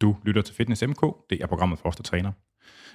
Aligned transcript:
Du 0.00 0.16
lytter 0.24 0.42
til 0.42 0.54
Fitness 0.54 0.82
MK. 0.86 1.02
Det 1.30 1.42
er 1.42 1.46
programmet 1.46 1.78
for 1.78 1.88
os, 1.88 1.96
der 1.96 2.02
træner. 2.02 2.32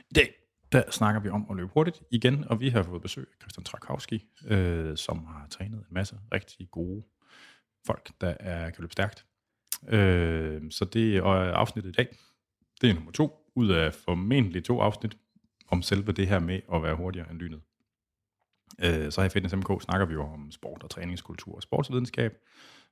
I 0.09 0.13
dag 0.13 0.33
der 0.71 0.92
snakker 0.92 1.21
vi 1.21 1.29
om 1.29 1.47
at 1.50 1.55
løbe 1.55 1.70
hurtigt 1.74 2.04
igen, 2.12 2.46
og 2.47 2.59
vi 2.59 2.70
har 2.70 2.83
fået 2.83 3.01
besøg 3.01 3.28
af 3.31 3.42
Christian 3.42 3.63
Trakowski, 3.63 4.26
øh, 4.47 4.97
som 4.97 5.26
har 5.26 5.47
trænet 5.49 5.78
en 5.78 5.86
masse 5.91 6.20
rigtig 6.33 6.68
gode 6.71 7.04
folk, 7.88 8.12
der 8.21 8.33
er, 8.39 8.70
kan 8.70 8.81
løbe 8.81 8.91
stærkt. 8.91 9.26
Øh, 9.88 10.62
så 10.71 10.86
det 10.86 11.18
er 11.18 11.26
øh, 11.26 11.54
afsnittet 11.55 11.90
i 11.90 11.94
dag. 11.94 12.18
Det 12.81 12.90
er 12.90 12.94
nummer 12.94 13.12
to 13.12 13.51
ud 13.56 13.69
af 13.69 13.94
formentlig 13.94 14.63
to 14.63 14.79
afsnit 14.79 15.17
om 15.67 15.81
selve 15.81 16.12
det 16.12 16.27
her 16.27 16.40
med 16.40 16.62
at 16.73 16.84
være 16.84 16.95
hurtigere 16.95 17.31
end 17.31 17.40
lynet. 17.40 17.62
Øh, 18.84 19.12
så 19.12 19.22
her 19.22 19.26
i 19.26 19.30
Fitness 19.30 19.55
MK 19.55 19.81
snakker 19.81 20.05
vi 20.05 20.13
jo 20.13 20.23
om 20.23 20.52
sport 20.52 20.84
og 20.84 20.90
træningskultur 20.90 21.55
og 21.55 21.62
sportsvidenskab, 21.62 22.38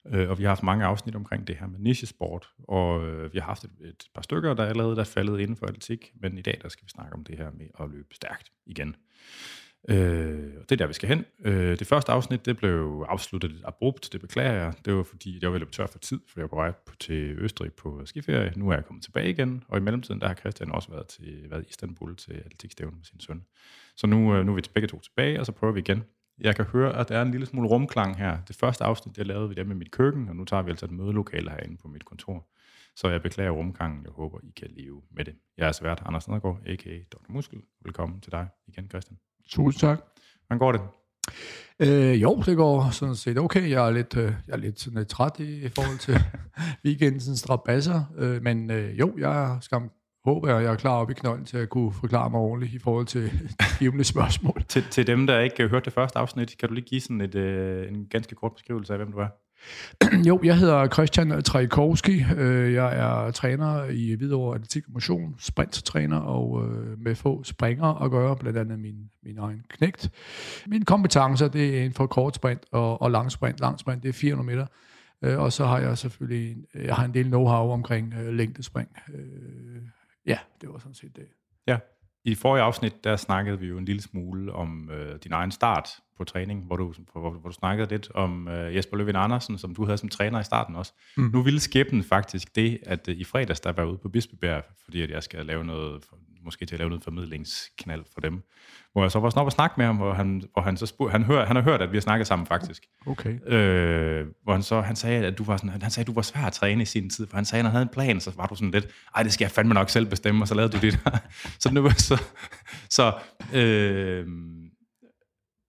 øh, 0.07 0.29
og 0.29 0.38
vi 0.38 0.43
har 0.43 0.49
haft 0.49 0.63
mange 0.63 0.85
afsnit 0.85 1.15
omkring 1.15 1.47
det 1.47 1.55
her 1.55 1.67
med 1.67 1.79
nichesport, 1.79 2.49
og 2.67 3.07
øh, 3.07 3.33
vi 3.33 3.39
har 3.39 3.45
haft 3.45 3.63
et, 3.63 3.71
et 3.81 4.07
par 4.15 4.21
stykker, 4.21 4.53
der 4.53 4.66
allerede 4.66 4.99
er 4.99 5.03
faldet 5.03 5.39
inden 5.39 5.57
for 5.57 5.66
atletik, 5.66 6.11
men 6.21 6.38
i 6.38 6.41
dag 6.41 6.59
der 6.61 6.70
skal 6.70 6.85
vi 6.85 6.89
snakke 6.89 7.13
om 7.13 7.23
det 7.23 7.38
her 7.38 7.52
med 7.52 7.67
at 7.80 7.89
løbe 7.89 8.16
stærkt 8.16 8.52
igen. 8.66 8.95
Øh, 9.89 10.52
og 10.58 10.70
det 10.70 10.71
er 10.71 10.75
der, 10.75 10.88
vi 10.88 10.94
skal 10.94 11.09
hen. 11.09 11.25
Øh, 11.45 11.80
det 11.80 11.88
første 11.88 12.11
afsnit, 12.11 12.45
det 12.45 12.58
blev 12.58 13.05
afsluttet 13.09 13.52
lidt 13.52 13.63
abrupt, 13.66 14.13
det 14.13 14.21
beklager 14.21 14.53
jeg. 14.53 14.73
Det 14.85 14.95
var 14.95 15.03
fordi, 15.03 15.39
jeg 15.41 15.52
var 15.52 15.58
løbet 15.58 15.73
tør 15.73 15.88
for 15.88 15.99
tid, 15.99 16.20
for 16.27 16.39
jeg 16.39 16.44
var 16.44 16.47
på 16.47 16.55
vej 16.55 16.73
til 16.99 17.35
Østrig 17.39 17.73
på 17.73 18.05
skiferie. 18.05 18.53
Nu 18.55 18.70
er 18.70 18.73
jeg 18.73 18.85
kommet 18.85 19.03
tilbage 19.03 19.30
igen, 19.30 19.63
og 19.67 19.77
i 19.77 19.81
mellemtiden, 19.81 20.22
der 20.22 20.27
har 20.27 20.35
Christian 20.35 20.72
også 20.72 20.91
været, 20.91 21.08
til, 21.08 21.45
været 21.49 21.63
i 21.63 21.70
Istanbul 21.70 22.16
til 22.16 22.33
atletikstævnen 22.45 22.97
med 22.97 23.05
sin 23.05 23.20
søn. 23.20 23.44
Så 23.95 24.08
nu, 24.08 24.35
øh, 24.35 24.45
nu 24.45 24.52
er 24.52 24.55
vi 24.55 24.61
begge 24.73 24.88
to 24.88 24.99
tilbage, 24.99 25.39
og 25.39 25.45
så 25.45 25.52
prøver 25.52 25.73
vi 25.73 25.80
igen. 25.80 26.03
Jeg 26.40 26.55
kan 26.55 26.66
høre, 26.66 27.00
at 27.00 27.10
der 27.10 27.18
er 27.18 27.22
en 27.22 27.32
lille 27.32 27.46
smule 27.46 27.68
rumklang 27.70 28.18
her. 28.18 28.38
Det 28.48 28.55
første 28.55 28.84
afsnit, 28.84 29.18
jeg 29.18 29.26
lavede 29.26 29.50
vi 29.50 29.55
der 29.55 29.64
med 29.64 29.76
mit 29.76 29.92
køkken, 29.92 30.30
og 30.30 30.36
nu 30.36 30.46
tager 30.46 30.64
vi 30.64 30.70
altså 30.70 30.86
et 30.86 30.92
mødelokale 30.92 31.50
herinde 31.50 31.78
på 31.78 31.88
mit 31.88 32.06
kontor. 32.06 32.48
Så 32.96 33.09
jeg 33.09 33.22
beklager 33.22 33.52
rumklangen. 33.52 34.04
Jeg 34.04 34.12
håber, 34.12 34.40
I 34.44 34.52
kan 34.58 34.68
leve 34.72 35.02
med 35.12 35.26
det. 35.26 35.36
Jeg 35.58 35.68
er 35.68 35.72
svært 35.72 36.04
Anders 36.06 36.28
Nedergaard, 36.28 36.59
a.k.a. 36.66 36.98
Dr. 37.12 37.31
Muskel. 37.31 37.62
Velkommen 37.81 38.22
til 38.22 38.31
dig 38.31 38.48
igen, 38.67 38.90
Christian. 38.90 39.17
Tusind 39.48 39.80
tak. 39.80 40.02
Hvordan 40.48 40.59
går 40.59 40.72
det? 40.72 40.81
Øh, 41.80 42.22
jo, 42.22 42.44
det 42.45 42.58
går 42.58 42.90
sådan 42.90 43.16
set 43.16 43.38
okay. 43.38 43.70
Jeg 43.70 43.88
er 43.88 43.92
lidt, 43.92 44.18
øh, 44.18 44.34
jeg 44.47 44.53
er 44.53 44.58
lidt, 44.58 44.80
sådan 44.80 44.97
lidt 44.97 45.09
træt 45.09 45.40
i, 45.40 45.66
i 45.66 45.70
forhold 45.70 45.97
til 45.97 46.16
weekendens 46.86 47.40
strabasser, 47.40 48.03
øh, 48.18 48.42
men 48.42 48.72
øh, 48.72 49.00
jo, 49.00 49.14
jeg 49.18 49.44
er 49.44 49.59
skam, 49.59 49.92
håber 50.25 50.49
jeg, 50.49 50.63
jeg 50.63 50.71
er 50.71 50.75
klar 50.75 50.95
op 50.95 51.09
i 51.09 51.13
knolden 51.13 51.45
til 51.45 51.57
at 51.57 51.69
kunne 51.69 51.93
forklare 51.93 52.29
mig 52.29 52.39
ordentligt 52.39 52.73
i 52.73 52.79
forhold 52.79 53.05
til 53.05 53.31
givende 53.79 54.03
spørgsmål. 54.03 54.63
til, 54.67 54.83
til 54.91 55.07
dem, 55.07 55.27
der 55.27 55.39
ikke 55.39 55.67
hørte 55.67 55.85
det 55.85 55.93
første 55.93 56.19
afsnit, 56.19 56.55
kan 56.59 56.69
du 56.69 56.75
lige 56.75 56.85
give 56.85 57.02
sådan 57.02 57.21
et, 57.21 57.35
øh, 57.35 57.88
en 57.88 58.05
ganske 58.09 58.35
kort 58.35 58.51
beskrivelse 58.53 58.94
af, 58.94 58.99
hvem 58.99 59.11
du 59.11 59.17
er? 59.17 59.27
jo, 60.27 60.39
jeg 60.44 60.57
hedder 60.57 60.88
Christian 60.88 61.44
Trajkowski. 61.44 62.25
Øh, 62.38 62.73
jeg 62.73 62.97
er 62.97 63.31
træner 63.31 63.85
i 63.85 64.16
Hvidovre 64.16 64.55
Atletik 64.55 64.83
Motion, 64.89 65.35
sprinttræner 65.39 66.17
og 66.17 66.66
øh, 66.66 66.99
med 66.99 67.16
få 67.16 67.44
springer 67.44 68.03
at 68.03 68.11
gøre, 68.11 68.35
blandt 68.35 68.57
andet 68.59 68.79
min, 68.79 68.95
min 69.23 69.38
egen 69.38 69.63
knægt. 69.69 70.09
Mine 70.67 70.85
kompetencer, 70.85 71.47
det 71.47 71.79
er 71.79 71.85
en 71.85 71.94
for 71.94 72.07
kort 72.07 72.35
sprint 72.35 72.61
og, 72.71 73.01
og 73.01 73.11
lang 73.11 73.31
sprint. 73.31 73.59
Lang 73.59 73.79
sprint, 73.79 74.03
det 74.03 74.09
er 74.09 74.13
400 74.13 74.55
meter. 74.55 74.66
Øh, 75.21 75.39
og 75.39 75.53
så 75.53 75.66
har 75.66 75.79
jeg 75.79 75.97
selvfølgelig 75.97 76.55
jeg 76.75 76.95
har 76.95 77.05
en 77.05 77.13
del 77.13 77.25
know-how 77.25 77.71
omkring 77.71 78.13
længdespring. 78.31 78.89
Ja, 80.25 80.38
det 80.61 80.69
var 80.69 80.77
sådan 80.77 80.93
set 80.93 81.16
det. 81.16 81.27
Ja, 81.67 81.77
i 82.25 82.35
forrige 82.35 82.63
afsnit, 82.63 83.03
der 83.03 83.16
snakkede 83.16 83.59
vi 83.59 83.67
jo 83.67 83.77
en 83.77 83.85
lille 83.85 84.02
smule 84.02 84.53
om 84.53 84.89
øh, 84.89 85.19
din 85.23 85.31
egen 85.31 85.52
start 85.52 85.89
på 86.17 86.23
træning, 86.23 86.66
hvor 86.66 86.75
du, 86.75 86.93
hvor, 87.11 87.31
hvor 87.31 87.49
du 87.49 87.55
snakkede 87.55 87.89
lidt 87.89 88.11
om 88.16 88.47
øh, 88.47 88.75
Jesper 88.75 88.97
Løvin 88.97 89.16
Andersen, 89.16 89.57
som 89.57 89.75
du 89.75 89.85
havde 89.85 89.97
som 89.97 90.09
træner 90.09 90.39
i 90.39 90.44
starten 90.44 90.75
også. 90.75 90.94
Mm. 91.17 91.29
Nu 91.33 91.41
ville 91.41 91.59
skæbnen 91.59 92.03
faktisk 92.03 92.55
det, 92.55 92.79
at 92.83 93.07
øh, 93.07 93.16
i 93.17 93.23
fredags, 93.23 93.59
der 93.59 93.71
var 93.71 93.85
ude 93.85 93.97
på 93.97 94.09
Bispebjerg, 94.09 94.63
fordi 94.83 95.01
at 95.01 95.09
jeg 95.09 95.23
skal 95.23 95.45
lave 95.45 95.66
noget, 95.66 96.03
måske 96.45 96.66
til 96.66 96.75
at 96.75 96.80
lave 96.80 96.89
noget 96.89 97.03
formidlingsknald 97.03 98.03
for 98.13 98.22
dem, 98.22 98.44
hvor 98.91 99.02
jeg 99.03 99.11
så 99.11 99.19
var 99.19 99.30
sådan 99.30 99.41
op 99.41 99.45
og 99.45 99.52
snakke 99.52 99.73
med 99.77 99.86
ham, 99.86 99.95
hvor 99.95 100.13
han, 100.13 100.44
hvor 100.53 100.61
han 100.61 100.78
så 100.78 100.85
spurgte, 100.85 101.12
han, 101.12 101.23
hør, 101.23 101.45
han 101.45 101.56
har 101.56 101.63
hørt, 101.63 101.81
at 101.81 101.91
vi 101.91 101.97
har 101.97 102.01
snakket 102.01 102.28
sammen 102.28 102.47
faktisk. 102.47 102.84
Okay. 103.06 103.47
Øh, 103.47 104.28
hvor 104.44 104.53
han 104.53 104.63
så, 104.63 104.81
han 104.81 104.95
sagde, 104.95 105.25
at 105.25 105.38
du 105.38 105.44
var 105.44 105.57
sådan, 105.57 105.81
han 105.81 105.91
sagde, 105.91 106.03
at 106.03 106.07
du 106.07 106.13
var 106.13 106.22
svær 106.22 106.41
at 106.41 106.53
træne 106.53 106.81
i 106.81 106.85
sin 106.85 107.09
tid, 107.09 107.28
for 107.28 107.35
han 107.35 107.45
sagde, 107.45 107.59
at 107.59 107.66
han 107.66 107.72
havde 107.72 107.84
en 107.84 107.90
plan, 107.94 108.19
så 108.19 108.31
var 108.38 108.45
du 108.45 108.56
sådan 108.56 108.72
lidt, 108.72 108.88
ej, 109.16 109.23
det 109.23 109.34
skal 109.34 109.45
jeg 109.45 109.51
fandme 109.51 109.73
nok 109.73 109.90
selv 109.90 110.06
bestemme, 110.06 110.44
og 110.44 110.47
så 110.47 110.56
lavede 110.56 110.72
du 110.72 110.78
det 110.81 111.00
der. 111.06 111.18
så 111.59 111.73
nu, 111.73 111.90
så, 111.90 112.23
så 112.89 113.13
øh, 113.53 114.28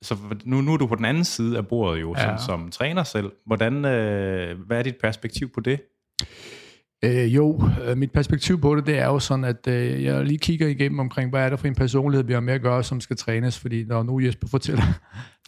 så 0.02 0.16
nu, 0.44 0.60
nu 0.60 0.72
er 0.72 0.76
du 0.76 0.86
på 0.86 0.94
den 0.94 1.04
anden 1.04 1.24
side 1.24 1.56
af 1.56 1.68
bordet 1.68 2.00
jo, 2.00 2.14
ja. 2.16 2.36
som, 2.36 2.46
som 2.46 2.70
træner 2.70 3.02
selv. 3.02 3.32
Hvordan, 3.46 3.84
øh, 3.84 4.60
hvad 4.66 4.78
er 4.78 4.82
dit 4.82 4.96
perspektiv 5.00 5.52
på 5.52 5.60
det? 5.60 5.80
Øh, 7.04 7.34
jo, 7.34 7.60
øh, 7.84 7.96
mit 7.96 8.12
perspektiv 8.12 8.60
på 8.60 8.76
det, 8.76 8.86
det 8.86 8.98
er 8.98 9.06
jo 9.06 9.18
sådan, 9.18 9.44
at 9.44 9.66
øh, 9.68 10.04
jeg 10.04 10.24
lige 10.24 10.38
kigger 10.38 10.68
igennem 10.68 10.98
omkring, 10.98 11.30
hvad 11.30 11.40
er 11.40 11.50
det 11.50 11.60
for 11.60 11.66
en 11.66 11.74
personlighed, 11.74 12.26
vi 12.26 12.32
har 12.32 12.40
med 12.40 12.54
at 12.54 12.62
gøre, 12.62 12.82
som 12.82 13.00
skal 13.00 13.16
trænes, 13.16 13.58
fordi 13.58 13.84
når 13.84 14.02
nu 14.02 14.20
Jesper 14.20 14.48
fortæller... 14.48 14.82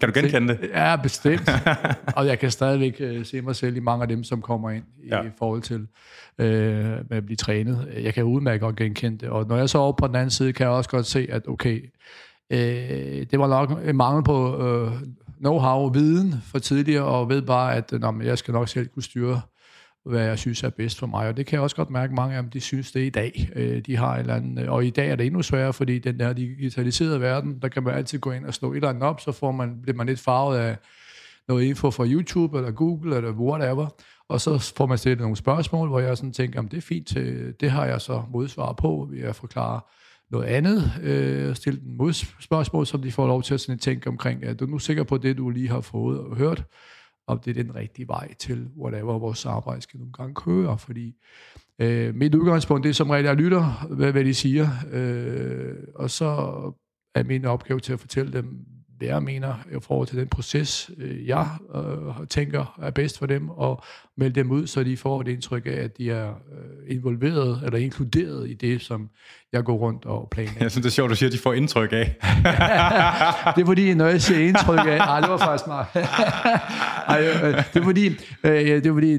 Kan 0.01 0.13
du 0.13 0.21
genkende 0.21 0.49
det? 0.49 0.71
Ja, 0.75 0.97
bestemt. 1.03 1.51
og 2.17 2.27
jeg 2.27 2.39
kan 2.39 2.51
stadigvæk 2.51 2.97
øh, 3.01 3.25
se 3.25 3.41
mig 3.41 3.57
selv 3.57 3.77
i 3.77 3.81
mange 3.81 4.03
af 4.03 4.09
dem, 4.09 4.25
som 4.25 4.43
kommer 4.43 4.71
ind 4.71 4.85
i, 5.05 5.09
ja. 5.09 5.23
i 5.23 5.29
forhold 5.39 5.63
til 5.63 5.87
øh, 6.39 6.47
med 6.85 7.17
at 7.17 7.25
blive 7.25 7.37
trænet. 7.37 7.89
Jeg 8.03 8.15
kan 8.15 8.25
udmærket 8.25 8.61
godt 8.61 8.77
genkende 8.77 9.19
det. 9.19 9.29
Og 9.29 9.47
når 9.49 9.57
jeg 9.57 9.69
så 9.69 9.79
over 9.79 9.93
på 9.93 10.07
den 10.07 10.15
anden 10.15 10.31
side, 10.31 10.53
kan 10.53 10.65
jeg 10.67 10.75
også 10.75 10.91
godt 10.91 11.07
se, 11.07 11.27
at 11.31 11.49
okay, 11.49 11.91
øh, 12.51 13.27
det 13.31 13.39
var 13.39 13.49
nok 13.49 13.89
en 13.89 13.97
mangel 13.97 14.25
på 14.25 14.67
øh, 14.67 14.93
know-how, 15.45 15.93
viden 15.93 16.35
for 16.45 16.59
tidligere, 16.59 17.05
og 17.05 17.29
ved 17.29 17.43
bare, 17.43 17.75
at 17.75 17.93
nå, 17.93 18.15
jeg 18.23 18.39
skal 18.39 18.55
nok 18.55 18.69
selv 18.69 18.89
kunne 18.89 19.03
styre 19.03 19.41
hvad 20.07 20.25
jeg 20.25 20.39
synes 20.39 20.63
er 20.63 20.71
bedst 20.71 20.99
for 20.99 21.07
mig. 21.07 21.29
Og 21.29 21.37
det 21.37 21.47
kan 21.47 21.57
jeg 21.57 21.63
også 21.63 21.77
godt 21.77 21.91
mærke, 21.91 22.11
at 22.11 22.15
mange 22.15 22.37
af 22.37 22.43
dem, 22.43 22.51
de 22.51 22.61
synes 22.61 22.93
det 22.93 23.01
i 23.01 23.11
dag. 23.11 23.51
Øh, 23.57 23.81
de 23.81 23.97
har 23.97 24.15
et 24.15 24.21
eller 24.21 24.35
andet, 24.35 24.65
øh, 24.65 24.73
og 24.73 24.85
i 24.85 24.91
dag 24.91 25.11
er 25.11 25.17
det 25.17 25.27
endnu 25.27 25.43
sværere, 25.43 25.73
fordi 25.73 25.99
den 25.99 26.21
der 26.21 26.33
digitaliserede 26.33 27.21
verden, 27.21 27.59
der 27.63 27.69
kan 27.69 27.83
man 27.83 27.95
altid 27.95 28.19
gå 28.19 28.31
ind 28.31 28.45
og 28.45 28.55
slå 28.55 28.73
et 28.73 28.77
eller 28.77 28.89
andet 28.89 29.03
op, 29.03 29.21
så 29.21 29.33
får 29.33 29.53
man, 29.53 29.83
bliver 29.83 29.97
man 29.97 30.07
lidt 30.07 30.21
farvet 30.21 30.59
af 30.59 30.77
noget 31.49 31.65
info 31.65 31.91
fra 31.91 32.07
YouTube, 32.07 32.57
eller 32.59 32.71
Google, 32.71 33.17
eller 33.17 33.33
whatever, 33.33 33.87
og 34.29 34.41
så 34.41 34.73
får 34.77 34.87
man 34.87 34.99
stillet 34.99 35.21
nogle 35.21 35.37
spørgsmål, 35.37 35.89
hvor 35.89 36.01
jeg 36.01 36.17
sådan 36.17 36.33
tænker, 36.33 36.59
om 36.59 36.69
det 36.69 36.77
er 36.77 36.81
fint, 36.81 37.07
til, 37.07 37.55
det 37.61 37.71
har 37.71 37.87
jeg 37.87 38.01
så 38.01 38.23
modsvar 38.33 38.73
på, 38.73 39.09
ved 39.11 39.21
at 39.23 39.37
forklare 39.37 39.81
noget 40.31 40.45
andet, 40.45 40.93
øh, 41.03 41.55
stille 41.55 41.81
en 41.87 41.97
modspørgsmål, 41.97 42.87
som 42.87 43.03
de 43.03 43.13
får 43.13 43.27
lov 43.27 43.43
til 43.43 43.55
at 43.55 43.61
sådan 43.61 43.79
tænke 43.79 44.09
omkring, 44.09 44.45
er 44.45 44.55
du 44.55 44.67
nu 44.67 44.79
sikker 44.79 45.05
på 45.05 45.19
det, 45.19 45.37
du 45.37 45.51
lige 45.51 45.69
har 45.69 45.81
fået 45.81 46.21
og 46.21 46.37
hørt, 46.37 46.65
om 47.27 47.39
det 47.39 47.51
er 47.57 47.63
den 47.63 47.75
rigtige 47.75 48.09
vej 48.09 48.35
til, 48.35 48.69
whatever 48.77 49.19
vores 49.19 49.47
arbejde 49.47 49.83
skal 49.83 49.99
nogle 49.99 50.13
gange 50.13 50.35
køre, 50.35 50.79
fordi 50.79 51.15
øh, 51.79 52.15
mit 52.15 52.35
udgangspunkt, 52.35 52.85
det 52.85 52.91
er 52.91 52.95
som 52.95 53.11
regel, 53.11 53.25
jeg 53.25 53.37
lytter, 53.37 53.87
hvad, 53.91 54.13
hvad 54.13 54.25
de 54.25 54.35
siger, 54.35 54.69
øh, 54.93 55.75
og 55.95 56.11
så 56.11 56.27
er 57.15 57.25
min 57.25 57.45
opgave 57.45 57.81
til 57.81 57.93
at 57.93 58.01
fortælle 58.01 58.33
dem, 58.33 58.76
hvad 58.99 59.09
jeg 59.09 59.23
mener 59.23 59.55
i 59.73 59.77
forhold 59.83 60.09
til 60.09 60.19
den 60.19 60.29
proces, 60.29 60.91
øh, 60.99 61.27
jeg 61.27 61.47
øh, 61.75 62.27
tænker 62.27 62.79
er 62.83 62.91
bedst 62.91 63.19
for 63.19 63.27
dem, 63.27 63.51
og 63.51 63.83
melde 64.17 64.35
dem 64.35 64.51
ud, 64.51 64.67
så 64.67 64.85
de 64.85 64.97
får 64.97 65.21
et 65.21 65.29
indtryk 65.29 65.67
af, 65.67 65.71
at 65.71 65.99
de 65.99 66.11
er 66.11 66.29
øh, 66.29 66.97
involveret 66.97 67.61
eller 67.65 67.79
inkluderet 67.79 68.51
i 68.51 68.55
det, 68.55 68.83
som 68.83 69.11
jeg 69.53 69.65
går 69.65 69.77
rundt 69.77 70.05
og 70.05 70.29
planlægger. 70.31 70.63
Jeg 70.65 70.71
synes, 70.71 70.83
det 70.83 70.91
er 70.91 70.95
sjovt, 70.95 71.07
at 71.07 71.11
du 71.11 71.17
siger, 71.17 71.29
at 71.29 71.33
de 71.33 71.39
får 71.39 71.53
indtryk 71.53 71.93
af. 71.93 72.15
det 73.57 73.63
er 73.63 73.67
fordi, 73.67 73.95
når 73.95 74.07
jeg 74.07 74.23
siger 74.23 74.49
indtryk 74.49 74.79
af... 74.79 74.99
Ej, 74.99 75.21
det 75.21 75.31
var 75.31 75.39
faktisk 75.39 75.65
smart. 75.65 75.87
Ej, 77.09 77.21
det 77.75 77.81
er 77.81 77.83
fordi, 77.83 78.09
det 78.43 78.87
er 78.87 78.93
fordi 78.93 79.19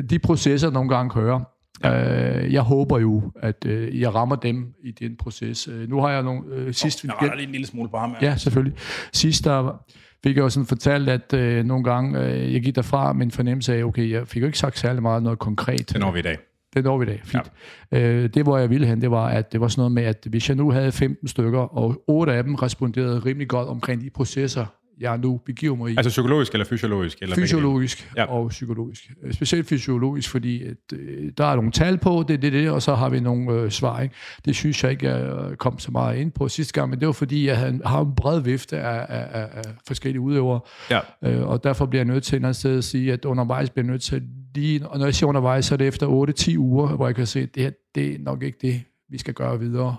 de 0.00 0.18
processer 0.18 0.70
nogle 0.70 0.88
gange 0.88 1.10
kører. 1.10 1.57
Ja. 1.84 2.38
Øh, 2.44 2.52
jeg 2.52 2.62
håber 2.62 2.98
jo, 2.98 3.32
at 3.36 3.66
øh, 3.66 4.00
jeg 4.00 4.14
rammer 4.14 4.36
dem 4.36 4.74
i 4.84 4.90
den 4.90 5.16
proces. 5.16 5.68
Øh, 5.68 5.88
nu 5.88 6.00
har 6.00 6.10
jeg 6.10 6.22
nogle... 6.22 6.42
Øh, 6.54 6.74
sidst, 6.74 7.04
oh, 7.04 7.10
var 7.28 7.34
lige 7.34 7.46
en 7.46 7.52
lille 7.52 7.66
smule 7.66 7.88
på 7.88 7.96
ham. 7.96 8.14
Ja, 8.22 8.26
ja 8.26 8.36
selvfølgelig. 8.36 8.78
Sidst 9.12 9.44
der 9.44 9.84
fik 10.24 10.36
jeg 10.36 10.42
jo 10.42 10.48
sådan 10.48 10.66
fortalt, 10.66 11.08
at 11.08 11.34
øh, 11.34 11.64
nogle 11.64 11.84
gange 11.84 12.20
øh, 12.20 12.52
jeg 12.52 12.62
gik 12.62 12.76
derfra 12.76 13.12
med 13.12 13.26
en 13.26 13.30
fornemmelse 13.30 13.74
af, 13.74 13.84
okay, 13.84 14.10
jeg 14.10 14.28
fik 14.28 14.42
jo 14.42 14.46
ikke 14.46 14.58
sagt 14.58 14.78
særlig 14.78 15.02
meget 15.02 15.22
noget 15.22 15.38
konkret. 15.38 15.90
Det 15.92 16.00
når 16.00 16.10
vi 16.10 16.18
i 16.18 16.22
dag. 16.22 16.36
Det 16.74 16.84
når 16.84 16.98
vi 16.98 17.04
i 17.04 17.08
dag, 17.08 17.20
fint. 17.24 17.52
Ja. 17.92 17.98
Øh, 18.00 18.30
det, 18.34 18.42
hvor 18.42 18.58
jeg 18.58 18.70
ville 18.70 18.86
hen, 18.86 19.00
det 19.00 19.10
var, 19.10 19.26
at 19.28 19.52
det 19.52 19.60
var 19.60 19.68
sådan 19.68 19.80
noget 19.80 19.92
med, 19.92 20.02
at 20.02 20.26
hvis 20.30 20.48
jeg 20.48 20.56
nu 20.56 20.70
havde 20.70 20.92
15 20.92 21.28
stykker, 21.28 21.60
og 21.60 22.02
8 22.06 22.32
af 22.32 22.44
dem 22.44 22.54
responderede 22.54 23.18
rimelig 23.18 23.48
godt 23.48 23.68
omkring 23.68 24.00
de 24.00 24.10
processer, 24.10 24.66
jeg 25.00 25.18
nu 25.18 25.40
begiver 25.46 25.76
mig 25.76 25.92
i. 25.92 25.94
Altså 25.96 26.10
psykologisk 26.10 26.52
eller 26.52 26.64
fysiologisk? 26.64 27.18
Eller 27.22 27.36
fysiologisk 27.36 28.12
ja. 28.16 28.24
og 28.24 28.48
psykologisk. 28.48 29.10
Øh, 29.22 29.32
specielt 29.32 29.68
fysiologisk, 29.68 30.30
fordi 30.30 30.62
at, 30.62 30.76
øh, 30.92 31.32
der 31.38 31.44
er 31.44 31.54
nogle 31.56 31.70
tal 31.70 31.98
på, 31.98 32.24
det 32.28 32.34
er 32.34 32.38
det, 32.38 32.52
det, 32.52 32.70
og 32.70 32.82
så 32.82 32.94
har 32.94 33.08
vi 33.08 33.20
nogle 33.20 33.52
øh, 33.52 33.70
svar. 33.70 34.00
Ikke? 34.00 34.14
Det 34.44 34.56
synes 34.56 34.84
jeg 34.84 34.90
ikke, 34.90 35.08
jeg 35.08 35.58
kom 35.58 35.78
så 35.78 35.90
meget 35.90 36.18
ind 36.18 36.32
på 36.32 36.48
sidste 36.48 36.72
gang, 36.72 36.90
men 36.90 37.00
det 37.00 37.06
var 37.06 37.12
fordi, 37.12 37.46
jeg 37.46 37.58
havde, 37.58 37.80
har 37.84 38.00
en 38.00 38.14
bred 38.14 38.40
vifte 38.40 38.78
af, 38.78 39.06
af, 39.08 39.40
af, 39.40 39.48
af 39.52 39.64
forskellige 39.86 40.20
udøvere, 40.20 40.60
ja. 40.90 41.00
øh, 41.22 41.48
og 41.48 41.64
derfor 41.64 41.86
bliver 41.86 42.00
jeg 42.00 42.12
nødt 42.12 42.24
til 42.24 42.34
et 42.34 42.36
eller 42.36 42.48
andet 42.48 42.56
sted 42.56 42.78
at 42.78 42.84
sige, 42.84 43.12
at 43.12 43.24
undervejs 43.24 43.70
bliver 43.70 43.84
jeg 43.84 43.90
nødt 43.90 44.02
til 44.02 44.22
lige, 44.54 44.88
og 44.88 44.98
når 44.98 45.04
jeg 45.06 45.14
siger 45.14 45.28
undervejs, 45.28 45.64
så 45.64 45.74
er 45.74 45.76
det 45.76 45.86
efter 45.86 46.06
8-10 46.52 46.58
uger, 46.58 46.96
hvor 46.96 47.06
jeg 47.06 47.14
kan 47.14 47.26
se, 47.26 47.40
at 47.40 47.54
det 47.54 47.62
her, 47.62 47.70
det 47.94 48.14
er 48.14 48.18
nok 48.18 48.42
ikke 48.42 48.58
det, 48.62 48.82
vi 49.08 49.18
skal 49.18 49.34
gøre 49.34 49.58
videre. 49.58 49.96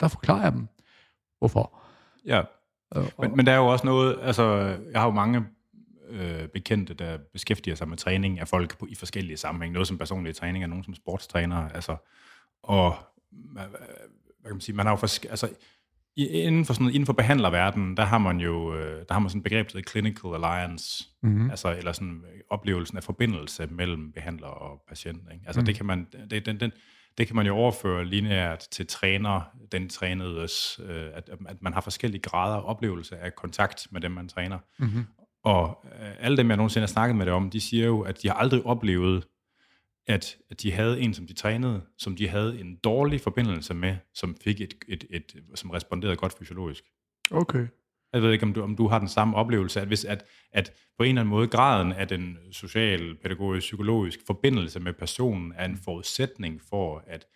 Der 0.00 0.08
forklarer 0.08 0.42
jeg 0.42 0.52
dem, 0.52 0.68
hvorfor. 1.38 1.80
Ja, 2.26 2.40
men, 3.20 3.36
men 3.36 3.46
der 3.46 3.52
er 3.52 3.56
jo 3.56 3.66
også 3.66 3.86
noget, 3.86 4.18
altså 4.22 4.44
jeg 4.92 5.00
har 5.00 5.04
jo 5.04 5.12
mange 5.12 5.44
øh, 6.10 6.48
bekendte, 6.48 6.94
der 6.94 7.18
beskæftiger 7.32 7.74
sig 7.74 7.88
med 7.88 7.96
træning 7.96 8.40
af 8.40 8.48
folk 8.48 8.78
på, 8.78 8.86
i 8.90 8.94
forskellige 8.94 9.36
sammenhænge. 9.36 9.72
Noget 9.72 9.88
som 9.88 9.98
personlig 9.98 10.36
træning, 10.36 10.64
og 10.64 10.68
nogen 10.70 10.84
som 10.84 10.94
sportstræner. 10.94 11.68
Altså, 11.68 11.96
og 12.62 12.96
hvad 13.50 13.64
kan 14.44 14.54
man 14.54 14.60
sige, 14.60 14.76
man 14.76 14.86
har 14.86 14.92
jo 14.92 14.96
forske, 14.96 15.30
altså, 15.30 15.48
inden 16.16 16.64
for, 16.64 16.74
sådan, 16.74 16.88
inden 16.88 17.06
for 17.06 17.12
behandlerverdenen, 17.12 17.96
der 17.96 18.04
har 18.04 18.18
man 18.18 18.40
jo 18.40 18.74
øh, 18.74 19.04
der 19.08 19.12
har 19.14 19.18
man 19.18 19.30
sådan 19.30 19.38
et 19.38 19.44
begreb, 19.44 19.66
der 19.66 19.78
hedder 19.78 19.90
clinical 19.90 20.34
alliance, 20.34 21.04
mm-hmm. 21.22 21.50
altså, 21.50 21.76
eller 21.76 21.92
sådan 21.92 22.24
oplevelsen 22.50 22.96
af 22.96 23.04
forbindelse 23.04 23.66
mellem 23.66 24.12
behandler 24.12 24.46
og 24.46 24.82
patient. 24.88 25.22
Ikke? 25.32 25.44
Altså, 25.46 25.60
mm. 25.60 25.66
det, 25.66 25.74
kan 25.74 25.86
man, 25.86 26.06
det, 26.30 26.46
den, 26.46 26.60
den, 26.60 26.72
det 27.20 27.26
kan 27.26 27.36
man 27.36 27.46
jo 27.46 27.56
overføre 27.56 28.04
lineært 28.04 28.66
til 28.70 28.86
træner, 28.86 29.40
den 29.72 29.88
trænedes, 29.88 30.80
øh, 30.88 31.06
at, 31.14 31.30
at 31.48 31.62
man 31.62 31.72
har 31.72 31.80
forskellige 31.80 32.22
grader 32.22 32.56
af 32.56 32.62
oplevelse 32.64 33.16
af 33.16 33.34
kontakt 33.34 33.86
med 33.90 34.00
dem, 34.00 34.10
man 34.10 34.28
træner. 34.28 34.58
Mm-hmm. 34.78 35.04
Og 35.44 35.84
øh, 35.84 36.10
alle 36.18 36.36
dem, 36.36 36.48
jeg 36.48 36.56
nogensinde 36.56 36.82
har 36.82 36.86
snakket 36.88 37.16
med 37.16 37.26
det 37.26 37.34
om, 37.34 37.50
de 37.50 37.60
siger 37.60 37.86
jo, 37.86 38.00
at 38.00 38.22
de 38.22 38.28
har 38.28 38.34
aldrig 38.34 38.66
oplevet, 38.66 39.26
at, 40.06 40.36
at 40.50 40.62
de 40.62 40.72
havde 40.72 41.00
en, 41.00 41.14
som 41.14 41.26
de 41.26 41.32
trænede, 41.32 41.82
som 41.98 42.16
de 42.16 42.28
havde 42.28 42.60
en 42.60 42.76
dårlig 42.76 43.20
forbindelse 43.20 43.74
med, 43.74 43.96
som 44.14 44.36
fik 44.44 44.60
et, 44.60 44.74
et, 44.88 45.04
et, 45.10 45.34
et 45.34 45.44
som 45.54 45.70
responderede 45.70 46.16
godt 46.16 46.38
fysiologisk. 46.38 46.84
Okay. 47.30 47.66
Jeg 48.12 48.22
ved 48.22 48.32
ikke, 48.32 48.42
om 48.42 48.52
du, 48.52 48.62
om 48.62 48.76
du 48.76 48.88
har 48.88 48.98
den 48.98 49.08
samme 49.08 49.36
oplevelse, 49.36 49.80
at 49.80 49.86
hvis 49.86 50.04
at, 50.04 50.24
at 50.52 50.72
på 50.98 51.04
en 51.04 51.08
eller 51.08 51.20
anden 51.20 51.30
måde 51.30 51.48
graden 51.48 51.92
af 51.92 52.08
den 52.08 52.38
social, 52.52 53.16
pædagogisk, 53.22 53.64
psykologisk 53.64 54.18
forbindelse 54.26 54.80
med 54.80 54.92
personen 54.92 55.52
er 55.56 55.64
en 55.64 55.76
forudsætning 55.84 56.60
for, 56.70 57.04
at 57.06 57.26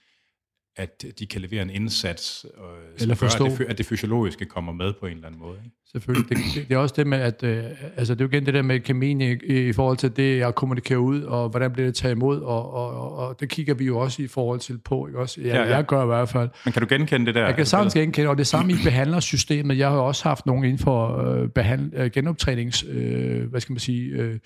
at 0.76 1.04
de 1.18 1.26
kan 1.26 1.40
levere 1.40 1.62
en 1.62 1.70
indsats, 1.70 2.46
og 2.56 2.76
eller. 3.00 3.16
Gør, 3.20 3.44
at, 3.44 3.58
det, 3.58 3.66
at 3.66 3.78
det 3.78 3.86
fysiologiske 3.86 4.46
kommer 4.46 4.72
med 4.72 4.92
på 4.92 5.06
en 5.06 5.12
eller 5.12 5.26
anden 5.26 5.40
måde. 5.40 5.60
Ikke? 5.64 5.76
Selvfølgelig. 5.94 6.28
Det, 6.28 6.38
det, 6.54 6.68
det 6.68 6.74
er 6.74 6.78
også 6.78 6.94
det 6.98 7.06
med, 7.06 7.18
at 7.18 7.42
øh, 7.42 7.64
altså 7.96 8.14
det 8.14 8.20
er 8.20 8.24
jo 8.24 8.28
igen 8.28 8.46
det 8.46 8.54
der 8.54 8.62
med 8.62 8.80
kemien 8.80 9.20
i, 9.20 9.32
i 9.68 9.72
forhold 9.72 9.96
til 9.96 10.16
det, 10.16 10.38
jeg 10.38 10.54
kommunikerer 10.54 10.98
ud, 10.98 11.22
og 11.22 11.48
hvordan 11.48 11.72
bliver 11.72 11.86
det 11.86 11.94
taget 11.94 12.14
imod, 12.14 12.40
og, 12.40 12.74
og, 12.74 12.94
og, 13.00 13.16
og 13.16 13.40
det 13.40 13.48
kigger 13.48 13.74
vi 13.74 13.84
jo 13.84 13.98
også 13.98 14.22
i 14.22 14.26
forhold 14.26 14.60
til 14.60 14.78
på, 14.84 15.06
ikke 15.06 15.18
også? 15.18 15.40
Jeg, 15.40 15.54
ja, 15.54 15.62
ja. 15.62 15.76
jeg 15.76 15.86
gør 15.86 16.02
i 16.02 16.06
hvert 16.06 16.28
fald. 16.28 16.48
Men 16.64 16.72
kan 16.72 16.82
du 16.82 16.88
genkende 16.90 17.26
det 17.26 17.34
der? 17.34 17.46
Jeg 17.46 17.56
kan 17.56 17.66
sagtens 17.66 17.94
genkende, 17.94 18.30
og 18.30 18.38
det 18.38 18.46
samme 18.46 18.72
i 18.72 18.76
behandlersystemet. 18.84 19.78
Jeg 19.78 19.88
har 19.88 19.96
jo 19.96 20.06
også 20.06 20.28
haft 20.28 20.46
nogen 20.46 20.64
inden 20.64 20.78
for 20.78 21.30
øh, 21.30 21.48
behandl, 21.48 21.94
øh, 21.96 22.10
genoptrænings, 22.10 22.84
øh, 22.88 23.50
hvad 23.50 23.60
skal 23.60 23.72
man 23.72 23.80
sige, 23.80 24.10
øh, 24.10 24.38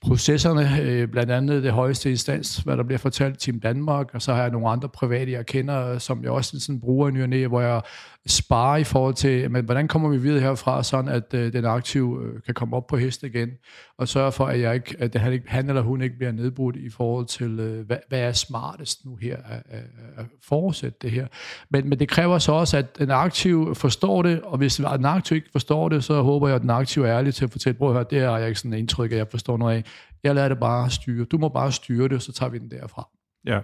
processerne, 0.00 0.80
øh, 0.82 1.08
blandt 1.08 1.32
andet 1.32 1.62
det 1.62 1.72
højeste 1.72 2.10
instans, 2.10 2.56
hvad 2.56 2.76
der 2.76 2.82
bliver 2.82 2.98
fortalt 2.98 3.34
i 3.34 3.38
Team 3.38 3.60
Danmark, 3.60 4.06
og 4.14 4.22
så 4.22 4.34
har 4.34 4.42
jeg 4.42 4.50
nogle 4.50 4.68
andre 4.68 4.88
private, 4.88 5.32
jeg 5.32 5.46
kender, 5.46 5.98
som 5.98 6.22
jeg 6.22 6.30
også 6.30 6.60
sådan 6.60 6.80
bruger 6.80 7.08
i 7.08 7.12
ny 7.12 7.46
hvor 7.46 7.60
jeg 7.60 7.80
spare 8.26 8.80
i 8.80 8.84
forhold 8.84 9.14
til, 9.14 9.50
men 9.50 9.64
hvordan 9.64 9.88
kommer 9.88 10.08
vi 10.08 10.16
videre 10.16 10.40
herfra, 10.40 10.82
sådan 10.82 11.10
at 11.10 11.34
øh, 11.34 11.52
den 11.52 11.64
aktive 11.64 12.24
øh, 12.24 12.42
kan 12.42 12.54
komme 12.54 12.76
op 12.76 12.86
på 12.86 12.96
hest 12.96 13.22
igen, 13.22 13.50
og 13.98 14.08
sørge 14.08 14.32
for, 14.32 14.46
at, 14.46 14.60
jeg 14.60 14.74
ikke, 14.74 14.96
at 14.98 15.14
han, 15.14 15.32
ikke, 15.32 15.50
han 15.50 15.68
eller 15.68 15.82
hun 15.82 16.02
ikke 16.02 16.16
bliver 16.16 16.32
nedbrudt 16.32 16.76
i 16.76 16.90
forhold 16.90 17.26
til, 17.26 17.60
øh, 17.60 17.86
hvad, 17.86 17.96
hvad 18.08 18.20
er 18.20 18.32
smartest 18.32 19.04
nu 19.04 19.16
her 19.16 19.36
at, 19.36 19.62
at, 19.68 19.82
at 20.16 20.26
fortsætte 20.44 20.98
det 21.02 21.10
her. 21.10 21.26
Men, 21.70 21.88
men 21.88 21.98
det 21.98 22.08
kræver 22.08 22.38
så 22.38 22.52
også, 22.52 22.76
at 22.76 22.98
den 22.98 23.10
aktive 23.10 23.74
forstår 23.74 24.22
det, 24.22 24.42
og 24.42 24.58
hvis 24.58 24.76
den 24.76 25.04
aktive 25.04 25.36
ikke 25.36 25.50
forstår 25.52 25.88
det, 25.88 26.04
så 26.04 26.22
håber 26.22 26.48
jeg, 26.48 26.54
at 26.54 26.62
den 26.62 26.70
aktive 26.70 27.08
er 27.08 27.18
ærlig 27.18 27.34
til 27.34 27.44
at 27.44 27.50
fortælle, 27.50 27.78
prøv 27.78 27.88
at 27.88 27.94
høre, 27.94 28.06
det 28.10 28.20
har 28.20 28.38
jeg 28.38 28.48
ikke 28.48 28.60
sådan 28.60 28.72
en 28.72 28.78
indtryk, 28.78 29.12
at 29.12 29.18
jeg 29.18 29.26
forstår 29.30 29.56
noget 29.56 29.76
af. 29.76 29.84
Jeg 30.22 30.34
lader 30.34 30.48
det 30.48 30.58
bare 30.58 30.90
styre. 30.90 31.24
Du 31.24 31.38
må 31.38 31.48
bare 31.48 31.72
styre 31.72 32.08
det, 32.08 32.12
og 32.12 32.22
så 32.22 32.32
tager 32.32 32.50
vi 32.50 32.58
den 32.58 32.70
derfra. 32.70 33.08
Ja. 33.46 33.60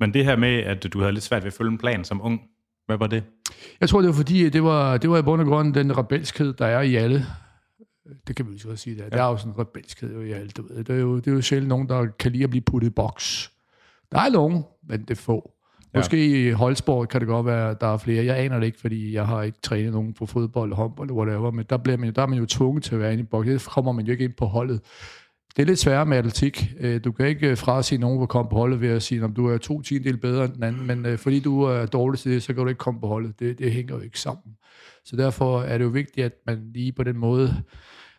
Men 0.00 0.14
det 0.14 0.24
her 0.24 0.36
med, 0.36 0.58
at 0.58 0.92
du 0.92 1.00
havde 1.00 1.12
lidt 1.12 1.24
svært 1.24 1.42
ved 1.42 1.46
at 1.46 1.52
følge 1.52 1.70
en 1.70 1.78
plan 1.78 2.04
som 2.04 2.20
ung, 2.24 2.40
hvad 2.88 2.98
var 2.98 3.06
det? 3.06 3.24
Jeg 3.80 3.88
tror, 3.88 4.00
det 4.00 4.08
var 4.08 4.14
fordi, 4.14 4.48
det 4.48 4.62
var, 4.62 4.96
det 4.96 5.10
var 5.10 5.18
i 5.18 5.22
bund 5.22 5.40
og 5.40 5.46
grund 5.46 5.74
den 5.74 5.98
rebelskhed, 5.98 6.52
der 6.52 6.66
er 6.66 6.80
i 6.80 6.94
alle. 6.94 7.26
Det 8.26 8.36
kan 8.36 8.50
vi 8.50 8.62
jo 8.64 8.76
sige. 8.76 8.96
Der. 8.96 9.04
Ja. 9.04 9.08
der 9.08 9.22
er 9.22 9.28
jo 9.28 9.36
sådan 9.36 9.52
en 9.52 9.58
rebelskhed 9.58 10.14
jo 10.14 10.20
i 10.20 10.32
alle, 10.32 10.50
du 10.50 10.62
ved. 10.62 10.84
Det 10.84 10.96
er 10.96 11.00
jo, 11.00 11.16
det 11.16 11.26
er 11.26 11.32
jo 11.32 11.40
sjældent 11.40 11.68
nogen, 11.68 11.88
der 11.88 12.06
kan 12.18 12.32
lide 12.32 12.44
at 12.44 12.50
blive 12.50 12.62
puttet 12.62 12.88
i 12.88 12.90
boks. 12.90 13.52
Der 14.12 14.18
er 14.18 14.30
nogen, 14.30 14.64
men 14.88 15.00
det 15.00 15.10
er 15.10 15.14
få. 15.14 15.52
Måske 15.94 16.16
ja. 16.16 16.48
i 16.48 16.52
holdsport 16.52 17.08
kan 17.08 17.20
det 17.20 17.28
godt 17.28 17.46
være, 17.46 17.70
at 17.70 17.80
der 17.80 17.86
er 17.86 17.96
flere. 17.96 18.24
Jeg 18.24 18.38
aner 18.38 18.58
det 18.58 18.66
ikke, 18.66 18.80
fordi 18.80 19.12
jeg 19.14 19.26
har 19.26 19.42
ikke 19.42 19.58
trænet 19.62 19.92
nogen 19.92 20.12
på 20.12 20.26
fodbold, 20.26 20.72
håndbold 20.72 21.10
eller 21.10 21.22
whatever, 21.22 21.50
men 21.50 21.66
der, 21.70 21.76
bliver 21.76 21.96
man, 21.96 22.14
der 22.14 22.22
er 22.22 22.26
man 22.26 22.38
jo 22.38 22.46
tvunget 22.46 22.84
til 22.84 22.94
at 22.94 23.00
være 23.00 23.12
inde 23.12 23.22
i 23.22 23.26
boks. 23.26 23.46
Det 23.46 23.64
kommer 23.64 23.92
man 23.92 24.04
jo 24.04 24.12
ikke 24.12 24.24
ind 24.24 24.32
på 24.32 24.46
holdet. 24.46 24.80
Det 25.58 25.64
er 25.64 25.66
lidt 25.66 25.78
sværere 25.78 26.06
med 26.06 26.16
atletik. 26.16 26.74
Øh, 26.80 27.04
du 27.04 27.12
kan 27.12 27.26
ikke 27.26 27.50
øh, 27.50 27.56
frasige 27.56 27.98
nogen, 27.98 28.20
der 28.20 28.26
kommer 28.26 28.50
på 28.50 28.56
holdet 28.56 28.80
ved 28.80 28.88
at 28.88 29.02
sige, 29.02 29.24
om 29.24 29.34
du 29.34 29.46
er 29.46 29.58
to 29.58 29.82
tiendel 29.82 30.16
bedre 30.16 30.44
end 30.44 30.52
den 30.52 30.62
anden, 30.62 30.86
men 30.86 31.06
øh, 31.06 31.18
fordi 31.18 31.40
du 31.40 31.62
er 31.62 31.86
dårlig 31.86 32.20
til 32.20 32.32
det, 32.32 32.42
så 32.42 32.54
kan 32.54 32.62
du 32.62 32.68
ikke 32.68 32.78
komme 32.78 33.00
på 33.00 33.06
holdet. 33.06 33.40
Det, 33.40 33.58
det 33.58 33.72
hænger 33.72 33.94
jo 33.94 34.00
ikke 34.00 34.20
sammen. 34.20 34.54
Så 35.04 35.16
derfor 35.16 35.62
er 35.62 35.78
det 35.78 35.84
jo 35.84 35.88
vigtigt, 35.88 36.24
at 36.24 36.32
man 36.46 36.70
lige 36.74 36.92
på 36.92 37.02
den 37.02 37.16
måde, 37.16 37.62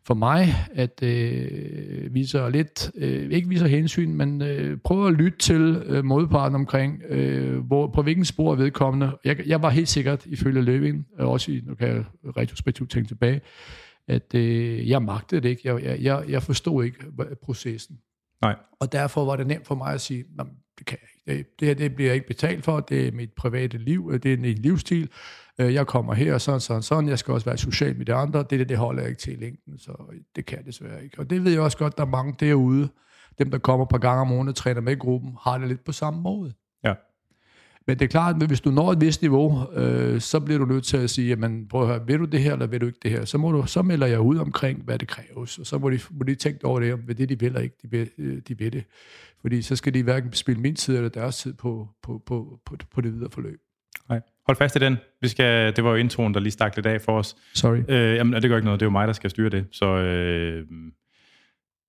for 0.03 0.13
mig, 0.13 0.55
at 0.75 1.03
øh, 1.03 2.13
viser 2.13 2.49
lidt, 2.49 2.91
øh, 2.95 3.31
ikke 3.31 3.49
viser 3.49 3.67
hensyn, 3.67 4.13
men 4.13 4.41
øh, 4.41 4.77
prøver 4.77 5.07
at 5.07 5.13
lytte 5.13 5.37
til 5.37 5.83
øh, 5.85 6.05
modparten 6.05 6.55
omkring, 6.55 7.01
øh, 7.09 7.57
hvor, 7.57 7.87
på 7.87 8.01
hvilken 8.01 8.25
spor 8.25 8.51
er 8.51 8.55
vedkommende. 8.55 9.17
Jeg, 9.25 9.37
jeg 9.47 9.61
var 9.61 9.69
helt 9.69 9.89
sikkert, 9.89 10.25
ifølge 10.25 10.61
Løving, 10.61 11.05
også 11.19 11.51
i, 11.51 11.61
nu 11.65 11.75
kan 11.75 11.87
jeg 11.87 12.03
retrospektivt 12.37 12.91
tænke 12.91 13.07
tilbage, 13.07 13.41
at 14.09 14.35
øh, 14.35 14.89
jeg 14.89 15.01
magtede 15.01 15.41
det 15.41 15.49
ikke. 15.49 15.61
Jeg, 15.73 16.01
jeg, 16.01 16.25
jeg 16.29 16.43
forstod 16.43 16.83
ikke 16.83 16.97
processen. 17.43 17.99
Nej. 18.41 18.55
Og 18.79 18.91
derfor 18.91 19.25
var 19.25 19.35
det 19.35 19.47
nemt 19.47 19.67
for 19.67 19.75
mig 19.75 19.93
at 19.93 20.01
sige, 20.01 20.25
det 20.77 20.85
kan 20.85 20.97
jeg 21.01 21.35
ikke. 21.35 21.43
Det, 21.43 21.59
det 21.59 21.67
her 21.67 21.75
det 21.75 21.95
bliver 21.95 22.09
jeg 22.09 22.15
ikke 22.15 22.27
betalt 22.27 22.65
for. 22.65 22.79
Det 22.79 23.07
er 23.07 23.11
mit 23.11 23.33
private 23.33 23.77
liv. 23.77 24.19
Det 24.19 24.33
er 24.33 24.37
en 24.37 24.45
livsstil. 24.45 25.09
Øh, 25.59 25.73
jeg 25.73 25.87
kommer 25.87 26.13
her, 26.13 26.37
sådan, 26.37 26.59
sådan, 26.59 26.81
sådan. 26.81 27.09
Jeg 27.09 27.19
skal 27.19 27.33
også 27.33 27.45
være 27.45 27.57
social 27.57 27.97
med 27.97 28.05
de 28.05 28.13
andre. 28.13 28.39
Det, 28.39 28.59
det, 28.59 28.69
det 28.69 28.77
holder 28.77 29.01
jeg 29.01 29.09
ikke 29.09 29.21
til 29.21 29.33
i 29.33 29.35
længden, 29.35 29.79
så 29.79 30.13
det 30.35 30.45
kan 30.45 30.57
jeg 30.57 30.65
desværre 30.65 31.03
ikke. 31.03 31.19
Og 31.19 31.29
det 31.29 31.43
ved 31.43 31.51
jeg 31.51 31.61
også 31.61 31.77
godt, 31.77 31.97
der 31.97 32.03
er 32.03 32.07
mange 32.07 32.35
derude, 32.39 32.89
dem 33.39 33.51
der 33.51 33.57
kommer 33.57 33.85
et 33.85 33.89
par 33.89 33.97
gange 33.97 34.21
om 34.21 34.27
måneden, 34.27 34.55
træner 34.55 34.81
med 34.81 34.93
i 34.93 34.99
gruppen, 34.99 35.37
har 35.41 35.57
det 35.57 35.67
lidt 35.67 35.83
på 35.83 35.91
samme 35.91 36.21
måde. 36.21 36.53
Men 37.89 37.99
det 37.99 38.05
er 38.05 38.09
klart, 38.09 38.41
at 38.41 38.47
hvis 38.47 38.61
du 38.61 38.71
når 38.71 38.91
et 38.91 39.01
vist 39.01 39.21
niveau, 39.21 39.73
øh, 39.73 40.21
så 40.21 40.39
bliver 40.39 40.59
du 40.59 40.65
nødt 40.65 40.83
til 40.83 40.97
at 40.97 41.09
sige, 41.09 41.27
jamen, 41.27 41.67
prøv 41.67 41.81
at 41.81 41.87
høre, 41.87 42.07
vil 42.07 42.19
du 42.19 42.25
det 42.25 42.39
her, 42.39 42.53
eller 42.53 42.67
vil 42.67 42.81
du 42.81 42.85
ikke 42.85 42.99
det 43.03 43.11
her? 43.11 43.25
Så, 43.25 43.37
må 43.37 43.51
du, 43.51 43.63
så 43.65 43.81
melder 43.81 44.07
jeg 44.07 44.19
ud 44.19 44.37
omkring, 44.37 44.83
hvad 44.83 44.99
det 44.99 45.07
kræves, 45.07 45.57
og 45.57 45.65
så 45.65 45.77
må 45.77 45.89
de, 45.89 45.99
må 46.11 46.23
de 46.23 46.35
tænke 46.35 46.65
over 46.65 46.79
det, 46.79 46.93
om 46.93 46.99
det 47.17 47.29
de 47.29 47.39
vil 47.39 47.45
eller 47.45 47.59
ikke, 47.59 47.75
de 47.81 47.91
vil, 47.91 48.09
øh, 48.17 48.37
de 48.47 48.57
vil 48.57 48.73
det. 48.73 48.83
Fordi 49.41 49.61
så 49.61 49.75
skal 49.75 49.93
de 49.93 50.03
hverken 50.03 50.33
spille 50.33 50.61
min 50.61 50.75
tid 50.75 50.95
eller 50.95 51.09
deres 51.09 51.37
tid 51.37 51.53
på, 51.53 51.87
på, 52.03 52.21
på, 52.25 52.59
på, 52.65 52.75
på 52.91 53.01
det 53.01 53.13
videre 53.13 53.29
forløb. 53.31 53.59
Nej. 54.09 54.21
Hold 54.45 54.57
fast 54.57 54.75
i 54.75 54.79
den. 54.79 54.97
Vi 55.21 55.27
skal, 55.27 55.75
det 55.75 55.83
var 55.83 55.89
jo 55.89 55.95
introen, 55.95 56.33
der 56.33 56.39
lige 56.39 56.51
stak 56.51 56.75
lidt 56.75 56.85
af 56.85 57.01
for 57.01 57.19
os. 57.19 57.35
Sorry. 57.53 57.79
Øh, 57.89 58.15
jamen, 58.15 58.41
det 58.41 58.49
gør 58.49 58.55
ikke 58.55 58.65
noget. 58.65 58.79
Det 58.79 58.85
er 58.85 58.89
jo 58.89 58.91
mig, 58.91 59.07
der 59.07 59.13
skal 59.13 59.29
styre 59.29 59.49
det. 59.49 59.65
Så 59.71 59.85
øh, 59.85 60.65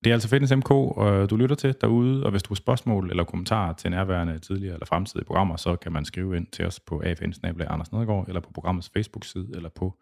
det 0.04 0.10
er 0.10 0.14
altså 0.14 0.28
Fitness 0.28 0.56
MK, 0.56 0.70
og 0.70 1.30
du 1.30 1.36
lytter 1.36 1.56
til 1.56 1.74
derude, 1.80 2.24
og 2.24 2.30
hvis 2.30 2.42
du 2.42 2.48
har 2.50 2.56
spørgsmål 2.56 3.10
eller 3.10 3.24
kommentarer 3.24 3.72
til 3.72 3.90
nærværende 3.90 4.38
tidligere 4.38 4.74
eller 4.74 4.86
fremtidige 4.86 5.24
programmer, 5.24 5.56
så 5.56 5.76
kan 5.76 5.92
man 5.92 6.04
skrive 6.04 6.36
ind 6.36 6.46
til 6.46 6.66
os 6.66 6.80
på 6.80 7.02
afn 7.04 7.32
Anders 7.68 7.92
Nedergaard, 7.92 8.28
eller 8.28 8.40
på 8.40 8.50
programmets 8.54 8.90
Facebook-side, 8.94 9.48
eller 9.54 9.68
på 9.68 9.98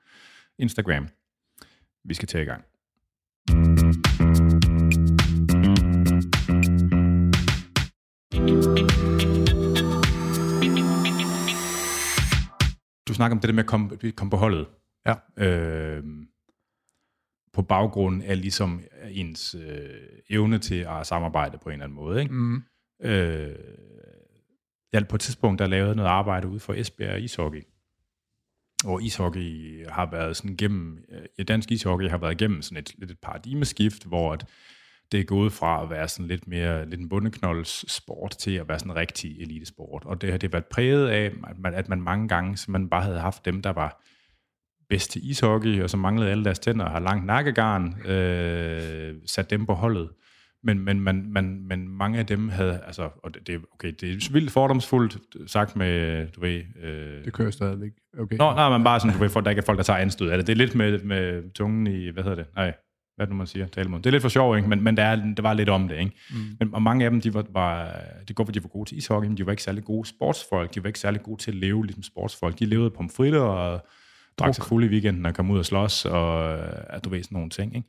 Instagram. 0.58 1.08
Vi 2.04 2.14
skal 2.14 2.28
til 2.28 2.40
i 2.40 2.44
gang. 2.44 2.64
Du 13.08 13.14
snakker 13.14 13.36
om 13.36 13.40
det 13.40 13.48
der 13.48 13.54
med 13.54 13.62
at 13.62 13.68
komme, 13.68 13.90
komme 14.16 14.30
på 14.30 14.36
holdet. 14.36 14.66
Ja. 15.06 15.44
Øh, 15.46 16.04
på 17.58 17.62
baggrund 17.62 18.22
af 18.22 18.40
ligesom 18.40 18.82
ens 19.10 19.54
øh, 19.54 19.88
evne 20.30 20.58
til 20.58 20.86
at 20.88 21.06
samarbejde 21.06 21.58
på 21.58 21.68
en 21.68 21.72
eller 21.72 21.84
anden 21.84 21.96
måde. 21.96 22.22
Ikke? 22.22 22.34
Mm. 22.34 22.62
Øh, 23.02 23.54
jeg 24.92 25.08
på 25.08 25.16
et 25.16 25.20
tidspunkt, 25.20 25.58
der 25.58 25.66
lavede 25.66 25.96
noget 25.96 26.08
arbejde 26.08 26.48
ude 26.48 26.60
for 26.60 26.74
Esbjerg 26.74 27.22
Ishockey. 27.22 27.62
Og 28.84 29.02
ishockey 29.02 29.86
har 29.88 30.10
været 30.10 30.36
sådan 30.36 30.56
gennem, 30.56 31.04
ja, 31.38 31.42
dansk 31.42 31.70
ishockey 31.70 32.08
har 32.08 32.18
været 32.18 32.40
igennem 32.40 32.62
sådan 32.62 32.78
et, 32.78 32.94
lidt 32.98 33.10
et 33.10 33.18
paradigmeskift, 33.22 34.04
hvor 34.04 34.32
at 34.32 34.46
det 35.12 35.20
er 35.20 35.24
gået 35.24 35.52
fra 35.52 35.82
at 35.82 35.90
være 35.90 36.08
sådan 36.08 36.28
lidt 36.28 36.48
mere 36.48 36.88
lidt 36.88 37.00
en 37.00 37.08
bundeknolds 37.08 37.92
sport 37.92 38.30
til 38.30 38.54
at 38.54 38.68
være 38.68 38.78
sådan 38.78 38.92
en 38.92 38.96
rigtig 38.96 39.40
elitesport. 39.40 40.02
Og 40.04 40.22
det 40.22 40.30
har 40.30 40.38
det 40.38 40.52
været 40.52 40.66
præget 40.66 41.08
af, 41.08 41.32
at 41.46 41.58
man, 41.58 41.74
at 41.74 41.88
man 41.88 42.02
mange 42.02 42.28
gange 42.28 42.56
så 42.56 42.70
man 42.70 42.88
bare 42.88 43.02
havde 43.02 43.20
haft 43.20 43.44
dem, 43.44 43.62
der 43.62 43.70
var 43.70 44.02
bedst 44.88 45.10
til 45.10 45.30
ishockey, 45.30 45.82
og 45.82 45.90
som 45.90 46.00
manglede 46.00 46.30
alle 46.30 46.44
deres 46.44 46.58
tænder 46.58 46.84
og 46.84 46.90
har 46.90 47.00
langt 47.00 47.26
nakkegarn, 47.26 48.06
øh, 48.06 49.14
sat 49.26 49.50
dem 49.50 49.66
på 49.66 49.74
holdet. 49.74 50.08
Men, 50.62 50.78
men, 50.78 51.00
men, 51.00 51.32
men, 51.32 51.68
men 51.68 51.88
mange 51.88 52.18
af 52.18 52.26
dem 52.26 52.48
havde, 52.48 52.80
altså, 52.86 53.10
og 53.22 53.34
det, 53.34 53.46
det, 53.46 53.60
okay, 53.72 53.92
det 54.00 54.10
er 54.10 54.32
vildt 54.32 54.50
fordomsfuldt 54.50 55.18
sagt 55.50 55.76
med, 55.76 56.26
du 56.28 56.40
ved... 56.40 56.62
Øh, 56.82 57.24
det 57.24 57.32
kører 57.32 57.50
stadigvæk. 57.50 57.90
Okay. 58.18 58.36
Nå, 58.36 58.54
nej, 58.54 58.78
men 58.78 58.84
bare 58.84 59.00
sådan, 59.00 59.14
du 59.14 59.20
ved, 59.20 59.28
for, 59.28 59.40
der 59.40 59.50
ikke 59.50 59.60
er 59.60 59.64
folk, 59.64 59.78
der 59.78 59.84
tager 59.84 59.98
anstød 59.98 60.30
af 60.30 60.38
det. 60.38 60.46
Det 60.46 60.52
er 60.52 60.56
lidt 60.56 60.74
med, 60.74 60.98
med 61.02 61.52
tungen 61.52 61.86
i, 61.86 62.08
hvad 62.08 62.22
hedder 62.22 62.36
det? 62.36 62.46
Nej, 62.56 62.74
hvad 63.16 63.24
er 63.24 63.26
det 63.26 63.30
nu, 63.30 63.36
man 63.36 63.46
siger? 63.46 63.66
Talemod. 63.66 63.98
Det 63.98 64.06
er 64.06 64.10
lidt 64.10 64.22
for 64.22 64.28
sjov, 64.28 64.56
ikke? 64.56 64.68
men, 64.68 64.82
men 64.82 64.96
der, 64.96 65.02
er, 65.02 65.16
der 65.16 65.42
var 65.42 65.52
lidt 65.52 65.68
om 65.68 65.88
det. 65.88 65.98
Ikke? 65.98 66.12
Mm. 66.30 66.36
Men, 66.60 66.74
og 66.74 66.82
mange 66.82 67.04
af 67.04 67.10
dem, 67.10 67.20
de 67.20 67.34
var, 67.34 67.44
var, 67.50 68.00
de 68.28 68.34
går, 68.34 68.44
de 68.44 68.62
var 68.62 68.68
gode 68.68 68.88
til 68.88 68.98
ishockey, 68.98 69.28
men 69.28 69.36
de 69.36 69.46
var 69.46 69.52
ikke 69.52 69.62
særlig 69.62 69.84
gode 69.84 70.08
sportsfolk. 70.08 70.74
De 70.74 70.82
var 70.82 70.86
ikke 70.86 70.98
særlig 70.98 71.22
gode 71.22 71.42
til 71.42 71.50
at 71.50 71.56
leve 71.56 71.86
ligesom 71.86 72.02
sportsfolk. 72.02 72.58
De 72.58 72.66
levede 72.66 72.90
på 72.90 73.04
fritter 73.16 73.40
og 73.40 73.86
drak 74.38 74.54
sig 74.54 74.64
fuld 74.64 74.84
i 74.84 74.88
weekenden 74.88 75.26
og 75.26 75.34
kom 75.34 75.50
ud 75.50 75.58
og 75.58 75.66
slås, 75.66 76.04
og 76.04 76.54
at 76.94 77.04
du 77.04 77.10
ved 77.10 77.22
sådan 77.22 77.36
nogle 77.36 77.50
ting. 77.50 77.76
Ikke? 77.76 77.88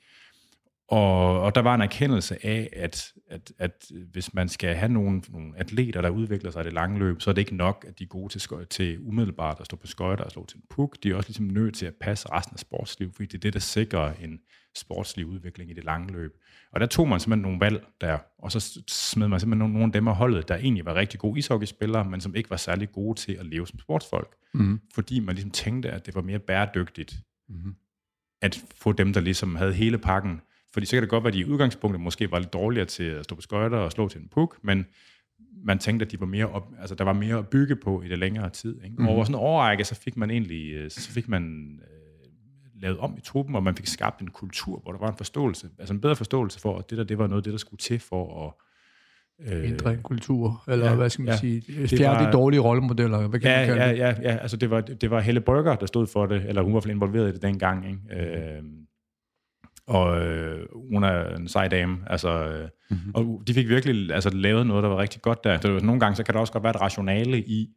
og, 0.91 1.41
og 1.41 1.55
der 1.55 1.61
var 1.61 1.75
en 1.75 1.81
erkendelse 1.81 2.45
af, 2.45 2.69
at, 2.73 3.13
at, 3.27 3.51
at 3.57 3.85
hvis 4.11 4.33
man 4.33 4.49
skal 4.49 4.75
have 4.75 4.91
nogle, 4.91 5.21
nogle 5.29 5.53
atleter, 5.57 6.01
der 6.01 6.09
udvikler 6.09 6.51
sig 6.51 6.61
i 6.61 6.63
det 6.63 6.73
lange 6.73 6.99
løb, 6.99 7.21
så 7.21 7.29
er 7.29 7.33
det 7.33 7.41
ikke 7.41 7.55
nok, 7.55 7.85
at 7.87 7.99
de 7.99 8.03
er 8.03 8.07
gode 8.07 8.33
til, 8.33 8.41
skøj, 8.41 8.65
til 8.65 8.99
umiddelbart 8.99 9.59
at 9.59 9.65
stå 9.65 9.77
på 9.77 9.87
skøjter 9.87 10.23
og 10.23 10.31
slå 10.31 10.45
til 10.45 10.57
en 10.57 10.63
puk. 10.69 10.97
De 11.03 11.11
er 11.11 11.15
også 11.15 11.29
ligesom 11.29 11.45
nødt 11.45 11.75
til 11.75 11.85
at 11.85 11.93
passe 12.01 12.31
resten 12.31 12.53
af 12.53 12.59
sportsliv, 12.59 13.13
fordi 13.13 13.25
det 13.25 13.35
er 13.35 13.39
det, 13.39 13.53
der 13.53 13.59
sikrer 13.59 14.13
en 14.13 14.39
sportslig 14.75 15.25
udvikling 15.25 15.71
i 15.71 15.73
det 15.73 15.83
lange 15.83 16.13
løb. 16.13 16.37
Og 16.71 16.79
der 16.79 16.85
tog 16.85 17.07
man 17.07 17.19
simpelthen 17.19 17.41
nogle 17.41 17.59
valg 17.59 17.87
der, 18.01 18.17
og 18.37 18.51
så 18.51 18.81
smed 18.87 19.27
man 19.27 19.39
simpelthen 19.39 19.71
nogle, 19.71 19.85
af 19.85 19.91
dem 19.91 20.07
af 20.07 20.15
holdet, 20.15 20.47
der 20.47 20.55
egentlig 20.55 20.85
var 20.85 20.95
rigtig 20.95 21.19
gode 21.19 21.39
ishockeyspillere, 21.39 22.05
men 22.05 22.21
som 22.21 22.35
ikke 22.35 22.49
var 22.49 22.57
særlig 22.57 22.91
gode 22.91 23.19
til 23.19 23.33
at 23.33 23.45
leve 23.45 23.67
som 23.67 23.79
sportsfolk. 23.79 24.35
Mm. 24.53 24.79
Fordi 24.93 25.19
man 25.19 25.35
ligesom 25.35 25.51
tænkte, 25.51 25.91
at 25.91 26.05
det 26.05 26.15
var 26.15 26.21
mere 26.21 26.39
bæredygtigt 26.39 27.15
mm. 27.49 27.75
at 28.41 28.63
få 28.75 28.91
dem, 28.91 29.13
der 29.13 29.21
ligesom 29.21 29.55
havde 29.55 29.73
hele 29.73 29.97
pakken, 29.97 30.41
fordi 30.73 30.85
så 30.85 30.95
kan 30.95 31.01
det 31.01 31.09
godt 31.09 31.23
være, 31.23 31.31
at 31.31 31.33
de 31.33 31.39
i 31.39 31.45
udgangspunktet 31.45 32.01
måske 32.01 32.31
var 32.31 32.39
lidt 32.39 32.53
dårligere 32.53 32.85
til 32.85 33.03
at 33.03 33.23
stå 33.23 33.35
på 33.35 33.41
skøjter 33.41 33.77
og 33.77 33.91
slå 33.91 34.09
til 34.09 34.21
en 34.21 34.27
puk, 34.27 34.59
men 34.61 34.85
man 35.63 35.79
tænkte, 35.79 36.05
at 36.05 36.11
de 36.11 36.19
var 36.19 36.25
mere 36.25 36.45
op, 36.45 36.73
altså, 36.79 36.95
der 36.95 37.03
var 37.03 37.13
mere 37.13 37.37
at 37.37 37.47
bygge 37.47 37.75
på 37.75 38.01
i 38.01 38.07
det 38.07 38.19
længere 38.19 38.49
tid. 38.49 38.83
Ikke? 38.83 38.95
Mm. 38.99 39.07
Over 39.07 39.23
sådan 39.23 39.35
en 39.35 39.39
overrække, 39.39 39.83
så 39.83 39.95
fik 39.95 40.17
man 40.17 40.31
egentlig 40.31 40.73
øh, 40.73 40.91
så 40.91 41.11
fik 41.11 41.27
man, 41.27 41.73
øh, 41.81 41.98
lavet 42.81 42.97
om 42.97 43.15
i 43.17 43.21
truppen, 43.21 43.55
og 43.55 43.63
man 43.63 43.75
fik 43.75 43.87
skabt 43.87 44.21
en 44.21 44.27
kultur, 44.27 44.79
hvor 44.79 44.91
der 44.91 44.99
var 44.99 45.07
en 45.07 45.17
forståelse, 45.17 45.69
altså 45.79 45.93
en 45.93 46.01
bedre 46.01 46.15
forståelse 46.15 46.59
for, 46.59 46.77
at 46.77 46.89
det 46.89 46.97
der, 46.97 47.03
det 47.03 47.17
var 47.17 47.27
noget 47.27 47.45
det, 47.45 47.51
der 47.51 47.57
skulle 47.57 47.79
til 47.79 47.99
for 47.99 48.45
at 48.47 48.53
Øh, 49.47 49.69
Ændre 49.69 49.97
kultur, 49.97 50.63
eller 50.67 50.89
ja, 50.89 50.95
hvad 50.95 51.09
skal 51.09 51.25
man 51.25 51.33
ja, 51.33 51.37
sige, 51.37 51.87
fjerde 51.87 52.25
de 52.25 52.31
dårlige 52.31 52.59
rollemodeller, 52.59 53.27
hvad 53.27 53.39
kan 53.39 53.51
ja, 53.51 53.57
man 53.57 53.67
kalde 53.67 53.83
ja, 53.83 53.91
det? 53.91 53.97
Ja, 53.97 54.31
ja, 54.31 54.37
altså 54.37 54.57
det 54.57 54.69
var, 54.69 54.81
det 54.81 55.11
var 55.11 55.19
Helle 55.19 55.41
Brygger, 55.41 55.75
der 55.75 55.85
stod 55.85 56.07
for 56.07 56.25
det, 56.25 56.45
eller 56.45 56.61
hun 56.61 56.73
var 56.73 56.87
involveret 56.87 57.29
i 57.29 57.31
det 57.31 57.41
dengang, 57.41 57.85
ikke? 57.87 58.35
Øh, 58.35 58.63
og 59.87 60.21
øh, 60.21 60.65
hun 60.91 61.03
er 61.03 61.35
en 61.35 61.47
sej 61.47 61.67
dame, 61.67 61.97
altså, 62.07 62.51
mm-hmm. 62.89 63.11
og 63.13 63.41
de 63.47 63.53
fik 63.53 63.69
virkelig 63.69 64.13
altså, 64.13 64.29
lavet 64.29 64.67
noget, 64.67 64.83
der 64.83 64.89
var 64.89 64.97
rigtig 64.97 65.21
godt 65.21 65.43
der. 65.43 65.59
Så 65.61 65.79
nogle 65.83 65.99
gange, 65.99 66.15
så 66.15 66.23
kan 66.23 66.33
der 66.33 66.39
også 66.39 66.53
godt 66.53 66.63
være 66.63 66.71
et 66.75 66.81
rationale 66.81 67.43
i, 67.43 67.69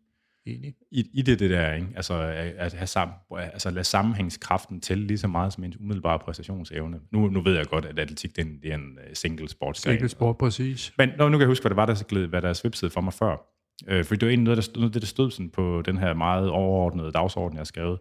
Enig. 0.47 0.75
I, 0.91 1.05
i 1.13 1.23
det, 1.23 1.39
det 1.39 1.51
der, 1.51 1.75
ikke? 1.75 1.87
Altså, 1.97 2.15
at 2.59 2.73
have 2.73 2.87
sammen, 2.87 3.17
altså 3.31 3.71
lade 3.71 3.85
sammenhængskraften 3.85 4.81
til 4.81 4.99
lige 4.99 5.19
så 5.19 5.29
meget 5.29 5.53
som 5.53 5.65
en 5.65 5.75
umiddelbar 5.81 6.17
præstationsevne. 6.17 7.01
Nu, 7.13 7.29
nu 7.29 7.41
ved 7.41 7.57
jeg 7.57 7.67
godt, 7.67 7.85
at 7.85 7.99
atletik 7.99 8.37
det 8.37 8.43
er 8.43 8.47
en, 8.47 8.59
det 8.63 8.71
er 8.71 8.75
en 8.75 8.99
øh, 9.09 9.15
single 9.15 9.49
sport. 9.49 9.79
Single 9.79 10.09
sport, 10.09 10.39
præcis. 10.39 10.93
Men 10.99 11.11
nu, 11.19 11.29
nu 11.29 11.31
kan 11.31 11.41
jeg 11.41 11.49
huske, 11.49 11.63
hvad 11.63 11.71
det 11.71 11.77
var, 11.77 11.87
der 11.87 12.05
gled, 12.09 12.27
hvad 12.27 12.43
der 12.43 12.53
svipsede 12.53 12.91
for 12.91 13.01
mig 13.01 13.13
før. 13.13 13.37
Øh, 13.89 14.05
for 14.05 14.15
det 14.15 14.27
var 14.27 14.31
egentlig 14.31 14.45
noget, 14.45 14.57
der 14.57 14.81
noget, 14.81 14.95
det, 14.95 15.03
der 15.03 15.07
stod 15.07 15.31
sådan 15.31 15.51
på 15.51 15.83
den 15.85 15.99
her 15.99 16.15
meget 16.15 16.51
overordnede 16.51 17.13
dagsorden, 17.13 17.57
jeg 17.57 17.61
har 17.61 17.65
skrevet. 17.65 17.99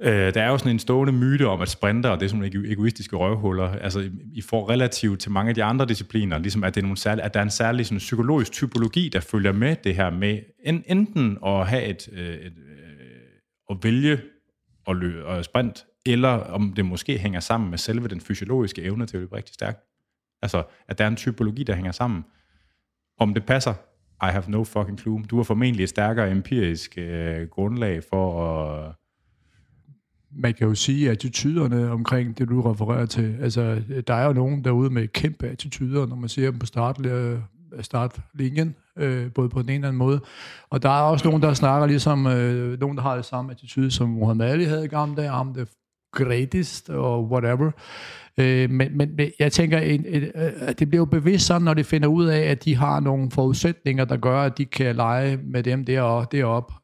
Øh, 0.00 0.34
der 0.34 0.42
er 0.42 0.48
jo 0.48 0.58
sådan 0.58 0.72
en 0.72 0.78
stående 0.78 1.12
myte 1.12 1.48
om, 1.48 1.60
at 1.60 1.68
sprinter, 1.68 2.16
det 2.16 2.22
er 2.22 2.28
sådan 2.28 2.50
nogle 2.52 2.72
egoistiske 2.72 3.16
røvhuller, 3.16 3.68
altså 3.68 4.10
I 4.32 4.42
får 4.42 4.70
relativt 4.70 5.20
til 5.20 5.30
mange 5.30 5.48
af 5.48 5.54
de 5.54 5.64
andre 5.64 5.86
discipliner, 5.86 6.38
ligesom 6.38 6.64
at, 6.64 6.74
det 6.74 6.80
er 6.80 6.82
nogle 6.82 6.96
særlig, 6.96 7.24
at 7.24 7.34
der 7.34 7.40
er 7.40 7.44
en 7.44 7.50
særlig 7.50 7.86
sådan, 7.86 7.98
psykologisk 7.98 8.52
typologi, 8.52 9.08
der 9.08 9.20
følger 9.20 9.52
med 9.52 9.76
det 9.84 9.94
her 9.96 10.10
med 10.10 10.38
en, 10.64 10.84
enten 10.86 11.38
at 11.46 11.66
have 11.66 11.84
et, 11.84 12.08
øh, 12.12 12.28
et, 12.28 12.46
et 12.46 12.52
at 13.70 13.76
vælge 13.82 14.20
at 14.86 14.96
løbe 14.96 15.24
og 15.24 15.44
sprint, 15.44 15.86
eller 16.06 16.28
om 16.28 16.72
det 16.72 16.84
måske 16.84 17.18
hænger 17.18 17.40
sammen 17.40 17.70
med 17.70 17.78
selve 17.78 18.08
den 18.08 18.20
fysiologiske 18.20 18.82
evne 18.82 19.06
til 19.06 19.16
at 19.16 19.20
løbe 19.20 19.36
rigtig 19.36 19.54
stærkt. 19.54 19.78
Altså, 20.42 20.62
at 20.88 20.98
der 20.98 21.04
er 21.04 21.08
en 21.08 21.16
typologi, 21.16 21.62
der 21.62 21.74
hænger 21.74 21.92
sammen. 21.92 22.24
Om 23.18 23.34
det 23.34 23.46
passer, 23.46 23.74
I 24.22 24.30
have 24.30 24.44
no 24.48 24.64
fucking 24.64 24.98
clue. 24.98 25.22
Du 25.30 25.36
har 25.36 25.42
formentlig 25.42 25.82
et 25.82 25.88
stærkere 25.88 26.30
empirisk 26.30 26.98
øh, 26.98 27.48
grundlag 27.48 28.02
for 28.10 28.46
at 28.52 28.94
man 30.36 30.54
kan 30.54 30.68
jo 30.68 30.74
sige, 30.74 31.06
at 31.06 31.12
attityderne 31.12 31.90
omkring 31.90 32.38
det, 32.38 32.48
du 32.48 32.62
refererer 32.62 33.06
til, 33.06 33.36
altså, 33.40 33.82
der 34.06 34.14
er 34.14 34.26
jo 34.26 34.32
nogen 34.32 34.64
derude 34.64 34.90
med 34.90 35.08
kæmpe 35.08 35.46
attityder, 35.46 36.06
når 36.06 36.16
man 36.16 36.28
ser 36.28 36.50
dem 36.50 36.58
på 36.58 36.66
start, 36.66 37.06
øh, 37.06 37.38
startlinjen, 37.80 38.74
øh, 38.98 39.32
både 39.32 39.48
på 39.48 39.62
den 39.62 39.68
ene 39.68 39.74
eller 39.74 39.88
anden 39.88 39.98
måde. 39.98 40.20
Og 40.70 40.82
der 40.82 40.88
er 40.88 41.02
også 41.02 41.28
nogen, 41.28 41.42
der 41.42 41.54
snakker 41.54 41.86
ligesom, 41.86 42.26
øh, 42.26 42.80
nogen, 42.80 42.96
der 42.96 43.02
har 43.02 43.16
det 43.16 43.24
samme 43.24 43.52
attitude, 43.52 43.90
som 43.90 44.08
Muhammad 44.08 44.50
Ali 44.50 44.64
havde 44.64 44.84
i 44.84 44.88
gamle 44.88 45.16
dage, 45.16 45.30
om 45.30 45.54
det 45.54 45.68
greatest 46.12 46.90
og 46.90 47.30
whatever. 47.30 47.70
Øh, 48.38 48.70
men, 48.70 48.96
men 48.96 49.18
jeg 49.38 49.52
tænker, 49.52 49.80
øh, 49.82 50.28
at 50.60 50.78
det 50.78 50.88
bliver 50.88 51.00
jo 51.00 51.04
bevidst 51.04 51.46
sådan, 51.46 51.62
når 51.62 51.74
de 51.74 51.84
finder 51.84 52.08
ud 52.08 52.26
af, 52.26 52.40
at 52.40 52.64
de 52.64 52.76
har 52.76 53.00
nogle 53.00 53.30
forudsætninger, 53.30 54.04
der 54.04 54.16
gør, 54.16 54.40
at 54.40 54.58
de 54.58 54.64
kan 54.64 54.96
lege 54.96 55.36
med 55.36 55.62
dem 55.62 55.84
der 55.84 56.24
deroppe 56.32 56.74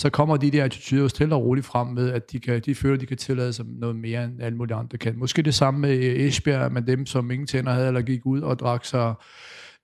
så 0.00 0.10
kommer 0.10 0.36
de 0.36 0.50
der 0.50 0.64
attityder 0.64 1.08
stille 1.08 1.34
og 1.34 1.44
roligt 1.44 1.66
frem 1.66 1.86
med, 1.86 2.12
at 2.12 2.32
de, 2.32 2.40
kan, 2.40 2.60
de 2.60 2.74
føler, 2.74 2.94
at 2.94 3.00
de 3.00 3.06
kan 3.06 3.16
tillade 3.16 3.52
sig 3.52 3.64
noget 3.68 3.96
mere 3.96 4.24
end 4.24 4.42
alle 4.42 4.58
mulige 4.58 4.76
andre 4.76 4.98
kan. 4.98 5.18
Måske 5.18 5.42
det 5.42 5.54
samme 5.54 5.80
med 5.80 5.98
Esbjerg, 6.00 6.72
med 6.72 6.82
dem, 6.82 7.06
som 7.06 7.30
ingen 7.30 7.46
tænder 7.46 7.72
havde, 7.72 7.86
eller 7.86 8.02
gik 8.02 8.26
ud 8.26 8.40
og 8.40 8.58
drak 8.58 8.84
sig 8.84 9.14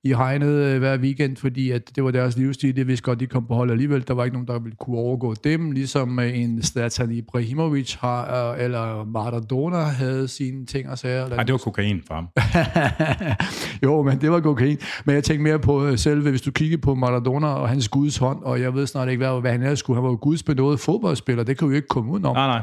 i 0.06 0.12
hegnet 0.12 0.48
øh, 0.48 0.78
hver 0.78 0.98
weekend, 0.98 1.36
fordi 1.36 1.70
at 1.70 1.96
det 1.96 2.04
var 2.04 2.10
deres 2.10 2.36
livsstil. 2.36 2.76
Det 2.76 2.86
vidste 2.86 3.04
godt, 3.04 3.20
de 3.20 3.26
kom 3.26 3.46
på 3.46 3.54
hold 3.54 3.70
alligevel. 3.70 4.08
Der 4.08 4.14
var 4.14 4.24
ikke 4.24 4.34
nogen, 4.34 4.48
der 4.48 4.58
ville 4.58 4.76
kunne 4.76 4.98
overgå 4.98 5.34
dem, 5.44 5.70
ligesom 5.70 6.18
en 6.18 6.62
Zlatan 6.62 7.10
Ibrahimovic 7.10 7.94
har, 7.94 8.52
øh, 8.52 8.64
eller 8.64 9.04
Maradona 9.04 9.78
havde 9.78 10.28
sine 10.28 10.66
ting 10.66 10.90
og 10.90 10.98
sager. 10.98 11.28
Nej, 11.28 11.42
det 11.42 11.52
var 11.52 11.58
kokain 11.58 12.02
for 12.06 12.14
ham. 12.14 12.28
jo, 13.84 14.02
men 14.02 14.20
det 14.20 14.30
var 14.30 14.40
kokain. 14.40 14.78
Men 15.04 15.14
jeg 15.14 15.24
tænkte 15.24 15.42
mere 15.42 15.58
på 15.58 15.86
øh, 15.86 15.98
selve, 15.98 16.30
hvis 16.30 16.42
du 16.42 16.50
kigger 16.50 16.78
på 16.78 16.94
Maradona 16.94 17.46
og 17.46 17.68
hans 17.68 17.88
guds 17.88 18.16
hånd, 18.16 18.42
og 18.42 18.60
jeg 18.60 18.74
ved 18.74 18.86
snart 18.86 19.08
ikke, 19.08 19.26
hvad, 19.26 19.40
hvad 19.40 19.50
han 19.50 19.62
ellers 19.62 19.78
skulle. 19.78 19.96
Han 19.96 20.04
var 20.04 20.10
jo 20.10 20.18
gudsbenået 20.20 20.80
fodboldspiller, 20.80 21.44
det 21.44 21.58
kan 21.58 21.68
jo 21.68 21.74
ikke 21.74 21.88
komme 21.88 22.12
ud 22.12 22.24
om. 22.24 22.36
Nej, 22.36 22.46
nej. 22.46 22.62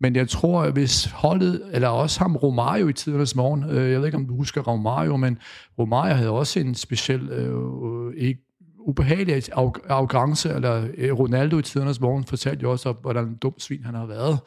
Men 0.00 0.16
jeg 0.16 0.28
tror, 0.28 0.62
at 0.62 0.72
hvis 0.72 1.04
holdet, 1.04 1.62
eller 1.72 1.88
også 1.88 2.20
ham 2.20 2.36
Romario 2.36 2.88
i 2.88 2.92
tidernes 2.92 3.34
morgen, 3.36 3.64
øh, 3.70 3.90
jeg 3.90 3.98
ved 3.98 4.06
ikke, 4.06 4.18
om 4.18 4.26
du 4.26 4.36
husker 4.36 4.60
Romario, 4.60 5.16
men 5.16 5.38
Romario 5.78 6.14
havde 6.14 6.30
også 6.30 6.60
en 6.60 6.74
speciel, 6.74 7.28
øh, 7.28 8.08
øh 8.08 8.14
ikke 8.16 8.40
ubehagelig 8.78 9.42
arrogance, 9.88 10.54
eller 10.54 10.88
øh, 10.98 11.12
Ronaldo 11.12 11.58
i 11.58 11.62
tidernes 11.62 12.00
morgen 12.00 12.24
fortalte 12.24 12.62
jo 12.62 12.70
også, 12.70 12.92
hvordan 12.92 13.24
en 13.24 13.34
dum 13.34 13.54
svin 13.58 13.84
han 13.84 13.94
har 13.94 14.06
været 14.06 14.38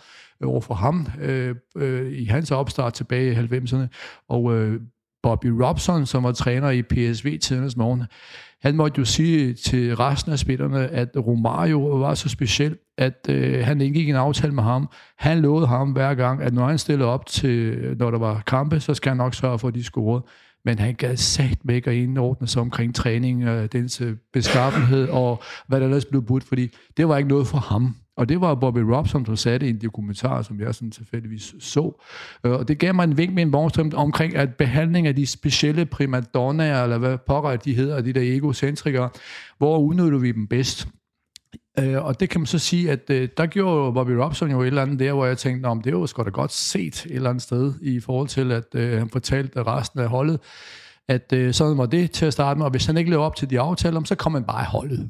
øh, 0.42 0.50
over 0.50 0.62
for 0.62 0.74
ham 0.74 1.08
øh, 1.22 1.56
øh, 1.76 2.12
i 2.12 2.26
hans 2.26 2.52
opstart 2.52 2.94
tilbage 2.94 3.32
i 3.32 3.36
90'erne. 3.36 3.88
Og 4.30 4.54
øh, 4.56 4.82
Bobby 5.24 5.48
Robson, 5.48 6.06
som 6.06 6.24
var 6.24 6.32
træner 6.32 6.70
i 6.70 6.82
PSV 6.82 7.40
tidernes 7.40 7.78
morgen, 7.78 8.04
han 8.62 8.76
måtte 8.76 9.00
jo 9.00 9.06
sige 9.06 9.54
til 9.54 9.96
resten 9.96 10.32
af 10.32 10.40
spillerne, 10.40 10.88
at 10.88 11.10
Romario 11.18 11.80
var 11.80 12.14
så 12.14 12.30
speciel, 12.30 12.78
at 12.98 13.30
øh, 13.30 13.66
han 13.66 13.82
indgik 13.82 14.10
en 14.10 14.16
aftale 14.16 14.54
med 14.54 14.64
ham. 14.64 14.90
Han 15.18 15.40
lovede 15.40 15.68
ham 15.68 15.92
hver 15.92 16.14
gang, 16.14 16.42
at 16.42 16.54
når 16.54 16.68
han 16.68 16.78
stillede 16.78 17.10
op 17.10 17.26
til, 17.26 17.78
når 18.00 18.12
der 18.12 18.20
var 18.20 18.44
kampe, 18.48 18.80
så 18.80 18.94
skal 18.94 19.10
han 19.10 19.18
nok 19.18 19.36
sørge 19.36 19.60
for, 19.60 19.68
at 19.68 19.76
de 19.76 19.84
scorede. 19.84 20.26
Men 20.66 20.80
han 20.80 20.96
gav 20.96 21.16
sat 21.16 21.58
med 21.66 21.76
ikke 21.76 21.90
at 21.90 21.96
indordne 21.96 22.48
sig 22.48 22.62
omkring 22.62 22.96
træning, 22.96 23.44
øh, 23.44 23.70
dens 23.72 24.02
øh, 24.02 24.16
beskaffenhed 24.34 25.10
og 25.10 25.44
hvad 25.68 25.80
der 25.80 25.86
ellers 25.86 26.06
blev 26.06 26.26
budt, 26.26 26.44
fordi 26.44 26.70
det 26.98 27.08
var 27.08 27.18
ikke 27.18 27.30
noget 27.30 27.48
for 27.48 27.58
ham. 27.58 27.96
Og 28.22 28.30
det 28.30 28.42
var 28.42 28.56
Bobby 28.56 28.78
Robson, 28.78 29.26
der 29.26 29.36
satte 29.36 29.68
i 29.68 29.70
en 29.70 29.80
dokumentar, 29.84 30.42
som 30.42 30.60
jeg 30.60 30.76
sådan 30.76 30.92
tilfældigvis 30.92 31.56
så. 31.60 32.02
Øh, 32.44 32.52
og 32.52 32.68
det 32.68 32.80
gav 32.80 32.96
mig 32.96 33.04
en 33.04 33.18
vink 33.18 33.34
med 33.34 33.44
en 33.44 33.54
vognstrøm 33.54 33.92
omkring, 33.96 34.36
at 34.36 34.56
behandling 34.56 35.08
af 35.08 35.16
de 35.16 35.28
specielle 35.28 35.86
primadonnaer, 35.86 36.84
eller 36.84 36.98
hvad 36.98 37.18
pokker 37.28 37.56
de 37.56 37.74
hedder, 37.74 38.02
de 38.02 38.14
der 38.14 38.22
egocentrikere, 38.22 39.10
hvor 39.58 39.78
udnytter 39.78 40.20
vi 40.20 40.32
dem 40.32 40.48
bedst? 40.48 40.88
Øh, 41.80 42.06
og 42.06 42.20
det 42.20 42.30
kan 42.30 42.42
man 42.42 42.46
så 42.46 42.60
sige, 42.60 42.92
at 42.92 43.10
øh, 43.10 43.30
der 43.38 43.46
gjorde 43.46 43.94
Bobby 43.94 44.12
Robson 44.12 44.52
jo 44.52 44.62
et 44.62 44.68
eller 44.68 44.82
andet 44.82 45.00
der, 45.00 45.14
hvor 45.14 45.26
jeg 45.26 45.38
tænkte, 45.38 45.68
om 45.68 45.82
det 45.82 45.96
var 45.96 46.06
sgu 46.06 46.24
da 46.24 46.30
godt 46.30 46.52
set 46.52 47.06
et 47.06 47.16
eller 47.16 47.30
andet 47.30 47.44
sted, 47.44 47.74
i 47.82 48.00
forhold 48.00 48.28
til, 48.28 48.52
at 48.52 48.76
øh, 48.76 48.98
han 48.98 49.10
fortalte 49.10 49.64
resten 49.64 50.00
af 50.00 50.08
holdet, 50.08 50.40
at 51.08 51.34
øh, 51.34 51.54
sådan 51.54 51.78
var 51.78 51.86
det 51.86 52.12
til 52.12 52.26
at 52.26 52.34
starte 52.34 52.58
med, 52.58 52.66
og 52.66 52.72
hvis 52.72 52.86
han 52.86 52.98
ikke 52.98 53.10
lever 53.12 53.24
op 53.24 53.36
til 53.36 53.50
de 53.50 53.60
aftaler, 53.60 54.04
så 54.04 54.16
kommer 54.16 54.40
han 54.40 54.46
bare 54.46 54.62
i 54.62 54.70
holdet. 54.70 55.10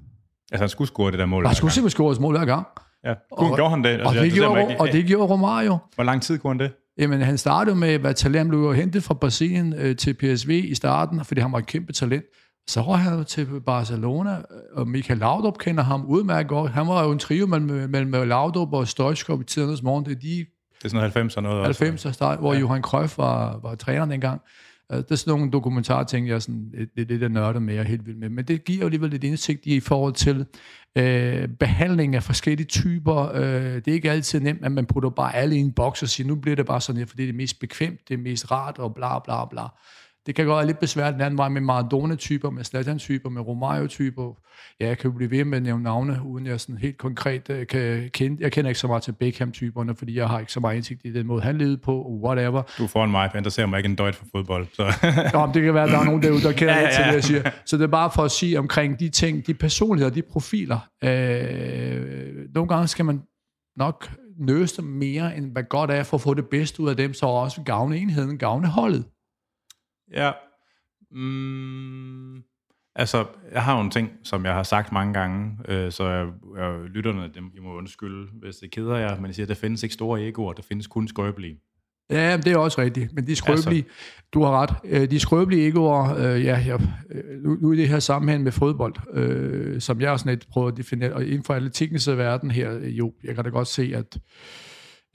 Altså 0.51 0.63
han 0.63 0.69
skulle 0.69 0.87
score 0.87 1.11
det 1.11 1.19
der 1.19 1.25
mål 1.25 1.45
Han 1.45 1.55
skulle 1.55 1.73
simpelthen 1.73 1.95
score 1.95 2.13
et 2.13 2.19
mål 2.19 2.37
hver 2.37 2.45
gang. 2.45 2.67
Ja, 3.05 3.13
og, 3.31 3.55
gjorde 3.55 3.69
han 3.69 3.83
det? 3.83 3.89
Altså, 3.89 4.07
og, 4.07 4.15
det, 4.15 4.23
det 4.23 4.33
gjorde, 4.33 4.61
ikke, 4.61 4.81
og 4.81 4.87
det 4.87 5.05
gjorde 5.05 5.33
Romario. 5.33 5.77
Hvor 5.95 6.03
lang 6.03 6.21
tid 6.21 6.39
kunne 6.39 6.51
han 6.51 6.59
det? 6.59 6.71
Jamen, 6.97 7.21
han 7.21 7.37
startede 7.37 7.75
med, 7.75 7.99
hvad 7.99 8.13
talent 8.13 8.49
blev 8.49 8.75
hentet 8.75 9.03
fra 9.03 9.13
Brasilien 9.13 9.73
øh, 9.73 9.95
til 9.95 10.13
PSV 10.13 10.49
i 10.49 10.75
starten, 10.75 11.25
fordi 11.25 11.41
han 11.41 11.51
var 11.51 11.57
et 11.57 11.65
kæmpe 11.65 11.93
talent. 11.93 12.23
Så 12.67 12.81
røg 12.81 12.99
han 12.99 13.25
til 13.25 13.47
Barcelona, 13.65 14.37
og 14.73 14.87
Michael 14.87 15.19
Laudrup 15.19 15.57
kender 15.57 15.83
ham 15.83 16.05
udmærket 16.05 16.49
godt. 16.49 16.71
Han 16.71 16.87
var 16.87 17.03
jo 17.03 17.11
en 17.11 17.19
trio 17.19 17.45
mellem, 17.45 17.89
mellem 17.89 18.27
Laudrup 18.27 18.73
og 18.73 18.87
Stoichkov 18.87 19.41
i 19.41 19.43
tidernes 19.43 19.83
morgen. 19.83 20.05
Det 20.05 20.11
er 20.11 20.19
de 20.19 20.45
det 20.81 20.93
er 20.93 21.11
sådan 21.11 21.29
90'er 21.29 21.41
noget 21.41 21.81
90'er 21.81 22.11
start, 22.11 22.39
hvor 22.39 22.53
ja. 22.53 22.59
Johan 22.59 22.81
Cruyff 22.81 23.17
var, 23.17 23.59
var 23.63 23.75
træner 23.75 24.05
dengang. 24.05 24.41
Øh, 24.91 24.97
det 24.97 25.11
er 25.11 25.15
sådan 25.15 25.37
nogle 25.37 25.51
dokumentarting, 25.51 26.27
jeg 26.27 26.41
sådan, 26.41 26.71
det, 26.97 27.09
det, 27.09 27.21
det 27.21 27.31
nørder 27.31 27.59
med, 27.59 27.73
jeg 27.73 27.81
er 27.81 27.87
helt 27.87 28.05
vild 28.05 28.17
med. 28.17 28.29
Men 28.29 28.45
det 28.45 28.63
giver 28.63 28.79
jo 28.79 28.85
alligevel 28.85 29.09
lidt 29.09 29.23
indsigt 29.23 29.65
i 29.65 29.79
forhold 29.79 30.13
til 30.13 30.45
øh, 30.97 31.47
behandling 31.47 32.15
af 32.15 32.23
forskellige 32.23 32.67
typer. 32.67 33.31
Øh, 33.33 33.75
det 33.75 33.87
er 33.87 33.93
ikke 33.93 34.11
altid 34.11 34.39
nemt, 34.39 34.65
at 34.65 34.71
man 34.71 34.85
putter 34.85 35.09
bare 35.09 35.35
alle 35.35 35.55
i 35.55 35.59
en 35.59 35.71
boks 35.71 36.03
og 36.03 36.09
siger, 36.09 36.27
nu 36.27 36.35
bliver 36.35 36.55
det 36.55 36.65
bare 36.65 36.81
sådan 36.81 36.99
her, 36.99 37.05
fordi 37.05 37.23
det 37.23 37.29
er 37.29 37.37
mest 37.37 37.59
bekvemt, 37.59 37.99
det 38.07 38.13
er 38.13 38.17
mest 38.17 38.51
rart 38.51 38.77
og 38.77 38.95
bla 38.95 39.19
bla 39.19 39.45
bla. 39.45 39.63
Det 40.25 40.35
kan 40.35 40.45
godt 40.45 40.57
være 40.57 40.65
lidt 40.65 40.79
besværligt 40.79 41.13
den 41.13 41.21
anden 41.21 41.37
vej 41.37 41.49
med 41.49 41.61
Maradona-typer, 41.61 42.49
med 42.49 42.63
Zlatan-typer, 42.63 43.29
med 43.29 43.41
Romario-typer. 43.41 44.37
Ja, 44.79 44.87
jeg 44.87 44.97
kan 44.97 45.11
jo 45.11 45.17
blive 45.17 45.31
ved 45.31 45.45
med 45.45 45.57
at 45.57 45.63
nævne 45.63 45.83
navne, 45.83 46.19
uden 46.25 46.45
jeg 46.45 46.59
sådan 46.59 46.77
helt 46.77 46.97
konkret 46.97 47.49
øh, 47.49 47.67
kan 47.67 48.09
kende. 48.13 48.37
Jeg 48.39 48.51
kender 48.51 48.69
ikke 48.69 48.79
så 48.79 48.87
meget 48.87 49.03
til 49.03 49.11
Beckham-typerne, 49.11 49.95
fordi 49.95 50.17
jeg 50.17 50.27
har 50.27 50.39
ikke 50.39 50.51
så 50.51 50.59
meget 50.59 50.75
indsigt 50.75 51.01
i 51.05 51.13
den 51.13 51.27
måde, 51.27 51.41
han 51.41 51.57
levede 51.57 51.77
på, 51.77 52.19
whatever. 52.23 52.63
Du 52.77 52.87
får 52.87 53.03
en 53.03 53.11
mig, 53.11 53.31
der 53.33 53.49
ser 53.49 53.65
mig 53.65 53.77
ikke 53.77 53.89
en 53.89 53.95
døjt 53.95 54.15
for 54.15 54.25
fodbold. 54.35 54.67
Så. 54.73 54.83
Nå, 55.33 55.49
det 55.53 55.63
kan 55.63 55.73
være, 55.73 55.83
at 55.83 55.89
der 55.89 55.99
er 55.99 56.03
nogen 56.03 56.23
derude, 56.23 56.41
der 56.41 56.51
kender 56.51 56.73
ja, 56.77 56.81
ja, 56.81 56.85
ja. 56.85 56.95
til 56.95 57.05
det, 57.05 57.13
jeg 57.13 57.23
siger. 57.23 57.51
Så 57.65 57.77
det 57.77 57.83
er 57.83 57.87
bare 57.87 58.11
for 58.15 58.23
at 58.23 58.31
sige 58.31 58.59
omkring 58.59 58.99
de 58.99 59.09
ting, 59.09 59.47
de 59.47 59.53
personligheder, 59.53 60.13
de 60.13 60.21
profiler. 60.21 60.79
Øh, 61.03 62.33
nogle 62.55 62.67
gange 62.67 62.87
skal 62.87 63.05
man 63.05 63.21
nok 63.77 64.09
nøste 64.39 64.81
mere, 64.81 65.37
end 65.37 65.51
hvad 65.51 65.63
godt 65.63 65.91
er, 65.91 66.03
for 66.03 66.17
at 66.17 66.21
få 66.21 66.33
det 66.33 66.45
bedste 66.51 66.81
ud 66.81 66.89
af 66.89 66.97
dem, 66.97 67.13
så 67.13 67.25
også 67.25 67.61
gavne 67.61 67.97
enheden, 67.97 68.37
gavne 68.37 68.67
holdet. 68.67 69.05
Ja. 70.13 70.31
Mm, 71.11 72.37
altså, 72.95 73.25
jeg 73.51 73.63
har 73.63 73.75
jo 73.75 73.81
en 73.81 73.91
ting, 73.91 74.11
som 74.23 74.45
jeg 74.45 74.53
har 74.53 74.63
sagt 74.63 74.91
mange 74.91 75.13
gange, 75.13 75.57
øh, 75.67 75.91
så 75.91 76.07
jeg, 76.07 76.27
jeg, 76.57 76.79
lytterne, 76.79 77.29
dem, 77.35 77.51
I 77.55 77.59
må 77.59 77.77
undskylde, 77.77 78.27
hvis 78.41 78.55
det 78.55 78.71
keder 78.71 78.95
jer, 78.95 79.15
men 79.15 79.25
jeg 79.25 79.35
siger, 79.35 79.45
at 79.45 79.49
der 79.49 79.55
findes 79.55 79.83
ikke 79.83 79.93
store 79.93 80.27
egoer, 80.27 80.53
der 80.53 80.63
findes 80.63 80.87
kun 80.87 81.07
skrøbelige. 81.07 81.59
Ja, 82.09 82.37
det 82.37 82.47
er 82.47 82.57
også 82.57 82.81
rigtigt, 82.81 83.13
men 83.13 83.27
de 83.27 83.35
skrøbelige, 83.35 83.83
altså. 83.83 84.23
du 84.33 84.43
har 84.43 84.61
ret, 84.61 84.75
øh, 84.83 85.11
de 85.11 85.19
skrøbelige 85.19 85.67
egoer, 85.67 86.15
øh, 86.15 86.45
ja, 86.45 86.59
ja, 86.65 86.77
øh, 87.11 87.43
nu, 87.43 87.57
nu 87.61 87.71
i 87.71 87.77
det 87.77 87.89
her 87.89 87.99
sammenhæng 87.99 88.43
med 88.43 88.51
fodbold, 88.51 88.95
øh, 89.13 89.81
som 89.81 90.01
jeg 90.01 90.11
også 90.11 90.29
lidt 90.29 90.47
prøver 90.47 90.67
at 90.67 90.77
definere, 90.77 91.13
og 91.13 91.25
inden 91.25 91.43
for 91.43 91.53
atletikens 91.53 92.09
verden 92.09 92.51
her, 92.51 92.71
jo, 92.71 93.13
jeg 93.23 93.35
kan 93.35 93.43
da 93.43 93.49
godt 93.49 93.67
se, 93.67 93.91
at 93.95 94.17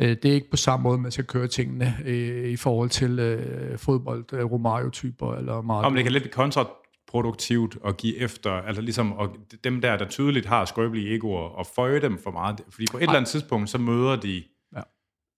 øh, 0.01 0.09
det 0.09 0.25
er 0.25 0.33
ikke 0.33 0.51
på 0.51 0.57
samme 0.57 0.83
måde, 0.83 0.99
man 0.99 1.11
skal 1.11 1.25
køre 1.25 1.49
tingene 1.49 1.97
øh, 2.05 2.49
i 2.51 2.57
forhold 2.57 2.91
til 2.91 3.19
øh, 3.19 3.79
fodbold, 3.79 4.33
øh, 4.33 4.45
Romario-typer 4.45 5.35
eller 5.35 5.61
meget. 5.61 5.87
Om 5.87 5.95
det 5.95 6.03
kan 6.03 6.13
lidt 6.13 6.23
blive 6.23 6.33
kontraproduktivt 6.33 7.79
at 7.87 7.97
give 7.97 8.17
efter, 8.17 8.51
altså 8.51 8.83
ligesom 8.83 9.13
og 9.13 9.37
dem 9.65 9.81
der, 9.81 9.97
der 9.97 10.09
tydeligt 10.09 10.47
har 10.47 10.65
skrøbelige 10.65 11.15
egoer, 11.15 11.49
og 11.49 11.67
føje 11.67 12.01
dem 12.01 12.19
for 12.19 12.31
meget, 12.31 12.61
fordi 12.71 12.87
på 12.91 12.97
et 12.97 13.01
Ej. 13.01 13.05
eller 13.05 13.17
andet 13.17 13.31
tidspunkt, 13.31 13.71
så 13.71 13.79
møder 13.79 14.17
de 14.17 14.43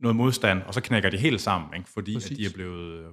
noget 0.01 0.17
modstand, 0.17 0.63
og 0.63 0.75
så 0.75 0.81
knækker 0.81 1.11
de 1.11 1.17
helt 1.17 1.41
sammen, 1.41 1.71
ikke? 1.77 1.91
fordi 1.91 2.17
at 2.17 2.33
de 2.37 2.45
er 2.45 2.51
blevet 2.55 2.99
øh, 2.99 3.07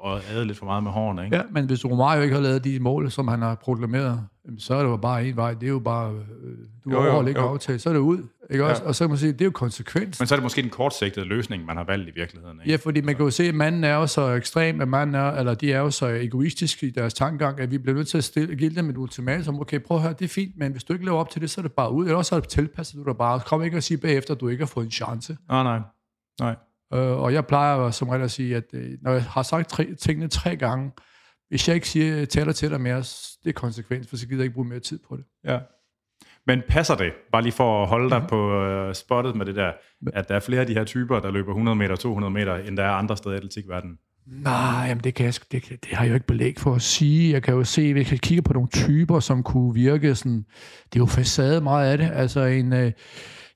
og 0.00 0.20
adet 0.30 0.46
lidt 0.46 0.58
for 0.58 0.66
meget 0.66 0.82
med 0.82 0.90
hårene. 0.90 1.24
Ikke? 1.24 1.36
Ja, 1.36 1.42
men 1.50 1.66
hvis 1.66 1.84
Romario 1.84 2.22
ikke 2.22 2.34
har 2.34 2.42
lavet 2.42 2.64
de 2.64 2.80
mål, 2.80 3.10
som 3.10 3.28
han 3.28 3.42
har 3.42 3.54
proklameret, 3.54 4.26
så 4.58 4.74
er 4.74 4.82
det 4.82 4.88
jo 4.88 4.96
bare 4.96 5.26
en 5.26 5.36
vej. 5.36 5.54
Det 5.54 5.62
er 5.62 5.70
jo 5.70 5.78
bare, 5.78 6.12
øh, 6.12 6.58
du 6.84 6.96
overholder 6.96 7.28
ikke 7.28 7.40
aftale, 7.40 7.78
så 7.78 7.88
er 7.88 7.92
det 7.92 8.00
ud. 8.00 8.26
Ikke 8.50 8.66
også? 8.66 8.82
Ja. 8.82 8.88
Og 8.88 8.94
så 8.94 9.04
kan 9.04 9.10
man 9.10 9.18
sige, 9.18 9.32
det 9.32 9.40
er 9.40 9.44
jo 9.44 9.50
konsekvens. 9.50 10.20
Men 10.20 10.26
så 10.26 10.34
er 10.34 10.36
det 10.36 10.42
måske 10.42 10.62
den 10.62 10.70
kortsigtede 10.70 11.26
løsning, 11.26 11.64
man 11.64 11.76
har 11.76 11.84
valgt 11.84 12.08
i 12.08 12.12
virkeligheden. 12.14 12.60
Ikke? 12.60 12.70
Ja, 12.70 12.76
fordi 12.76 13.00
man 13.00 13.16
kan 13.16 13.24
jo 13.24 13.30
se, 13.30 13.44
at 13.44 13.54
manden 13.54 13.84
er 13.84 13.94
jo 13.94 14.06
så 14.06 14.28
ekstrem, 14.28 14.80
at 14.80 14.88
manden 14.88 15.14
er, 15.14 15.30
eller 15.30 15.54
de 15.54 15.72
er 15.72 15.78
jo 15.78 15.90
så 15.90 16.06
egoistiske 16.06 16.86
i 16.86 16.90
deres 16.90 17.14
tankegang, 17.14 17.60
at 17.60 17.70
vi 17.70 17.78
bliver 17.78 17.96
nødt 17.96 18.08
til 18.08 18.18
at 18.18 18.24
stille, 18.24 18.56
give 18.56 18.74
dem 18.74 18.90
et 18.90 18.96
ultimatum. 18.96 19.60
Okay, 19.60 19.80
prøv 19.80 19.96
at 19.96 20.02
høre, 20.02 20.12
det 20.12 20.24
er 20.24 20.28
fint, 20.28 20.52
men 20.56 20.72
hvis 20.72 20.84
du 20.84 20.92
ikke 20.92 21.04
lever 21.04 21.18
op 21.18 21.30
til 21.30 21.40
det, 21.40 21.50
så 21.50 21.60
er 21.60 21.62
det 21.62 21.72
bare 21.72 21.92
ud. 21.92 22.06
Eller 22.06 22.22
så 22.22 22.36
er 22.36 22.40
det 22.40 22.48
tilpasset 22.48 22.96
du 22.96 23.04
dig 23.04 23.16
bare. 23.16 23.40
Kom 23.40 23.62
ikke 23.62 23.76
og 23.76 23.82
sige 23.82 23.98
bagefter, 23.98 24.34
at 24.34 24.40
du 24.40 24.48
ikke 24.48 24.62
har 24.62 24.66
fået 24.66 24.84
en 24.84 24.90
chance. 24.90 25.36
Nej, 25.48 25.62
nej. 25.62 25.80
Nej. 26.40 26.56
Øh, 26.94 27.18
og 27.18 27.32
jeg 27.32 27.46
plejer 27.46 27.90
som 27.90 28.08
regel 28.08 28.24
at 28.24 28.30
sige, 28.30 28.56
at 28.56 28.64
øh, 28.72 28.90
når 29.02 29.12
jeg 29.12 29.24
har 29.24 29.42
sagt 29.42 29.68
tre, 29.68 29.94
tingene 29.94 30.28
tre 30.28 30.56
gange, 30.56 30.90
hvis 31.48 31.68
jeg 31.68 31.74
ikke 31.74 31.88
siger, 31.88 32.24
taler 32.24 32.52
til 32.52 32.70
dig 32.70 32.80
mere, 32.80 32.98
det 32.98 33.48
er 33.48 33.52
konsekvens, 33.52 34.08
for 34.08 34.16
så 34.16 34.26
gider 34.26 34.40
jeg 34.40 34.44
ikke 34.44 34.54
bruge 34.54 34.68
mere 34.68 34.80
tid 34.80 34.98
på 35.08 35.16
det. 35.16 35.24
Ja. 35.44 35.58
Men 36.46 36.62
passer 36.68 36.94
det, 36.94 37.12
bare 37.32 37.42
lige 37.42 37.52
for 37.52 37.82
at 37.82 37.88
holde 37.88 38.10
dig 38.10 38.18
mm-hmm. 38.18 38.28
på 38.28 38.88
uh, 38.88 38.94
spottet 38.94 39.36
med 39.36 39.46
det 39.46 39.56
der, 39.56 39.72
at 40.12 40.28
der 40.28 40.34
er 40.34 40.40
flere 40.40 40.60
af 40.60 40.66
de 40.66 40.74
her 40.74 40.84
typer, 40.84 41.20
der 41.20 41.30
løber 41.30 41.50
100 41.50 41.76
meter, 41.76 41.96
200 41.96 42.30
meter, 42.30 42.56
end 42.56 42.76
der 42.76 42.84
er 42.84 42.90
andre 42.90 43.16
steder 43.16 43.34
i 43.34 43.36
atletikverdenen? 43.36 43.98
Nej, 44.26 44.86
jamen 44.88 45.04
det, 45.04 45.14
kan 45.14 45.26
jeg, 45.26 45.34
det, 45.52 45.68
det 45.68 45.92
har 45.92 46.04
jeg 46.04 46.10
jo 46.10 46.14
ikke 46.14 46.26
belæg 46.26 46.58
for 46.58 46.74
at 46.74 46.82
sige. 46.82 47.32
Jeg 47.32 47.42
kan 47.42 47.54
jo 47.54 47.64
se, 47.64 47.92
hvis 47.92 48.10
jeg 48.10 48.20
kigger 48.20 48.42
på 48.42 48.52
nogle 48.52 48.68
typer, 48.68 49.20
som 49.20 49.42
kunne 49.42 49.74
virke 49.74 50.14
sådan, 50.14 50.44
det 50.84 50.96
er 50.96 51.00
jo 51.00 51.06
facade 51.06 51.60
meget 51.60 51.92
af 51.92 51.98
det. 51.98 52.10
Altså 52.14 52.40
en, 52.40 52.72
øh, 52.72 52.92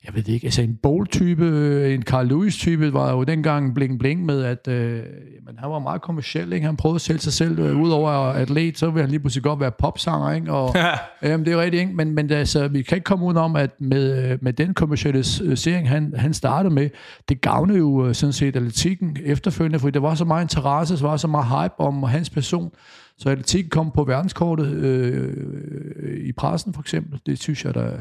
jeg 0.07 0.15
ved 0.15 0.27
ikke, 0.27 0.45
altså 0.45 0.61
en 0.61 0.75
bowl-type, 0.83 1.45
en 1.93 2.03
Carl 2.03 2.27
Lewis-type, 2.27 2.93
var 2.93 3.11
jo 3.11 3.23
dengang 3.23 3.73
bling-bling 3.79 4.25
med, 4.25 4.43
at 4.43 4.67
øh, 4.67 5.03
jamen, 5.35 5.57
han 5.57 5.69
var 5.69 5.79
meget 5.79 6.01
kommersiel, 6.01 6.53
ikke? 6.53 6.65
Han 6.65 6.77
prøvede 6.77 6.95
at 6.95 7.01
sælge 7.01 7.19
sig 7.19 7.33
selv, 7.33 7.59
øh, 7.59 7.81
udover 7.81 8.09
atlet, 8.11 8.77
så 8.77 8.85
ville 8.89 9.01
han 9.01 9.09
lige 9.09 9.19
pludselig 9.19 9.43
godt 9.43 9.59
være 9.59 9.71
popsanger, 9.79 10.31
ikke? 10.31 10.51
Og, 10.51 10.75
jamen, 11.23 11.45
det 11.45 11.53
er 11.53 11.61
rigtigt, 11.61 11.81
ikke? 11.81 11.93
Men, 11.93 12.15
men 12.15 12.31
altså, 12.31 12.67
vi 12.67 12.81
kan 12.81 12.95
ikke 12.95 13.05
komme 13.05 13.25
ud 13.25 13.35
om, 13.35 13.55
at 13.55 13.71
med, 13.79 14.31
øh, 14.31 14.37
med 14.41 14.53
den 14.53 14.73
kommersialisering, 14.73 15.89
han, 15.89 16.13
han 16.17 16.33
startede 16.33 16.73
med, 16.73 16.89
det 17.29 17.41
gavnede 17.41 17.77
jo 17.77 18.07
øh, 18.07 18.15
sådan 18.15 18.33
set 18.33 18.55
atletikken 18.55 19.17
efterfølgende, 19.25 19.79
fordi 19.79 19.91
der 19.91 19.99
var 19.99 20.15
så 20.15 20.25
meget 20.25 20.43
interesse, 20.43 20.97
så 20.97 21.07
var 21.07 21.17
så 21.17 21.27
meget 21.27 21.45
hype 21.45 21.79
om 21.79 22.03
hans 22.03 22.29
person, 22.29 22.71
så 23.17 23.29
atletikken 23.29 23.69
kom 23.69 23.91
på 23.91 24.03
verdenskortet 24.03 24.67
øh, 24.67 26.27
i 26.27 26.31
pressen 26.31 26.73
for 26.73 26.81
eksempel. 26.81 27.19
Det 27.25 27.39
synes 27.39 27.65
jeg, 27.65 27.73
der 27.73 27.91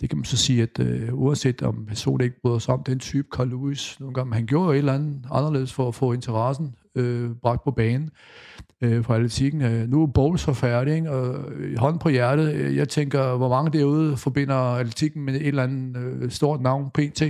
det 0.00 0.08
kan 0.08 0.18
man 0.18 0.24
så 0.24 0.36
sige, 0.36 0.62
at 0.62 0.78
øh, 0.80 1.08
uanset 1.12 1.62
om 1.62 1.86
personen 1.86 2.20
ikke 2.20 2.40
bryder 2.42 2.58
sig 2.58 2.74
om 2.74 2.82
den 2.82 2.98
type 2.98 3.28
Carl 3.32 3.48
Lewis, 3.48 4.00
nogle 4.00 4.14
gange, 4.14 4.34
han 4.34 4.46
gjorde 4.46 4.66
jo 4.66 4.72
et 4.72 4.78
eller 4.78 4.94
andet 4.94 5.26
anderledes 5.30 5.72
for 5.72 5.88
at 5.88 5.94
få 5.94 6.12
interessen 6.12 6.74
øh, 6.94 7.30
bragt 7.42 7.64
på 7.64 7.70
banen 7.70 8.10
øh, 8.80 9.04
for 9.04 9.14
atletikken. 9.14 9.62
Øh, 9.62 9.88
nu 9.88 10.02
er 10.02 10.06
Bowles 10.06 10.40
så 10.40 10.52
færdig, 10.52 10.94
ikke? 10.94 11.10
og 11.10 11.52
øh, 11.52 11.78
hånden 11.78 11.98
på 11.98 12.08
hjertet, 12.08 12.54
øh, 12.54 12.76
jeg 12.76 12.88
tænker, 12.88 13.36
hvor 13.36 13.48
mange 13.48 13.78
derude 13.78 14.16
forbinder 14.16 14.54
atletikken 14.54 15.24
med 15.24 15.34
et 15.34 15.46
eller 15.46 15.62
andet 15.62 15.96
øh, 15.96 16.30
stort 16.30 16.60
navn, 16.60 16.90
PT. 16.90 17.22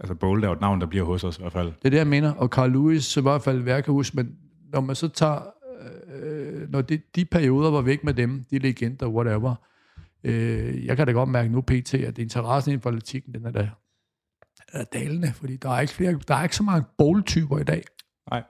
Altså 0.00 0.14
Bowl 0.14 0.44
er 0.44 0.48
jo 0.48 0.52
et 0.52 0.60
navn, 0.60 0.80
der 0.80 0.86
bliver 0.86 1.04
hos 1.04 1.24
os 1.24 1.38
i 1.38 1.40
hvert 1.40 1.52
fald. 1.52 1.66
Det 1.66 1.84
er 1.84 1.90
det, 1.90 1.98
jeg 1.98 2.06
mener, 2.06 2.32
og 2.32 2.48
Carl 2.48 2.72
Lewis 2.72 3.16
i 3.16 3.20
hvert 3.20 3.42
fald 3.42 3.62
værkehus, 3.62 4.14
men 4.14 4.36
når 4.72 4.80
man 4.80 4.96
så 4.96 5.08
tager, 5.08 5.40
øh, 6.22 6.70
når 6.70 6.82
de, 6.82 7.00
de 7.16 7.24
perioder 7.24 7.70
var 7.70 7.80
væk 7.80 8.04
med 8.04 8.14
dem, 8.14 8.44
de 8.50 8.58
legender, 8.58 9.08
whatever, 9.08 9.54
Øh, 10.24 10.86
jeg 10.86 10.96
kan 10.96 11.06
da 11.06 11.12
godt 11.12 11.28
mærke 11.28 11.48
nu, 11.48 11.60
PT, 11.60 11.94
at 11.94 12.18
interessen 12.18 12.72
i 12.72 12.76
politikken, 12.76 13.34
den 13.34 13.46
er 13.46 13.50
da 13.50 13.70
er 14.72 14.84
dalende, 14.84 15.32
fordi 15.32 15.56
der 15.56 15.70
er 15.70 15.80
ikke, 15.80 15.92
flere, 15.92 16.18
der 16.28 16.34
er 16.34 16.42
ikke 16.42 16.56
så 16.56 16.62
mange 16.62 16.86
boldtyper 16.98 17.58
i 17.58 17.64
dag. 17.64 17.84
Nej. 18.30 18.42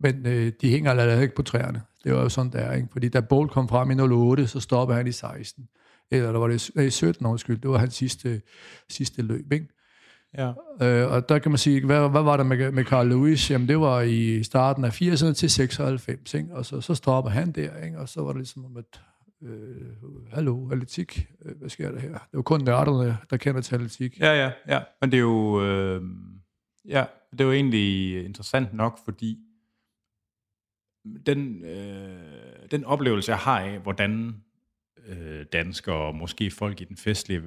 Men 0.00 0.26
øh, 0.26 0.52
de 0.60 0.70
hænger 0.70 0.90
allerede 0.90 1.22
ikke 1.22 1.34
på 1.34 1.42
træerne. 1.42 1.82
Det 2.04 2.14
var 2.14 2.22
jo 2.22 2.28
sådan, 2.28 2.52
der, 2.52 2.72
ikke? 2.72 2.88
Fordi 2.92 3.08
da 3.08 3.20
Bold 3.20 3.48
kom 3.48 3.68
frem 3.68 3.90
i 3.90 4.00
08, 4.00 4.46
så 4.46 4.60
stoppede 4.60 4.96
han 4.96 5.06
i 5.06 5.12
16. 5.12 5.68
Eller 6.10 6.32
der 6.32 6.38
var 6.38 6.48
det 6.48 6.70
i 6.76 6.90
17 6.90 7.26
års 7.26 7.40
skyld. 7.40 7.60
Det 7.60 7.70
var 7.70 7.78
hans 7.78 7.94
sidste, 7.94 8.42
sidste 8.88 9.22
løb, 9.22 9.52
ikke? 9.52 9.68
Ja. 10.38 10.52
Øh, 10.82 11.12
og 11.12 11.28
der 11.28 11.38
kan 11.38 11.50
man 11.50 11.58
sige, 11.58 11.86
hvad, 11.86 12.08
hvad 12.08 12.22
var 12.22 12.36
der 12.36 12.44
med, 12.44 12.72
med 12.72 12.84
Carl 12.84 13.08
Lewis? 13.08 13.50
Jamen, 13.50 13.68
det 13.68 13.80
var 13.80 14.00
i 14.00 14.42
starten 14.42 14.84
af 14.84 15.02
80'erne 15.02 15.32
til 15.32 15.50
96, 15.50 16.34
ikke? 16.34 16.54
Og 16.54 16.66
så, 16.66 16.80
så 16.80 16.94
stopper 16.94 17.30
han 17.30 17.52
der, 17.52 17.84
ikke? 17.84 17.98
Og 17.98 18.08
så 18.08 18.22
var 18.22 18.28
det 18.28 18.36
ligesom, 18.36 18.76
at 18.76 19.00
øh, 19.42 20.32
hallo, 20.32 20.70
atletik, 20.70 21.28
øh, 21.44 21.56
hvad 21.58 21.68
sker 21.68 21.92
der 21.92 22.00
her? 22.00 22.08
Det 22.08 22.16
er 22.16 22.28
jo 22.34 22.42
kun 22.42 22.64
nørderne, 22.64 23.18
der 23.30 23.36
kender 23.36 23.60
til 23.60 23.74
atletik. 23.74 24.20
Ja, 24.20 24.44
ja, 24.44 24.52
ja. 24.68 24.80
Men 25.00 25.12
det 25.12 25.16
er 25.16 25.20
jo, 25.20 25.64
øh, 25.64 26.02
ja, 26.88 27.04
det 27.32 27.40
er 27.40 27.44
jo 27.44 27.52
egentlig 27.52 28.24
interessant 28.24 28.74
nok, 28.74 28.98
fordi 29.04 29.38
den, 31.26 31.64
øh, 31.64 32.70
den 32.70 32.84
oplevelse, 32.84 33.30
jeg 33.30 33.38
har 33.38 33.60
af, 33.60 33.78
hvordan 33.78 34.42
øh, 35.06 35.46
danskere 35.52 35.96
og 35.96 36.14
måske 36.14 36.50
folk 36.50 36.80
i 36.80 36.84
den 36.84 36.96
festlige, 36.96 37.42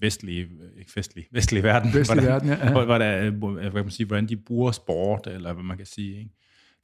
vestlige, 0.00 0.48
ikke 0.78 0.90
festlige, 0.90 1.28
vestlige 1.32 1.62
verden, 1.62 1.94
vestlige 1.94 2.26
hvordan, 2.26 2.48
verden 2.48 2.68
ja. 2.68 2.84
hvordan, 2.84 3.34
hvad 3.34 3.70
kan 3.70 3.84
man 3.84 3.90
sige, 3.90 4.06
hvordan 4.06 4.28
de 4.28 4.36
bruger 4.36 4.72
sport, 4.72 5.26
eller 5.26 5.52
hvad 5.52 5.64
man 5.64 5.76
kan 5.76 5.86
sige, 5.86 6.18
ikke? 6.18 6.30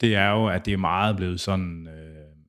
det 0.01 0.15
er 0.15 0.31
jo, 0.31 0.47
at 0.47 0.67
det 0.67 0.73
er 0.73 0.79
meget 0.79 1.17
blevet 1.17 1.41
sådan... 1.41 1.89
Øh, 1.89 2.40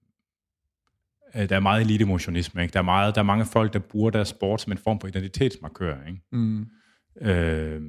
der 1.33 1.55
er 1.55 1.59
meget 1.59 1.81
elitemotionisme. 1.81 2.61
Ikke? 2.61 2.73
Der, 2.73 2.79
er 2.79 2.83
meget, 2.83 3.15
der 3.15 3.21
er 3.21 3.25
mange 3.25 3.45
folk, 3.45 3.73
der 3.73 3.79
bruger 3.79 4.09
deres 4.09 4.27
sport 4.27 4.61
som 4.61 4.71
en 4.71 4.77
form 4.77 4.99
for 4.99 5.07
identitetsmarkør. 5.07 6.05
Ikke? 6.07 6.21
Mm. 6.31 6.67
Øh, 7.21 7.81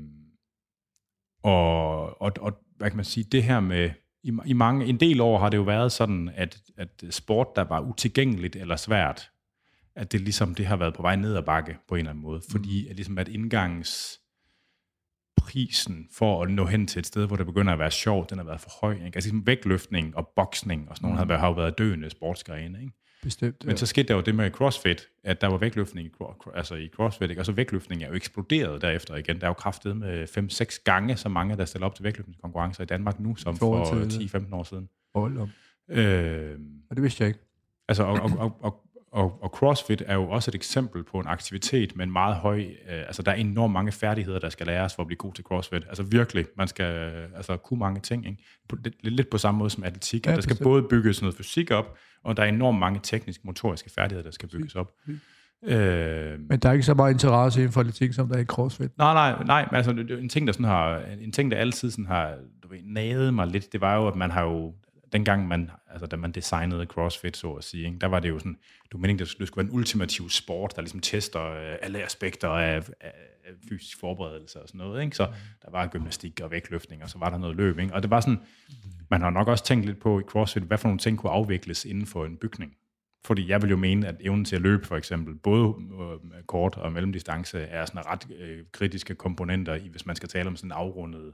og, 1.42 2.22
og, 2.22 2.32
og 2.40 2.58
hvad 2.76 2.90
kan 2.90 2.96
man 2.96 3.04
sige, 3.04 3.24
det 3.24 3.42
her 3.42 3.60
med, 3.60 3.90
i, 4.22 4.32
i 4.46 4.52
mange, 4.52 4.86
en 4.86 5.00
del 5.00 5.20
år 5.20 5.38
har 5.38 5.48
det 5.48 5.56
jo 5.56 5.62
været 5.62 5.92
sådan, 5.92 6.30
at, 6.34 6.62
at 6.76 7.04
sport, 7.10 7.46
der 7.56 7.62
var 7.62 7.80
utilgængeligt 7.80 8.56
eller 8.56 8.76
svært, 8.76 9.30
at 9.96 10.12
det 10.12 10.20
ligesom 10.20 10.54
det 10.54 10.66
har 10.66 10.76
været 10.76 10.94
på 10.94 11.02
vej 11.02 11.16
ned 11.16 11.36
ad 11.36 11.42
bakke 11.42 11.76
på 11.88 11.94
en 11.94 11.98
eller 11.98 12.10
anden 12.10 12.22
måde. 12.22 12.42
Fordi 12.50 12.84
mm. 12.84 12.90
at, 12.90 12.96
ligesom, 12.96 13.18
at 13.18 13.28
indgangs 13.28 14.18
prisen 15.36 16.08
for 16.12 16.42
at 16.42 16.50
nå 16.50 16.66
hen 16.66 16.86
til 16.86 16.98
et 16.98 17.06
sted, 17.06 17.26
hvor 17.26 17.36
det 17.36 17.46
begynder 17.46 17.72
at 17.72 17.78
være 17.78 17.90
sjovt, 17.90 18.30
den 18.30 18.38
har 18.38 18.44
været 18.44 18.60
for 18.60 18.70
høj. 18.80 18.92
Ikke? 18.92 19.04
Altså 19.04 19.30
ligesom 19.30 19.46
vægtløftning 19.46 20.16
og 20.16 20.28
boksning 20.36 20.88
og 20.88 20.96
sådan 20.96 21.10
noget, 21.10 21.26
mm. 21.26 21.30
har, 21.30 21.38
har 21.38 21.52
været 21.52 21.78
døende 21.78 22.10
sportsgrene. 22.10 22.80
Ikke? 22.80 22.92
Bestemt. 23.22 23.66
Men 23.66 23.76
så 23.76 23.86
skete 23.86 24.08
der 24.08 24.14
jo 24.14 24.20
det 24.20 24.34
med 24.34 24.50
CrossFit, 24.50 25.08
at 25.24 25.40
der 25.40 25.46
var 25.46 25.56
vægtløftning 25.56 26.10
altså 26.54 26.74
i 26.74 26.88
CrossFit, 26.88 27.30
ikke? 27.30 27.42
og 27.42 27.46
så 27.46 27.52
vægtløftning 27.52 28.02
er 28.02 28.08
jo 28.08 28.14
eksploderet 28.14 28.82
derefter 28.82 29.16
igen. 29.16 29.40
Der 29.40 29.44
er 29.44 29.48
jo 29.48 29.54
kraftet 29.54 29.96
med 29.96 30.28
5-6 30.38 30.82
gange 30.84 31.16
så 31.16 31.28
mange, 31.28 31.56
der 31.56 31.64
stiller 31.64 31.86
op 31.86 31.94
til 31.94 32.04
vægtløftningskonkurrencer 32.04 32.82
i 32.82 32.86
Danmark 32.86 33.20
nu, 33.20 33.36
som 33.36 33.56
for, 33.56 33.84
for 33.84 34.38
10-15 34.48 34.54
år 34.54 34.62
siden. 34.62 34.88
Hold 35.14 35.38
om. 35.38 35.50
Øh, 35.88 36.58
og 36.90 36.96
det 36.96 37.02
vidste 37.02 37.22
jeg 37.22 37.28
ikke. 37.28 37.40
Altså, 37.88 38.02
og, 38.02 38.12
og, 38.12 38.30
og, 38.38 38.56
og, 38.60 38.80
og, 39.12 39.38
og 39.42 39.50
CrossFit 39.50 40.02
er 40.06 40.14
jo 40.14 40.30
også 40.30 40.50
et 40.50 40.54
eksempel 40.54 41.04
på 41.04 41.20
en 41.20 41.26
aktivitet 41.26 41.96
med 41.96 42.04
en 42.04 42.12
meget 42.12 42.36
høj... 42.36 42.60
Øh, 42.60 43.00
altså, 43.06 43.22
der 43.22 43.32
er 43.32 43.36
enormt 43.36 43.72
mange 43.72 43.92
færdigheder, 43.92 44.38
der 44.38 44.48
skal 44.48 44.66
læres 44.66 44.94
for 44.94 45.02
at 45.02 45.06
blive 45.06 45.16
god 45.16 45.32
til 45.32 45.44
CrossFit. 45.44 45.84
Altså 45.88 46.02
virkelig, 46.02 46.46
man 46.56 46.68
skal 46.68 47.12
altså, 47.36 47.56
kunne 47.56 47.78
mange 47.78 48.00
ting. 48.00 48.26
Ikke? 48.26 48.42
På, 48.68 48.76
lidt, 48.84 48.94
lidt 49.02 49.30
på 49.30 49.38
samme 49.38 49.58
måde 49.58 49.70
som 49.70 49.84
atletik. 49.84 50.26
Ja, 50.26 50.34
der 50.34 50.40
skal 50.40 50.56
både 50.62 50.82
bygges 50.82 51.22
noget 51.22 51.36
fysik 51.36 51.70
op, 51.70 51.96
og 52.24 52.36
der 52.36 52.42
er 52.42 52.46
enormt 52.46 52.78
mange 52.78 53.00
tekniske, 53.02 53.42
motoriske 53.44 53.90
færdigheder, 53.90 54.24
der 54.24 54.30
skal 54.30 54.48
bygges 54.48 54.74
op. 54.74 54.90
Øh, 55.64 56.40
men 56.48 56.58
der 56.58 56.68
er 56.68 56.72
ikke 56.72 56.84
så 56.84 56.94
meget 56.94 57.12
interesse 57.12 57.60
inden 57.60 57.72
for 57.72 57.80
atletik, 57.80 58.12
som 58.12 58.28
der 58.28 58.36
er 58.36 58.40
i 58.40 58.44
CrossFit. 58.44 58.98
Nej, 58.98 59.14
nej, 59.14 59.44
nej. 59.44 59.68
Men 59.70 59.76
altså, 59.76 59.90
en 59.90 60.28
ting, 60.28 60.46
der 60.46 60.52
sådan 60.52 60.66
har, 60.66 61.02
en 61.20 61.32
ting, 61.32 61.50
der 61.50 61.56
altid 61.56 61.90
sådan 61.90 62.06
har 62.06 62.34
du 62.62 62.68
ved, 62.68 62.78
naget 62.84 63.34
mig 63.34 63.46
lidt, 63.46 63.72
det 63.72 63.80
var 63.80 63.96
jo, 63.96 64.08
at 64.08 64.16
man 64.16 64.30
har 64.30 64.42
jo 64.42 64.74
dengang 65.12 65.48
man, 65.48 65.70
altså 65.90 66.06
da 66.06 66.16
man 66.16 66.32
designede 66.32 66.84
CrossFit, 66.84 67.36
så 67.36 67.52
at 67.52 67.64
sige, 67.64 67.86
ikke, 67.86 67.98
der 67.98 68.06
var 68.06 68.20
det 68.20 68.28
jo 68.28 68.38
sådan, 68.38 68.58
du 68.92 68.98
mente, 68.98 69.24
det 69.24 69.48
skulle 69.48 69.64
være 69.64 69.72
en 69.72 69.78
ultimativ 69.78 70.30
sport, 70.30 70.76
der 70.76 70.82
ligesom 70.82 71.00
tester 71.00 71.44
øh, 71.44 71.76
alle 71.82 72.04
aspekter 72.04 72.48
af, 72.48 72.76
af, 73.00 73.12
af 73.44 73.52
fysisk 73.68 74.00
forberedelse 74.00 74.62
og 74.62 74.68
sådan 74.68 74.78
noget. 74.78 75.02
Ikke? 75.04 75.16
Så 75.16 75.26
der 75.62 75.70
var 75.70 75.86
gymnastik 75.86 76.40
og 76.40 76.50
vægtløftning, 76.50 77.02
og 77.02 77.10
så 77.10 77.18
var 77.18 77.30
der 77.30 77.38
noget 77.38 77.56
løb. 77.56 77.78
Ikke? 77.78 77.94
Og 77.94 78.02
det 78.02 78.10
var 78.10 78.20
sådan, 78.20 78.40
man 79.10 79.22
har 79.22 79.30
nok 79.30 79.48
også 79.48 79.64
tænkt 79.64 79.86
lidt 79.86 80.00
på 80.00 80.20
i 80.20 80.22
CrossFit, 80.22 80.62
hvad 80.62 80.78
for 80.78 80.88
nogle 80.88 80.98
ting 80.98 81.18
kunne 81.18 81.32
afvikles 81.32 81.84
inden 81.84 82.06
for 82.06 82.26
en 82.26 82.36
bygning. 82.36 82.76
Fordi 83.24 83.48
jeg 83.48 83.62
vil 83.62 83.70
jo 83.70 83.76
mene, 83.76 84.08
at 84.08 84.14
evnen 84.20 84.44
til 84.44 84.56
at 84.56 84.62
løbe 84.62 84.86
for 84.86 84.96
eksempel, 84.96 85.34
både 85.34 85.74
øh, 86.00 86.42
kort 86.46 86.76
og 86.76 86.92
mellemdistance, 86.92 87.60
er 87.60 87.84
sådan 87.84 88.06
ret 88.06 88.26
øh, 88.38 88.64
kritiske 88.72 89.14
komponenter, 89.14 89.74
i, 89.74 89.88
hvis 89.88 90.06
man 90.06 90.16
skal 90.16 90.28
tale 90.28 90.48
om 90.48 90.56
sådan 90.56 90.72
afrundet 90.72 91.32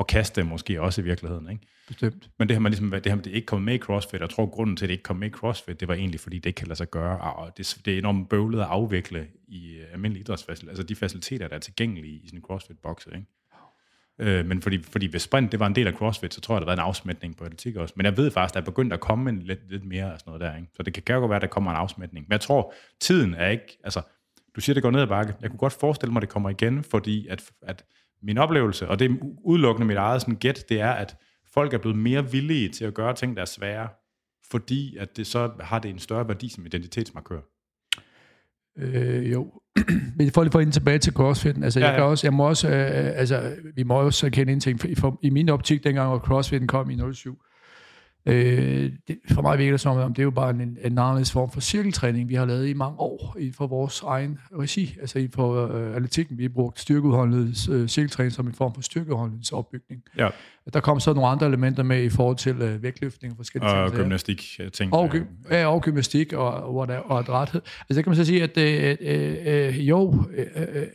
og 0.00 0.06
kaste 0.06 0.42
måske 0.42 0.82
også 0.82 1.00
i 1.00 1.04
virkeligheden. 1.04 1.50
Ikke? 1.50 1.66
Bestemt. 1.88 2.30
Men 2.38 2.48
det 2.48 2.56
her, 2.56 2.60
man 2.60 2.72
ligesom, 2.72 2.90
det 2.90 3.06
her 3.06 3.16
det 3.16 3.30
ikke 3.30 3.46
kom 3.46 3.62
med 3.62 3.74
i 3.74 3.78
CrossFit, 3.78 4.14
og 4.14 4.20
jeg 4.20 4.30
tror, 4.30 4.46
grunden 4.46 4.76
til, 4.76 4.84
at 4.84 4.88
det 4.88 4.92
ikke 4.92 5.02
kom 5.02 5.16
med 5.16 5.28
i 5.28 5.30
CrossFit, 5.30 5.80
det 5.80 5.88
var 5.88 5.94
egentlig, 5.94 6.20
fordi 6.20 6.36
det 6.36 6.46
ikke 6.46 6.56
kan 6.56 6.66
lade 6.66 6.76
sig 6.76 6.90
gøre, 6.90 7.18
og 7.18 7.56
det, 7.56 7.78
det 7.84 7.94
er 7.94 7.98
enormt 7.98 8.28
bøvlet 8.28 8.60
at 8.60 8.66
afvikle 8.66 9.26
i 9.48 9.78
uh, 9.78 9.92
almindelige 9.92 10.20
idrætsfaciliteter, 10.20 10.70
altså 10.70 10.82
de 10.82 10.96
faciliteter, 10.96 11.48
der 11.48 11.54
er 11.54 11.60
tilgængelige 11.60 12.14
i 12.14 12.26
sådan 12.26 12.38
en 12.38 12.44
CrossFit-bokse. 12.44 13.10
Ikke? 13.14 13.26
Øh, 14.18 14.46
men 14.46 14.62
fordi, 14.62 14.82
fordi 14.82 15.06
hvis 15.06 15.22
sprint 15.22 15.52
det 15.52 15.60
var 15.60 15.66
en 15.66 15.74
del 15.74 15.86
af 15.86 15.92
CrossFit, 15.92 16.34
så 16.34 16.40
tror 16.40 16.54
jeg, 16.54 16.60
der 16.60 16.66
var 16.66 16.72
en 16.72 16.78
afsmætning 16.78 17.36
på 17.36 17.44
atletik 17.44 17.76
også. 17.76 17.94
Men 17.96 18.06
jeg 18.06 18.16
ved 18.16 18.30
faktisk, 18.30 18.54
der 18.54 18.60
er 18.60 18.64
begyndt 18.64 18.92
at 18.92 19.00
komme 19.00 19.30
en 19.30 19.42
lidt, 19.42 19.70
lidt 19.70 19.84
mere 19.84 20.12
af 20.12 20.20
sådan 20.20 20.30
noget 20.30 20.40
der. 20.40 20.56
Ikke? 20.56 20.68
Så 20.74 20.82
det 20.82 20.92
kan 20.92 21.14
jo 21.14 21.20
godt 21.20 21.30
være, 21.30 21.36
at 21.36 21.42
der 21.42 21.48
kommer 21.48 21.70
en 21.70 21.76
afsmætning. 21.76 22.26
Men 22.28 22.32
jeg 22.32 22.40
tror, 22.40 22.74
tiden 23.00 23.34
er 23.34 23.48
ikke... 23.48 23.78
Altså, 23.84 24.02
du 24.56 24.60
siger, 24.60 24.74
det 24.74 24.82
går 24.82 24.90
ned 24.90 25.00
ad 25.00 25.06
bakke. 25.06 25.34
Jeg 25.40 25.50
kunne 25.50 25.58
godt 25.58 25.72
forestille 25.72 26.12
mig, 26.12 26.20
at 26.20 26.22
det 26.22 26.28
kommer 26.28 26.50
igen, 26.50 26.84
fordi 26.84 27.28
at, 27.28 27.50
at 27.62 27.84
min 28.22 28.38
oplevelse, 28.38 28.88
og 28.88 28.98
det 28.98 29.10
er 29.10 29.16
udelukkende 29.44 29.86
mit 29.86 29.96
eget 29.96 30.20
sådan 30.20 30.36
gæt, 30.36 30.64
det 30.68 30.80
er, 30.80 30.90
at 30.90 31.16
folk 31.54 31.74
er 31.74 31.78
blevet 31.78 31.98
mere 31.98 32.30
villige 32.30 32.68
til 32.68 32.84
at 32.84 32.94
gøre 32.94 33.14
ting, 33.14 33.36
der 33.36 33.42
er 33.42 33.46
svære, 33.46 33.88
fordi 34.50 34.96
at 34.96 35.16
det 35.16 35.26
så 35.26 35.50
har 35.60 35.78
det 35.78 35.90
en 35.90 35.98
større 35.98 36.28
værdi 36.28 36.48
som 36.48 36.66
identitetsmarkør. 36.66 37.40
Øh, 38.78 39.32
jo, 39.32 39.52
men 40.16 40.30
for 40.30 40.42
lige 40.42 40.52
for 40.52 40.60
ind 40.60 40.72
tilbage 40.72 40.98
til 40.98 41.12
CrossFit, 41.12 41.64
altså 41.64 41.80
ja, 41.80 41.86
jeg, 41.86 41.94
kan 41.94 42.04
også, 42.04 42.26
jeg 42.26 42.34
må 42.34 42.48
også, 42.48 42.68
øh, 42.68 43.18
altså 43.20 43.56
vi 43.74 43.82
må 43.82 43.94
også 43.94 44.26
erkende 44.26 44.52
en 44.52 44.60
ting, 44.60 44.80
for, 44.80 44.88
for, 44.96 45.18
i 45.22 45.30
min 45.30 45.48
optik 45.48 45.84
dengang, 45.84 46.08
hvor 46.08 46.18
CrossFit 46.18 46.68
kom 46.68 46.90
i 46.90 47.12
07, 47.12 47.42
Øh, 48.30 48.92
det, 49.08 49.18
for 49.30 49.42
mig 49.42 49.58
virker 49.58 49.72
det 49.72 49.80
som 49.80 49.96
om, 49.96 50.14
det 50.14 50.22
er 50.22 50.24
jo 50.24 50.30
bare 50.30 50.50
en, 50.50 50.60
en 50.60 50.76
anderledes 50.84 51.32
form 51.32 51.50
for 51.50 51.60
cirkeltræning, 51.60 52.28
vi 52.28 52.34
har 52.34 52.44
lavet 52.44 52.68
i 52.68 52.72
mange 52.72 53.00
år 53.00 53.36
i 53.38 53.52
for 53.52 53.66
vores 53.66 54.02
egen 54.02 54.38
regi, 54.58 54.96
altså 55.00 55.18
i 55.18 55.28
for 55.34 55.74
øh, 55.74 55.96
atletikken. 55.96 56.38
Vi 56.38 56.42
har 56.42 56.48
brugt 56.48 56.80
styrkeudholdenheds 56.80 57.68
øh, 57.68 57.88
cirkeltræning 57.88 58.32
som 58.32 58.46
en 58.46 58.54
form 58.54 58.74
for 58.74 58.82
styrkeudholdenhedsopbygning. 58.82 60.02
Ja. 60.18 60.28
Der 60.72 60.80
kom 60.80 61.00
så 61.00 61.12
nogle 61.12 61.28
andre 61.28 61.46
elementer 61.46 61.82
med 61.82 62.02
i 62.02 62.08
forhold 62.08 62.36
til 62.36 62.62
øh, 62.62 62.82
vægtløftning 62.82 63.32
og 63.32 63.36
forskellige 63.36 63.70
og 63.70 63.90
ting. 63.90 64.00
Og 64.00 64.04
gymnastik, 64.04 64.58
jeg 64.58 64.72
tænker. 64.72 64.96
Og, 64.96 65.14
gy- 65.14 65.50
ja, 65.50 65.66
og 65.66 65.82
gymnastik 65.82 66.32
og, 66.32 66.52
og, 66.52 66.74
og, 66.74 66.88
og 67.04 67.18
adræthed. 67.18 67.60
Altså 67.80 67.94
der 67.94 68.02
kan 68.02 68.10
man 68.10 68.16
så 68.16 68.24
sige, 68.24 68.42
at 68.42 68.58
øh, 68.58 68.96
øh, 69.00 69.36
øh, 69.46 69.88
jo, 69.88 70.24
øh, 70.36 70.46
øh, 70.56 70.86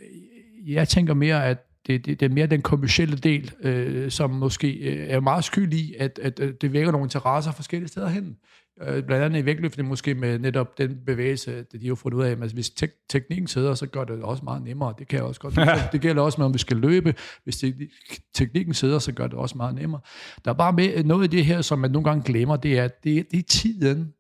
jeg 0.74 0.88
tænker 0.88 1.14
mere, 1.14 1.46
at 1.46 1.58
det, 1.88 2.06
det, 2.06 2.20
det 2.20 2.26
er 2.26 2.34
mere 2.34 2.48
den 2.48 2.62
kommersielle 2.62 3.18
del, 3.18 3.52
øh, 3.62 4.12
som 4.12 4.30
måske 4.30 4.72
øh, 4.74 5.08
er 5.10 5.20
meget 5.20 5.44
skyld 5.44 5.74
i, 5.74 5.96
at, 6.00 6.20
at, 6.24 6.40
at 6.40 6.62
det 6.62 6.74
vækker 6.74 6.92
nogle 6.92 7.06
interesser 7.06 7.52
forskellige 7.52 7.88
steder 7.88 8.08
hen. 8.10 8.36
Øh, 8.82 9.04
blandt 9.04 9.26
andet 9.26 9.40
i 9.40 9.46
vægtløftning 9.46 9.90
måske 9.90 10.16
med 10.16 10.40
netop 10.40 10.78
den 10.78 10.98
bevægelse, 11.06 11.66
det 11.72 11.82
de 11.82 11.88
har 11.88 11.96
fundet 11.96 12.18
ud 12.18 12.24
af, 12.24 12.32
at 12.32 12.52
hvis 12.52 12.70
tek- 12.70 13.06
teknikken 13.10 13.48
sidder, 13.48 13.74
så 13.74 13.88
gør 13.88 14.04
det 14.04 14.24
også 14.24 14.44
meget 14.44 14.64
nemmere. 14.64 14.94
Det 15.00 15.08
kan 15.08 15.18
jeg 15.18 15.26
også 15.26 15.42
godt. 15.42 15.60
det 15.92 16.02
gælder 16.02 16.22
også 16.22 16.38
med, 16.38 16.46
om 16.46 16.54
vi 16.54 16.60
skal 16.60 16.78
løbe. 16.78 17.16
Hvis 17.44 17.58
te- 17.58 17.88
teknikken 18.34 18.74
sidder, 18.74 19.00
så 19.00 19.12
gør 19.12 19.28
det 19.28 19.34
også 19.34 19.58
meget 19.58 19.76
nemmere. 19.76 20.02
Der 20.46 20.52
er 20.52 20.56
bare 20.56 20.74
med, 20.74 21.04
noget 21.04 21.24
af 21.24 21.30
det 21.30 21.46
her, 21.46 21.62
som 21.62 21.80
man 21.80 21.92
nogle 21.92 22.10
gange 22.10 22.24
glemmer, 22.24 22.56
det 22.56 22.78
er, 22.78 22.88
det, 22.88 23.32
det 23.32 23.40
er 23.40 23.44
tiden, 23.50 24.14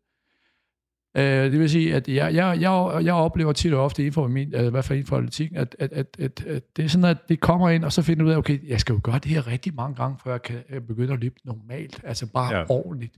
Øh, 1.17 1.51
det 1.51 1.59
vil 1.59 1.69
sige, 1.69 1.95
at 1.95 2.07
jeg, 2.07 2.33
jeg, 2.35 2.61
jeg, 2.61 3.01
jeg 3.05 3.13
oplever 3.13 3.53
tit 3.53 3.73
og 3.73 3.83
ofte 3.83 4.01
inden 4.01 4.13
for 4.13 4.27
min, 4.27 4.55
øh, 4.55 4.65
i 4.65 4.69
hvert 4.69 4.85
fald 4.85 4.99
inden 4.99 5.09
for 5.09 5.15
politik, 5.15 5.51
at, 5.55 5.75
at, 5.79 5.93
at, 5.93 6.07
at, 6.19 6.45
at 6.47 6.77
det 6.77 6.85
er 6.85 6.89
sådan, 6.89 7.05
at 7.05 7.17
det 7.29 7.39
kommer 7.39 7.69
ind, 7.69 7.83
og 7.83 7.93
så 7.93 8.01
finder 8.01 8.25
ud 8.25 8.31
af, 8.31 8.37
okay, 8.37 8.69
jeg 8.69 8.79
skal 8.79 8.93
jo 8.93 8.99
gøre 9.03 9.19
det 9.19 9.25
her 9.25 9.47
rigtig 9.47 9.75
mange 9.75 9.95
gange, 9.95 10.17
før 10.23 10.31
jeg 10.31 10.41
kan 10.41 10.63
begynde 10.87 11.13
at 11.13 11.19
løbe 11.19 11.35
normalt, 11.45 12.01
altså 12.03 12.31
bare 12.31 12.55
ja. 12.55 12.63
ordentligt. 12.69 13.17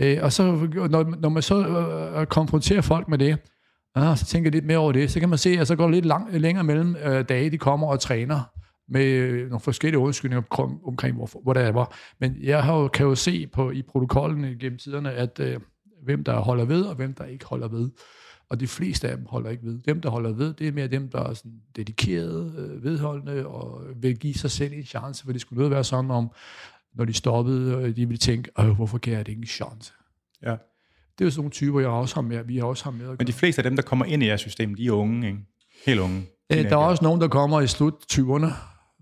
Øh, 0.00 0.18
og 0.22 0.32
så, 0.32 0.68
når, 0.90 1.16
når 1.20 1.28
man 1.28 1.42
så 1.42 1.68
øh, 2.16 2.26
konfronterer 2.26 2.80
folk 2.80 3.08
med 3.08 3.18
det, 3.18 3.38
ah, 3.94 4.16
så 4.16 4.24
tænker 4.24 4.46
jeg 4.46 4.52
lidt 4.52 4.64
mere 4.64 4.78
over 4.78 4.92
det, 4.92 5.10
så 5.10 5.20
kan 5.20 5.28
man 5.28 5.38
se, 5.38 5.50
at 5.50 5.66
så 5.66 5.76
går 5.76 5.84
det 5.84 5.94
lidt 5.94 6.06
lang, 6.06 6.40
længere 6.40 6.64
mellem 6.64 6.96
øh, 7.04 7.24
dage, 7.28 7.50
de 7.50 7.58
kommer 7.58 7.86
og 7.86 8.00
træner 8.00 8.40
med 8.88 9.04
øh, 9.04 9.48
nogle 9.48 9.60
forskellige 9.60 9.98
undskyldninger 9.98 10.78
omkring, 10.86 11.16
hvor, 11.16 11.42
hvor 11.42 11.52
det 11.52 11.74
var. 11.74 11.96
Men 12.20 12.36
jeg 12.42 12.62
har 12.62 12.76
jo, 12.76 12.88
kan 12.88 13.06
jo 13.06 13.14
se 13.14 13.46
på 13.46 13.70
i 13.70 13.82
protokollen 13.82 14.58
gennem 14.58 14.78
tiderne, 14.78 15.12
at 15.12 15.40
øh, 15.40 15.60
hvem 16.02 16.24
der 16.24 16.40
holder 16.40 16.64
ved, 16.64 16.82
og 16.82 16.94
hvem 16.94 17.14
der 17.14 17.24
ikke 17.24 17.44
holder 17.44 17.68
ved. 17.68 17.90
Og 18.48 18.60
de 18.60 18.66
fleste 18.66 19.08
af 19.08 19.16
dem 19.16 19.26
holder 19.26 19.50
ikke 19.50 19.64
ved. 19.64 19.78
Dem, 19.78 20.00
der 20.00 20.10
holder 20.10 20.32
ved, 20.32 20.54
det 20.54 20.68
er 20.68 20.72
mere 20.72 20.86
dem, 20.86 21.08
der 21.08 21.20
er 21.20 21.34
sådan 21.34 21.60
dedikerede, 21.76 22.54
øh, 22.58 22.84
vedholdende, 22.84 23.46
og 23.46 23.82
vil 23.96 24.18
give 24.18 24.34
sig 24.34 24.50
selv 24.50 24.72
en 24.72 24.84
chance, 24.84 25.24
for 25.24 25.32
det 25.32 25.40
skulle 25.40 25.58
noget 25.58 25.70
være 25.70 25.84
sådan 25.84 26.10
om, 26.10 26.30
når 26.94 27.04
de 27.04 27.12
stoppede, 27.12 27.76
og 27.76 27.96
de 27.96 28.06
ville 28.06 28.18
tænke, 28.18 28.50
hvorfor 28.76 28.98
kan 28.98 29.12
jeg 29.12 29.26
det 29.26 29.32
ikke 29.32 29.40
en 29.40 29.46
chance? 29.46 29.92
Ja. 30.42 30.56
Det 31.18 31.20
er 31.20 31.24
jo 31.24 31.30
sådan 31.30 31.40
nogle 31.40 31.50
typer, 31.50 31.80
jeg 31.80 31.88
også 31.88 32.14
har 32.14 32.22
med, 32.22 32.44
vi 32.44 32.58
har 32.58 32.64
også 32.64 32.84
har 32.84 32.90
med 32.90 33.08
Men 33.18 33.26
de 33.26 33.32
fleste 33.32 33.58
af 33.58 33.62
dem, 33.62 33.76
der 33.76 33.82
kommer 33.82 34.04
ind 34.04 34.22
i 34.22 34.26
jeres 34.26 34.40
system, 34.40 34.74
de 34.74 34.86
er 34.86 34.92
unge, 34.92 35.26
ikke? 35.26 35.38
Helt 35.86 36.00
unge. 36.00 36.26
Æ, 36.50 36.62
der 36.62 36.70
er 36.70 36.76
også 36.76 37.04
nogen, 37.04 37.20
der 37.20 37.28
kommer 37.28 37.60
i 37.60 37.66
slut 37.66 37.94
20'erne, 38.12 38.52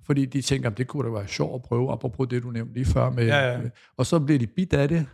fordi 0.07 0.27
de 0.27 0.43
tænker, 0.43 0.71
at 0.71 0.79
det 0.79 0.87
kunne 0.87 1.09
da 1.09 1.13
være 1.13 1.29
sjovt 1.29 1.55
at 1.55 1.63
prøve, 1.63 1.93
apropos 1.93 2.29
det, 2.29 2.43
du 2.43 2.51
nævnte 2.51 2.75
lige 2.75 2.85
før. 2.85 3.11
Med, 3.11 3.27
ja, 3.27 3.53
ja. 3.53 3.61
Og 3.97 4.07
så 4.07 4.19
bliver 4.19 4.39
de 4.39 4.47
bit 4.47 4.73
af 4.73 4.89
det, 4.89 5.07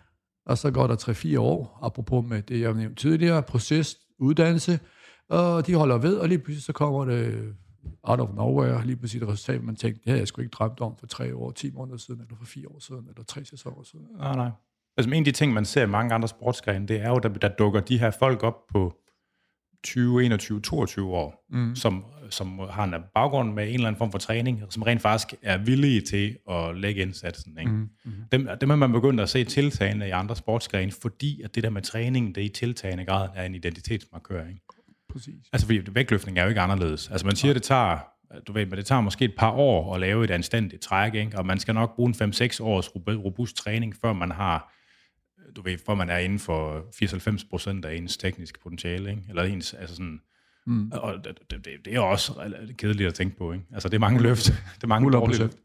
og 0.47 0.59
så 0.59 0.71
går 0.71 0.87
der 0.87 0.97
3-4 0.97 1.39
år, 1.39 1.79
apropos 1.83 2.25
med 2.25 2.43
det, 2.43 2.61
jeg 2.61 2.75
nævnte 2.75 3.03
tidligere, 3.03 3.43
proces, 3.43 3.97
uddannelse, 4.19 4.81
og 5.29 5.67
de 5.67 5.75
holder 5.75 5.99
ved, 5.99 6.17
og 6.17 6.29
lige 6.29 6.39
pludselig 6.39 6.65
så 6.65 6.73
kommer 6.73 7.05
det 7.05 7.55
out 8.03 8.21
of 8.21 8.29
nowhere, 8.35 8.87
lige 8.87 8.97
pludselig 8.97 9.23
et 9.23 9.29
resultat, 9.29 9.63
man 9.63 9.77
tænkte, 9.77 10.01
det 10.01 10.09
havde 10.09 10.21
jeg 10.21 10.29
sgu 10.29 10.41
ikke 10.41 10.51
drømt 10.51 10.81
om 10.81 10.97
for 10.97 11.07
tre 11.07 11.37
år, 11.37 11.51
10 11.51 11.71
måneder 11.71 11.97
siden, 11.97 12.21
eller 12.21 12.37
for 12.37 12.45
fire 12.45 12.69
år 12.69 12.79
siden, 12.79 13.09
eller 13.09 13.25
tre 13.25 13.45
sæsoner 13.45 13.83
siden. 13.83 14.07
Nej, 14.19 14.37
nej. 14.37 14.51
Altså 14.97 15.11
en 15.11 15.19
af 15.19 15.25
de 15.25 15.33
ting, 15.33 15.53
man 15.53 15.65
ser 15.65 15.83
i 15.83 15.87
mange 15.87 16.15
andre 16.15 16.29
sportsgrene, 16.29 16.87
det 16.87 17.01
er 17.01 17.09
jo, 17.09 17.19
der, 17.19 17.29
der 17.29 17.49
dukker 17.49 17.81
de 17.81 17.99
her 17.99 18.11
folk 18.11 18.43
op 18.43 18.67
på 18.73 18.95
20, 19.85 20.25
21, 20.25 20.61
22 20.61 21.15
år, 21.15 21.47
mm. 21.51 21.77
som, 21.77 22.05
som 22.31 22.59
har 22.71 22.85
en 22.85 22.95
baggrund 23.15 23.53
med 23.53 23.69
en 23.69 23.75
eller 23.75 23.87
anden 23.87 23.99
form 23.99 24.11
for 24.11 24.19
træning, 24.19 24.63
som 24.71 24.83
rent 24.83 25.03
faktisk 25.03 25.35
er 25.43 25.59
villige 25.59 26.01
til 26.01 26.37
at 26.51 26.77
lægge 26.77 27.03
indsatsen. 27.03 27.59
Ikke? 27.59 27.71
Mm. 27.71 27.89
Mm. 28.05 28.13
Dem, 28.33 28.49
dem 28.61 28.71
er 28.71 28.77
man 28.77 28.93
begyndt 28.93 29.21
at 29.21 29.29
se 29.29 29.45
tiltagende 29.45 30.09
i 30.09 30.11
andre 30.11 30.37
sportsgrene, 30.37 30.93
fordi 31.03 31.43
at 31.43 31.55
det 31.55 31.63
der 31.63 31.71
med 31.71 31.83
træning, 31.83 32.35
det 32.35 32.43
i 32.43 32.49
tiltagende 32.49 33.05
grad 33.05 33.29
er 33.35 33.45
en 33.45 33.55
identitetsmarkør. 33.55 34.49
Ikke? 34.49 34.61
Præcis. 35.13 35.49
Altså 35.53 35.67
fordi 35.67 35.81
vægtløftning 35.93 36.39
er 36.39 36.43
jo 36.43 36.49
ikke 36.49 36.61
anderledes. 36.61 37.11
Altså 37.11 37.27
man 37.27 37.37
siger, 37.37 37.55
det 37.55 37.63
tager 37.63 37.99
du 38.47 38.53
ved, 38.53 38.67
men 38.67 38.79
det 38.79 38.87
tager 38.87 39.01
måske 39.01 39.25
et 39.25 39.35
par 39.39 39.51
år 39.51 39.95
at 39.95 40.01
lave 40.01 40.25
et 40.25 40.31
anstændigt 40.31 40.83
træk, 40.83 41.15
ikke? 41.15 41.39
og 41.39 41.47
man 41.47 41.59
skal 41.59 41.75
nok 41.75 41.97
bruge 41.97 42.09
en 42.09 42.33
5-6 42.33 42.63
års 42.63 42.97
robust 42.97 43.57
træning, 43.57 43.97
før 44.01 44.13
man 44.13 44.31
har 44.31 44.73
du 45.57 45.63
ved, 45.63 45.79
for 45.87 45.95
man 45.95 46.11
er 46.11 46.19
inden 46.19 46.39
for 46.39 46.87
94 46.99 47.45
procent 47.45 47.85
af 47.85 47.95
ens 47.95 48.17
tekniske 48.17 48.59
potentiale, 48.61 49.11
ikke? 49.11 49.23
eller 49.29 49.43
ens, 49.43 49.75
altså 49.75 49.97
sådan, 49.97 50.21
mm. 50.67 50.93
og 50.93 51.15
det, 51.25 51.39
det, 51.51 51.67
det, 51.85 51.95
er 51.95 52.01
også 52.01 52.33
kedeligt 52.79 53.09
at 53.09 53.15
tænke 53.15 53.39
på, 53.39 53.53
ikke? 53.53 53.65
altså 53.73 53.89
det 53.89 53.95
er 53.95 54.01
mange 54.01 54.23
løft, 54.23 54.45
det 54.75 54.83
er 54.83 54.87
mange 54.87 55.13
dårlige 55.13 55.39
løft. 55.39 55.57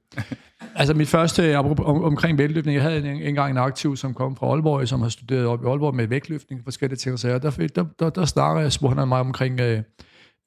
altså 0.75 0.93
mit 0.93 1.07
første 1.07 1.57
om, 1.57 2.03
omkring 2.03 2.37
vægtløftning, 2.37 2.75
jeg 2.75 2.83
havde 2.83 2.97
en, 2.97 3.21
engang 3.21 3.51
en 3.51 3.57
aktiv, 3.57 3.95
som 3.95 4.13
kom 4.13 4.35
fra 4.35 4.47
Aalborg, 4.47 4.87
som 4.87 5.01
har 5.01 5.09
studeret 5.09 5.45
op 5.45 5.63
i 5.63 5.67
Aalborg 5.67 5.95
med 5.95 6.07
vægtløftning, 6.07 6.63
forskellige 6.63 6.97
ting 6.97 7.13
og 7.13 7.19
sager, 7.19 7.37
der, 7.37 7.67
der, 7.75 7.85
der, 7.99 8.09
der 8.09 8.25
snakker 8.25 8.61
jeg, 8.61 8.71
spurgte 8.71 8.99
han 8.99 9.07
mig 9.07 9.19
omkring, 9.19 9.59
øh, 9.59 9.83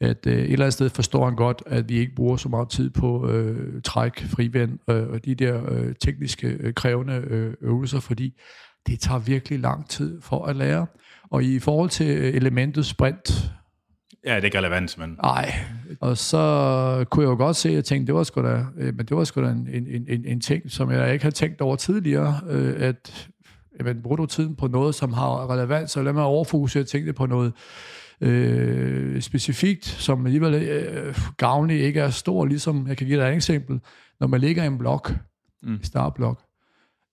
at 0.00 0.26
øh, 0.26 0.32
et 0.32 0.52
eller 0.52 0.64
andet 0.64 0.72
sted 0.72 0.90
forstår 0.90 1.24
han 1.24 1.36
godt, 1.36 1.62
at 1.66 1.88
vi 1.88 1.94
ikke 1.94 2.14
bruger 2.14 2.36
så 2.36 2.48
meget 2.48 2.68
tid 2.68 2.90
på 2.90 3.28
øh, 3.28 3.82
træk, 3.82 4.26
frivend 4.26 4.78
øh, 4.90 5.08
og 5.08 5.24
de 5.24 5.34
der 5.34 5.70
øh, 5.70 5.94
tekniske 6.00 6.56
øh, 6.60 6.74
krævende 6.74 7.24
øh, 7.26 7.54
øvelser, 7.60 8.00
fordi 8.00 8.40
det 8.86 9.00
tager 9.00 9.18
virkelig 9.18 9.58
lang 9.58 9.88
tid 9.88 10.20
for 10.20 10.44
at 10.44 10.56
lære. 10.56 10.86
Og 11.30 11.44
i 11.44 11.58
forhold 11.58 11.90
til 11.90 12.36
elementet 12.36 12.86
sprint, 12.86 13.52
Ja, 14.26 14.34
det 14.34 14.40
er 14.40 14.44
ikke 14.44 14.58
relevant, 14.58 14.98
men... 14.98 15.18
Nej, 15.22 15.52
og 16.00 16.18
så 16.18 17.04
kunne 17.10 17.22
jeg 17.22 17.30
jo 17.30 17.37
godt 17.37 17.56
se, 17.56 17.68
at 17.68 17.74
jeg 17.74 17.84
tænkte, 17.84 18.06
det 18.06 18.14
var 18.14 18.22
sgu 18.22 18.42
da, 18.42 18.64
øh, 18.78 18.96
men 18.96 19.06
det 19.06 19.16
var 19.16 19.24
sgu 19.24 19.42
da 19.42 19.48
en, 19.48 19.68
en, 19.72 20.06
en, 20.08 20.24
en 20.24 20.40
ting, 20.40 20.70
som 20.70 20.90
jeg 20.90 21.12
ikke 21.12 21.24
havde 21.24 21.34
tænkt 21.34 21.60
over 21.60 21.76
tidligere, 21.76 22.40
øh, 22.48 22.74
at 22.78 23.28
Jamen, 23.78 24.02
bruger 24.02 24.16
du 24.16 24.26
tiden 24.26 24.56
på 24.56 24.66
noget, 24.66 24.94
som 24.94 25.12
har 25.12 25.50
relevans, 25.50 25.90
så 25.90 26.02
lad 26.02 26.12
mig 26.12 26.24
overfokusere 26.24 26.84
tingene 26.84 27.12
på 27.12 27.26
noget 27.26 27.52
øh, 28.20 29.22
specifikt, 29.22 29.84
som 29.84 30.26
alligevel 30.26 30.54
øh, 30.54 31.18
gavnligt 31.37 31.82
ikke 31.82 32.00
er 32.00 32.10
stor, 32.10 32.44
ligesom, 32.44 32.88
jeg 32.88 32.96
kan 32.96 33.06
give 33.06 33.20
dig 33.20 33.28
et 33.28 33.34
eksempel, 33.34 33.80
når 34.20 34.26
man 34.26 34.40
ligger 34.40 34.62
i 34.62 34.66
en 34.66 34.78
blok, 34.78 35.12
mm. 35.62 35.82
startblok, 35.82 36.42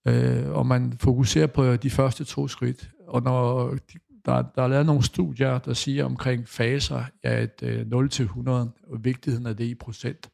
øh, 0.08 0.50
og 0.50 0.68
man 0.68 0.94
fokuserer 1.00 1.48
på 1.48 1.76
de 1.76 1.90
første 1.90 2.24
to 2.24 2.48
skridt, 2.48 2.90
og 3.08 3.24
når 3.24 3.70
de, 3.70 4.00
der, 4.26 4.42
der 4.56 4.64
er 4.64 4.68
lavet 4.68 4.86
nogle 4.86 5.04
studier, 5.04 5.60
der 5.60 5.74
siger 5.74 6.06
omkring 6.06 6.48
faser 6.48 7.04
af 7.24 7.44
et 7.44 7.64
øh, 7.64 7.82
0-100, 7.82 8.50
og 8.50 9.04
vigtigheden 9.04 9.46
af 9.48 9.58
det 9.58 9.66
i 9.66 9.76
procent. 9.76 10.32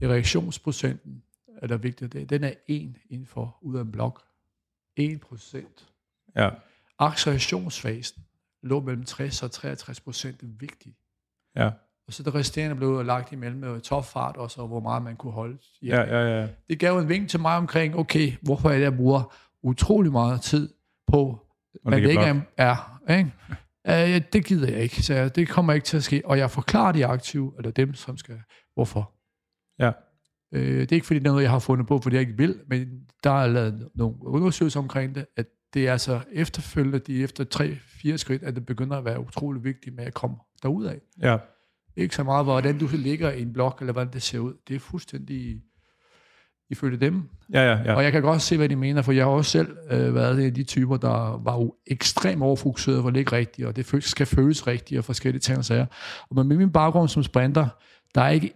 I 0.00 0.06
reaktionsprocenten 0.06 1.22
er 1.62 1.66
der 1.66 1.76
vigtigt, 1.76 2.12
det, 2.12 2.30
den 2.30 2.44
er 2.44 2.52
1 2.66 2.96
inden 3.10 3.26
for 3.26 3.58
ud 3.62 3.76
af 3.76 3.82
en 3.82 3.92
blok. 3.92 4.22
1 4.96 5.20
procent. 5.20 5.88
Ja. 6.36 6.50
Accelerationsfasen 6.98 8.22
lå 8.62 8.80
mellem 8.80 9.04
60 9.04 9.42
og 9.42 9.50
63 9.50 10.00
procent 10.00 10.60
vigtig. 10.60 10.94
Ja. 11.56 11.70
Og 12.06 12.12
så 12.12 12.22
det 12.22 12.34
resterende 12.34 12.76
blev 12.76 13.04
lagt 13.04 13.32
imellem 13.32 13.60
med 13.60 13.80
topfart 13.80 14.36
og 14.36 14.50
så 14.50 14.66
hvor 14.66 14.80
meget 14.80 15.02
man 15.02 15.16
kunne 15.16 15.32
holde. 15.32 15.58
Ja, 15.82 16.00
ja, 16.00 16.40
ja. 16.40 16.48
Det 16.68 16.78
gav 16.78 16.98
en 16.98 17.08
vink 17.08 17.28
til 17.28 17.40
mig 17.40 17.56
omkring, 17.56 17.96
okay, 17.96 18.32
hvorfor 18.42 18.70
er 18.70 18.74
det, 18.74 18.82
jeg 18.82 18.96
bruger 18.96 19.34
utrolig 19.62 20.12
meget 20.12 20.40
tid 20.40 20.74
på, 21.06 21.46
det 21.86 22.10
ikke 22.10 22.22
er, 22.22 22.40
er 22.56 22.97
ikke? 23.08 23.32
Uh, 23.88 24.22
det 24.32 24.44
gider 24.44 24.70
jeg 24.70 24.82
ikke, 24.82 25.02
så 25.02 25.14
jeg, 25.14 25.36
det 25.36 25.48
kommer 25.48 25.72
ikke 25.72 25.84
til 25.84 25.96
at 25.96 26.04
ske. 26.04 26.22
Og 26.24 26.38
jeg 26.38 26.50
forklarer 26.50 26.92
de 26.92 27.06
aktive, 27.06 27.52
eller 27.58 27.70
dem, 27.70 27.94
som 27.94 28.16
skal, 28.16 28.40
hvorfor. 28.74 29.14
Ja. 29.78 29.88
Uh, 30.56 30.60
det 30.60 30.92
er 30.92 30.96
ikke 30.96 31.06
fordi, 31.06 31.18
det 31.18 31.26
er 31.26 31.30
noget, 31.30 31.42
jeg 31.42 31.50
har 31.50 31.58
fundet 31.58 31.86
på, 31.86 31.98
fordi 31.98 32.16
jeg 32.16 32.20
ikke 32.20 32.36
vil, 32.36 32.60
men 32.68 32.88
der 33.24 33.30
er 33.30 33.46
lavet 33.46 33.88
nogle 33.94 34.16
undersøgelser 34.20 34.80
omkring 34.80 35.14
det, 35.14 35.26
at 35.36 35.46
det 35.74 35.88
er 35.88 35.92
altså 35.92 36.20
efterfølgende, 36.32 36.98
de 36.98 37.22
efter 37.22 37.44
tre, 37.44 37.74
fire 37.74 38.18
skridt, 38.18 38.42
at 38.42 38.54
det 38.54 38.66
begynder 38.66 38.96
at 38.96 39.04
være 39.04 39.20
utrolig 39.20 39.64
vigtigt 39.64 39.96
med 39.96 40.04
at 40.04 40.14
komme 40.14 40.36
derud 40.62 40.84
af. 40.84 41.00
Ja. 41.22 41.38
Ikke 41.96 42.14
så 42.14 42.24
meget, 42.24 42.44
hvordan 42.44 42.78
du 42.78 42.88
ligger 42.92 43.32
i 43.32 43.42
en 43.42 43.52
blok, 43.52 43.80
eller 43.80 43.92
hvordan 43.92 44.12
det 44.12 44.22
ser 44.22 44.38
ud. 44.38 44.54
Det 44.68 44.76
er 44.76 44.80
fuldstændig 44.80 45.62
ifølge 46.70 46.96
dem. 46.96 47.22
Ja, 47.52 47.72
ja, 47.72 47.78
ja. 47.84 47.94
Og 47.94 48.04
jeg 48.04 48.12
kan 48.12 48.22
godt 48.22 48.42
se, 48.42 48.56
hvad 48.56 48.68
de 48.68 48.76
mener, 48.76 49.02
for 49.02 49.12
jeg 49.12 49.24
har 49.24 49.30
også 49.30 49.50
selv 49.50 49.76
øh, 49.90 50.14
været 50.14 50.40
en 50.40 50.46
af 50.46 50.54
de 50.54 50.64
typer, 50.64 50.96
der 50.96 51.40
var 51.44 51.54
jo 51.54 51.74
ekstremt 51.86 52.42
overfokuseret 52.42 53.00
for 53.00 53.08
at 53.08 53.14
ligge 53.14 53.36
rigtigt, 53.36 53.68
og 53.68 53.76
det 53.76 54.04
skal 54.04 54.26
føles 54.26 54.66
rigtigt, 54.66 54.98
og 54.98 55.04
forskellige 55.04 55.40
ting 55.40 55.58
og 55.58 55.64
sager. 55.64 55.86
Og 56.30 56.46
med 56.46 56.56
min 56.56 56.72
baggrund 56.72 57.08
som 57.08 57.22
sprinter, 57.22 57.68
der 58.14 58.20
er 58.20 58.28
ikke 58.30 58.54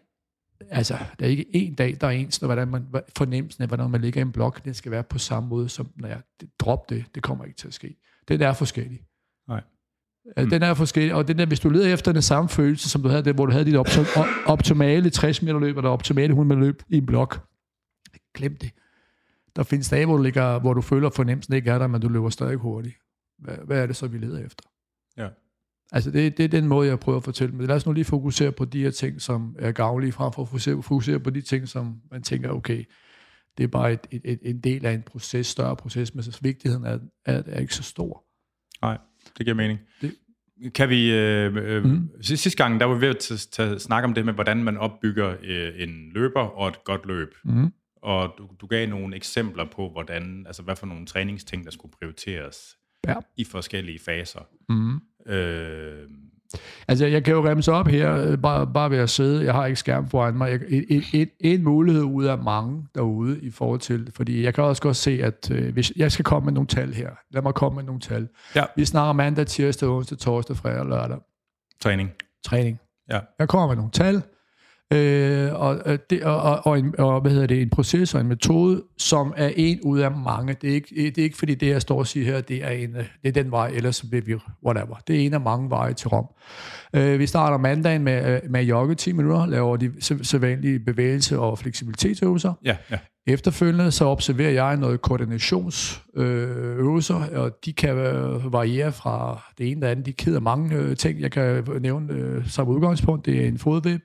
altså, 0.70 0.98
der 1.18 1.26
er 1.26 1.30
ikke 1.30 1.46
en 1.56 1.74
dag, 1.74 1.96
der 2.00 2.06
er 2.06 2.10
ens, 2.10 2.42
når 2.42 2.46
hvordan 2.46 2.68
man, 2.68 2.86
fornemmelsen 3.16 3.62
af, 3.62 3.68
hvordan 3.68 3.90
man 3.90 4.00
ligger 4.00 4.20
i 4.20 4.22
en 4.22 4.32
blok, 4.32 4.64
den 4.64 4.74
skal 4.74 4.92
være 4.92 5.02
på 5.02 5.18
samme 5.18 5.48
måde, 5.48 5.68
som 5.68 5.88
når 5.96 6.08
jeg 6.08 6.20
drop 6.58 6.90
det, 6.90 7.04
det 7.14 7.22
kommer 7.22 7.44
ikke 7.44 7.56
til 7.56 7.68
at 7.68 7.74
ske. 7.74 7.96
Den 8.28 8.40
er 8.40 8.52
forskellig. 8.52 9.00
Nej. 9.48 9.62
Mm. 10.36 10.50
Den 10.50 10.62
er 10.62 10.74
forskellig, 10.74 11.14
og 11.14 11.28
den 11.28 11.38
der, 11.38 11.46
hvis 11.46 11.60
du 11.60 11.68
leder 11.68 11.92
efter 11.92 12.12
den 12.12 12.22
samme 12.22 12.48
følelse, 12.48 12.88
som 12.88 13.02
du 13.02 13.08
havde, 13.08 13.24
det, 13.24 13.34
hvor 13.34 13.46
du 13.46 13.52
havde 13.52 13.64
dit 13.64 13.76
optimale 14.46 15.10
60 15.10 15.42
meter 15.42 15.58
løb, 15.58 15.76
eller 15.76 15.90
optimale 15.90 16.28
100 16.28 16.58
meter 16.58 16.66
løb 16.66 16.82
i 16.88 16.96
en 16.96 17.06
blok, 17.06 17.46
glem 18.34 18.56
det. 18.56 18.70
Der 19.56 19.62
findes 19.62 19.88
dage, 19.88 20.06
hvor 20.06 20.16
du, 20.16 20.22
ligger, 20.22 20.58
hvor 20.58 20.74
du 20.74 20.80
føler, 20.80 21.06
at 21.06 21.14
fornemmelsen 21.14 21.54
ikke 21.54 21.70
er 21.70 21.78
der, 21.78 21.86
men 21.86 22.00
du 22.00 22.08
løber 22.08 22.30
stadig 22.30 22.56
hurtigt. 22.56 22.96
Hvad, 23.38 23.56
hvad 23.64 23.82
er 23.82 23.86
det 23.86 23.96
så, 23.96 24.06
vi 24.06 24.18
leder 24.18 24.44
efter? 24.44 24.64
Ja. 25.16 25.28
Altså, 25.92 26.10
det, 26.10 26.36
det 26.36 26.44
er 26.44 26.48
den 26.48 26.66
måde, 26.66 26.88
jeg 26.88 27.00
prøver 27.00 27.18
at 27.18 27.24
fortælle. 27.24 27.54
Men 27.54 27.66
lad 27.66 27.76
os 27.76 27.86
nu 27.86 27.92
lige 27.92 28.04
fokusere 28.04 28.52
på 28.52 28.64
de 28.64 28.82
her 28.82 28.90
ting, 28.90 29.20
som 29.20 29.56
er 29.58 29.72
gavnlige, 29.72 30.12
frem 30.12 30.32
for 30.32 30.42
at 30.42 30.48
fokusere, 30.48 30.82
fokusere 30.82 31.20
på 31.20 31.30
de 31.30 31.40
ting, 31.40 31.68
som 31.68 32.00
man 32.10 32.22
tænker, 32.22 32.50
okay, 32.50 32.84
det 33.58 33.64
er 33.64 33.68
bare 33.68 33.92
et, 33.92 34.06
et, 34.10 34.20
et, 34.24 34.38
en 34.42 34.60
del 34.60 34.86
af 34.86 34.92
en 34.92 35.02
proces, 35.02 35.46
større 35.46 35.76
proces, 35.76 36.14
men 36.14 36.24
så 36.24 36.38
vigtigheden 36.42 36.84
er, 36.84 36.98
er, 37.24 37.42
er 37.46 37.60
ikke 37.60 37.74
så 37.74 37.82
stor. 37.82 38.24
Nej, 38.82 38.98
det 39.38 39.46
giver 39.46 39.54
mening. 39.54 39.78
Det, 40.00 40.14
kan 40.74 40.88
vi... 40.88 41.12
Øh, 41.12 41.56
øh, 41.56 41.84
mm. 41.84 42.08
Sidste 42.22 42.64
gang, 42.64 42.80
der 42.80 42.86
var 42.86 42.94
vi 42.94 43.00
ved 43.00 43.14
at 43.58 43.82
snakke 43.82 44.08
om 44.08 44.14
det 44.14 44.24
med, 44.24 44.34
hvordan 44.34 44.64
man 44.64 44.76
opbygger 44.76 45.36
øh, 45.42 45.72
en 45.76 46.10
løber 46.14 46.40
og 46.40 46.68
et 46.68 46.84
godt 46.84 47.06
løb. 47.06 47.28
Mm 47.44 47.72
og 48.02 48.34
du, 48.38 48.48
du 48.60 48.66
gav 48.66 48.88
nogle 48.88 49.16
eksempler 49.16 49.64
på, 49.64 49.88
hvordan, 49.88 50.44
altså 50.46 50.62
hvad 50.62 50.76
for 50.76 50.86
nogle 50.86 51.06
træningsting, 51.06 51.64
der 51.64 51.70
skulle 51.70 51.92
prioriteres 51.98 52.76
ja. 53.08 53.14
i 53.36 53.44
forskellige 53.44 53.98
faser. 53.98 54.40
Mm. 54.68 55.00
Øh, 55.32 56.08
altså, 56.88 57.06
jeg 57.06 57.24
kan 57.24 57.34
jo 57.34 57.48
remse 57.48 57.72
op 57.72 57.86
her, 57.86 58.16
øh, 58.16 58.38
bare, 58.38 58.66
bare 58.74 58.90
ved 58.90 58.98
at 58.98 59.10
sidde, 59.10 59.44
jeg 59.44 59.54
har 59.54 59.66
ikke 59.66 59.78
skærm 59.78 60.08
foran 60.08 60.34
mig, 60.34 60.60
en, 60.68 61.04
en, 61.12 61.28
en 61.40 61.62
mulighed 61.62 62.02
ud 62.02 62.24
af 62.24 62.38
mange 62.38 62.86
derude 62.94 63.40
i 63.40 63.50
forhold 63.50 63.80
til, 63.80 64.12
fordi 64.14 64.42
jeg 64.42 64.54
kan 64.54 64.64
også 64.64 64.82
godt 64.82 64.96
se, 64.96 65.20
at 65.22 65.50
øh, 65.50 65.72
hvis 65.72 65.92
jeg 65.96 66.12
skal 66.12 66.24
komme 66.24 66.44
med 66.44 66.52
nogle 66.52 66.66
tal 66.66 66.94
her, 66.94 67.10
lad 67.30 67.42
mig 67.42 67.54
komme 67.54 67.76
med 67.76 67.84
nogle 67.84 68.00
tal. 68.00 68.28
Ja. 68.54 68.64
Vi 68.76 68.84
snakker 68.84 69.12
mandag, 69.12 69.46
tirsdag, 69.46 69.88
onsdag, 69.88 70.18
torsdag, 70.18 70.56
fredag 70.56 70.80
og 70.80 70.86
lørdag. 70.86 71.18
Træning. 71.80 72.10
Træning. 72.44 72.80
Ja. 73.10 73.20
Jeg 73.38 73.48
kommer 73.48 73.68
med 73.68 73.76
nogle 73.76 73.90
tal, 73.90 74.22
Øh, 74.92 75.54
og, 75.54 75.82
øh, 75.86 75.98
det, 76.10 76.22
og, 76.22 76.66
og, 76.66 76.78
en, 76.78 76.94
og 76.98 77.20
hvad 77.20 77.30
hedder 77.30 77.46
det, 77.46 77.62
en 77.62 77.70
proces 77.70 78.14
og 78.14 78.20
en 78.20 78.26
metode, 78.26 78.82
som 78.98 79.34
er 79.36 79.50
en 79.56 79.80
ud 79.82 79.98
af 79.98 80.10
mange. 80.10 80.56
Det 80.62 80.70
er 80.70 80.74
ikke, 80.74 80.94
det 80.96 81.18
er 81.18 81.22
ikke 81.22 81.38
fordi 81.38 81.54
det, 81.54 81.66
jeg 81.66 81.82
står 81.82 81.98
og 81.98 82.06
siger 82.06 82.26
her, 82.26 82.40
det 82.40 82.64
er, 82.64 82.70
en, 82.70 82.94
det 82.94 83.28
er 83.28 83.32
den 83.42 83.50
vej, 83.50 83.68
ellers 83.68 83.96
så 83.96 84.08
bliver 84.08 84.24
vi 84.24 84.34
whatever. 84.66 84.96
Det 85.06 85.16
er 85.16 85.20
en 85.26 85.34
af 85.34 85.40
mange 85.40 85.70
veje 85.70 85.94
til 85.94 86.08
Rom. 86.08 86.26
Øh, 86.96 87.18
vi 87.18 87.26
starter 87.26 87.58
mandagen 87.58 88.02
med, 88.02 88.34
øh, 88.34 88.40
med 88.50 88.62
jogge 88.62 88.94
10 88.94 89.12
minutter, 89.12 89.46
laver 89.46 89.76
de 89.76 89.92
sædvanlige 90.22 90.78
bevægelse- 90.78 91.38
og 91.38 91.58
fleksibilitetsøvelser. 91.58 92.52
Ja, 92.64 92.76
ja. 92.90 92.98
Efterfølgende 93.26 93.90
så 93.90 94.04
observerer 94.04 94.50
jeg 94.50 94.76
noget 94.76 95.02
koordinationsøvelser, 95.02 97.24
og 97.34 97.50
de 97.64 97.72
kan 97.72 97.96
variere 98.52 98.92
fra 98.92 99.42
det 99.58 99.70
ene 99.70 99.74
til 99.74 99.82
det 99.82 99.88
andet. 99.88 100.06
De 100.06 100.12
keder 100.12 100.40
mange 100.40 100.94
ting. 100.94 101.20
Jeg 101.20 101.30
kan 101.30 101.64
nævne 101.80 102.42
som 102.46 102.68
udgangspunkt, 102.68 103.26
det 103.26 103.44
er 103.44 103.48
en 103.48 103.58
fodvip, 103.58 104.00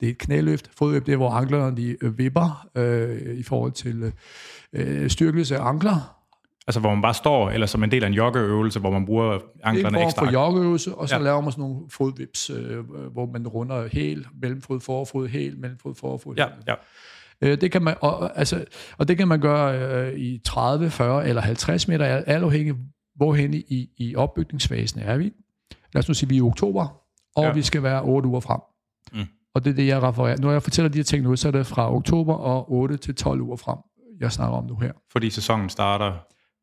det 0.00 0.06
er 0.06 0.10
et 0.10 0.18
knæløft. 0.18 0.70
Fodløb, 0.78 1.06
det 1.06 1.12
er, 1.12 1.16
hvor 1.16 1.30
anklerne 1.30 1.76
de 1.76 1.96
øh, 2.00 2.18
vipper 2.18 2.68
øh, 2.74 3.38
i 3.38 3.42
forhold 3.42 3.72
til 3.72 4.12
øh, 4.72 5.10
styrkelse 5.10 5.56
af 5.56 5.64
ankler. 5.64 6.14
Altså 6.66 6.80
hvor 6.80 6.90
man 6.90 7.02
bare 7.02 7.14
står, 7.14 7.50
eller 7.50 7.66
som 7.66 7.84
en 7.84 7.90
del 7.90 8.04
af 8.04 8.06
en 8.06 8.14
joggeøvelse, 8.14 8.80
hvor 8.80 8.90
man 8.90 9.06
bruger 9.06 9.38
anklerne 9.64 10.04
ekstra? 10.04 10.20
Det 10.20 10.26
er 10.26 10.30
en 10.30 10.34
joggeøvelse, 10.34 10.94
og 10.94 11.08
så 11.08 11.16
ja. 11.16 11.22
laver 11.22 11.40
man 11.40 11.52
sådan 11.52 11.62
nogle 11.62 11.80
fodvips, 11.90 12.50
øh, 12.50 12.78
hvor 13.12 13.26
man 13.26 13.48
runder 13.48 13.88
hæl, 13.92 14.26
mellemfod, 14.42 14.80
forfod, 14.80 15.28
hæl, 15.28 15.58
mellemfod, 15.58 15.94
forfod. 15.94 16.34
Ja, 16.36 16.46
ja. 16.66 16.74
Øh, 17.40 17.60
det 17.60 17.72
kan 17.72 17.82
man, 17.82 17.94
og, 18.00 18.38
altså, 18.38 18.64
og 18.98 19.08
det 19.08 19.16
kan 19.16 19.28
man 19.28 19.40
gøre 19.40 19.80
øh, 20.08 20.18
i 20.18 20.40
30, 20.44 20.90
40 20.90 21.28
eller 21.28 21.42
50 21.42 21.88
meter, 21.88 22.04
alt 22.04 22.44
afhængig 22.44 22.74
hvorhen 23.16 23.54
i, 23.54 23.88
i 23.96 24.16
opbygningsfasen 24.16 25.00
er 25.00 25.16
vi. 25.16 25.32
Lad 25.92 25.98
os 25.98 26.08
nu 26.08 26.14
sige, 26.14 26.28
vi 26.28 26.34
er 26.34 26.38
i 26.38 26.42
oktober, 26.42 27.00
og 27.36 27.44
ja. 27.44 27.52
vi 27.52 27.62
skal 27.62 27.82
være 27.82 28.02
8 28.02 28.28
uger 28.28 28.40
frem. 28.40 28.60
Og 29.58 29.64
det 29.64 29.70
er 29.70 29.74
det, 29.74 29.86
jeg 29.86 30.02
refererer. 30.02 30.36
Når 30.36 30.52
jeg 30.52 30.62
fortæller 30.62 30.88
de 30.88 30.98
her 30.98 31.04
ting 31.04 31.22
nu, 31.22 31.36
så 31.36 31.48
er 31.48 31.52
det 31.52 31.66
fra 31.66 31.94
oktober 31.94 32.34
og 32.34 32.72
8 32.72 32.96
til 32.96 33.14
12 33.14 33.40
uger 33.40 33.56
frem, 33.56 33.78
jeg 34.20 34.32
snakker 34.32 34.58
om 34.58 34.64
nu 34.66 34.76
her. 34.76 34.92
Fordi 35.12 35.30
sæsonen 35.30 35.68
starter? 35.68 36.12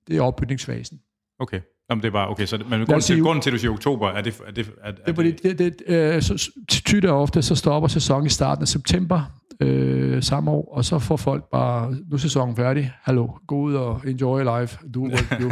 Det 0.07 0.17
er 0.17 0.21
opbygningsfasen. 0.21 0.99
Okay. 1.39 1.61
Jamen, 1.89 2.01
det 2.01 2.07
er 2.07 2.11
bare, 2.11 2.29
okay, 2.29 2.45
så 2.45 2.57
det, 2.57 2.69
men 2.69 2.79
grunden, 2.79 3.01
til, 3.01 3.23
grunden 3.23 3.41
til, 3.41 3.49
at 3.49 3.53
du 3.53 3.57
siger 3.57 3.71
oktober, 3.71 4.09
er 4.09 4.21
det... 4.21 4.41
Er 4.47 4.51
det, 4.51 4.71
er, 4.81 4.87
er 4.87 4.91
det 4.91 5.01
er 5.05 5.13
fordi, 5.13 5.31
det, 5.31 5.59
det, 5.59 5.81
øh, 5.87 6.21
så, 6.21 6.51
tyder 6.69 7.11
ofte, 7.11 7.41
så 7.41 7.55
stopper 7.55 7.87
sæsonen 7.87 8.25
i 8.25 8.29
starten 8.29 8.61
af 8.61 8.67
september 8.67 9.21
øh, 9.59 10.23
samme 10.23 10.51
år, 10.51 10.73
og 10.75 10.85
så 10.85 10.99
får 10.99 11.17
folk 11.17 11.43
bare, 11.51 11.91
nu 11.91 12.13
er 12.13 12.17
sæsonen 12.17 12.55
færdig, 12.55 12.93
hallo, 13.01 13.27
gå 13.47 13.55
ud 13.55 13.73
og 13.73 14.01
enjoy 14.07 14.39
life, 14.39 14.77
do 14.93 14.99
what 15.01 15.25
you 15.41 15.51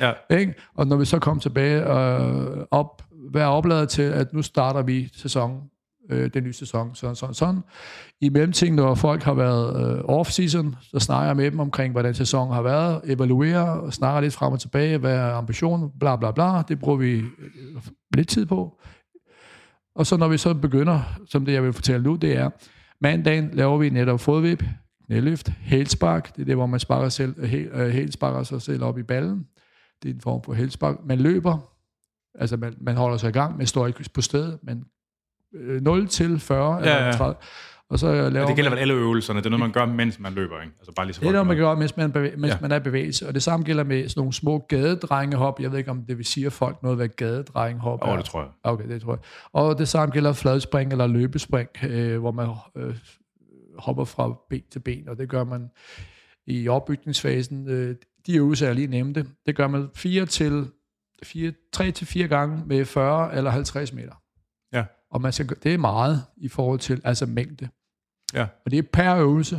ja. 0.00 0.12
Ikke? 0.30 0.54
Og 0.74 0.86
når 0.86 0.96
vi 0.96 1.04
så 1.04 1.18
kommer 1.18 1.40
tilbage 1.40 1.86
og 1.86 2.56
øh, 2.56 2.64
op, 2.70 3.02
være 3.32 3.48
opladet 3.48 3.88
til, 3.88 4.02
at 4.02 4.32
nu 4.32 4.42
starter 4.42 4.82
vi 4.82 5.08
sæsonen 5.12 5.60
øh, 6.10 6.30
den 6.34 6.44
nye 6.44 6.52
sæson, 6.52 6.94
sådan, 6.94 7.16
sådan, 7.16 7.34
sådan. 7.34 7.60
I 8.20 8.28
mellemtiden, 8.28 8.74
når 8.74 8.94
folk 8.94 9.22
har 9.22 9.34
været 9.34 9.96
øh, 9.98 10.20
off-season, 10.20 10.76
så 10.80 10.98
snakker 10.98 11.26
jeg 11.26 11.36
med 11.36 11.50
dem 11.50 11.60
omkring, 11.60 11.92
hvordan 11.92 12.14
sæsonen 12.14 12.54
har 12.54 12.62
været, 12.62 13.00
evaluerer, 13.04 13.90
snakker 13.90 14.20
lidt 14.20 14.34
frem 14.34 14.52
og 14.52 14.60
tilbage, 14.60 14.98
hvad 14.98 15.16
er 15.16 15.32
ambitionen, 15.32 15.90
bla 16.00 16.16
bla 16.16 16.30
bla, 16.30 16.62
det 16.68 16.78
bruger 16.78 16.98
vi 16.98 17.12
øh, 17.12 17.24
lidt 18.14 18.28
tid 18.28 18.46
på. 18.46 18.80
Og 19.94 20.06
så 20.06 20.16
når 20.16 20.28
vi 20.28 20.38
så 20.38 20.54
begynder, 20.54 21.00
som 21.28 21.44
det 21.44 21.52
jeg 21.52 21.62
vil 21.62 21.72
fortælle 21.72 22.04
nu, 22.04 22.16
det 22.16 22.36
er, 22.36 22.50
mandagen 23.00 23.50
laver 23.52 23.78
vi 23.78 23.90
netop 23.90 24.20
fodvip, 24.20 24.64
knæløft, 25.06 25.48
hælspark, 25.48 26.36
det 26.36 26.42
er 26.42 26.46
det, 26.46 26.56
hvor 26.56 26.66
man 26.66 26.80
sparker, 26.80 27.08
selv, 27.08 27.34
øh, 27.38 27.44
øh, 27.44 27.50
hæl, 27.50 27.66
øh, 27.66 27.90
hælsparker 27.90 28.42
sig 28.42 28.62
selv 28.62 28.82
op 28.82 28.98
i 28.98 29.02
ballen. 29.02 29.46
Det 30.02 30.10
er 30.10 30.14
en 30.14 30.20
form 30.20 30.42
for 30.42 30.52
hælspark. 30.52 30.96
Man 31.04 31.18
løber, 31.18 31.58
altså 32.34 32.56
man, 32.56 32.74
man 32.80 32.96
holder 32.96 33.16
sig 33.16 33.28
i 33.28 33.32
gang, 33.32 33.56
man 33.56 33.66
står 33.66 33.86
ikke 33.86 34.10
på 34.14 34.20
stedet, 34.20 34.58
man 34.62 34.84
0 35.82 36.00
øh, 36.02 36.08
til 36.08 36.40
40 36.40 36.74
ja, 36.74 36.80
eller 36.98 37.12
30. 37.12 37.34
Og 37.90 37.98
så 37.98 38.06
laver 38.12 38.40
ja, 38.40 38.46
det 38.46 38.56
gælder 38.56 38.70
vel 38.70 38.78
alle 38.78 38.94
øvelserne. 38.94 39.40
Det 39.40 39.46
er 39.46 39.50
noget, 39.50 39.60
man 39.60 39.72
gør, 39.72 39.86
mens 39.86 40.20
man 40.20 40.32
løber. 40.32 40.60
Ikke? 40.60 40.74
Altså 40.78 40.92
bare 40.96 41.06
lige 41.06 41.14
så 41.14 41.20
det 41.20 41.26
er 41.28 41.32
noget, 41.32 41.46
man 41.46 41.56
gør, 41.56 41.74
mens 41.74 41.96
man, 41.96 42.10
bevæ- 42.10 42.36
mens 42.36 42.52
ja. 42.52 42.58
man 42.60 42.72
er 42.72 42.76
i 42.76 42.80
bevægelse. 42.80 43.28
Og 43.28 43.34
det 43.34 43.42
samme 43.42 43.64
gælder 43.66 43.84
med 43.84 44.08
sådan 44.08 44.20
nogle 44.20 44.32
små 44.32 44.66
gadedrengehop. 44.68 45.60
Jeg 45.60 45.70
ved 45.70 45.78
ikke, 45.78 45.90
om 45.90 46.04
det 46.08 46.18
vil 46.18 46.26
sige 46.26 46.50
folk 46.50 46.82
noget, 46.82 46.98
hvad 46.98 47.08
gadedrengehop 47.08 47.98
er. 48.02 48.06
oh, 48.06 48.16
det 48.16 48.24
tror 48.24 48.40
jeg. 48.40 48.48
Okay, 48.62 48.88
det 48.88 49.02
tror 49.02 49.12
jeg. 49.12 49.20
Og 49.52 49.78
det 49.78 49.88
samme 49.88 50.12
gælder 50.12 50.32
fladspring 50.32 50.92
eller 50.92 51.06
løbespring, 51.06 51.68
øh, 51.88 52.18
hvor 52.20 52.30
man 52.32 52.48
øh, 52.76 52.94
hopper 53.78 54.04
fra 54.04 54.34
ben 54.50 54.62
til 54.72 54.78
ben. 54.80 55.08
Og 55.08 55.18
det 55.18 55.28
gør 55.28 55.44
man 55.44 55.70
i 56.46 56.68
opbygningsfasen. 56.68 57.68
Øh, 57.68 57.96
de 58.26 58.36
øvelser, 58.36 58.66
jeg 58.66 58.74
lige 58.74 58.86
nævnte, 58.86 59.26
det 59.46 59.56
gør 59.56 59.68
man 59.68 59.88
4 59.94 60.26
til 60.26 60.66
4, 61.22 61.52
3 61.72 61.90
til 61.90 62.06
4 62.06 62.28
gange 62.28 62.62
med 62.66 62.84
40 62.84 63.36
eller 63.36 63.50
50 63.50 63.92
meter. 63.92 64.12
Og 65.14 65.20
man 65.20 65.32
skal, 65.32 65.48
det 65.62 65.74
er 65.74 65.78
meget 65.78 66.22
i 66.36 66.48
forhold 66.48 66.78
til 66.78 67.00
altså 67.04 67.26
mængde. 67.26 67.68
Ja. 68.34 68.42
Og 68.64 68.70
det 68.70 68.78
er 68.78 68.82
per 68.92 69.16
øvelse. 69.16 69.54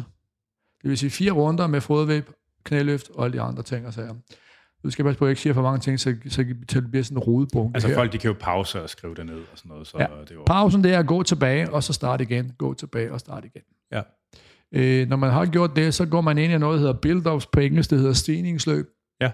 Det 0.81 0.89
vil 0.89 0.97
sige 0.97 1.09
fire 1.09 1.31
runder 1.31 1.67
med 1.67 1.81
fodvæb, 1.81 2.29
knæløft 2.63 3.09
og 3.13 3.25
alle 3.25 3.37
de 3.37 3.41
andre 3.41 3.63
ting 3.63 3.87
og 3.87 3.93
sager. 3.93 4.13
Du 4.83 4.89
skal 4.89 5.05
passe 5.05 5.19
på, 5.19 5.25
at 5.25 5.27
jeg 5.27 5.31
ikke 5.31 5.41
siger 5.41 5.53
for 5.53 5.61
mange 5.61 5.79
ting, 5.79 5.99
så, 5.99 6.15
så 6.29 6.43
det 6.73 6.91
bliver 6.91 7.03
sådan 7.03 7.17
en 7.17 7.23
rodebunke 7.23 7.75
Altså 7.75 7.87
her. 7.87 7.95
folk, 7.95 8.13
de 8.13 8.17
kan 8.17 8.27
jo 8.27 8.35
pause 8.39 8.81
og 8.83 8.89
skrive 8.89 9.15
det 9.15 9.25
ned 9.25 9.35
og 9.51 9.57
sådan 9.57 9.69
noget. 9.69 9.87
Så 9.87 9.97
Ja. 9.99 10.03
det 10.21 10.31
er 10.31 10.35
jo, 10.35 10.43
Pausen 10.45 10.83
det 10.83 10.93
er 10.93 10.99
at 10.99 11.07
gå 11.07 11.23
tilbage, 11.23 11.73
og 11.73 11.83
så 11.83 11.93
starte 11.93 12.23
igen. 12.23 12.51
Gå 12.57 12.73
tilbage 12.73 13.11
og 13.11 13.19
starte 13.19 13.47
igen. 13.47 13.61
ja. 13.91 14.01
Øh, 14.71 15.07
når 15.09 15.15
man 15.17 15.29
har 15.31 15.45
gjort 15.45 15.75
det, 15.75 15.93
så 15.93 16.05
går 16.05 16.21
man 16.21 16.37
ind 16.37 16.53
i 16.53 16.57
noget, 16.57 16.81
der 16.81 16.87
hedder 16.87 17.33
build-ups 17.33 17.45
på 17.51 17.59
engelsk, 17.59 17.89
det 17.89 17.99
hedder 17.99 18.13
stigningsløb. 18.13 18.87
Ja. 19.21 19.31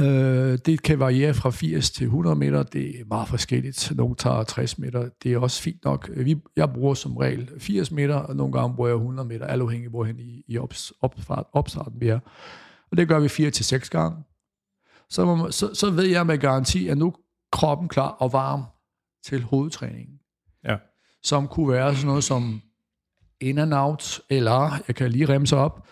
Øh, 0.00 0.58
det 0.66 0.82
kan 0.82 0.98
variere 0.98 1.34
fra 1.34 1.50
80 1.50 1.90
til 1.90 2.04
100 2.04 2.36
meter. 2.36 2.62
Det 2.62 3.00
er 3.00 3.04
meget 3.04 3.28
forskelligt. 3.28 3.92
Nogle 3.96 4.14
tager 4.14 4.42
60 4.42 4.78
meter. 4.78 5.08
Det 5.22 5.32
er 5.32 5.38
også 5.38 5.62
fint 5.62 5.84
nok. 5.84 6.10
Vi, 6.16 6.40
jeg 6.56 6.72
bruger 6.72 6.94
som 6.94 7.16
regel 7.16 7.50
80 7.58 7.90
meter, 7.90 8.14
og 8.14 8.36
nogle 8.36 8.52
gange 8.52 8.76
bruger 8.76 8.88
jeg 8.88 8.96
100 8.96 9.28
meter, 9.28 9.46
alt 9.46 9.62
afhængig 9.62 9.86
af, 9.86 9.90
hvorhen 9.90 10.18
i, 10.18 10.44
i 10.48 10.58
ops, 10.58 10.92
opstart, 11.00 11.46
opstarten 11.52 12.00
vi 12.00 12.08
er. 12.08 12.18
Og 12.90 12.96
det 12.96 13.08
gør 13.08 13.18
vi 13.18 13.28
4 13.28 13.50
til 13.50 13.64
6 13.64 13.90
gange. 13.90 14.24
Så, 15.08 15.24
må 15.24 15.50
så, 15.50 15.74
så 15.74 15.90
ved 15.90 16.04
jeg 16.04 16.26
med 16.26 16.38
garanti, 16.38 16.88
at 16.88 16.98
nu 16.98 17.06
er 17.08 17.12
kroppen 17.52 17.88
klar 17.88 18.08
og 18.08 18.32
varm 18.32 18.62
til 19.24 19.42
hovedtræningen. 19.42 20.18
Ja. 20.64 20.76
Som 21.22 21.48
kunne 21.48 21.72
være 21.72 21.94
sådan 21.94 22.06
noget 22.06 22.24
som 22.24 22.60
in 23.40 23.58
and 23.58 23.74
out, 23.74 24.20
eller 24.30 24.70
jeg 24.88 24.96
kan 24.96 25.10
lige 25.10 25.28
remse 25.28 25.56
op, 25.56 25.86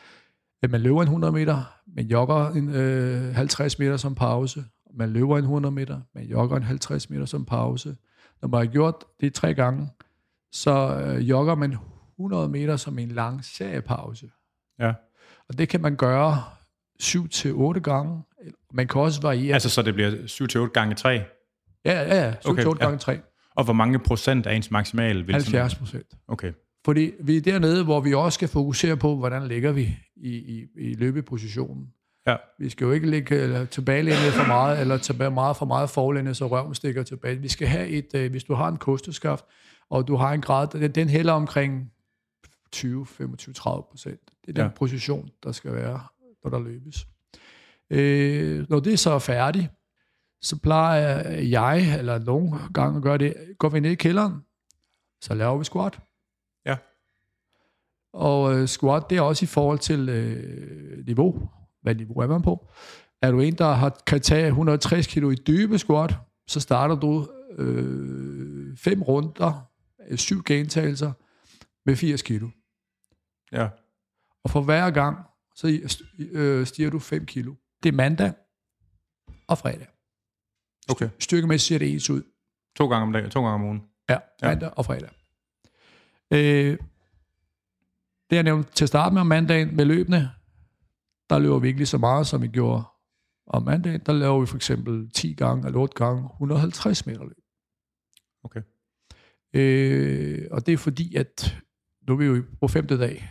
at 0.63 0.71
man 0.71 0.81
løber 0.81 1.01
en 1.01 1.09
100 1.09 1.33
meter, 1.33 1.80
man 1.97 2.07
jogger 2.07 2.49
en 2.51 2.69
øh, 2.75 3.35
50 3.35 3.79
meter 3.79 3.97
som 3.97 4.15
pause, 4.15 4.65
man 4.95 5.11
løber 5.11 5.39
en 5.39 5.45
100 5.45 5.75
meter, 5.75 6.01
man 6.15 6.25
jogger 6.25 6.57
en 6.57 6.63
50 6.63 7.11
meter 7.11 7.25
som 7.27 7.45
pause. 7.45 7.97
Når 8.43 8.49
man 8.49 8.59
har 8.67 8.73
gjort 8.73 8.95
det 9.21 9.35
tre 9.35 9.55
gange, 9.55 9.89
så 10.53 11.01
øh, 11.01 11.29
jogger 11.29 11.55
man 11.55 11.77
100 12.19 12.49
meter 12.49 12.77
som 12.77 12.99
en 12.99 13.09
lang 13.09 13.45
seriepause. 13.45 14.31
ja. 14.81 14.93
Og 15.49 15.59
det 15.59 15.69
kan 15.69 15.81
man 15.81 15.97
gøre 15.97 16.43
7 17.01 17.29
til 17.29 17.53
otte 17.55 17.81
gange. 17.81 18.23
Man 18.73 18.89
kan 18.89 19.01
også 19.01 19.21
variere. 19.21 19.55
Altså, 19.55 19.69
så 19.71 19.83
det 19.83 19.95
bliver 19.95 20.11
7-8 20.69 20.73
gange 20.73 20.95
3. 20.95 21.09
ja, 21.11 21.23
ja, 21.85 22.25
ja. 22.25 22.35
7 22.41 22.51
Okay, 22.51 22.61
til 22.63 22.69
8 22.69 22.79
ja. 22.85 22.87
gange 22.89 22.99
3. 22.99 23.19
Og 23.57 23.65
hvor 23.65 23.73
mange 23.73 23.99
procent 23.99 24.47
af 24.47 24.55
ens 24.55 24.71
maksimale 24.71 25.27
vil 25.27 25.35
sådan- 25.43 25.61
70 25.61 25.75
procent. 25.75 26.07
Okay. 26.29 26.53
Fordi 26.85 27.11
vi 27.21 27.37
er 27.37 27.41
dernede, 27.41 27.85
hvor 27.85 28.01
vi 28.01 28.15
også 28.15 28.35
skal 28.37 28.49
fokusere 28.49 28.97
på, 28.97 29.17
hvordan 29.17 29.47
ligger 29.49 29.73
vi 29.73 29.99
i, 30.21 30.35
i, 30.37 30.67
i 30.77 30.95
løbepositionen. 30.95 31.87
Ja. 32.27 32.37
Vi 32.59 32.69
skal 32.69 32.85
jo 32.85 32.93
ikke 32.93 33.11
ligge 33.11 33.35
eller 33.37 33.65
tilbagelændet 33.65 34.33
for 34.33 34.47
meget, 34.47 34.81
eller 34.81 34.99
tilbage 34.99 35.31
meget 35.31 35.57
for 35.57 35.67
meget 35.67 35.91
forlændet, 35.91 36.37
så 36.37 36.47
røven 36.47 36.75
stikker 36.75 37.03
tilbage. 37.03 37.37
Vi 37.37 37.49
skal 37.49 37.69
have 37.69 37.89
et, 37.89 38.15
øh, 38.15 38.31
hvis 38.31 38.45
du 38.45 38.55
har 38.55 38.69
en 38.69 38.77
kosteskaft, 38.77 39.45
og 39.91 40.09
du 40.09 40.17
har 40.17 40.33
en 40.33 40.41
grad, 40.41 40.67
den, 40.69 40.91
den 40.93 41.09
hælder 41.09 41.33
omkring 41.33 41.93
20, 42.73 43.07
25, 43.07 43.53
30 43.53 43.83
procent. 43.91 44.21
Det 44.47 44.49
er 44.49 44.53
den 44.53 44.63
Ja. 44.65 44.69
position, 44.77 45.31
der 45.43 45.53
skal 45.53 45.73
være, 45.73 46.01
når 46.45 46.51
der 46.51 46.59
løbes. 46.61 47.07
Øh, 47.91 48.67
når 48.71 48.81
det 48.81 48.99
så 48.99 49.11
er 49.11 49.19
færdigt, 49.19 49.69
så 50.43 50.57
plejer 50.61 51.29
jeg, 51.41 51.99
eller 51.99 52.19
nogle 52.19 52.59
gange 52.75 52.97
at 52.97 53.03
gøre 53.03 53.19
det, 53.19 53.35
går 53.59 53.69
vi 53.69 53.81
ned 53.81 53.91
i 53.91 53.95
kælderen, 53.95 54.35
så 55.21 55.35
laver 55.35 55.59
vi 55.59 55.65
squat. 55.65 56.01
Ja. 58.15 58.19
Og 58.19 58.55
øh, 58.59 58.69
squat, 58.69 59.11
det 59.11 59.19
er 59.19 59.23
også 59.23 59.45
i 59.45 59.47
forhold 59.47 59.79
til 59.79 60.09
øh, 60.09 61.07
niveau. 61.07 61.49
Hvad 61.83 61.95
niveau 61.95 62.21
er 62.21 62.27
man 62.27 62.43
på? 62.43 62.69
Er 63.23 63.31
du 63.31 63.41
en, 63.41 63.55
der 63.55 63.73
har, 63.73 64.01
kan 64.07 64.21
tage 64.21 64.47
160 64.47 65.07
kilo 65.07 65.31
i 65.31 65.35
dybe 65.35 65.79
squat, 65.79 66.15
så 66.49 66.61
starter 66.61 66.95
du 66.95 67.29
øh, 67.59 68.77
fem 68.77 69.03
runder, 69.03 69.71
øh, 70.09 70.19
syv 70.19 70.43
gentagelser 70.45 71.13
med 71.87 71.97
80 71.97 72.23
kilo. 72.23 72.49
Ja. 73.53 73.69
Og 74.45 74.51
for 74.51 74.61
hver 74.61 74.91
gang, 74.91 75.19
så 75.55 75.91
øh, 76.19 76.67
stiger 76.67 76.91
du 76.91 76.99
5 76.99 77.27
kilo. 77.27 77.55
Det 77.83 77.89
er 77.89 77.93
mandag 77.93 78.33
og 79.49 79.59
fredag. 79.59 79.87
Okay. 80.89 81.09
Styrkemæssigt 81.19 81.69
ser 81.69 81.79
det 81.79 81.93
ens 81.93 82.11
ud. 82.11 82.23
To 82.77 82.89
gange 82.89 83.03
om 83.07 83.13
dagen, 83.13 83.31
to 83.31 83.41
gange 83.41 83.55
om 83.55 83.63
ugen. 83.65 83.83
Ja, 84.09 84.19
Ja. 84.43 84.49
mandag 84.49 84.71
og 84.77 84.85
fredag. 84.85 85.09
Øh, 86.33 86.79
det 88.31 88.37
jeg 88.37 88.43
nævnte 88.43 88.73
til 88.73 88.85
at 88.85 88.89
starte 88.89 89.13
med 89.13 89.21
om 89.21 89.27
mandagen 89.27 89.77
med 89.77 89.85
løbende, 89.85 90.31
der 91.31 91.39
løber 91.39 91.59
vi 91.59 91.69
ikke 91.69 91.81
lige 91.81 91.87
så 91.87 91.99
meget, 91.99 92.27
som 92.27 92.43
vi 92.43 92.49
gjorde 92.49 92.83
om 93.47 93.63
mandagen. 93.63 94.01
Der 94.07 94.13
laver 94.13 94.41
vi 94.41 94.47
for 94.47 94.57
eksempel 94.57 95.11
10 95.11 95.35
gange 95.35 95.67
eller 95.67 95.81
8 95.81 95.95
gange 95.97 96.29
150 96.35 97.07
meter 97.07 97.23
løb. 97.25 97.37
Okay. 98.45 98.61
Øh, 99.55 100.49
og 100.51 100.67
det 100.67 100.73
er 100.73 100.77
fordi, 100.79 101.17
at 101.17 101.57
nu 102.09 102.15
er 102.15 102.19
vi 102.19 102.25
jo 102.25 102.43
på 102.61 102.69
femte 102.69 102.99
dag. 102.99 103.31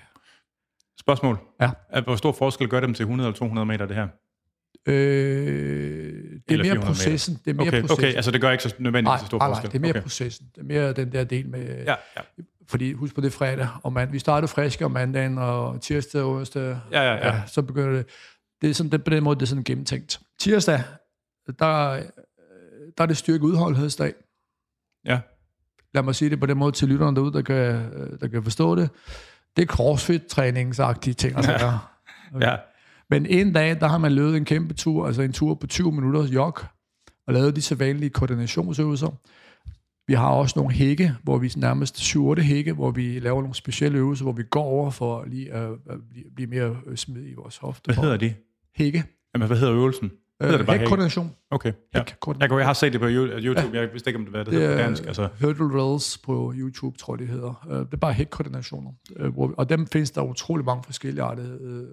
Spørgsmål. 0.99 1.37
Ja. 1.61 1.71
Hvor 2.03 2.15
stor 2.15 2.31
forskel 2.31 2.67
gør 2.67 2.79
dem 2.79 2.93
til 2.93 3.03
100 3.03 3.27
eller 3.27 3.37
200 3.37 3.65
meter, 3.65 3.85
det 3.85 3.95
her? 3.95 4.07
Øh, 4.87 4.93
det 4.93 4.97
er 6.47 6.53
Eller 6.53 6.63
400 6.63 6.63
mere 6.63 6.75
meter. 6.75 6.85
processen. 6.87 7.39
Det 7.45 7.51
er 7.51 7.53
mere 7.55 7.67
Okay, 7.67 7.81
processen. 7.81 8.05
okay, 8.05 8.15
altså 8.15 8.31
det 8.31 8.41
gør 8.41 8.51
ikke 8.51 8.63
så 8.63 8.75
nødvendigvis 8.79 9.05
nej, 9.07 9.17
så 9.19 9.25
stor 9.25 9.37
nej, 9.37 9.47
forskel. 9.47 9.65
nej, 9.67 9.71
det 9.71 9.77
er 9.77 9.81
mere 9.81 9.91
okay. 9.91 10.01
processen. 10.01 10.47
Det 10.55 10.61
er 10.61 10.65
mere 10.65 10.93
den 10.93 11.11
der 11.11 11.23
del 11.23 11.49
med... 11.49 11.83
Ja, 11.85 11.95
ja. 12.17 12.21
Fordi 12.69 12.93
husk 12.93 13.15
på 13.15 13.21
det 13.21 13.33
fredag, 13.33 13.67
og 13.83 13.93
man, 13.93 14.13
vi 14.13 14.19
startede 14.19 14.47
frisk 14.47 14.81
om 14.81 14.91
mandagen, 14.91 15.37
og 15.37 15.81
tirsdag 15.81 16.21
og 16.21 16.31
onsdag, 16.31 16.77
Ja, 16.91 17.01
ja, 17.01 17.13
ja. 17.13 17.35
ja, 17.35 17.41
så 17.47 17.61
begynder 17.61 17.91
det. 17.93 18.05
Det 18.61 18.69
er 18.69 18.73
sådan, 18.73 18.91
det, 18.91 19.03
på 19.03 19.09
den 19.09 19.23
måde, 19.23 19.35
det 19.35 19.41
er 19.41 19.47
sådan 19.47 19.63
gennemtænkt. 19.63 20.19
Tirsdag, 20.39 20.83
der, 21.59 22.01
der 22.97 23.03
er 23.03 23.05
det 23.05 23.17
styrke 23.17 23.43
udholdenhedsdag. 23.43 24.13
Ja. 25.05 25.19
Lad 25.93 26.03
mig 26.03 26.15
sige 26.15 26.29
det 26.29 26.39
på 26.39 26.45
den 26.45 26.57
måde 26.57 26.71
til 26.71 26.87
lytterne 26.87 27.15
derude, 27.15 27.33
der 27.33 27.41
kan, 27.41 27.91
der 28.19 28.27
kan 28.27 28.43
forstå 28.43 28.75
det. 28.75 28.89
Det 29.57 29.61
er 29.61 29.73
crossfit-træningsagtige 29.73 31.13
ting. 31.13 31.35
Og 31.35 31.43
ja. 31.43 31.79
ja. 32.41 32.55
Men 33.09 33.25
en 33.25 33.53
dag, 33.53 33.79
der 33.79 33.87
har 33.87 33.97
man 33.97 34.11
løbet 34.11 34.37
en 34.37 34.45
kæmpe 34.45 34.73
tur, 34.73 35.07
altså 35.07 35.21
en 35.21 35.33
tur 35.33 35.55
på 35.55 35.67
20 35.67 35.91
minutter 35.91 36.23
jog, 36.23 36.57
og 37.27 37.33
lavet 37.33 37.55
de 37.55 37.61
sædvanlige 37.61 38.09
koordinationsøvelser. 38.09 39.17
Vi 40.09 40.13
har 40.13 40.29
også 40.29 40.59
nogle 40.59 40.73
hække, 40.75 41.15
hvor 41.23 41.37
vi 41.37 41.51
nærmest 41.57 41.97
7-8 41.99 42.41
hække, 42.41 42.73
hvor 42.73 42.91
vi 42.91 43.19
laver 43.19 43.41
nogle 43.41 43.55
specielle 43.55 43.97
øvelser, 43.97 44.23
hvor 44.25 44.31
vi 44.33 44.43
går 44.43 44.63
over 44.63 44.91
for 44.91 45.25
lige 45.27 45.53
at, 45.53 45.69
at 45.89 45.97
blive, 46.35 46.47
mere 46.49 46.77
øh, 46.87 46.97
smidig 46.97 47.31
i 47.31 47.33
vores 47.33 47.57
hofte. 47.57 47.85
Hvad 47.93 47.95
hedder 48.03 48.17
de? 48.17 48.33
Hække. 48.75 49.03
Jamen, 49.35 49.47
hvad 49.47 49.57
hedder 49.57 49.73
øvelsen? 49.73 50.11
Hedder 50.41 50.53
det 50.57 50.59
Øh, 50.61 50.67
bare 50.67 50.77
hækkoordination. 50.77 51.31
Okay, 51.51 51.73
ja. 51.95 52.03
Jeg, 52.39 52.51
jeg 52.51 52.65
har 52.65 52.73
set 52.73 52.93
det 52.93 53.01
på 53.01 53.07
Yo- 53.07 53.39
YouTube, 53.45 53.77
jeg 53.77 53.89
vidste 53.93 54.09
ikke, 54.09 54.17
om 54.19 54.25
det, 54.25 54.33
hvad 54.33 54.45
det, 54.45 54.53
Det 54.53 54.61
hedder 54.61 54.75
på 54.75 54.81
dansk. 54.81 55.05
Altså, 55.05 55.29
Hurdle 55.41 55.81
Rails 55.81 56.17
på 56.17 56.53
YouTube, 56.55 56.97
tror 56.97 57.13
jeg, 57.15 57.19
det 57.19 57.27
hedder. 57.27 57.67
Øh, 57.71 57.79
Det 57.79 57.93
er 57.93 57.97
bare 57.97 58.13
hækkoordinationer. 58.13 58.91
Øh, 59.17 59.37
Og 59.37 59.69
dem 59.69 59.87
findes 59.87 60.11
der 60.11 60.21
utrolig 60.21 60.65
mange 60.65 60.83
forskellige 60.83 61.23
arter 61.23 61.43
øh, 61.61 61.83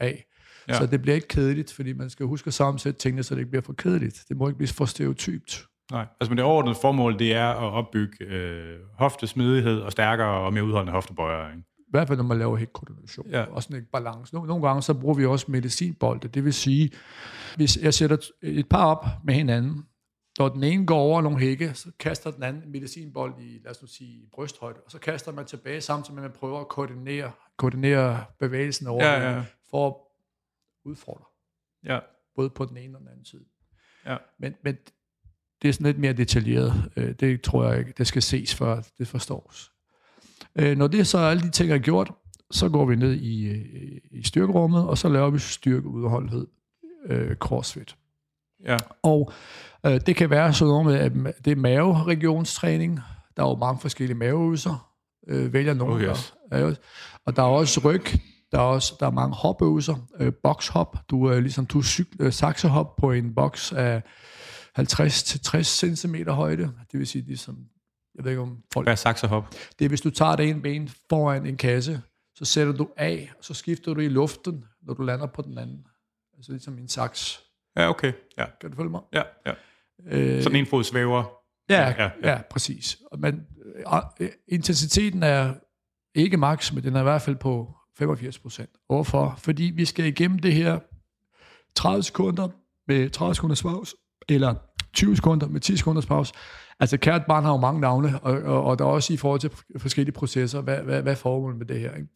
af. 0.00 0.24
Ja. 0.68 0.72
Ja. 0.72 0.78
Så 0.78 0.86
det 0.86 1.02
bliver 1.02 1.14
ikke 1.14 1.28
kedeligt, 1.28 1.72
fordi 1.72 1.92
man 1.92 2.10
skal 2.10 2.26
huske 2.26 2.48
at 2.48 2.54
sammensætte 2.54 3.00
tingene, 3.00 3.22
så 3.22 3.34
det 3.34 3.40
ikke 3.40 3.50
bliver 3.50 3.62
for 3.62 3.72
kedeligt. 3.72 4.24
Det 4.28 4.36
må 4.36 4.48
ikke 4.48 4.58
blive 4.58 4.68
for 4.68 4.84
stereotypt. 4.84 5.66
Nej. 5.90 6.06
Altså, 6.20 6.30
men 6.30 6.36
det 6.38 6.44
overordnede 6.44 6.76
formål, 6.82 7.18
det 7.18 7.34
er 7.34 7.48
at 7.48 7.72
opbygge 7.72 8.24
øh, 8.24 8.80
hoftesmidighed 8.98 9.80
og 9.80 9.92
stærkere 9.92 10.28
og 10.46 10.52
mere 10.52 10.64
udholdende 10.64 10.92
hoftebøjer. 10.92 11.48
Ikke? 11.50 11.62
I 11.78 11.90
hvert 11.90 12.08
fald, 12.08 12.16
når 12.18 12.24
man 12.24 12.38
laver 12.38 12.56
hækkoordination. 12.56 13.30
Ja. 13.30 13.42
Og 13.42 13.62
sådan 13.62 13.76
en 13.76 13.86
balance. 13.92 14.34
Nogle, 14.34 14.48
nogle 14.48 14.66
gange, 14.66 14.82
så 14.82 14.94
bruger 14.94 15.14
vi 15.14 15.26
også 15.26 15.46
medicinbolde. 15.50 16.28
Det 16.28 16.44
vil 16.44 16.54
sige, 16.54 16.90
hvis 17.56 17.76
jeg 17.76 17.94
sætter 17.94 18.16
et 18.42 18.68
par 18.68 18.86
op 18.86 19.06
med 19.24 19.34
hinanden, 19.34 19.86
når 20.38 20.48
den 20.48 20.64
ene 20.64 20.86
går 20.86 20.98
over 20.98 21.22
nogle 21.22 21.38
hække, 21.38 21.74
så 21.74 21.90
kaster 21.98 22.30
den 22.30 22.42
anden 22.42 22.62
en 22.62 22.72
medicinbold 22.72 23.34
i, 23.40 23.58
lad 23.64 23.70
os 23.70 23.82
nu 23.82 23.88
sige, 23.88 24.26
brysthøjde, 24.34 24.80
og 24.84 24.90
så 24.90 24.98
kaster 24.98 25.32
man 25.32 25.44
tilbage, 25.46 25.80
samtidig 25.80 26.14
med, 26.14 26.24
at 26.24 26.30
man 26.30 26.38
prøver 26.38 26.60
at 26.60 26.68
koordinere, 26.68 27.32
koordinere 27.58 28.24
bevægelsen 28.38 28.86
over 28.86 29.04
Ja, 29.04 29.30
ja. 29.32 29.44
for 29.70 29.86
at 29.88 29.94
udfordre, 30.84 31.24
Ja. 31.84 31.98
både 32.36 32.50
på 32.50 32.64
den 32.64 32.76
ene 32.76 32.96
og 32.96 33.00
den 33.00 33.08
anden 33.08 33.24
side. 33.24 33.44
Ja. 34.06 34.16
Men, 34.38 34.54
men 34.64 34.76
det 35.62 35.68
er 35.68 35.72
sådan 35.72 35.86
lidt 35.86 35.98
mere 35.98 36.12
detaljeret. 36.12 36.90
Øh, 36.96 37.14
Det 37.20 37.40
tror 37.40 37.68
jeg 37.68 37.78
ikke, 37.78 37.92
det 37.98 38.06
skal 38.06 38.22
ses, 38.22 38.54
før 38.54 38.82
det 38.98 39.08
forstås. 39.08 39.70
Øh, 40.56 40.78
Når 40.78 40.86
det 40.86 41.06
så 41.06 41.18
alle 41.18 41.42
de 41.42 41.50
ting 41.50 41.72
er 41.72 41.78
gjort, 41.78 42.12
så 42.50 42.68
går 42.68 42.84
vi 42.84 42.96
ned 42.96 43.12
i, 43.12 43.46
øh, 43.48 43.98
i 44.10 44.22
styrkerummet, 44.22 44.84
og 44.84 44.98
så 44.98 45.08
laver 45.08 45.30
vi 45.30 45.38
styrkeudholdenhed, 45.38 46.46
øh, 47.06 47.36
crossfit. 47.36 47.96
Ja. 48.64 48.76
Og 49.02 49.32
øh, 49.86 50.00
det 50.06 50.16
kan 50.16 50.30
være 50.30 50.54
sådan 50.54 50.68
noget 50.68 50.86
med, 50.86 51.26
at 51.26 51.44
det 51.44 51.50
er 51.50 51.56
maveregionstræning. 51.56 53.00
Der 53.36 53.44
er 53.44 53.48
jo 53.48 53.56
mange 53.56 53.80
forskellige 53.80 54.18
maveøvelser. 54.18 54.88
Øh, 55.28 55.52
vælger 55.52 55.74
nogle. 55.74 56.04
Yes. 56.04 56.34
der, 56.50 56.74
og 57.26 57.36
der 57.36 57.42
er 57.42 57.46
også 57.46 57.80
ryg. 57.84 58.04
Der 58.52 58.58
er 58.58 58.62
også 58.62 58.94
der 59.00 59.06
er 59.06 59.10
mange 59.10 59.34
hopøvelser. 59.34 59.96
Øh, 60.20 60.32
boxhop. 60.42 60.96
Du 61.10 61.24
er 61.24 61.40
ligesom 61.40 61.66
du 61.66 61.82
øh, 62.20 62.32
saksehop 62.32 62.96
på 62.96 63.12
en 63.12 63.34
boks 63.34 63.72
af 63.72 64.02
50-60 64.78 65.62
cm 65.62 66.14
højde. 66.28 66.62
Det 66.92 66.98
vil 66.98 67.06
sige, 67.06 67.24
ligesom, 67.24 67.58
jeg 68.14 68.24
ved 68.24 68.30
ikke 68.30 68.42
om 68.42 68.58
folk 68.72 68.84
Hvad 68.86 68.92
er 68.92 68.96
saksehop? 68.96 69.54
det 69.78 69.84
er, 69.84 69.88
hvis 69.88 70.00
du 70.00 70.10
tager 70.10 70.36
det 70.36 70.48
ene 70.48 70.62
ben 70.62 70.88
foran 71.08 71.46
en 71.46 71.56
kasse, 71.56 72.02
så 72.34 72.44
sætter 72.44 72.72
du 72.72 72.88
af, 72.96 73.32
og 73.38 73.44
så 73.44 73.54
skifter 73.54 73.94
du 73.94 74.00
i 74.00 74.08
luften, 74.08 74.64
når 74.82 74.94
du 74.94 75.02
lander 75.02 75.26
på 75.26 75.42
den 75.42 75.58
anden. 75.58 75.86
Altså 76.36 76.52
ligesom 76.52 76.78
en 76.78 76.88
saks. 76.88 77.40
Ja, 77.76 77.88
okay. 77.88 78.12
Ja, 78.38 78.44
Kan 78.60 78.70
du 78.70 78.76
følge 78.76 78.90
mig? 78.90 79.00
ja, 79.12 79.22
ja. 79.46 79.52
Øh, 80.04 80.42
Sådan 80.42 80.58
en 80.58 80.66
fod 80.66 80.84
svæver. 80.84 81.24
Ja, 81.70 81.80
Ja, 81.88 82.02
ja, 82.04 82.10
ja. 82.32 82.42
præcis. 82.50 82.98
Og 83.12 83.18
Men 83.20 83.46
øh, 84.20 84.28
intensiteten 84.48 85.22
er 85.22 85.54
ikke 86.14 86.36
max, 86.36 86.72
men 86.72 86.84
den 86.84 86.96
er 86.96 87.00
i 87.00 87.02
hvert 87.02 87.22
fald 87.22 87.36
på 87.36 87.74
85 87.98 88.38
procent. 88.38 88.70
Hvorfor? 88.86 89.34
Fordi 89.38 89.62
vi 89.62 89.84
skal 89.84 90.04
igennem 90.04 90.38
det 90.38 90.54
her 90.54 90.78
30 91.74 92.02
sekunder 92.02 92.48
med 92.88 93.10
30 93.10 93.34
sekunders 93.34 93.62
pause, 93.62 93.96
eller 94.28 94.54
20 94.94 95.16
sekunder 95.16 95.48
med 95.48 95.60
10 95.60 95.76
sekunders 95.76 96.06
pause. 96.06 96.34
Altså 96.80 96.96
kært 96.96 97.22
barn 97.28 97.44
har 97.44 97.50
jo 97.52 97.56
mange 97.56 97.80
navne, 97.80 98.18
og, 98.22 98.42
og, 98.42 98.64
og 98.64 98.78
der 98.78 98.84
er 98.84 98.88
også 98.88 99.12
i 99.12 99.16
forhold 99.16 99.40
til 99.40 99.50
forskellige 99.76 100.12
processer, 100.12 100.60
hvad, 100.60 100.76
hvad, 100.76 101.02
hvad 101.02 101.12
er 101.12 101.16
formålet 101.16 101.58
med 101.58 101.66
det 101.66 101.80
her? 101.80 101.94
Ikke? 101.94 102.08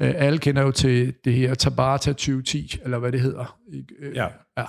Øh, 0.00 0.14
alle 0.16 0.38
kender 0.38 0.62
jo 0.62 0.70
til 0.70 1.14
det 1.24 1.32
her 1.32 1.54
Tabata 1.54 2.12
2010, 2.12 2.78
eller 2.84 2.98
hvad 2.98 3.12
det 3.12 3.20
hedder. 3.20 3.58
Øh, 4.00 4.16
Ja. 4.16 4.26
ja. 4.58 4.64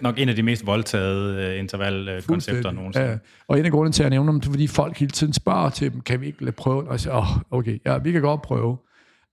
Nok 0.00 0.18
en 0.18 0.28
af 0.28 0.36
de 0.36 0.42
mest 0.42 0.66
voldtagede 0.66 1.52
uh, 1.52 1.58
intervalkoncepter 1.58 2.70
nogensinde. 2.70 3.06
Ja. 3.06 3.16
Og 3.48 3.58
en 3.58 3.64
af 3.64 3.70
grunden 3.70 3.92
til 3.92 4.02
at 4.02 4.10
nævne 4.10 4.32
dem, 4.32 4.40
det 4.40 4.46
er, 4.48 4.52
fordi 4.52 4.66
folk 4.66 4.98
hele 4.98 5.10
tiden 5.10 5.32
spørger 5.32 5.70
til 5.70 5.92
dem, 5.92 6.00
kan 6.00 6.20
vi 6.20 6.26
ikke 6.26 6.44
lade 6.44 6.52
prøve? 6.52 6.86
Og 6.86 6.92
jeg 6.92 7.00
siger, 7.00 7.14
oh, 7.14 7.58
okay, 7.58 7.78
ja, 7.86 7.98
vi 7.98 8.12
kan 8.12 8.22
godt 8.22 8.42
prøve. 8.42 8.78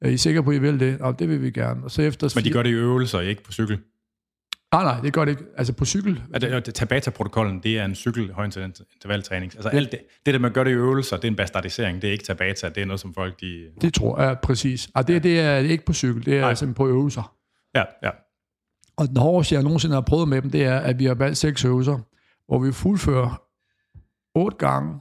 Er 0.01 0.09
I 0.09 0.17
sikre 0.17 0.43
på, 0.43 0.49
at 0.49 0.55
I 0.55 0.59
vil 0.59 0.79
det? 0.79 1.01
Og 1.01 1.19
det 1.19 1.29
vil 1.29 1.41
vi 1.41 1.51
gerne. 1.51 1.83
Og 1.83 1.91
så 1.91 2.01
efter 2.01 2.33
Men 2.35 2.43
de 2.45 2.51
gør 2.51 2.63
det 2.63 2.69
i 2.69 2.73
øvelser, 2.73 3.19
ikke 3.19 3.43
på 3.43 3.51
cykel. 3.51 3.79
Ah, 4.71 4.83
nej, 4.83 5.01
det 5.01 5.13
gør 5.13 5.25
det 5.25 5.31
ikke. 5.31 5.43
Altså 5.57 5.73
på 5.73 5.85
cykel. 5.85 6.23
Det, 6.41 6.75
Tabata-protokollen, 6.75 7.59
det 7.63 7.79
er 7.79 7.85
en 7.85 7.95
cykel 7.95 8.33
højintervaltræning. 8.33 9.51
Altså 9.55 9.69
alt 9.69 9.91
det, 9.91 9.99
det 10.25 10.33
der 10.33 10.39
med 10.39 10.49
at 10.49 10.53
gøre 10.53 10.65
det 10.65 10.71
i 10.71 10.73
øvelser, 10.73 11.15
det 11.15 11.23
er 11.23 11.27
en 11.27 11.35
bastardisering. 11.35 12.01
Det 12.01 12.07
er 12.07 12.11
ikke 12.11 12.23
Tabata, 12.23 12.69
det 12.69 12.81
er 12.81 12.85
noget, 12.85 12.99
som 12.99 13.13
folk 13.13 13.41
de... 13.41 13.65
Det 13.81 13.93
tror 13.93 14.21
jeg 14.21 14.39
præcis. 14.43 14.89
Og 14.95 15.07
det, 15.07 15.23
det 15.23 15.39
er 15.39 15.57
ikke 15.57 15.85
på 15.85 15.93
cykel, 15.93 16.25
det 16.25 16.37
er 16.37 16.41
Nej. 16.41 16.53
simpelthen 16.53 16.73
på 16.73 16.87
øvelser. 16.87 17.35
Ja, 17.75 17.83
ja. 18.03 18.09
Og 18.97 19.07
den 19.07 19.17
hårdeste, 19.17 19.55
jeg 19.55 19.63
nogensinde 19.63 19.93
har 19.93 20.01
prøvet 20.01 20.27
med 20.27 20.41
dem, 20.41 20.51
det 20.51 20.63
er, 20.63 20.79
at 20.79 20.99
vi 20.99 21.05
har 21.05 21.13
valgt 21.13 21.37
seks 21.37 21.65
øvelser, 21.65 21.99
hvor 22.47 22.59
vi 22.59 22.71
fuldfører 22.71 23.41
otte 24.35 24.57
gange 24.57 24.99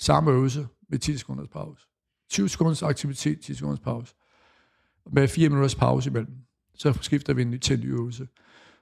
samme 0.00 0.30
øvelse 0.30 0.66
med 0.90 0.98
10 0.98 1.16
sekunders 1.16 1.48
pause. 1.48 1.82
20 2.30 2.48
sekunders 2.48 2.82
aktivitet, 2.82 3.40
10 3.40 3.54
sekunders 3.54 3.80
pause. 3.80 4.14
Med 5.12 5.28
4 5.28 5.48
minutters 5.48 5.74
pause 5.74 6.10
imellem. 6.10 6.32
Så 6.74 6.98
skifter 7.00 7.34
vi 7.34 7.42
en 7.42 7.50
ny, 7.50 7.58
til 7.58 7.74
en 7.78 7.80
ny 7.86 7.92
øvelse. 7.92 8.26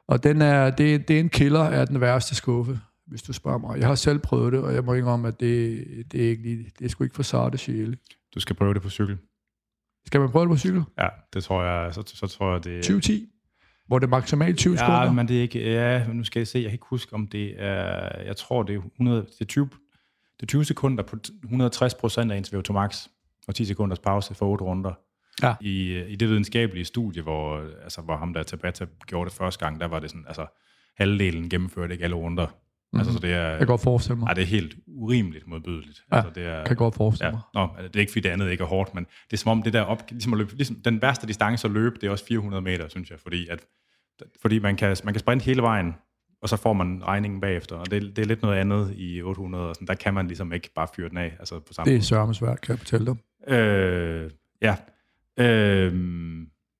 Og 0.08 0.22
den 0.24 0.42
er, 0.42 0.70
det, 0.70 1.08
det 1.08 1.16
er 1.16 1.20
en 1.20 1.28
killer 1.28 1.60
af 1.60 1.86
den 1.86 2.00
værste 2.00 2.34
skuffe, 2.34 2.80
hvis 3.06 3.22
du 3.22 3.32
spørger 3.32 3.58
mig. 3.58 3.78
Jeg 3.78 3.86
har 3.88 3.94
selv 3.94 4.18
prøvet 4.18 4.52
det, 4.52 4.60
og 4.60 4.74
jeg 4.74 4.84
må 4.84 4.94
ikke 4.94 5.08
om, 5.08 5.24
at 5.24 5.40
det, 5.40 5.84
det 6.12 6.24
er 6.24 6.28
ikke 6.28 6.42
lige, 6.42 6.70
det 6.78 6.84
er 6.84 6.88
sgu 6.88 7.04
ikke 7.04 7.16
for 7.16 7.22
sarte 7.22 7.58
sjæle. 7.58 7.96
Du 8.34 8.40
skal 8.40 8.56
prøve 8.56 8.74
det 8.74 8.82
på 8.82 8.90
cykel. 8.90 9.18
Skal 10.06 10.20
man 10.20 10.30
prøve 10.30 10.44
det 10.44 10.50
på 10.50 10.56
cykel? 10.58 10.82
Ja, 10.98 11.08
det 11.34 11.44
tror 11.44 11.64
jeg, 11.64 11.94
så, 11.94 12.02
så 12.06 12.26
tror 12.26 12.52
jeg, 12.52 12.64
det... 12.64 12.82
2010, 12.82 13.28
hvor 13.86 13.98
det 13.98 14.06
er 14.06 14.10
maksimalt 14.10 14.58
20 14.58 14.72
Ja, 14.72 14.78
sekunder. 14.78 15.12
men 15.12 15.28
det 15.28 15.36
er 15.38 15.42
ikke... 15.42 15.72
Ja, 15.72 16.06
men 16.08 16.16
nu 16.16 16.24
skal 16.24 16.40
jeg 16.40 16.46
se. 16.48 16.58
Jeg 16.58 16.64
kan 16.64 16.72
ikke 16.72 16.86
huske, 16.90 17.14
om 17.14 17.26
det 17.26 17.54
er... 17.62 18.22
Jeg 18.22 18.36
tror, 18.36 18.62
det 18.62 18.74
er 18.76 18.80
100... 18.94 19.20
Det 19.22 19.40
er 19.40 19.44
20, 19.44 19.64
det 20.36 20.42
er 20.42 20.46
20 20.46 20.64
sekunder 20.64 21.04
på 21.04 21.16
160 21.44 21.94
procent 21.94 22.32
af 22.32 22.36
ens 22.36 22.54
VO2 22.54 22.72
max, 22.72 23.06
og 23.48 23.54
10 23.54 23.64
sekunders 23.64 23.98
pause 23.98 24.34
for 24.34 24.46
8 24.46 24.64
runder. 24.64 24.92
Ja. 25.42 25.54
I, 25.60 26.02
I 26.08 26.16
det 26.16 26.28
videnskabelige 26.28 26.84
studie, 26.84 27.22
hvor, 27.22 27.62
altså, 27.82 28.00
hvor 28.00 28.16
ham 28.16 28.34
der 28.34 28.42
Tabata 28.42 28.86
gjorde 29.06 29.30
det 29.30 29.36
første 29.38 29.64
gang, 29.64 29.80
der 29.80 29.86
var 29.86 30.00
det 30.00 30.10
sådan, 30.10 30.24
altså 30.28 30.46
halvdelen 30.96 31.48
gennemførte 31.48 31.92
ikke 31.92 32.04
alle 32.04 32.16
runder. 32.16 32.46
Mm-hmm. 32.46 32.98
Altså, 32.98 33.12
så 33.12 33.18
det 33.18 33.32
er, 33.32 33.48
Jeg 33.48 33.58
kan 33.58 33.66
godt 33.66 33.80
forestille 33.80 34.18
mig. 34.18 34.26
ej, 34.26 34.34
det 34.34 34.42
er 34.42 34.46
helt 34.46 34.74
urimeligt 34.86 35.46
modbydeligt. 35.46 36.02
Ja, 36.12 36.16
altså, 36.16 36.30
det 36.34 36.46
er, 36.46 36.58
kan 36.60 36.68
jeg 36.68 36.76
godt 36.76 36.94
forestille 36.94 37.26
Ja, 37.26 37.32
mig. 37.32 37.40
nå, 37.54 37.60
altså, 37.76 37.88
det 37.88 37.96
er 37.96 38.00
ikke 38.00 38.12
fordi 38.12 38.20
det 38.20 38.28
andet 38.32 38.50
ikke 38.50 38.64
er 38.64 38.68
hårdt, 38.68 38.94
men 38.94 39.04
det 39.04 39.32
er 39.32 39.36
som 39.36 39.50
om 39.50 39.62
det 39.62 39.72
der 39.72 39.80
op, 39.82 40.02
ligesom 40.10 40.32
at 40.32 40.38
løbe, 40.38 40.54
ligesom 40.56 40.76
den 40.84 41.02
værste 41.02 41.26
distance 41.26 41.68
at 41.68 41.72
løbe, 41.74 41.94
det 42.00 42.06
er 42.06 42.10
også 42.10 42.24
400 42.26 42.62
meter, 42.62 42.88
synes 42.88 43.10
jeg, 43.10 43.20
fordi, 43.20 43.48
at, 43.48 43.60
fordi 44.42 44.58
man, 44.58 44.76
kan, 44.76 44.96
man 45.04 45.14
kan 45.14 45.18
sprinte 45.20 45.44
hele 45.44 45.62
vejen, 45.62 45.94
og 46.42 46.48
så 46.48 46.56
får 46.56 46.72
man 46.72 47.02
regningen 47.06 47.40
bagefter, 47.40 47.76
og 47.76 47.90
det, 47.90 48.02
det 48.16 48.22
er 48.22 48.26
lidt 48.26 48.42
noget 48.42 48.56
andet 48.58 48.92
i 48.96 49.22
800, 49.22 49.68
og 49.68 49.74
sådan, 49.74 49.88
der 49.88 49.94
kan 49.94 50.14
man 50.14 50.26
ligesom 50.26 50.52
ikke 50.52 50.70
bare 50.74 50.88
fyre 50.96 51.08
den 51.08 51.16
af, 51.18 51.36
altså 51.38 51.60
på 51.60 51.72
samme 51.72 51.92
Det 51.92 51.98
er 51.98 52.02
sørme 52.02 52.34
svært, 52.34 52.60
kan 52.60 52.72
jeg 52.72 52.78
fortælle 52.78 53.06
dig. 53.06 53.52
Øh, 53.54 54.30
ja. 54.62 54.76
Øh, 55.40 55.92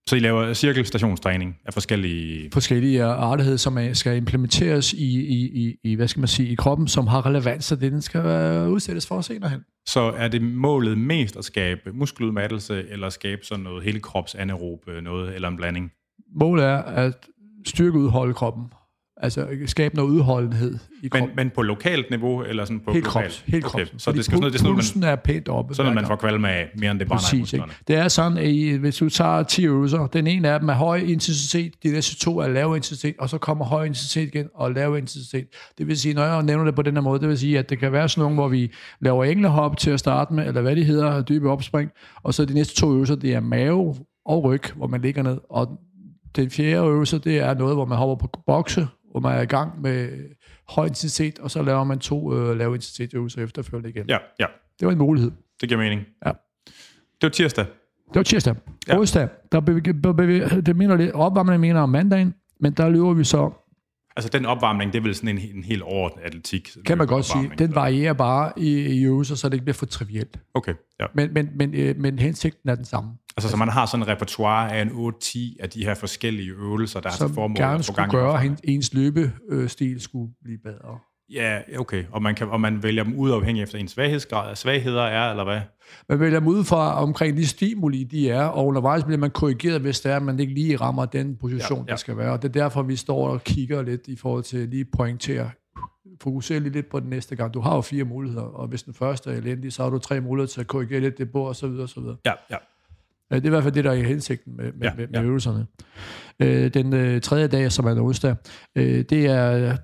så 0.09 0.17
I 0.17 0.19
laver 0.19 0.53
cirkelstationstræning 0.53 1.57
af 1.67 1.73
forskellige... 1.73 2.51
Forskellige 2.53 3.05
artigheder, 3.05 3.57
som 3.57 3.79
er, 3.79 3.93
skal 3.93 4.17
implementeres 4.17 4.93
i, 4.93 5.21
i, 5.21 5.67
i, 5.67 5.77
i, 5.85 5.95
hvad 5.95 6.09
skal 6.09 6.21
man 6.21 6.29
sige, 6.29 6.49
i 6.49 6.55
kroppen, 6.55 6.89
som 6.89 7.07
har 7.07 7.27
relevans, 7.27 7.65
så 7.65 7.77
det 7.77 7.93
den 7.93 8.03
skal 8.03 8.21
øh, 8.21 8.69
udsættes 8.69 9.07
for 9.07 9.21
senere 9.21 9.51
hen. 9.51 9.61
Så 9.87 10.01
er 10.01 10.29
det 10.29 10.43
målet 10.43 10.99
mest 10.99 11.37
at 11.37 11.45
skabe 11.45 11.93
muskeludmattelse, 11.93 12.89
eller 12.89 13.09
skabe 13.09 13.45
sådan 13.45 13.65
noget 13.65 13.85
hele 13.85 14.01
krops 14.01 14.35
anaerob 14.35 14.87
noget, 15.03 15.35
eller 15.35 15.49
en 15.49 15.57
blanding? 15.57 15.93
Målet 16.37 16.65
er 16.65 16.79
at 16.79 17.29
styrke 17.67 17.99
udholde 17.99 18.35
kroppen. 18.35 18.65
Altså 19.17 19.47
skabe 19.67 19.97
noget 19.97 20.11
udholdenhed 20.11 20.79
i 21.03 21.09
kroppen. 21.09 21.29
Men, 21.29 21.37
men 21.37 21.51
på 21.55 21.63
lokalt 21.63 22.11
niveau, 22.11 22.43
eller 22.43 22.65
sådan 22.65 22.81
på 22.81 22.93
helt 22.93 23.05
globalt? 23.05 23.25
krops, 23.25 23.45
helt 23.47 23.65
okay. 23.65 23.87
krops. 23.87 24.03
Så 24.03 24.13
det 24.13 24.25
skal 24.25 24.31
sådan 24.31 24.41
noget, 24.41 24.53
det 24.53 24.59
er 24.59 24.63
sådan 24.63 24.75
pulsen 24.75 25.03
er 25.03 25.17
pænt 25.17 25.49
oppe. 25.49 25.71
man, 25.71 25.75
sådan 25.75 25.95
man 25.95 26.07
får 26.07 26.17
kvalme 26.17 26.51
af 26.51 26.71
mere 26.79 26.91
end 26.91 26.99
det 26.99 27.09
bare 27.09 27.19
Præcis, 27.19 27.53
ikke? 27.53 27.67
Det 27.89 27.97
er 27.97 28.09
sådan, 28.09 28.39
at 28.39 28.79
hvis 28.79 28.97
du 28.97 29.09
tager 29.09 29.43
10 29.43 29.65
øvelser, 29.67 30.07
den 30.07 30.27
ene 30.27 30.49
af 30.49 30.61
dem 30.61 30.69
er 30.69 30.75
høj 30.75 30.97
intensitet, 30.97 31.73
de 31.83 31.93
næste 31.93 32.17
to 32.17 32.39
er 32.39 32.49
lav 32.49 32.77
intensitet, 32.77 33.15
og 33.19 33.31
så 33.31 33.39
kommer 33.39 33.65
høj 33.65 33.85
intensitet 33.85 34.35
igen 34.35 34.49
og 34.55 34.73
lav 34.73 34.97
intensitet. 34.97 35.47
Det 35.79 35.87
vil 35.87 35.99
sige, 35.99 36.15
når 36.15 36.25
jeg 36.25 36.43
nævner 36.43 36.65
det 36.65 36.75
på 36.75 36.83
den 36.83 36.95
her 36.95 37.03
måde, 37.03 37.21
det 37.21 37.29
vil 37.29 37.39
sige, 37.39 37.59
at 37.59 37.71
det 37.71 37.79
kan 37.79 37.93
være 37.93 38.09
sådan 38.09 38.23
nogle, 38.23 38.35
hvor 38.35 38.49
vi 38.49 38.73
laver 39.01 39.25
englehop 39.25 39.77
til 39.77 39.91
at 39.91 39.99
starte 39.99 40.35
med, 40.35 40.47
eller 40.47 40.61
hvad 40.61 40.77
det 40.77 40.87
hedder, 40.87 41.23
dybe 41.23 41.51
opspring, 41.51 41.91
og 42.23 42.35
så 42.35 42.45
de 42.45 42.55
næste 42.55 42.75
to 42.75 42.93
øvelser, 42.93 43.15
det 43.15 43.35
er 43.35 43.41
mave 43.41 43.95
og 44.27 44.45
ryg, 44.45 44.63
hvor 44.77 44.87
man 44.87 45.01
ligger 45.01 45.23
ned, 45.23 45.39
og 45.51 45.81
den 46.37 46.51
fjerde 46.51 46.87
øvelse, 46.89 47.19
det 47.19 47.39
er 47.39 47.55
noget, 47.55 47.77
hvor 47.77 47.85
man 47.85 47.99
hopper 47.99 48.27
på 48.27 48.43
bokse, 48.47 48.87
hvor 49.15 49.21
man 49.21 49.39
er 49.39 49.43
i 49.43 49.47
gang 49.47 49.81
med 49.81 50.09
høj 50.69 50.87
intensitet, 50.87 51.39
og 51.39 51.51
så 51.51 51.63
laver 51.63 51.85
man 51.85 51.99
to 51.99 52.35
øh, 52.37 52.57
lav 52.59 52.75
intensitet 52.75 53.15
øvelser 53.15 53.43
efterfølgende 53.45 53.91
igen. 53.91 54.05
Ja, 54.09 54.19
ja, 54.41 54.47
Det 54.81 54.87
var 54.87 54.93
en 54.93 54.99
mulighed. 54.99 55.31
det 55.61 55.69
giver 55.69 55.81
mening. 55.81 56.03
Ja. 56.27 56.31
Det 56.67 57.23
var 57.23 57.29
tirsdag. 57.29 57.65
Det 58.09 58.15
var 58.15 58.23
tirsdag. 58.23 58.55
Ja. 58.89 58.99
Onsdag, 58.99 59.29
der 59.53 59.61
bevæger, 59.61 60.61
det 60.61 60.77
mener 60.77 60.97
lidt, 60.97 61.13
opvarmningen 61.13 61.61
mener 61.61 61.81
om 61.81 61.89
mandagen, 61.89 62.35
men 62.61 62.73
der 62.73 62.89
løber 62.89 63.13
vi 63.13 63.25
så, 63.25 63.51
Altså 64.17 64.31
den 64.33 64.47
opvarmning, 64.47 64.93
det 64.93 64.99
er 64.99 65.03
vel 65.03 65.15
sådan 65.15 65.39
en, 65.39 65.57
en 65.57 65.65
helt 65.65 65.83
overordnet 65.83 66.25
atletik. 66.25 66.69
kan 66.87 66.99
man 66.99 67.07
godt 67.07 67.25
sige, 67.25 67.51
den 67.59 67.75
varierer 67.75 68.13
bare 68.13 68.53
i, 68.57 68.81
i 68.81 69.05
øvelser, 69.05 69.35
så 69.35 69.49
det 69.49 69.55
ikke 69.55 69.65
bliver 69.65 69.75
for 69.75 69.87
trivielt. 69.87 70.39
Okay, 70.55 70.75
ja. 71.01 71.07
Men, 71.15 71.33
men, 71.35 71.49
men, 71.55 71.75
øh, 71.75 71.97
men 71.99 72.19
hensigten 72.19 72.69
er 72.71 72.75
den 72.75 72.85
samme. 72.85 73.11
Altså 73.37 73.49
så 73.51 73.57
man 73.57 73.69
har 73.69 73.87
sådan 73.87 74.03
en 74.03 74.09
repertoire 74.09 74.73
af 74.73 74.83
en 74.83 74.89
8-10 74.89 75.39
af 75.61 75.71
de 75.71 75.85
her 75.85 75.95
forskellige 75.95 76.51
øvelser, 76.51 77.01
der 77.01 77.09
har 77.09 77.17
til 77.17 77.27
Som 77.27 77.35
formål 77.35 77.57
gerne 77.57 77.75
at 77.75 77.85
få 77.85 77.93
skulle 77.93 78.11
gøre, 78.11 78.45
at 78.45 78.61
ens 78.65 78.95
løbestil 78.95 80.01
skulle 80.01 80.33
blive 80.43 80.59
bedre. 80.59 80.99
Ja, 81.31 81.61
okay. 81.79 82.05
Og 82.11 82.23
man, 82.23 82.35
kan, 82.35 82.49
og 82.49 82.61
man 82.61 82.83
vælger 82.83 83.05
dem 83.05 83.15
ud 83.15 83.33
afhængig 83.33 83.63
efter 83.63 83.79
ens 83.79 83.91
svaghedsgrad, 83.91 84.57
svagheder 84.57 85.03
er, 85.03 85.31
eller 85.31 85.45
hvad? 85.45 85.61
Man 86.09 86.21
vælger 86.21 86.41
dem 86.41 86.49
ud 86.49 86.65
fra 86.65 87.03
omkring 87.03 87.37
de 87.37 87.47
stimuli, 87.47 88.05
de 88.05 88.31
er, 88.31 88.45
og 88.45 88.67
undervejs 88.67 89.05
bliver 89.05 89.19
man 89.19 89.31
korrigeret, 89.31 89.81
hvis 89.81 90.01
det 90.01 90.13
er, 90.13 90.17
at 90.17 90.23
man 90.23 90.41
ikke 90.41 90.55
lige 90.55 90.77
rammer 90.77 91.05
den 91.05 91.37
position, 91.37 91.79
Ja, 91.79 91.85
ja, 91.89 91.91
der 91.91 91.97
skal 91.97 92.17
være. 92.17 92.33
Og 92.33 92.43
det 92.43 92.49
er 92.49 92.53
derfor, 92.53 92.83
vi 92.83 92.97
står 92.97 93.29
og 93.29 93.45
kigger 93.45 93.83
lidt 93.83 94.09
i 94.09 94.17
forhold 94.17 94.43
til 94.43 94.69
lige 94.69 94.85
pointere, 94.85 95.51
fokusere 96.21 96.61
lige 96.61 96.73
lidt 96.73 96.91
på 96.91 97.01
den 97.01 97.11
næste 97.11 97.37
gang. 97.37 97.55
Du 97.55 97.61
har 97.61 97.75
jo 97.75 97.81
fire 97.81 98.05
muligheder, 98.05 98.43
og 98.43 98.69
hvis 98.69 98.83
den 98.83 98.95
første 98.95 99.31
er 99.31 99.37
elendig, 99.37 99.73
så 99.73 99.83
har 99.83 99.91
du 99.91 99.99
tre 99.99 100.21
muligheder 100.21 100.53
til 100.53 100.61
at 100.61 100.67
korrigere 100.67 101.01
lidt 101.01 101.19
det 101.19 101.33
på, 101.33 101.43
og 101.43 101.57
så 101.57 101.69
videre, 101.69 101.83
og 101.83 101.89
så 101.89 102.01
videre. 102.01 102.17
Ja, 102.27 102.33
ja. 102.51 102.57
Øh, 103.35 103.43
Det 103.43 103.45
er 103.45 103.49
i 103.49 103.51
hvert 103.51 103.63
fald 103.63 103.75
det, 103.75 103.85
der 103.85 103.91
er 103.93 104.03
hensigten 104.05 104.57
med, 104.57 104.65
med, 104.65 104.73
Ja, 104.83 104.95
med, 104.97 105.07
med 105.07 105.15
ja. 105.21 105.23
øvelserne. 105.23 105.67
Øh, 106.41 106.75
Den 106.75 106.93
øh, 106.93 107.21
tredje 107.21 107.47
dag, 107.47 107.73
som 107.73 107.85
er 107.87 107.93
en 107.93 107.99
onsdag, 107.99 108.37
øh, 108.77 109.05
det 109.11 109.27
er, 109.27 109.77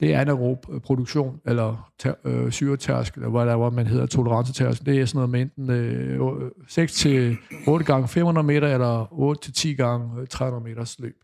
det 0.00 0.14
er 0.14 0.20
anaerob 0.20 0.66
øh, 0.72 0.80
produktion, 0.80 1.40
eller 1.46 1.90
ter, 1.98 2.14
øh, 2.24 2.50
syretærskel, 2.50 3.20
eller 3.22 3.30
hvad 3.30 3.46
der 3.46 3.54
var, 3.54 3.70
man 3.70 3.86
hedder, 3.86 4.06
tolerancetærskel. 4.06 4.86
Det 4.86 5.00
er 5.00 5.06
sådan 5.06 5.16
noget 5.16 5.30
med 5.30 5.40
enten 5.40 5.70
øh, 5.70 6.50
6 6.68 6.92
til 6.92 7.36
8 7.66 7.84
gange 7.86 8.08
500 8.08 8.46
meter, 8.46 8.68
eller 8.74 9.12
8 9.12 9.42
til 9.42 9.52
10 9.52 9.74
gange 9.74 10.20
øh, 10.20 10.26
300 10.26 10.64
meters 10.64 10.98
løb. 10.98 11.14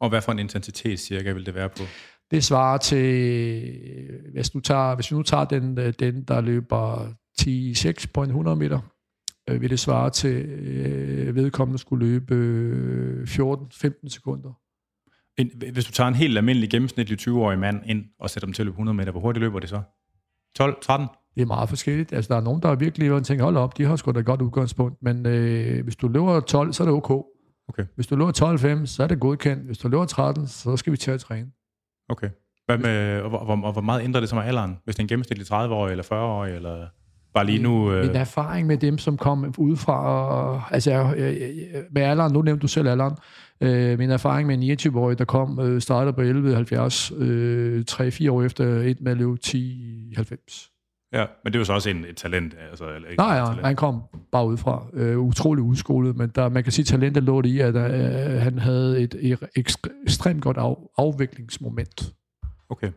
Og 0.00 0.08
hvad 0.08 0.22
for 0.22 0.32
en 0.32 0.38
intensitet 0.38 1.00
cirka 1.00 1.32
vil 1.32 1.46
det 1.46 1.54
være 1.54 1.68
på? 1.68 1.82
Det 2.30 2.44
svarer 2.44 2.78
til, 2.78 3.70
hvis, 4.32 4.50
du 4.50 4.60
tager, 4.60 4.94
hvis 4.94 5.10
vi 5.10 5.16
nu 5.16 5.22
tager 5.22 5.44
den, 5.44 5.78
øh, 5.78 5.92
den 5.98 6.22
der 6.28 6.40
løber 6.40 7.08
10-6 7.42 8.06
på 8.14 8.22
en 8.22 8.28
100 8.28 8.56
meter, 8.56 8.80
øh, 9.50 9.60
vil 9.60 9.70
det 9.70 9.80
svare 9.80 10.10
til, 10.10 10.36
øh, 10.46 11.34
vedkommende 11.34 11.78
skulle 11.78 12.06
løbe 12.06 12.34
øh, 12.34 13.22
14-15 13.22 14.08
sekunder. 14.08 14.60
En, 15.38 15.50
hvis 15.72 15.84
du 15.84 15.92
tager 15.92 16.08
en 16.08 16.14
helt 16.14 16.38
almindelig 16.38 16.70
gennemsnitlig 16.70 17.20
20-årig 17.20 17.58
mand 17.58 17.82
ind 17.86 18.04
og 18.18 18.30
sætter 18.30 18.46
dem 18.46 18.52
til 18.52 18.62
at 18.62 18.66
løbe 18.66 18.74
100 18.74 18.96
meter, 18.96 19.10
hvor 19.10 19.20
hurtigt 19.20 19.40
løber 19.40 19.60
det 19.60 19.68
så? 19.68 19.82
12, 20.56 20.76
13? 20.82 21.08
Det 21.34 21.42
er 21.42 21.46
meget 21.46 21.68
forskelligt. 21.68 22.12
Altså, 22.12 22.28
der 22.28 22.40
er 22.40 22.44
nogen, 22.44 22.62
der 22.62 22.68
er 22.68 22.74
virkelig 22.74 23.10
man 23.10 23.24
tænker, 23.24 23.44
hold 23.44 23.56
op, 23.56 23.78
de 23.78 23.84
har 23.84 23.96
sgu 23.96 24.12
da 24.12 24.18
et 24.18 24.26
godt 24.26 24.42
udgangspunkt. 24.42 25.02
Men 25.02 25.26
øh, 25.26 25.84
hvis 25.84 25.96
du 25.96 26.08
løber 26.08 26.40
12, 26.40 26.72
så 26.72 26.82
er 26.82 26.86
det 26.86 26.94
ok. 26.94 27.26
Okay. 27.68 27.84
Hvis 27.94 28.06
du 28.06 28.16
løber 28.16 28.80
12-5, 28.82 28.86
så 28.86 29.02
er 29.02 29.06
det 29.06 29.20
godkendt. 29.20 29.64
Hvis 29.64 29.78
du 29.78 29.88
løber 29.88 30.04
13, 30.04 30.46
så 30.46 30.76
skal 30.76 30.92
vi 30.92 30.96
til 30.96 31.10
at 31.10 31.20
træne. 31.20 31.50
Okay. 32.08 32.30
Hvad 32.66 32.78
med, 32.78 33.20
og, 33.20 33.28
hvor, 33.28 33.66
og 33.66 33.72
hvor 33.72 33.80
meget 33.80 34.02
ændrer 34.02 34.20
det 34.20 34.34
med 34.34 34.42
alderen? 34.42 34.76
Hvis 34.84 34.94
det 34.96 35.00
er 35.00 35.04
en 35.04 35.08
gennemsnitlig 35.08 35.52
30-årig 35.52 35.90
eller 35.90 36.04
40-årig? 36.04 36.54
Eller? 36.54 36.86
Bare 37.34 37.46
lige 37.46 37.62
nu... 37.62 37.92
Øh... 37.92 38.06
Min 38.06 38.16
erfaring 38.16 38.66
med 38.66 38.76
dem, 38.76 38.98
som 38.98 39.16
kom 39.16 39.54
udefra, 39.58 40.26
og, 40.28 40.62
altså 40.70 40.90
jeg, 40.90 41.14
med 41.90 42.02
alderen, 42.02 42.32
nu 42.32 42.42
nævnte 42.42 42.62
du 42.62 42.68
selv 42.68 42.88
alderen, 42.88 43.16
øh, 43.60 43.98
min 43.98 44.10
erfaring 44.10 44.46
med 44.46 44.58
en 44.58 44.78
29-årig, 44.78 45.18
der 45.18 45.24
kom, 45.24 45.60
øh, 45.60 45.80
startede 45.80 46.12
på 46.12 46.20
11.70, 46.20 47.14
øh, 47.22 47.84
3-4 47.90 48.30
år 48.30 48.42
efter 48.42 48.64
et 48.64 49.00
med 49.00 49.12
at 49.12 49.18
løbe 49.18 49.38
10.90. 49.46 50.70
Ja, 51.12 51.24
men 51.44 51.52
det 51.52 51.58
var 51.58 51.64
så 51.64 51.72
også 51.72 51.90
en, 51.90 52.04
et 52.04 52.16
talent. 52.16 52.54
Altså, 52.70 52.84
eller 52.84 53.08
ikke 53.08 53.22
Nej, 53.22 53.36
ja, 53.36 53.44
talent. 53.44 53.66
han 53.66 53.76
kom 53.76 54.02
bare 54.32 54.46
udefra. 54.46 54.86
Øh, 54.92 55.18
utrolig 55.18 55.64
udskolet, 55.64 56.16
men 56.16 56.30
der, 56.34 56.48
man 56.48 56.62
kan 56.62 56.72
sige, 56.72 56.82
at 56.82 56.86
talentet 56.86 57.22
lå 57.22 57.42
i, 57.42 57.60
at 57.60 57.76
øh, 57.76 58.40
han 58.40 58.58
havde 58.58 59.00
et, 59.00 59.14
et 59.20 59.38
ekstremt 60.06 60.42
godt 60.42 60.56
af, 60.56 60.74
afviklingsmoment. 60.98 62.12
Okay. 62.68 62.90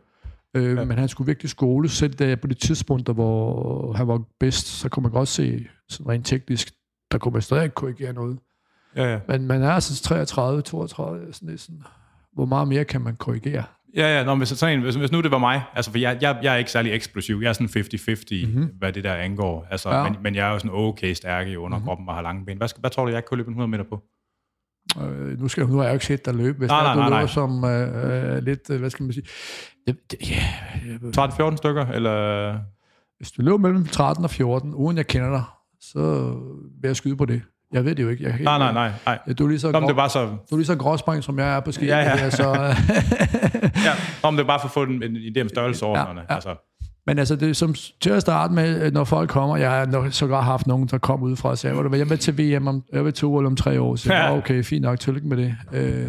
Øh, 0.54 0.76
ja. 0.76 0.84
Men 0.84 0.98
han 0.98 1.08
skulle 1.08 1.26
virkelig 1.26 1.50
skole, 1.50 1.88
selv 1.88 2.14
der 2.14 2.36
på 2.36 2.46
det 2.46 2.58
tidspunkt, 2.58 3.08
hvor 3.08 3.92
han 3.92 4.08
var 4.08 4.22
bedst, 4.40 4.66
så 4.66 4.88
kunne 4.88 5.02
man 5.02 5.12
godt 5.12 5.28
se, 5.28 5.66
sådan 5.88 6.08
rent 6.08 6.26
teknisk, 6.26 6.72
der 7.12 7.18
kunne 7.18 7.32
man 7.32 7.42
stadig 7.42 7.74
korrigere 7.74 8.12
noget. 8.12 8.38
Ja, 8.96 9.12
ja. 9.12 9.20
Men 9.28 9.46
man 9.46 9.62
er 9.62 9.70
altså 9.70 10.02
33, 10.02 10.62
32, 10.62 11.32
sådan 11.32 11.48
lidt 11.48 11.60
sådan, 11.60 11.82
hvor 12.32 12.44
meget 12.44 12.68
mere 12.68 12.84
kan 12.84 13.00
man 13.00 13.16
korrigere? 13.16 13.64
Ja, 13.96 14.18
ja, 14.18 14.24
nå, 14.24 14.34
hvis, 14.34 14.48
sådan, 14.48 14.80
hvis, 14.80 14.94
hvis 14.94 15.12
nu 15.12 15.20
det 15.20 15.30
var 15.30 15.38
mig, 15.38 15.62
altså 15.74 15.90
for 15.90 15.98
jeg, 15.98 16.18
jeg, 16.20 16.38
jeg 16.42 16.54
er 16.54 16.56
ikke 16.56 16.70
særlig 16.70 16.92
eksplosiv, 16.92 17.40
jeg 17.42 17.48
er 17.48 17.52
sådan 17.52 18.46
50-50, 18.46 18.46
mm-hmm. 18.46 18.70
hvad 18.78 18.92
det 18.92 19.04
der 19.04 19.14
angår, 19.14 19.66
altså, 19.70 19.90
ja. 19.90 20.02
men, 20.02 20.16
men 20.22 20.34
jeg 20.34 20.48
er 20.48 20.52
jo 20.52 20.58
sådan 20.58 20.70
okay 20.74 21.14
stærk 21.14 21.46
i 21.48 21.56
underkroppen 21.56 22.02
mm-hmm. 22.02 22.08
og 22.08 22.14
har 22.14 22.22
lange 22.22 22.44
ben. 22.44 22.56
Hvad, 22.56 22.80
hvad 22.80 22.90
tror 22.90 23.04
du, 23.04 23.12
jeg 23.12 23.24
kunne 23.24 23.36
løbe 23.36 23.48
en 23.48 23.52
100 23.52 23.70
meter 23.70 23.84
på? 23.84 24.02
Øh, 24.96 25.40
nu, 25.40 25.48
skal, 25.48 25.66
nu 25.66 25.76
har 25.76 25.82
jeg 25.82 25.90
jo 25.90 25.94
ikke 25.94 26.06
set 26.06 26.26
dig 26.26 26.34
løbe. 26.34 26.58
Hvis 26.58 26.68
nej, 26.68 26.82
nej, 26.82 26.94
nej, 26.94 27.08
nej. 27.08 27.26
som 27.26 27.64
øh, 27.64 28.34
øh, 28.36 28.42
lidt, 28.42 28.70
øh, 28.70 28.80
hvad 28.80 28.90
skal 28.90 29.02
man 29.02 29.12
sige... 29.12 29.26
Det, 29.86 29.96
det, 30.10 30.18
yeah. 31.18 31.52
13-14 31.52 31.56
stykker, 31.56 31.86
eller... 31.86 32.58
Hvis 33.16 33.30
du 33.30 33.42
løber 33.42 33.58
mellem 33.58 33.86
13 33.86 34.24
og 34.24 34.30
14, 34.30 34.74
uden 34.74 34.96
jeg 34.96 35.06
kender 35.06 35.30
dig, 35.30 35.44
så 35.80 36.00
vil 36.80 36.88
jeg 36.88 36.96
skyde 36.96 37.16
på 37.16 37.24
det. 37.24 37.42
Jeg 37.72 37.84
ved 37.84 37.94
det 37.94 38.02
jo 38.02 38.08
ikke. 38.08 38.24
Jeg, 38.24 38.38
nej, 38.40 38.58
nej, 38.58 38.72
nej. 38.72 38.92
nej. 39.06 39.18
Du 39.38 39.44
er 39.44 39.48
lige 39.48 39.60
så, 39.60 39.70
Nå, 39.70 39.80
det 39.80 39.96
bare 39.96 40.08
så... 40.08 40.26
du 40.26 40.54
er 40.54 40.56
lige 40.56 40.66
så 40.66 40.76
gråspring, 40.76 41.24
som 41.24 41.38
jeg 41.38 41.56
er 41.56 41.60
på 41.60 41.72
ski. 41.72 41.86
Ja, 41.86 41.98
ja. 41.98 42.30
så, 42.30 42.52
ja, 43.86 43.92
om 44.22 44.36
det 44.36 44.42
er 44.42 44.46
bare 44.46 44.60
for 44.60 44.66
at 44.66 44.72
få 44.72 44.82
en, 44.82 45.02
en 45.02 45.16
idé 45.16 45.40
om 45.40 45.48
størrelseordnerne. 45.48 46.20
Ja, 46.20 46.26
ja. 46.28 46.34
Altså. 46.34 46.67
Men 47.08 47.18
altså, 47.18 47.36
det, 47.36 47.56
som, 47.56 47.74
til 48.00 48.10
at 48.10 48.20
starte 48.20 48.54
med, 48.54 48.92
når 48.92 49.04
folk 49.04 49.30
kommer, 49.30 49.56
jeg 49.56 49.70
har 49.70 50.10
sågar 50.10 50.40
haft 50.40 50.66
nogen, 50.66 50.88
der 50.88 50.98
kom 50.98 51.22
ud 51.22 51.36
fra 51.36 51.48
og 51.48 51.58
sagde, 51.58 51.76
jeg 51.92 52.10
vil 52.10 52.18
til 52.18 52.38
VM 52.38 52.66
om, 52.66 52.82
jeg 52.92 53.04
vil 53.04 53.14
eller 53.22 53.46
om 53.46 53.56
tre 53.56 53.80
år. 53.80 53.96
Så 53.96 54.14
ja. 54.14 54.36
okay, 54.36 54.64
fint 54.64 54.82
nok, 54.82 55.00
tillykke 55.00 55.28
med 55.28 55.36
det. 55.36 55.56
Øh, 55.72 56.08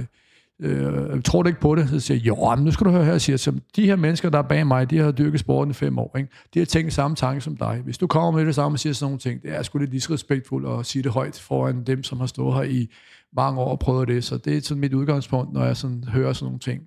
øh, 0.62 1.22
tror 1.22 1.44
du 1.44 1.48
ikke 1.48 1.60
på 1.60 1.76
det? 1.76 1.90
Så 1.90 2.00
siger 2.00 2.18
jeg, 2.18 2.28
jo, 2.28 2.56
men 2.56 2.66
nu 2.66 2.72
skal 2.72 2.86
du 2.86 2.92
høre 2.92 3.06
her, 3.06 3.18
siger 3.18 3.52
jeg, 3.54 3.62
de 3.76 3.86
her 3.86 3.96
mennesker, 3.96 4.30
der 4.30 4.38
er 4.38 4.42
bag 4.42 4.68
mig, 4.68 4.90
de 4.90 4.98
har 4.98 5.12
dyrket 5.12 5.40
sporten 5.40 5.72
i 5.72 5.74
fem 5.74 6.00
år. 6.00 6.18
Ikke? 6.18 6.30
De 6.54 6.60
har 6.60 6.66
tænkt 6.66 6.94
samme 6.94 7.16
tanke 7.16 7.42
som 7.42 7.58
dig. 7.58 7.82
Hvis 7.84 7.98
du 7.98 8.08
kommer 8.08 8.32
med 8.32 8.46
det 8.46 8.56
samme 8.56 8.76
og 8.76 8.80
siger 8.80 8.94
sådan 8.94 9.06
nogle 9.06 9.20
ting, 9.20 9.42
det 9.42 9.56
er 9.56 9.64
sgu 9.64 9.78
lidt 9.78 9.92
disrespektfuldt 9.92 10.80
at 10.80 10.86
sige 10.86 11.04
det 11.04 11.12
højt 11.12 11.40
foran 11.40 11.84
dem, 11.84 12.04
som 12.04 12.20
har 12.20 12.28
stået 12.28 12.56
her 12.56 12.64
i 12.64 12.88
mange 13.36 13.60
år 13.60 13.72
og 13.72 13.80
prøvet 13.80 14.08
det. 14.08 14.24
Så 14.24 14.38
det 14.38 14.58
er 14.58 14.62
sådan 14.62 14.82
mit 14.82 14.94
udgangspunkt, 14.94 15.54
når 15.54 15.66
jeg 15.66 15.78
sådan 15.78 16.04
hører 16.04 16.34
sådan 16.34 16.46
nogle 16.46 16.60
ting 16.60 16.82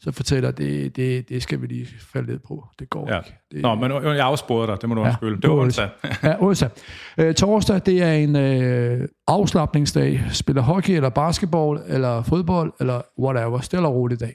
så 0.00 0.12
fortæller 0.12 0.50
det, 0.50 0.96
det, 0.96 1.28
det 1.28 1.42
skal 1.42 1.62
vi 1.62 1.66
lige 1.66 1.86
falde 2.00 2.30
ned 2.30 2.38
på. 2.38 2.64
Det 2.78 2.90
går 2.90 3.12
ja. 3.12 3.18
ikke. 3.18 3.34
Det, 3.52 3.62
Nå, 3.62 3.74
men 3.74 3.90
jeg 3.92 4.26
afsporede 4.26 4.66
dig, 4.66 4.80
det 4.80 4.88
må 4.88 4.94
du 4.94 5.00
ja, 5.00 5.06
undskylde. 5.06 5.42
Det 5.42 5.50
var 5.50 5.56
onsdag. 5.56 5.88
ja, 6.22 6.42
onsdag. 6.42 6.70
Øh, 7.18 7.34
torsdag, 7.34 7.80
det 7.86 8.02
er 8.02 8.12
en 8.12 8.36
øh, 8.36 9.08
afslappningsdag. 9.26 10.20
Spiller 10.32 10.62
hockey, 10.62 10.94
eller 10.94 11.08
basketball, 11.08 11.80
eller 11.86 12.22
fodbold, 12.22 12.72
eller 12.80 13.02
whatever. 13.18 13.60
Stille 13.60 13.88
og 13.88 13.94
roligt 13.94 14.20
dag. 14.20 14.34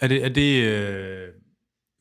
Er 0.00 0.08
det, 0.08 0.24
er 0.24 0.28
det 0.28 0.64
øh, 0.64 1.28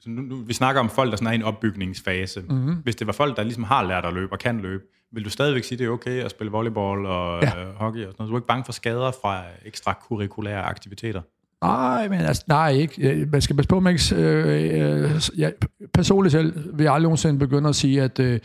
så 0.02 0.10
nu, 0.10 0.22
nu, 0.22 0.36
vi 0.36 0.54
snakker 0.54 0.82
om 0.82 0.90
folk, 0.90 1.12
der 1.12 1.18
sådan 1.18 1.28
er 1.28 1.32
i 1.32 1.36
en 1.36 1.44
opbygningsfase. 1.44 2.42
Mm-hmm. 2.42 2.76
Hvis 2.76 2.96
det 2.96 3.08
var 3.08 3.14
folk, 3.14 3.38
der 3.38 3.44
ligesom 3.44 3.64
har 3.64 3.84
lært 3.84 4.06
at 4.06 4.14
løbe 4.14 4.32
og 4.32 4.40
kan 4.40 4.60
løbe, 4.60 4.84
vil 5.12 5.26
du 5.26 5.30
stadigvæk 5.30 5.64
sige, 5.64 5.78
det 5.78 5.86
er 5.86 5.90
okay 5.90 6.24
at 6.24 6.32
spille 6.32 6.52
volleyball 6.52 7.06
og 7.06 7.44
ja. 7.44 7.64
øh, 7.64 7.74
hockey 7.76 8.06
og 8.06 8.12
sådan 8.12 8.16
noget? 8.20 8.30
Du 8.30 8.36
er 8.36 8.40
ikke 8.40 8.48
bange 8.48 8.66
for 8.66 8.72
skader 8.72 9.12
fra 9.22 9.44
ekstrakurrikulære 9.66 10.62
aktiviteter? 10.62 11.22
Nej, 11.64 12.08
men 12.08 12.20
altså, 12.20 12.44
nej, 12.48 12.70
ikke. 12.70 13.28
Man 13.32 13.42
skal 13.42 13.56
passe 13.56 13.70
på, 13.70 13.80
man 13.80 13.94
ikke... 13.94 14.16
Øh, 14.16 15.04
øh, 15.04 15.22
jeg, 15.38 15.54
personligt 15.94 16.32
selv 16.32 16.78
vil 16.78 16.84
jeg 16.84 16.94
aldrig 16.94 17.04
nogensinde 17.04 17.40
begynde 17.40 17.70
at 17.70 17.76
sige, 17.76 18.02
at 18.02 18.20
øh, 18.20 18.40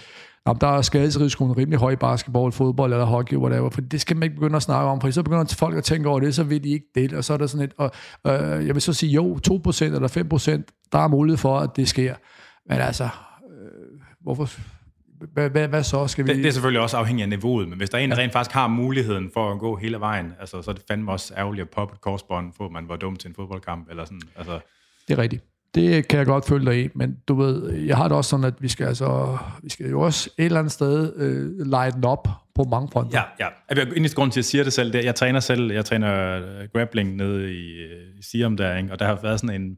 der 0.61 0.67
er 0.67 0.83
skadesrisikoen 0.83 1.57
rimelig 1.57 1.79
høj 1.79 1.93
i 1.93 1.97
basketball, 1.97 2.53
fodbold 2.53 2.93
eller 2.93 3.05
hockey, 3.05 3.37
whatever, 3.37 3.71
for 3.71 3.81
det 3.81 4.01
skal 4.01 4.17
man 4.17 4.23
ikke 4.23 4.37
begynde 4.37 4.57
at 4.57 4.63
snakke 4.63 4.91
om, 4.91 5.01
for 5.01 5.11
så 5.11 5.23
begynder 5.23 5.55
folk 5.59 5.77
at 5.77 5.85
tænke 5.85 6.09
over 6.09 6.21
det, 6.21 6.35
så 6.35 6.43
vil 6.43 6.65
de 6.65 6.69
ikke 6.69 6.87
det, 6.95 7.13
og 7.13 7.25
så 7.25 7.33
er 7.33 7.37
der 7.37 7.47
sådan 7.47 7.65
et, 7.65 7.73
og, 7.79 7.91
øh, 8.27 8.67
jeg 8.67 8.75
vil 8.75 8.83
så 8.83 8.93
sige, 8.93 9.13
jo, 9.13 9.39
2% 9.49 9.85
eller 9.85 10.09
5%, 10.09 10.89
der 10.93 10.99
er 10.99 11.09
mulighed 11.09 11.39
for, 11.39 11.59
at 11.59 11.77
det 11.77 11.89
sker. 11.89 12.15
Men 12.69 12.79
altså, 12.79 13.05
øh, 13.05 14.01
hvorfor, 14.21 14.51
hvad, 15.33 15.51
hvad, 15.51 15.69
hvad 15.69 15.83
så? 15.83 16.07
Skal 16.07 16.27
vi... 16.27 16.33
det, 16.33 16.37
det 16.37 16.47
er 16.47 16.51
selvfølgelig 16.51 16.81
også 16.81 16.97
afhængigt 16.97 17.23
af 17.23 17.29
niveauet, 17.29 17.69
men 17.69 17.79
hvis 17.79 17.91
der 17.91 17.99
er 17.99 18.03
en, 18.03 18.11
der 18.11 18.19
rent 18.19 18.33
faktisk 18.33 18.55
har 18.55 18.69
muligheden 18.69 19.31
for 19.35 19.53
at 19.53 19.59
gå 19.59 19.77
hele 19.77 20.01
vejen, 20.01 20.33
altså, 20.41 20.63
så 20.63 20.71
er 20.71 20.75
det 20.75 20.85
fandme 20.89 21.13
også 21.13 21.35
ærgerligt 21.37 21.63
at 21.63 21.71
poppe 21.71 21.95
et 21.95 22.01
korsbånd, 22.01 22.53
for 22.57 22.69
man 22.69 22.89
var 22.89 22.97
dum 22.97 23.17
til 23.17 23.29
en 23.29 23.35
fodboldkamp. 23.35 23.91
Eller 23.91 24.05
sådan, 24.05 24.21
altså. 24.37 24.61
Det 25.09 25.19
er 25.19 25.23
rigtigt. 25.23 25.45
Det 25.75 26.09
kan 26.09 26.19
jeg 26.19 26.27
godt 26.27 26.47
følge 26.47 26.67
dig 26.67 26.85
i, 26.85 26.89
men 26.95 27.17
du 27.29 27.35
ved, 27.35 27.73
jeg 27.73 27.97
har 27.97 28.09
det 28.09 28.17
også 28.17 28.31
sådan, 28.31 28.45
at 28.45 28.55
vi 28.61 28.69
skal, 28.69 28.87
altså, 28.87 29.39
vi 29.63 29.71
skal 29.71 29.91
jo 29.91 30.01
også 30.01 30.31
et 30.39 30.45
eller 30.45 30.59
andet 30.59 30.73
sted 30.73 31.13
øh, 31.17 31.67
lege 31.67 31.91
den 31.91 32.05
op 32.05 32.29
på 32.55 32.65
mange 32.71 32.89
fronter. 32.93 33.19
Ja, 33.19 33.47
ja. 33.47 33.77
Jeg 33.77 33.87
vil 33.87 34.15
grund 34.15 34.33
til, 34.33 34.41
at 34.41 34.43
jeg 34.43 34.45
siger 34.45 34.65
det 34.65 34.73
selv, 34.73 34.93
det, 34.93 35.05
jeg 35.05 35.15
træner 35.15 35.41
selv, 35.41 35.73
jeg 35.73 35.85
træner 35.85 36.37
øh, 36.37 36.69
grappling 36.75 37.17
nede 37.17 37.53
i, 37.53 37.85
i 38.19 38.23
Siam 38.23 38.57
der, 38.57 38.77
ikke? 38.77 38.93
og 38.93 38.99
der 38.99 39.07
har 39.07 39.19
været 39.23 39.41
sådan 39.41 39.63
en, 39.63 39.77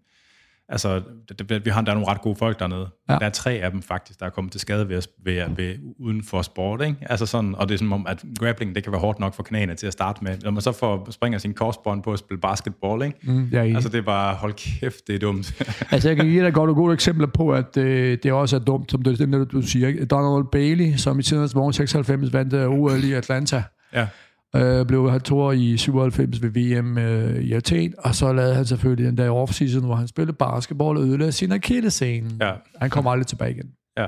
Altså, 0.71 1.03
det, 1.39 1.65
vi 1.65 1.71
har 1.71 1.81
der 1.81 1.91
er 1.91 1.95
nogle 1.95 2.11
ret 2.11 2.21
gode 2.21 2.37
folk 2.37 2.59
dernede. 2.59 2.89
Ja. 3.09 3.15
Der 3.15 3.27
er 3.27 3.31
tre 3.31 3.53
af 3.53 3.71
dem 3.71 3.83
faktisk, 3.83 4.21
der 4.21 4.27
er 4.27 4.31
kommet 4.31 4.53
til 4.53 4.61
skade 4.61 4.89
ved, 4.89 5.03
ved, 5.25 5.45
ved 5.57 5.75
uden 5.99 6.23
for 6.23 6.43
sport. 6.43 6.83
Ikke? 6.83 6.97
Altså 7.01 7.27
sådan, 7.27 7.55
og 7.55 7.69
det 7.69 7.75
er 7.75 7.79
som 7.79 7.93
om, 7.93 8.07
at 8.07 8.25
grappling 8.39 8.75
det 8.75 8.83
kan 8.83 8.93
være 8.93 9.01
hårdt 9.01 9.19
nok 9.19 9.35
for 9.35 9.43
knæene 9.43 9.75
til 9.75 9.87
at 9.87 9.93
starte 9.93 10.25
med. 10.25 10.39
Når 10.43 10.51
man 10.51 10.63
så 10.63 10.73
får 10.73 11.11
springer 11.11 11.39
sin 11.39 11.55
korsbånd 11.55 12.03
på 12.03 12.13
at 12.13 12.19
spille 12.19 12.41
basketball, 12.41 13.03
ikke? 13.03 13.19
Mm, 13.23 13.51
altså 13.55 13.89
det 13.89 13.99
er 13.99 14.03
bare, 14.03 14.35
hold 14.35 14.53
kæft, 14.53 15.07
det 15.07 15.15
er 15.15 15.19
dumt. 15.19 15.63
altså 15.93 16.09
jeg 16.09 16.17
kan 16.17 16.27
give 16.27 16.45
dig 16.45 16.55
godt 16.55 16.71
og 16.71 16.77
gode 16.77 16.95
eksempler 16.95 17.27
på, 17.27 17.51
at 17.51 17.77
øh, 17.77 18.19
det 18.23 18.33
også 18.33 18.57
er 18.57 18.61
dumt, 18.61 18.91
som 18.91 19.03
det, 19.03 19.19
det 19.19 19.53
du 19.53 19.63
siger. 19.63 20.07
Donald 20.07 20.45
Bailey, 20.53 20.97
som 20.97 21.19
i 21.19 21.23
tidens 21.23 21.55
morgen 21.55 21.73
96 21.73 22.33
vandt 22.33 22.55
OL 22.55 23.05
i 23.05 23.13
Atlanta. 23.13 23.63
Ja 23.95 24.07
Øh, 24.57 24.87
blev 24.87 25.11
han 25.11 25.21
to 25.21 25.51
i 25.51 25.77
97 25.77 26.43
ved 26.43 26.51
VM 26.51 26.99
øh, 26.99 27.41
i 27.41 27.53
Athen, 27.53 27.95
og 27.99 28.15
så 28.15 28.33
lavede 28.33 28.55
han 28.55 28.67
selvfølgelig 28.67 29.07
den 29.07 29.19
der 29.19 29.45
off-season, 29.45 29.85
hvor 29.85 29.95
han 29.95 30.09
spillede 30.09 30.37
basketball 30.37 30.97
og 30.97 31.03
ødelagde 31.03 31.33
sin 31.33 31.53
akillescene. 31.53 32.31
Ja. 32.41 32.53
Han 32.81 32.91
kommer 32.91 33.11
aldrig 33.11 33.27
tilbage 33.27 33.51
igen. 33.51 33.71
Ja. 33.99 34.07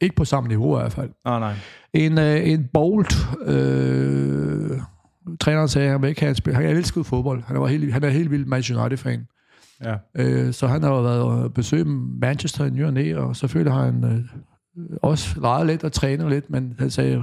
Ikke 0.00 0.16
på 0.16 0.24
samme 0.24 0.48
niveau 0.48 0.76
i 0.76 0.80
hvert 0.80 0.92
fald. 0.92 1.10
Oh, 1.24 1.40
nej. 1.40 1.54
En, 1.92 2.18
øh, 2.18 2.48
en 2.48 2.68
Bolt, 2.72 3.14
øh, 3.46 4.78
træneren 5.40 5.68
sagde, 5.68 5.86
at 5.86 5.92
han 5.92 6.02
vil 6.02 6.08
ikke 6.08 6.20
have 6.20 6.28
en 6.28 6.34
spil. 6.34 6.54
Han 6.54 6.64
elsker 6.64 7.02
fodbold. 7.02 7.42
Han, 7.42 7.60
var 7.60 7.66
helt, 7.66 7.92
han 7.92 8.04
er 8.04 8.08
helt 8.08 8.30
vild 8.30 8.46
Manchester 8.46 8.82
United-fan. 8.84 9.26
Ja. 9.84 9.96
Øh, 10.14 10.52
så 10.52 10.66
han 10.66 10.82
har 10.82 11.00
været 11.02 11.22
og 11.22 11.54
besøgt 11.54 11.88
Manchester 12.20 12.64
i 12.64 12.70
ny 12.70 12.84
og 12.84 12.92
næ, 12.92 13.14
og 13.14 13.36
selvfølgelig 13.36 13.72
har 13.72 13.84
han 13.84 14.04
øh, 14.04 14.20
også 15.02 15.40
leget 15.40 15.66
lidt 15.66 15.84
og 15.84 15.92
trænet 15.92 16.30
lidt, 16.30 16.50
men 16.50 16.74
han 16.78 16.90
sagde, 16.90 17.22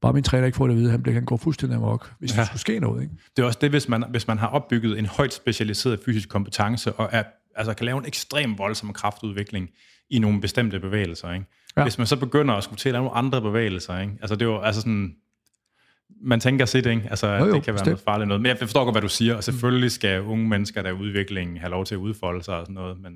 Bare 0.00 0.12
min 0.12 0.22
træner 0.22 0.46
ikke 0.46 0.56
får 0.56 0.66
det 0.66 0.74
at 0.74 0.80
vide, 0.80 0.90
han, 0.90 1.02
bliver, 1.02 1.14
han 1.14 1.24
går 1.24 1.36
fuldstændig 1.36 1.76
amok, 1.76 2.12
hvis 2.18 2.32
ja. 2.32 2.40
der 2.40 2.46
skulle 2.46 2.60
ske 2.60 2.80
noget. 2.80 3.02
Ikke? 3.02 3.14
Det 3.36 3.42
er 3.42 3.46
også 3.46 3.58
det, 3.60 3.70
hvis 3.70 3.88
man, 3.88 4.04
hvis 4.10 4.28
man 4.28 4.38
har 4.38 4.46
opbygget 4.46 4.98
en 4.98 5.06
højt 5.06 5.34
specialiseret 5.34 6.00
fysisk 6.04 6.28
kompetence, 6.28 6.92
og 6.92 7.08
er, 7.12 7.22
altså 7.56 7.74
kan 7.74 7.86
lave 7.86 7.98
en 7.98 8.06
ekstrem 8.06 8.58
voldsom 8.58 8.92
kraftudvikling 8.92 9.70
i 10.10 10.18
nogle 10.18 10.40
bestemte 10.40 10.80
bevægelser. 10.80 11.32
Ikke? 11.32 11.46
Ja. 11.76 11.82
Hvis 11.82 11.98
man 11.98 12.06
så 12.06 12.16
begynder 12.16 12.54
at 12.54 12.64
skulle 12.64 12.78
til 12.78 12.88
at 12.88 12.92
lave 12.92 13.04
nogle 13.04 13.16
andre 13.16 13.42
bevægelser, 13.42 13.98
ikke? 13.98 14.12
altså 14.20 14.34
det 14.34 14.42
er 14.42 14.46
jo 14.46 14.60
altså 14.60 14.80
sådan, 14.80 15.14
man 16.22 16.40
tænker 16.40 16.64
sit, 16.64 16.86
ikke? 16.86 17.06
Altså, 17.10 17.26
jo, 17.26 17.46
jo, 17.46 17.54
det 17.54 17.62
kan 17.62 17.74
være 17.74 17.84
noget 17.84 18.00
farligt 18.00 18.28
noget. 18.28 18.40
Men 18.40 18.48
jeg 18.48 18.58
forstår 18.58 18.84
godt, 18.84 18.94
hvad 18.94 19.02
du 19.02 19.08
siger, 19.08 19.34
og 19.34 19.44
selvfølgelig 19.44 19.92
skal 19.92 20.20
unge 20.22 20.48
mennesker, 20.48 20.82
der 20.82 20.88
er 20.88 20.92
udviklingen, 20.92 21.56
have 21.56 21.70
lov 21.70 21.84
til 21.84 21.94
at 21.94 21.98
udfolde 21.98 22.44
sig 22.44 22.56
og 22.56 22.66
sådan 22.66 22.74
noget, 22.74 23.00
men 23.00 23.12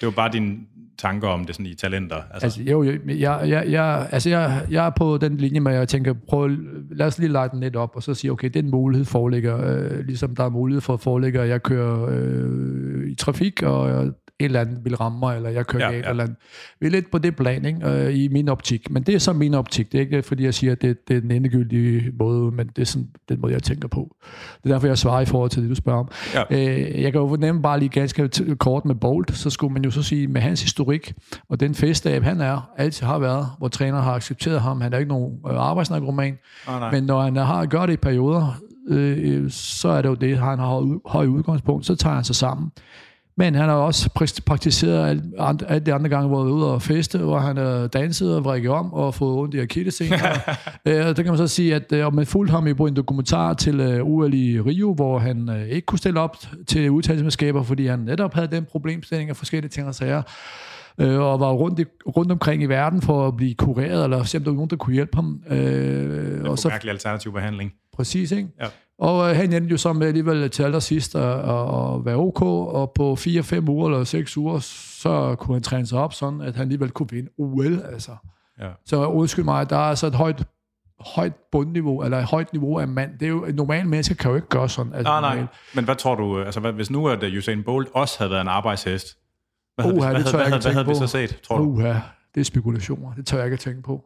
det 0.00 0.06
var 0.06 0.10
bare 0.10 0.32
dine 0.32 0.56
tanker 0.98 1.28
om 1.28 1.44
det 1.44 1.54
sådan 1.54 1.66
i 1.66 1.74
talenter. 1.74 2.16
Altså, 2.16 2.46
altså 2.46 2.62
jo, 2.62 2.82
jo 2.82 2.98
jeg, 3.06 3.40
jeg, 3.48 3.64
jeg, 3.68 4.08
altså 4.12 4.30
jeg, 4.30 4.66
jeg 4.70 4.86
er 4.86 4.90
på 4.90 5.18
den 5.18 5.36
linje 5.36 5.60
men 5.60 5.72
jeg 5.72 5.88
tænker, 5.88 6.14
prøv, 6.28 6.50
lad 6.90 7.06
os 7.06 7.18
lige 7.18 7.32
lege 7.32 7.48
den 7.48 7.60
lidt 7.60 7.76
op, 7.76 7.96
og 7.96 8.02
så 8.02 8.14
sige, 8.14 8.32
okay, 8.32 8.48
den 8.54 8.70
mulighed 8.70 9.04
foreligger, 9.04 9.64
øh, 9.64 10.06
ligesom 10.06 10.36
der 10.36 10.44
er 10.44 10.48
mulighed 10.48 10.80
for 10.80 10.94
at 10.94 11.00
foreligge, 11.00 11.40
at 11.40 11.48
jeg 11.48 11.62
kører 11.62 12.06
øh, 12.10 13.10
i 13.10 13.14
trafik, 13.14 13.62
og 13.62 14.06
eller 14.40 14.60
andet 14.60 14.84
vil 14.84 14.96
ramme 14.96 15.18
mig, 15.18 15.36
eller 15.36 15.50
jeg 15.50 15.66
kører 15.66 15.84
ja, 15.84 15.90
galt, 15.90 16.04
ja. 16.04 16.10
eller 16.10 16.22
andet. 16.22 16.36
Vi 16.80 16.86
er 16.86 16.90
lidt 16.90 17.10
på 17.10 17.18
det 17.18 17.36
plan, 17.36 17.64
ikke? 17.64 17.88
Øh, 17.88 18.16
i 18.16 18.28
min 18.28 18.48
optik. 18.48 18.90
Men 18.90 19.02
det 19.02 19.14
er 19.14 19.18
så 19.18 19.32
min 19.32 19.54
optik. 19.54 19.92
Det 19.92 19.98
er 19.98 20.02
ikke, 20.02 20.22
fordi 20.22 20.44
jeg 20.44 20.54
siger, 20.54 20.72
at 20.72 20.82
det, 20.82 21.08
det 21.08 21.16
er 21.16 21.20
den 21.20 21.30
endegyldige 21.30 22.12
måde, 22.18 22.50
men 22.50 22.66
det 22.66 22.82
er 22.82 22.86
sådan 22.86 23.08
den 23.28 23.40
måde, 23.40 23.52
jeg 23.52 23.62
tænker 23.62 23.88
på. 23.88 24.16
Det 24.62 24.70
er 24.70 24.74
derfor, 24.74 24.86
jeg 24.86 24.98
svarer 24.98 25.20
i 25.20 25.24
forhold 25.24 25.50
til 25.50 25.62
det, 25.62 25.70
du 25.70 25.74
spørger 25.74 25.98
om. 25.98 26.08
Ja. 26.34 26.42
Øh, 26.50 27.02
jeg 27.02 27.12
kan 27.12 27.20
jo 27.20 27.28
fornemme 27.28 27.62
bare 27.62 27.78
lige 27.78 27.88
ganske 27.88 28.28
kort 28.58 28.84
med 28.84 28.94
Bolt, 28.94 29.36
så 29.36 29.50
skulle 29.50 29.72
man 29.72 29.84
jo 29.84 29.90
så 29.90 30.02
sige, 30.02 30.28
med 30.28 30.40
hans 30.40 30.62
historik, 30.62 31.14
og 31.48 31.60
den 31.60 31.74
festab, 31.74 32.22
han 32.22 32.40
er, 32.40 32.70
altid 32.76 33.06
har 33.06 33.18
været, 33.18 33.46
hvor 33.58 33.68
træner 33.68 34.00
har 34.00 34.12
accepteret 34.12 34.60
ham, 34.60 34.80
han 34.80 34.92
er 34.92 34.98
ikke 34.98 35.08
nogen 35.08 35.34
øh, 35.50 35.56
arbejdsnarkoman, 35.56 36.38
oh, 36.68 36.92
men 36.92 37.04
når 37.04 37.22
han 37.22 37.36
har 37.36 37.66
gjort 37.66 37.88
det 37.88 37.94
i 37.94 37.96
perioder, 37.96 38.60
øh, 38.88 39.50
så 39.50 39.88
er 39.88 40.02
det 40.02 40.08
jo 40.08 40.14
det, 40.14 40.38
han 40.38 40.58
har 40.58 40.98
høj 41.08 41.26
udgangspunkt, 41.26 41.86
så 41.86 41.94
tager 41.94 42.14
han 42.14 42.24
sig 42.24 42.36
sammen 42.36 42.70
Men 43.38 43.54
han 43.54 43.68
har 43.68 43.76
også 43.76 44.10
praktiseret 44.46 45.08
alle, 45.08 45.22
alle 45.68 45.86
de 45.86 45.94
andre 45.94 46.08
gange, 46.08 46.28
hvor 46.28 46.38
han 46.38 46.46
var 46.46 46.52
ude 46.52 46.72
og 46.72 46.82
feste, 46.82 47.18
hvor 47.18 47.38
han 47.38 47.56
har 47.56 47.86
danset 47.86 48.36
og 48.36 48.44
vrikket 48.44 48.70
om 48.70 48.92
og 48.92 49.14
fået 49.14 49.38
ondt 49.38 49.54
i 49.54 49.58
akillescenen. 49.58 50.20
øh, 50.86 51.06
det 51.06 51.16
kan 51.16 51.26
man 51.26 51.36
så 51.36 51.48
sige, 51.48 51.74
at 51.74 51.92
øh, 51.92 52.14
man 52.14 52.26
fulgte 52.26 52.50
ham 52.50 52.66
i 52.66 52.70
en 52.70 52.96
dokumentar 52.96 53.54
til 53.54 53.80
øh, 53.80 54.06
UL 54.06 54.34
i 54.34 54.60
Rio, 54.60 54.94
hvor 54.94 55.18
han 55.18 55.48
øh, 55.48 55.68
ikke 55.68 55.86
kunne 55.86 55.98
stille 55.98 56.20
op 56.20 56.36
til 56.66 56.90
udtalelsesmeskaber, 56.90 57.62
fordi 57.62 57.86
han 57.86 57.98
netop 57.98 58.34
havde 58.34 58.48
den 58.48 58.64
problemstilling 58.64 59.30
af 59.30 59.36
forskellige 59.36 59.70
ting 59.70 59.88
og 59.88 59.94
sager 59.94 60.22
øh, 60.98 61.20
og 61.20 61.40
var 61.40 61.52
rundt, 61.52 61.78
i, 61.78 61.84
rundt 62.06 62.32
omkring 62.32 62.62
i 62.62 62.66
verden 62.66 63.02
for 63.02 63.28
at 63.28 63.36
blive 63.36 63.54
kureret, 63.54 64.04
eller 64.04 64.22
se 64.22 64.38
om 64.38 64.44
der 64.44 64.50
var 64.50 64.56
nogen, 64.56 64.70
der 64.70 64.76
kunne 64.76 64.94
hjælpe 64.94 65.16
ham. 65.16 65.42
Øh, 65.50 66.50
og 66.50 66.58
så 66.58 66.68
mærkelig 66.68 66.90
alternativ 66.90 67.32
behandling. 67.32 67.72
Præcis, 67.96 68.32
ikke? 68.32 68.48
Ja. 68.60 68.66
Og 68.98 69.30
øh, 69.30 69.36
han 69.36 69.52
endte 69.52 69.70
jo 69.70 69.76
så 69.76 69.92
med 69.92 70.06
alligevel 70.06 70.50
til 70.50 70.62
allersidst 70.62 71.14
at, 71.14 71.22
at, 71.22 71.94
at 71.94 72.04
være 72.04 72.16
ok, 72.16 72.42
og 72.42 72.92
på 72.94 73.16
4-5 73.20 73.68
uger 73.68 73.88
eller 73.88 74.04
6 74.04 74.36
uger, 74.36 74.58
så 74.58 75.36
kunne 75.38 75.54
han 75.54 75.62
træne 75.62 75.86
sig 75.86 75.98
op 75.98 76.12
sådan, 76.12 76.40
at 76.40 76.54
han 76.54 76.62
alligevel 76.62 76.90
kunne 76.90 77.08
vinde 77.10 77.30
OL, 77.38 77.82
altså. 77.92 78.12
Ja. 78.60 78.68
Så 78.84 79.06
undskyld 79.06 79.44
mig, 79.44 79.70
der 79.70 79.76
er 79.76 79.80
altså 79.80 80.06
et 80.06 80.14
højt 80.14 80.44
højt 81.00 81.32
bundniveau, 81.52 82.02
eller 82.02 82.18
et 82.18 82.24
højt 82.24 82.52
niveau 82.52 82.78
af 82.78 82.88
mand. 82.88 83.18
Det 83.18 83.26
er 83.26 83.30
jo, 83.30 83.44
et 83.44 83.54
normalt 83.54 83.88
menneske 83.88 84.14
kan 84.14 84.30
jo 84.30 84.36
ikke 84.36 84.48
gøre 84.48 84.68
sådan. 84.68 84.92
Altså, 84.92 85.20
nej, 85.20 85.36
nej. 85.36 85.46
Men 85.74 85.84
hvad 85.84 85.96
tror 85.96 86.14
du, 86.14 86.40
altså 86.40 86.60
hvad, 86.60 86.72
hvis 86.72 86.90
nu 86.90 87.08
at 87.08 87.24
Usain 87.38 87.62
Bolt 87.64 87.88
også 87.94 88.18
havde 88.18 88.30
været 88.30 88.40
en 88.40 88.48
arbejdshest, 88.48 89.18
hvad, 89.74 89.92
Uha, 89.92 90.06
havde, 90.06 90.18
det 90.18 90.26
tør 90.26 90.38
hvad, 90.38 90.46
jeg 90.46 90.54
ikke 90.54 90.64
hvad 90.64 90.72
havde 90.72 90.86
vi 90.86 90.94
så 90.94 91.06
set, 91.06 91.40
tror 91.42 91.58
du? 91.58 91.64
Uha, 91.64 91.94
det 92.34 92.40
er 92.40 92.44
spekulationer. 92.44 93.14
Det 93.14 93.26
tør 93.26 93.36
jeg 93.36 93.46
ikke 93.46 93.56
tænke 93.56 93.82
på. 93.82 94.04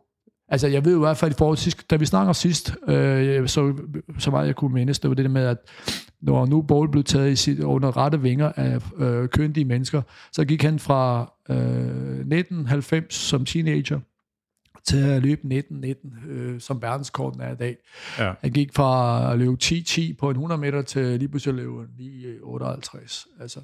Altså, 0.51 0.69
jeg 0.69 0.85
ved 0.85 0.93
jo 0.93 0.99
i 0.99 1.07
hvert 1.07 1.17
fald 1.17 1.31
i 1.31 1.35
forhold 1.39 1.57
til, 1.57 1.77
da 1.91 1.97
vi 1.97 2.07
snakker 2.07 2.33
sidst, 2.33 2.75
øh, 2.89 3.49
så, 3.49 3.75
så 4.19 4.31
meget 4.31 4.47
jeg 4.47 4.57
kunne 4.57 4.75
mindes, 4.75 4.99
det 4.99 5.09
var 5.09 5.15
det 5.15 5.25
der 5.25 5.31
med, 5.31 5.47
at 5.47 5.59
når 6.21 6.47
nu 6.47 6.63
Bowl 6.63 6.91
blev 6.91 7.05
taget 7.05 7.31
i 7.31 7.37
sit, 7.37 7.61
under 7.61 7.97
rette 7.97 8.21
vinger 8.21 8.53
af 8.57 8.81
øh, 8.97 9.29
køndige 9.29 9.65
mennesker, 9.65 10.03
så 10.33 10.45
gik 10.45 10.63
han 10.63 10.79
fra 10.79 11.33
øh, 11.51 11.57
1990 11.57 13.15
som 13.15 13.45
teenager 13.45 14.01
til 14.85 14.97
at 14.97 15.23
løbe 15.23 15.41
1919, 15.55 16.13
øh, 16.29 16.61
som 16.61 16.83
verdenskorten 16.83 17.41
er 17.41 17.53
i 17.53 17.57
dag. 17.57 17.77
Ja. 18.19 18.33
Han 18.41 18.51
gik 18.51 18.75
fra 18.75 19.33
at 19.33 19.39
løbe 19.39 19.57
10-10 19.63 20.15
på 20.19 20.31
en 20.31 20.37
100 20.37 20.61
meter 20.61 20.83
til 20.83 21.19
lige 21.19 21.29
pludselig 21.29 21.53
at 21.53 21.67
løbe 21.67 21.87
9-58. 22.43 23.41
Altså, 23.41 23.61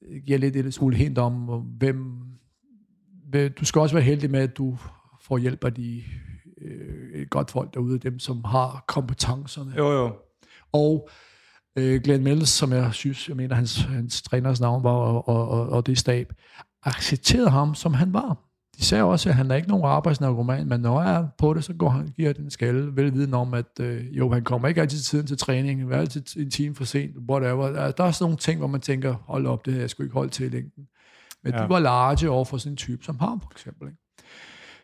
det 0.00 0.24
giver 0.24 0.38
lidt 0.38 0.56
et 0.56 0.74
smule 0.74 0.96
hint 0.96 1.18
om, 1.18 1.32
hvem... 1.78 2.06
Du 3.58 3.64
skal 3.64 3.80
også 3.80 3.94
være 3.94 4.04
heldig 4.04 4.30
med, 4.30 4.40
at 4.40 4.56
du 4.58 4.78
får 5.30 5.38
hjælp 5.38 5.64
af 5.64 5.74
de 5.74 6.02
øh, 6.62 7.26
godt 7.30 7.50
folk 7.50 7.74
derude, 7.74 7.98
dem 7.98 8.18
som 8.18 8.44
har 8.44 8.84
kompetencerne. 8.88 9.72
Jo, 9.76 9.90
jo. 9.92 10.12
Og 10.72 11.08
øh, 11.76 12.00
Glenn 12.02 12.24
Mills, 12.24 12.48
som 12.48 12.72
jeg 12.72 12.94
synes, 12.94 13.28
jeg 13.28 13.36
mener, 13.36 13.54
hans, 13.54 13.76
hans 13.80 14.22
træners 14.22 14.60
navn 14.60 14.84
var, 14.84 14.90
og, 14.90 15.28
og, 15.28 15.48
og, 15.48 15.68
og 15.68 15.86
det 15.86 15.98
stab, 15.98 16.32
accepterede 16.82 17.50
ham, 17.50 17.74
som 17.74 17.94
han 17.94 18.12
var. 18.12 18.38
De 18.78 18.84
sagde 18.84 19.04
også, 19.04 19.28
at 19.28 19.34
han 19.34 19.50
er 19.50 19.54
ikke 19.54 19.68
nogen 19.68 19.84
arbejdsnarkoman, 19.84 20.68
men 20.68 20.80
når 20.80 21.02
jeg 21.02 21.14
er 21.14 21.26
på 21.38 21.54
det, 21.54 21.64
så 21.64 21.74
går 21.74 21.88
han, 21.88 22.08
giver 22.16 22.32
den 22.32 22.50
skalle, 22.50 22.96
velviden 22.96 23.34
om, 23.34 23.54
at 23.54 23.80
øh, 23.80 24.18
jo, 24.18 24.32
han 24.32 24.44
kommer 24.44 24.68
ikke 24.68 24.80
altid 24.80 24.98
tiden 24.98 25.26
til 25.26 25.38
træning, 25.38 25.80
han 25.80 25.92
er 25.92 25.96
altid 25.96 26.36
en 26.36 26.50
time 26.50 26.74
for 26.74 26.84
sent, 26.84 27.16
whatever. 27.30 27.70
Der, 27.70 27.90
der 27.90 28.04
er 28.04 28.10
sådan 28.10 28.24
nogle 28.24 28.36
ting, 28.36 28.58
hvor 28.58 28.68
man 28.68 28.80
tænker, 28.80 29.12
hold 29.12 29.46
op, 29.46 29.66
det 29.66 29.74
her 29.74 29.80
jeg 29.80 29.90
skulle 29.90 30.06
ikke 30.06 30.14
holde 30.14 30.30
til 30.30 30.46
i 30.46 30.48
længden. 30.48 30.84
Men 31.44 31.52
ja. 31.52 31.62
de 31.62 31.68
var 31.68 31.78
large 31.78 32.30
over 32.30 32.44
for 32.44 32.56
sådan 32.56 32.72
en 32.72 32.76
type 32.76 33.04
som 33.04 33.18
ham, 33.18 33.40
for 33.40 33.50
eksempel. 33.52 33.88
Ikke? 33.88 33.98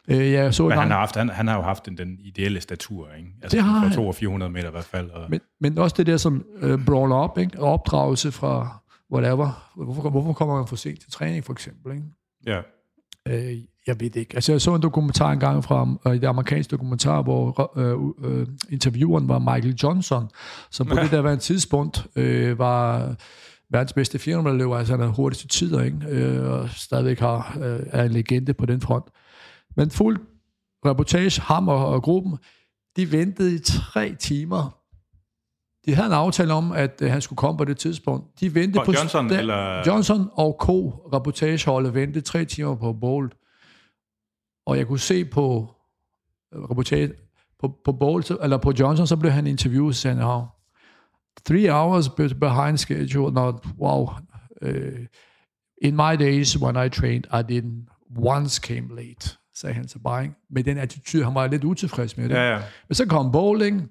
Øh, 0.09 0.33
jeg 0.33 0.55
så 0.55 0.69
men 0.69 0.79
han 0.79 0.91
har, 0.91 0.99
haft, 0.99 1.17
han, 1.17 1.29
han 1.29 1.49
har 1.49 1.57
jo 1.57 1.63
haft 1.63 1.87
den, 1.87 1.99
den 1.99 2.19
ideelle 2.21 2.61
statur, 2.61 3.09
ikke? 3.19 3.29
Altså 3.43 3.57
det 3.57 3.65
har 3.65 3.91
for 3.95 4.13
400 4.13 4.53
meter 4.53 4.69
i 4.69 4.71
hvert 4.71 4.85
fald. 4.85 5.11
Og... 5.11 5.31
Men, 5.31 5.41
men 5.61 5.79
også 5.79 5.95
det 5.99 6.07
der 6.07 6.17
som 6.17 6.45
uh, 6.63 6.85
brawler 6.87 7.17
op, 7.17 7.39
ikke? 7.39 7.61
opdragelse 7.61 8.33
fra 8.33 8.79
whatever. 9.13 9.73
Hvorfor, 9.85 10.11
hvorfor 10.11 10.33
kommer 10.33 10.57
man 10.57 10.67
for 10.67 10.77
sent 10.77 11.01
til 11.01 11.11
træning, 11.11 11.45
for 11.45 11.53
eksempel? 11.53 11.93
Ikke? 11.93 12.05
Ja. 12.47 12.61
Øh, 13.29 13.59
jeg 13.87 14.01
ved 14.01 14.17
ikke. 14.17 14.35
Altså, 14.35 14.53
jeg 14.53 14.61
så 14.61 14.75
en 14.75 14.83
dokumentar 14.83 15.33
engang 15.33 15.65
fra 15.65 15.83
uh, 15.83 16.13
det 16.13 16.25
amerikanske 16.25 16.71
dokumentar, 16.71 17.23
hvor 17.23 17.73
uh, 17.77 18.31
uh, 18.31 18.47
intervieweren 18.71 19.29
var 19.29 19.39
Michael 19.39 19.75
Johnson, 19.83 20.29
som 20.71 20.87
på 20.87 20.95
det 20.95 21.11
der 21.11 21.21
var 21.21 21.33
en 21.33 21.39
tidspunkt 21.39 22.07
uh, 22.17 22.59
var 22.59 23.15
verdens 23.71 23.93
bedste 23.93 24.19
400 24.19 24.59
løber, 24.59 24.77
altså 24.77 24.93
han 24.97 25.03
er 25.03 25.07
hurtigste 25.09 25.49
tider, 25.49 25.83
ikke? 25.83 26.41
Uh, 26.43 26.51
og 26.51 26.71
stadigvæk 26.71 27.21
har, 27.21 27.57
uh, 27.57 27.63
er 27.87 28.05
en 28.05 28.13
legende 28.13 28.55
på 28.55 28.67
den 28.67 28.81
front. 28.81 29.05
Men 29.77 29.91
fuld 29.91 30.19
reportage, 30.87 31.41
ham 31.41 31.69
og, 31.69 31.87
og 31.87 32.03
gruppen, 32.03 32.39
de 32.97 33.13
ventede 33.13 33.55
i 33.55 33.59
tre 33.59 34.15
timer. 34.15 34.83
De 35.87 35.95
havde 35.95 36.07
en 36.07 36.13
aftale 36.13 36.53
om, 36.53 36.73
at 36.73 37.03
uh, 37.03 37.09
han 37.09 37.21
skulle 37.21 37.37
komme 37.37 37.59
på 37.59 37.65
det 37.65 37.77
tidspunkt. 37.77 38.41
De 38.41 38.55
ventede 38.55 38.85
på... 38.85 38.93
Johnson, 38.93 39.31
sta- 39.31 39.35
eller... 39.35 39.83
Johnson 39.87 40.29
og 40.33 40.57
Co. 40.61 40.89
reportageholdet 40.89 41.95
ventede 41.95 42.25
tre 42.25 42.45
timer 42.45 42.75
på 42.75 42.93
Bolt. 42.93 43.35
Og 44.67 44.79
jeg 44.79 44.87
kunne 44.87 44.99
se 44.99 45.25
på 45.25 45.75
øh, 46.55 46.63
reportage, 46.63 47.13
på, 47.61 47.79
på 47.85 47.93
Bolt, 47.93 48.31
eller 48.43 48.57
på 48.57 48.73
Johnson, 48.79 49.07
så 49.07 49.17
blev 49.17 49.33
han 49.33 49.47
interviewet 49.47 49.97
sagde, 49.97 50.37
oh, 50.37 50.43
three 51.47 51.73
hours 51.73 52.09
behind 52.41 52.79
schedule, 52.79 53.33
not, 53.33 53.67
wow. 53.79 54.09
Uh, 54.63 54.71
in 55.83 55.97
my 55.97 56.17
days 56.19 56.59
when 56.63 56.87
I 56.87 56.89
trained, 56.89 57.25
I 57.33 57.53
didn't 57.53 57.87
once 58.19 58.61
came 58.61 58.97
late 58.97 59.39
sagde 59.57 59.75
han 59.75 59.89
så 59.89 59.99
bare, 59.99 60.23
ikke? 60.23 60.35
med 60.51 60.65
den 60.65 60.79
attitude, 60.79 61.25
han 61.25 61.35
var 61.35 61.47
lidt 61.47 61.65
utilfreds 61.65 62.17
med 62.17 62.29
det. 62.29 62.35
Ja, 62.35 62.53
ja. 62.53 62.63
Men 62.89 62.95
så 62.95 63.07
kom 63.07 63.33
bowling, 63.33 63.91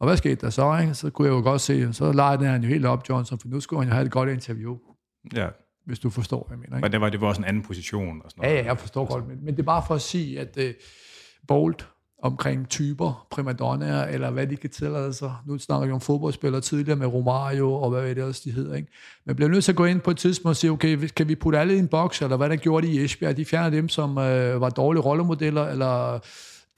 og 0.00 0.06
hvad 0.06 0.16
skete 0.16 0.34
der 0.34 0.50
så? 0.50 0.78
Ikke? 0.78 0.94
Så 0.94 1.10
kunne 1.10 1.28
jeg 1.28 1.34
jo 1.34 1.40
godt 1.40 1.60
se, 1.60 1.92
så 1.92 2.12
lejede 2.12 2.46
han 2.46 2.62
jo 2.62 2.68
helt 2.68 2.86
op, 2.86 3.08
Johnson, 3.08 3.38
for 3.38 3.48
nu 3.48 3.60
skulle 3.60 3.80
han 3.82 3.88
jo 3.88 3.94
have 3.94 4.06
et 4.06 4.12
godt 4.12 4.28
interview. 4.28 4.78
Ja. 5.34 5.48
Hvis 5.86 5.98
du 5.98 6.10
forstår, 6.10 6.44
hvad 6.48 6.56
jeg 6.56 6.60
mener. 6.60 6.76
Ikke? 6.76 6.84
Men 6.84 6.92
det 6.92 7.00
var, 7.00 7.10
det 7.10 7.20
var 7.20 7.26
også 7.26 7.40
en 7.40 7.44
anden 7.44 7.62
position. 7.62 8.22
Og 8.24 8.30
sådan 8.30 8.42
noget. 8.42 8.54
Ja, 8.54 8.60
ja, 8.60 8.66
jeg 8.66 8.78
forstår 8.78 9.02
altså. 9.02 9.18
godt. 9.18 9.28
Men, 9.28 9.44
men 9.44 9.54
det 9.54 9.60
er 9.60 9.66
bare 9.66 9.84
for 9.86 9.94
at 9.94 10.00
sige, 10.00 10.40
at 10.40 10.56
uh, 10.56 10.70
Bolt, 11.48 11.88
omkring 12.24 12.68
typer, 12.68 13.26
primadonnaer, 13.30 14.04
eller 14.04 14.30
hvad 14.30 14.46
de 14.46 14.56
kan 14.56 14.70
tillade 14.70 15.12
sig. 15.12 15.34
Nu 15.46 15.58
snakker 15.58 15.86
vi 15.86 15.92
om 15.92 16.00
fodboldspillere 16.00 16.60
tidligere 16.60 16.98
med 16.98 17.06
Romario, 17.06 17.72
og 17.72 17.90
hvad 17.90 18.02
det 18.02 18.10
ellers 18.10 18.40
de 18.40 18.50
hedder. 18.50 18.74
Ikke? 18.74 18.88
Men 19.24 19.36
bliver 19.36 19.48
nødt 19.48 19.64
til 19.64 19.72
at 19.72 19.76
gå 19.76 19.84
ind 19.84 20.00
på 20.00 20.10
et 20.10 20.16
tidspunkt 20.16 20.50
og 20.50 20.56
sige, 20.56 20.70
okay, 20.70 21.08
kan 21.16 21.28
vi 21.28 21.34
putte 21.34 21.58
alle 21.58 21.76
i 21.76 21.78
en 21.78 21.88
boks, 21.88 22.22
eller 22.22 22.36
hvad 22.36 22.48
der 22.48 22.56
gjorde 22.56 22.86
de 22.86 22.92
i 22.92 23.04
Esbjerg? 23.04 23.36
De 23.36 23.44
fjerner 23.44 23.70
dem, 23.70 23.88
som 23.88 24.18
øh, 24.18 24.60
var 24.60 24.70
dårlige 24.70 25.02
rollemodeller, 25.02 25.68
eller 25.68 26.18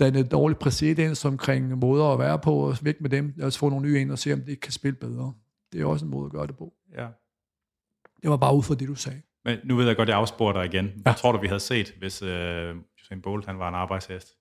danne 0.01 0.23
dårlig 0.23 0.59
præcedens 0.59 1.25
omkring 1.25 1.79
måder 1.79 2.05
at 2.05 2.19
være 2.19 2.39
på, 2.39 2.55
og 2.55 2.77
væk 2.83 3.01
med 3.01 3.11
dem, 3.11 3.35
og 3.43 3.53
få 3.53 3.69
nogle 3.69 3.89
nye 3.89 4.01
ind 4.01 4.13
og 4.13 4.19
se, 4.19 4.33
om 4.33 4.41
de 4.41 4.57
kan 4.57 4.73
spille 4.73 4.97
bedre. 4.97 5.33
Det 5.73 5.81
er 5.81 5.87
også 5.87 6.05
en 6.05 6.11
måde 6.11 6.27
at 6.27 6.33
gøre 6.33 6.47
det 6.47 6.57
på. 6.57 6.73
Ja. 6.99 7.07
Det 8.23 8.31
var 8.31 8.37
bare 8.37 8.57
ud 8.57 8.63
fra 8.63 8.75
det, 8.75 8.89
du 8.89 8.95
sagde. 8.95 9.23
Men 9.45 9.59
nu 9.65 9.77
ved 9.77 9.87
jeg 9.87 9.97
godt, 9.97 10.09
at 10.09 10.13
jeg 10.13 10.19
afsporer 10.19 10.53
dig 10.53 10.65
igen. 10.75 10.93
Hvad 11.03 11.13
ja. 11.13 11.17
tror 11.17 11.33
du, 11.33 11.39
vi 11.39 11.47
havde 11.47 11.61
set, 11.61 11.95
hvis 11.99 12.23
øh, 12.23 12.75
Usain 13.01 13.23
Bolt 13.23 13.47
han 13.47 13.59
var 13.59 13.69
en 13.69 13.75
arbejdshest? 13.75 14.37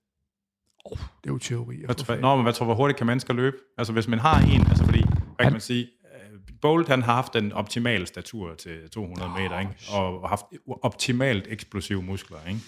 Oh, 0.92 0.98
det 0.98 1.30
er 1.30 1.32
jo 1.32 1.38
teori. 1.38 1.76
Hvad, 1.84 2.18
nå, 2.20 2.36
men 2.36 2.42
hvad 2.42 2.52
tror 2.52 2.64
du, 2.64 2.68
hvor 2.68 2.74
hurtigt 2.74 2.98
kan 2.98 3.06
mennesker 3.06 3.34
løbe? 3.34 3.56
Altså 3.78 3.92
hvis 3.92 4.08
man 4.08 4.18
har 4.18 4.40
en, 4.40 4.66
altså 4.66 4.84
fordi, 4.84 4.98
hvad 4.98 5.36
kan 5.38 5.44
han, 5.44 5.52
man 5.52 5.60
sige, 5.60 5.82
øh, 5.82 6.38
Bolt 6.62 6.88
han 6.88 7.02
har 7.02 7.14
haft 7.14 7.34
den 7.34 7.52
optimale 7.52 8.06
statur 8.06 8.54
til 8.54 8.90
200 8.90 9.30
oh, 9.30 9.40
meter, 9.40 9.60
ikke? 9.60 9.72
Og 9.92 10.28
haft 10.28 10.44
optimalt 10.82 11.46
eksplosive 11.50 12.02
muskler, 12.02 12.38
ikke? 12.48 12.60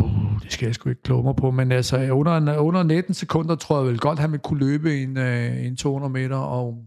Uh, 0.00 0.42
det 0.42 0.52
skal 0.52 0.66
jeg 0.66 0.74
sgu 0.74 0.88
ikke 0.90 1.02
kloge 1.02 1.22
mig 1.22 1.36
på, 1.36 1.50
men 1.50 1.72
altså 1.72 2.10
under, 2.10 2.58
under 2.58 2.82
19 2.82 3.14
sekunder 3.14 3.54
tror 3.54 3.78
jeg 3.78 3.86
vel 3.86 3.98
godt, 3.98 4.18
at 4.18 4.22
han 4.22 4.32
vil 4.32 4.40
kunne 4.40 4.60
løbe 4.60 5.02
en, 5.02 5.16
uh, 5.16 5.66
en 5.66 5.76
200 5.76 6.12
meter, 6.12 6.36
og 6.36 6.84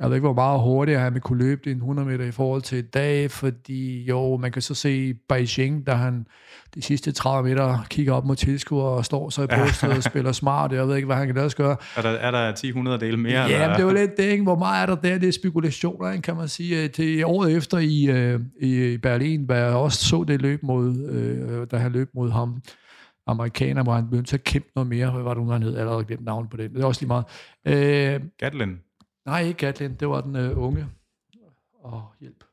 jeg 0.00 0.08
ved 0.08 0.16
ikke, 0.16 0.26
hvor 0.26 0.34
meget 0.34 0.60
hurtigere 0.60 1.00
han 1.00 1.20
kunne 1.20 1.38
løbe 1.38 1.60
det 1.64 1.70
en 1.70 1.76
100 1.76 2.08
meter 2.08 2.24
i 2.24 2.30
forhold 2.30 2.62
til 2.62 2.78
i 2.78 2.82
dag, 2.82 3.30
fordi 3.30 4.04
jo, 4.04 4.36
man 4.36 4.52
kan 4.52 4.62
så 4.62 4.74
se 4.74 5.14
Beijing, 5.28 5.86
da 5.86 5.92
han 5.92 6.26
de 6.74 6.82
sidste 6.82 7.12
30 7.12 7.48
meter 7.48 7.86
kigger 7.90 8.12
op 8.12 8.24
mod 8.24 8.36
tilskuer 8.36 8.84
og 8.84 9.04
står 9.04 9.30
så 9.30 9.42
i 9.42 9.46
brystet 9.46 9.90
og 9.96 10.02
spiller 10.02 10.32
smart. 10.32 10.72
Jeg 10.72 10.88
ved 10.88 10.96
ikke, 10.96 11.06
hvad 11.06 11.16
han 11.16 11.26
kan 11.26 11.36
ellers 11.36 11.54
gøre. 11.54 11.76
Er 11.96 12.02
der, 12.02 12.10
er 12.10 12.30
der 12.30 12.52
10-100 12.96 13.00
dele 13.00 13.16
mere? 13.16 13.32
Ja, 13.32 13.44
eller? 13.44 13.68
det 13.68 13.82
er 13.82 13.86
jo 13.86 13.92
lidt 13.92 14.16
det, 14.16 14.24
ikke? 14.24 14.42
Hvor 14.42 14.58
meget 14.58 14.82
er 14.82 14.86
der 14.86 14.94
der? 14.94 15.18
Det 15.18 15.28
er 15.28 15.32
spekulationer, 15.32 16.20
kan 16.20 16.36
man 16.36 16.48
sige. 16.48 16.88
Til 16.88 17.24
året 17.24 17.56
efter 17.56 17.78
i, 17.78 18.04
øh, 18.04 18.40
i 18.60 18.98
Berlin, 18.98 19.44
hvor 19.44 19.54
jeg 19.54 19.74
også 19.74 20.04
så 20.04 20.24
det 20.28 20.42
løb 20.42 20.62
mod, 20.62 21.08
øh, 21.10 21.66
da 21.70 21.76
han 21.76 21.92
løb 21.92 22.08
mod 22.14 22.30
ham, 22.30 22.62
amerikaner, 23.26 23.82
hvor 23.82 23.92
han 23.92 24.04
begyndte 24.10 24.34
at 24.34 24.44
kæmpe 24.44 24.68
noget 24.76 24.88
mere. 24.88 25.10
Hvad 25.10 25.22
var 25.22 25.34
det, 25.34 25.52
han 25.52 25.62
hed? 25.62 25.76
Allerede 25.76 26.04
glemt 26.04 26.24
navnet 26.24 26.50
på 26.50 26.56
det. 26.56 26.70
Det 26.70 26.82
er 26.82 26.86
også 26.86 27.00
lige 27.00 27.08
meget. 27.08 27.24
Øh, 27.66 28.20
Gatlin? 28.38 28.78
Nej, 29.26 29.42
ikke 29.42 29.58
Gatlin. 29.58 29.94
Det 29.94 30.08
var 30.08 30.20
den 30.20 30.36
øh, 30.36 30.58
unge. 30.58 30.86
Åh, 31.84 31.94
oh, 31.94 32.00
hjælp. 32.20 32.44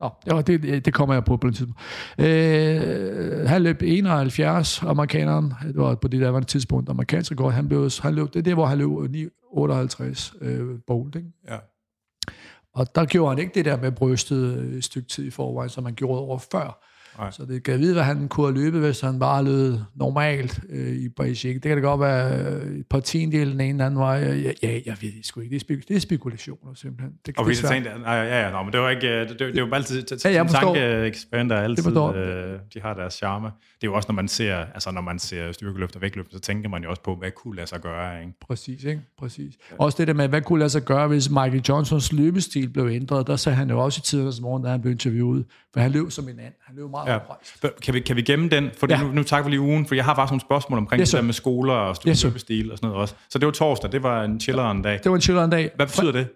Nå, 0.00 0.10
oh, 0.32 0.42
det, 0.46 0.84
det 0.84 0.94
kommer 0.94 1.14
jeg 1.14 1.24
på 1.24 1.36
på 1.36 1.46
den 1.46 1.54
tidspunkt. 1.54 1.80
Øh, 2.18 3.48
han 3.48 3.62
løb 3.62 3.82
71, 3.82 4.82
amerikaneren. 4.82 5.52
Det 5.62 5.76
var 5.76 5.94
på 5.94 6.08
det 6.08 6.20
der 6.20 6.28
var 6.28 6.38
et 6.38 6.46
tidspunkt, 6.46 6.88
amerikansk 6.88 7.32
rekord. 7.32 7.52
Han, 7.52 7.68
blev, 7.68 7.90
han 8.02 8.14
løb, 8.14 8.26
det 8.26 8.38
er 8.38 8.42
det, 8.42 8.54
hvor 8.54 8.66
han 8.66 8.78
løb 8.78 9.30
58 9.52 10.34
øh, 10.40 10.78
bold, 10.86 11.16
ikke? 11.16 11.28
Ja. 11.48 11.58
Og 12.74 12.94
der 12.94 13.04
gjorde 13.04 13.28
han 13.28 13.38
ikke 13.38 13.54
det 13.54 13.64
der 13.64 13.80
med 13.80 13.92
brystet 13.92 14.58
et 14.76 14.84
stykke 14.84 15.08
tid 15.08 15.24
i 15.24 15.30
forvejen, 15.30 15.70
som 15.70 15.84
han 15.84 15.94
gjorde 15.94 16.20
over 16.20 16.38
før. 16.38 16.89
Nej. 17.18 17.30
Så 17.30 17.44
det 17.44 17.62
kan 17.62 17.78
vide, 17.78 17.92
hvad 17.92 18.02
han 18.02 18.28
kunne 18.28 18.46
have 18.46 18.64
løbet, 18.64 18.80
hvis 18.80 19.00
han 19.00 19.18
bare 19.18 19.44
løb 19.44 19.74
normalt 19.94 20.60
øh, 20.68 20.92
i 20.92 21.08
Beijing. 21.08 21.54
Det 21.54 21.62
kan 21.62 21.76
det 21.76 21.82
godt 21.82 22.00
være 22.00 22.38
øh, 22.38 22.78
et 22.78 22.86
par 22.86 23.00
tiendel 23.00 23.50
den 23.52 23.60
ene 23.60 23.68
eller 23.70 23.86
anden 23.86 24.00
vej. 24.00 24.16
Ja, 24.18 24.52
ja, 24.62 24.80
jeg 24.86 24.96
ved 25.00 25.12
det 25.16 25.26
sgu 25.26 25.40
ikke. 25.40 25.54
Det 25.54 25.62
er, 25.62 25.74
spek- 25.74 25.84
det 25.88 25.96
er 25.96 26.00
spekulationer 26.00 26.74
simpelthen. 26.74 27.12
Det, 27.26 27.38
og 27.38 27.48
vi 27.48 27.54
tænkte, 27.54 27.90
nej, 28.02 28.14
ja, 28.14 28.44
ja, 28.44 28.50
no, 28.50 28.62
men 28.62 28.72
det 28.72 28.80
var 28.80 28.90
ikke, 28.90 29.08
øh, 29.08 29.28
det, 29.28 29.28
det, 29.28 29.38
det 29.38 29.58
er 29.58 29.66
jo 29.66 29.74
altid, 29.74 30.12
t- 30.12 30.28
ja, 30.28 30.44
tankeeksperimenter 30.48 31.56
altid, 31.56 31.96
øh, 31.96 32.58
de 32.74 32.80
har 32.80 32.94
deres 32.94 33.14
charme. 33.14 33.46
Det 33.46 33.86
er 33.86 33.90
jo 33.90 33.94
også, 33.94 34.06
når 34.08 34.14
man 34.14 34.28
ser, 34.28 34.56
altså 34.56 34.90
når 34.90 35.00
man 35.00 35.18
ser 35.18 35.52
styrkeløft 35.52 35.96
og 35.96 36.02
vægtløft, 36.02 36.32
så 36.32 36.40
tænker 36.40 36.68
man 36.68 36.82
jo 36.82 36.90
også 36.90 37.02
på, 37.02 37.14
hvad 37.14 37.30
kunne 37.30 37.56
lade 37.56 37.66
sig 37.66 37.80
gøre, 37.80 38.20
ikke? 38.20 38.32
Præcis, 38.48 38.84
ikke? 38.84 39.00
Præcis. 39.18 39.54
Ja. 39.70 39.76
Også 39.78 39.96
det 39.98 40.08
der 40.08 40.14
med, 40.14 40.28
hvad 40.28 40.42
kunne 40.42 40.58
lade 40.58 40.70
sig 40.70 40.82
gøre, 40.82 41.08
hvis 41.08 41.30
Michael 41.30 41.62
Johnsons 41.68 42.12
løbestil 42.12 42.68
blev 42.68 42.86
ændret, 42.86 43.26
der 43.26 43.36
sagde 43.36 43.56
han 43.56 43.70
jo 43.70 43.78
også 43.84 44.00
i 44.00 44.04
tidernes 44.06 44.40
morgen, 44.40 44.64
da 44.64 44.70
han 44.70 44.80
blev 44.80 44.92
interviewet, 44.92 45.44
for 45.72 45.80
han 45.80 45.92
løb 45.92 46.10
som 46.10 46.28
en 46.28 46.40
and. 46.40 46.54
Han 46.66 46.76
løb 46.76 46.90
meget 46.90 46.99
ja. 47.06 47.16
oprejst. 47.16 47.82
Kan 47.82 47.94
vi, 47.94 48.00
kan 48.00 48.16
vi 48.16 48.22
gemme 48.22 48.48
den? 48.48 48.70
For 48.78 48.86
ja. 48.90 49.02
nu, 49.02 49.12
nu 49.12 49.22
takker 49.22 49.44
vi 49.44 49.50
lige 49.50 49.60
ugen, 49.60 49.86
for 49.86 49.94
jeg 49.94 50.04
har 50.04 50.14
faktisk 50.14 50.30
nogle 50.30 50.40
spørgsmål 50.40 50.78
omkring 50.78 51.00
yes, 51.00 51.10
det 51.10 51.16
der 51.16 51.22
med 51.22 51.34
skoler 51.34 51.74
og 51.74 51.96
studieløbestil 51.96 52.64
yes, 52.64 52.70
og 52.70 52.78
sådan 52.78 52.88
noget 52.88 53.02
også. 53.02 53.14
Så 53.30 53.38
det 53.38 53.46
var 53.46 53.52
torsdag, 53.52 53.92
det 53.92 54.02
var 54.02 54.24
en 54.24 54.40
chilleren 54.40 54.82
dag. 54.82 55.00
Det 55.02 55.10
var 55.10 55.14
en 55.14 55.20
chilleren 55.20 55.50
dag. 55.50 55.70
Hvad 55.76 55.86
betyder 55.86 56.12
det? 56.12 56.28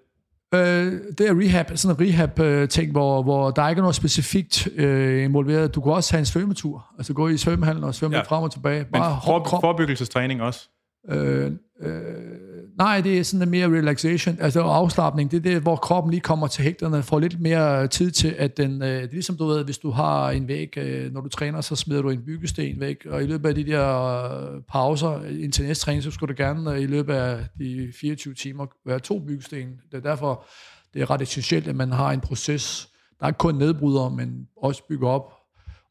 Øh, 0.55 0.93
det 1.19 1.29
er 1.29 1.41
rehab, 1.41 1.71
sådan 1.75 1.97
en 1.97 2.09
rehab-ting, 2.09 2.93
hvor, 2.93 3.23
hvor 3.23 3.51
der 3.51 3.69
ikke 3.69 3.79
er 3.79 3.83
noget 3.83 3.97
specifikt 3.97 4.69
øh, 4.77 5.25
involveret. 5.25 5.75
Du 5.75 5.81
kan 5.81 5.93
også 5.93 6.13
have 6.13 6.19
en 6.19 6.27
svømmetur, 6.27 6.87
altså 6.99 7.13
gå 7.13 7.29
i 7.29 7.37
svømmehallen 7.37 7.85
og 7.85 7.95
svømme 7.95 8.17
ja. 8.17 8.23
frem 8.23 8.43
og 8.43 8.53
tilbage. 8.53 8.85
Bare 8.85 9.11
Men 9.11 9.47
for, 9.47 9.61
forebyggelsestræning 9.61 10.43
også? 10.43 10.69
Øh, 11.11 11.53
øh, 11.81 12.45
nej, 12.79 13.01
det 13.01 13.19
er 13.19 13.23
sådan 13.23 13.49
mere 13.49 13.67
relaxation, 13.67 14.37
altså 14.41 14.61
afslappning. 14.61 15.31
Det 15.31 15.37
er 15.37 15.41
det, 15.41 15.63
hvor 15.63 15.77
kroppen 15.77 16.11
lige 16.11 16.21
kommer 16.21 16.47
til 16.47 16.65
hægterne, 16.65 17.03
får 17.03 17.19
lidt 17.19 17.41
mere 17.41 17.87
tid 17.87 18.11
til, 18.11 18.35
at 18.39 18.57
den, 18.57 18.83
øh, 18.83 18.89
det 18.89 19.03
er 19.03 19.09
ligesom 19.13 19.37
du 19.37 19.47
ved, 19.47 19.65
hvis 19.65 19.79
du 19.79 19.91
har 19.91 20.31
en 20.31 20.49
væg, 20.49 20.79
øh, 20.79 21.13
når 21.13 21.21
du 21.21 21.29
træner, 21.29 21.61
så 21.61 21.77
smider 21.77 22.03
du 22.03 22.11
en 22.11 22.23
byggesten 22.23 22.81
væk, 22.81 23.07
og 23.07 23.23
i 23.23 23.27
løbet 23.27 23.49
af 23.49 23.55
de 23.55 23.65
der 23.65 24.25
øh, 24.55 24.61
pauser, 24.69 25.25
indtil 25.25 25.65
næste 25.65 25.85
træning, 25.85 26.03
så 26.03 26.11
skulle 26.11 26.35
du 26.35 26.43
gerne 26.43 26.73
øh, 26.73 26.81
i 26.81 26.87
løbet 26.87 27.15
af 27.15 27.45
de 27.59 27.93
24 28.01 28.35
timer 28.35 28.67
være 28.87 28.99
to 28.99 29.19
byggesten. 29.19 29.81
Det 29.93 29.97
er 29.97 30.11
derfor, 30.11 30.47
det 30.95 31.03
er 31.03 31.11
ret 31.11 31.23
essentielt, 31.23 31.69
at 31.69 31.77
man 31.77 31.93
har 31.93 32.13
en 32.13 32.21
proces, 32.21 32.89
der 33.19 33.25
er 33.25 33.29
ikke 33.29 33.39
kun 33.39 33.55
nedbryder, 33.55 34.09
men 34.09 34.49
også 34.57 34.83
bygger 34.89 35.09
op, 35.09 35.33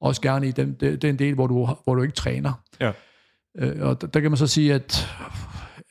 også 0.02 0.22
gerne 0.22 0.48
i 0.48 0.52
den, 0.52 0.74
den 1.02 1.20
del, 1.20 1.34
hvor 1.34 1.48
du, 1.48 1.70
hvor 1.84 1.96
du 1.96 2.02
ikke 2.02 2.16
træner. 2.16 2.54
Ja. 2.82 2.92
Øh, 3.58 3.88
og 3.88 4.02
der, 4.02 4.08
der 4.08 4.20
kan 4.20 4.32
man 4.32 4.38
så 4.38 4.48
sige, 4.48 4.74
at 4.74 5.08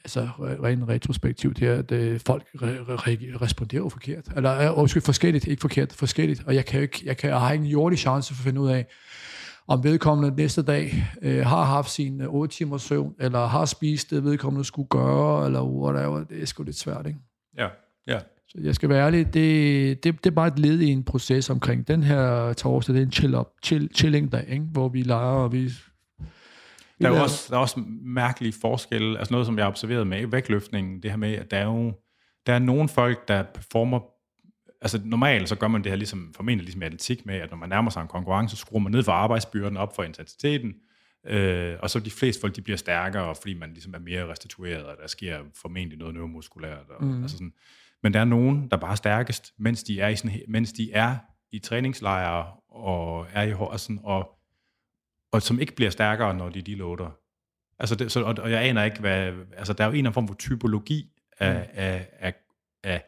altså 0.04 0.28
rent 0.40 0.88
retrospektivt 0.88 1.58
her, 1.58 1.74
at 1.74 1.92
øh, 1.92 2.20
folk 2.26 2.42
re- 2.42 2.64
re- 2.64 3.42
responderer 3.42 3.88
forkert. 3.88 4.28
Eller 4.36 4.70
øh, 4.70 4.78
undskyld, 4.78 5.02
forskelligt, 5.02 5.46
ikke 5.46 5.60
forkert, 5.60 5.92
forskelligt. 5.92 6.42
Og 6.46 6.54
jeg 6.54 6.64
kan 6.64 6.78
jo 6.78 6.82
ikke, 6.82 7.02
jeg, 7.04 7.16
kan, 7.16 7.30
jeg 7.30 7.40
har 7.40 7.52
ikke 7.52 7.64
en 7.64 7.70
jordig 7.70 7.98
chance 7.98 8.34
for 8.34 8.40
at 8.40 8.44
finde 8.44 8.60
ud 8.60 8.70
af, 8.70 8.86
om 9.68 9.84
vedkommende 9.84 10.36
næste 10.36 10.62
dag 10.62 11.04
øh, 11.22 11.46
har 11.46 11.64
haft 11.64 11.90
sin 11.90 12.20
8 12.20 12.56
timers 12.56 12.82
søvn, 12.82 13.14
eller 13.20 13.46
har 13.46 13.64
spist 13.64 14.10
det, 14.10 14.24
vedkommende 14.24 14.64
skulle 14.64 14.88
gøre, 14.88 15.46
eller 15.46 15.62
whatever. 15.62 16.24
Det 16.24 16.42
er 16.42 16.46
sgu 16.46 16.62
lidt 16.62 16.78
svært, 16.78 17.06
ikke? 17.06 17.18
Ja, 17.58 17.68
ja. 18.06 18.18
Så 18.48 18.58
jeg 18.62 18.74
skal 18.74 18.88
være 18.88 19.06
ærlig, 19.06 19.34
det, 19.34 20.04
det, 20.04 20.24
det 20.24 20.30
er 20.30 20.34
bare 20.34 20.48
et 20.48 20.58
led 20.58 20.80
i 20.80 20.90
en 20.90 21.02
proces 21.02 21.50
omkring 21.50 21.88
den 21.88 22.02
her 22.02 22.52
torsdag, 22.52 22.94
det 22.94 23.02
er 23.02 23.06
en 23.06 23.12
chill-up, 23.12 23.46
chill, 23.64 23.90
chilling 23.94 24.32
dag, 24.32 24.44
ikke? 24.48 24.64
hvor 24.64 24.88
vi 24.88 25.02
leger, 25.02 25.42
og 25.42 25.52
vi 25.52 25.70
der 27.02 27.10
er, 27.10 27.16
jo 27.16 27.22
også, 27.22 27.46
der 27.50 27.56
er 27.56 27.60
også 27.60 27.82
mærkelige 28.02 28.52
forskelle, 28.60 29.18
altså 29.18 29.34
noget, 29.34 29.46
som 29.46 29.56
jeg 29.58 29.64
har 29.64 29.70
observeret 29.70 30.06
med 30.06 30.26
vægtløftningen, 30.26 31.02
det 31.02 31.10
her 31.10 31.18
med, 31.18 31.34
at 31.34 31.50
der 31.50 31.56
er 31.56 31.64
jo 31.64 31.92
der 32.46 32.52
er 32.52 32.58
nogle 32.58 32.88
folk, 32.88 33.28
der 33.28 33.42
performer 33.42 34.00
altså 34.82 35.00
normalt 35.04 35.48
så 35.48 35.56
gør 35.56 35.68
man 35.68 35.82
det 35.82 35.92
her 35.92 35.96
ligesom, 35.96 36.32
formentlig 36.36 36.64
ligesom 36.64 36.82
i 36.82 36.84
atletik 36.84 37.26
med, 37.26 37.34
at 37.34 37.50
når 37.50 37.56
man 37.56 37.68
nærmer 37.68 37.90
sig 37.90 38.02
en 38.02 38.08
konkurrence, 38.08 38.56
så 38.56 38.60
skruer 38.60 38.80
man 38.80 38.92
ned 38.92 39.02
for 39.02 39.12
arbejdsbyrden 39.12 39.76
op 39.76 39.94
for 39.96 40.02
intensiteten, 40.02 40.74
øh, 41.26 41.76
og 41.80 41.90
så 41.90 42.00
de 42.00 42.10
fleste 42.10 42.40
folk, 42.40 42.56
de 42.56 42.62
bliver 42.62 42.76
stærkere, 42.76 43.34
fordi 43.34 43.54
man 43.54 43.70
ligesom 43.70 43.94
er 43.94 43.98
mere 43.98 44.26
restitueret, 44.26 44.84
og 44.84 44.96
der 45.00 45.06
sker 45.06 45.38
formentlig 45.54 45.98
noget 45.98 46.14
neuromuskulært. 46.14 46.90
Og, 46.90 47.04
mm. 47.04 47.22
altså 47.22 47.36
sådan. 47.36 47.52
Men 48.02 48.14
der 48.14 48.20
er 48.20 48.24
nogen, 48.24 48.68
der 48.70 48.76
bare 48.76 48.92
er 48.92 48.96
stærkest, 48.96 49.52
mens 49.58 49.82
de 49.82 50.00
er 50.00 50.08
i, 50.08 50.16
sådan, 50.16 50.40
mens 50.48 50.72
de 50.72 50.92
er 50.92 51.16
i 51.52 51.58
træningslejre, 51.58 52.46
og 52.70 53.26
er 53.32 53.42
i 53.42 53.78
sådan, 53.78 54.00
og 54.04 54.38
og 55.32 55.42
som 55.42 55.60
ikke 55.60 55.76
bliver 55.76 55.90
stærkere, 55.90 56.34
når 56.34 56.48
de 56.48 56.62
deloader. 56.62 57.16
Altså 57.78 57.94
det, 57.94 58.12
så, 58.12 58.22
og, 58.22 58.34
og 58.38 58.50
jeg 58.50 58.64
aner 58.64 58.84
ikke, 58.84 59.00
hvad... 59.00 59.32
Altså, 59.56 59.72
der 59.72 59.84
er 59.84 59.88
jo 59.88 59.94
en 59.94 60.12
form 60.12 60.28
for 60.28 60.34
typologi 60.34 61.10
af, 61.38 61.54
mm. 61.54 61.70
af, 61.74 62.08
af, 62.18 62.34
af, 62.84 63.02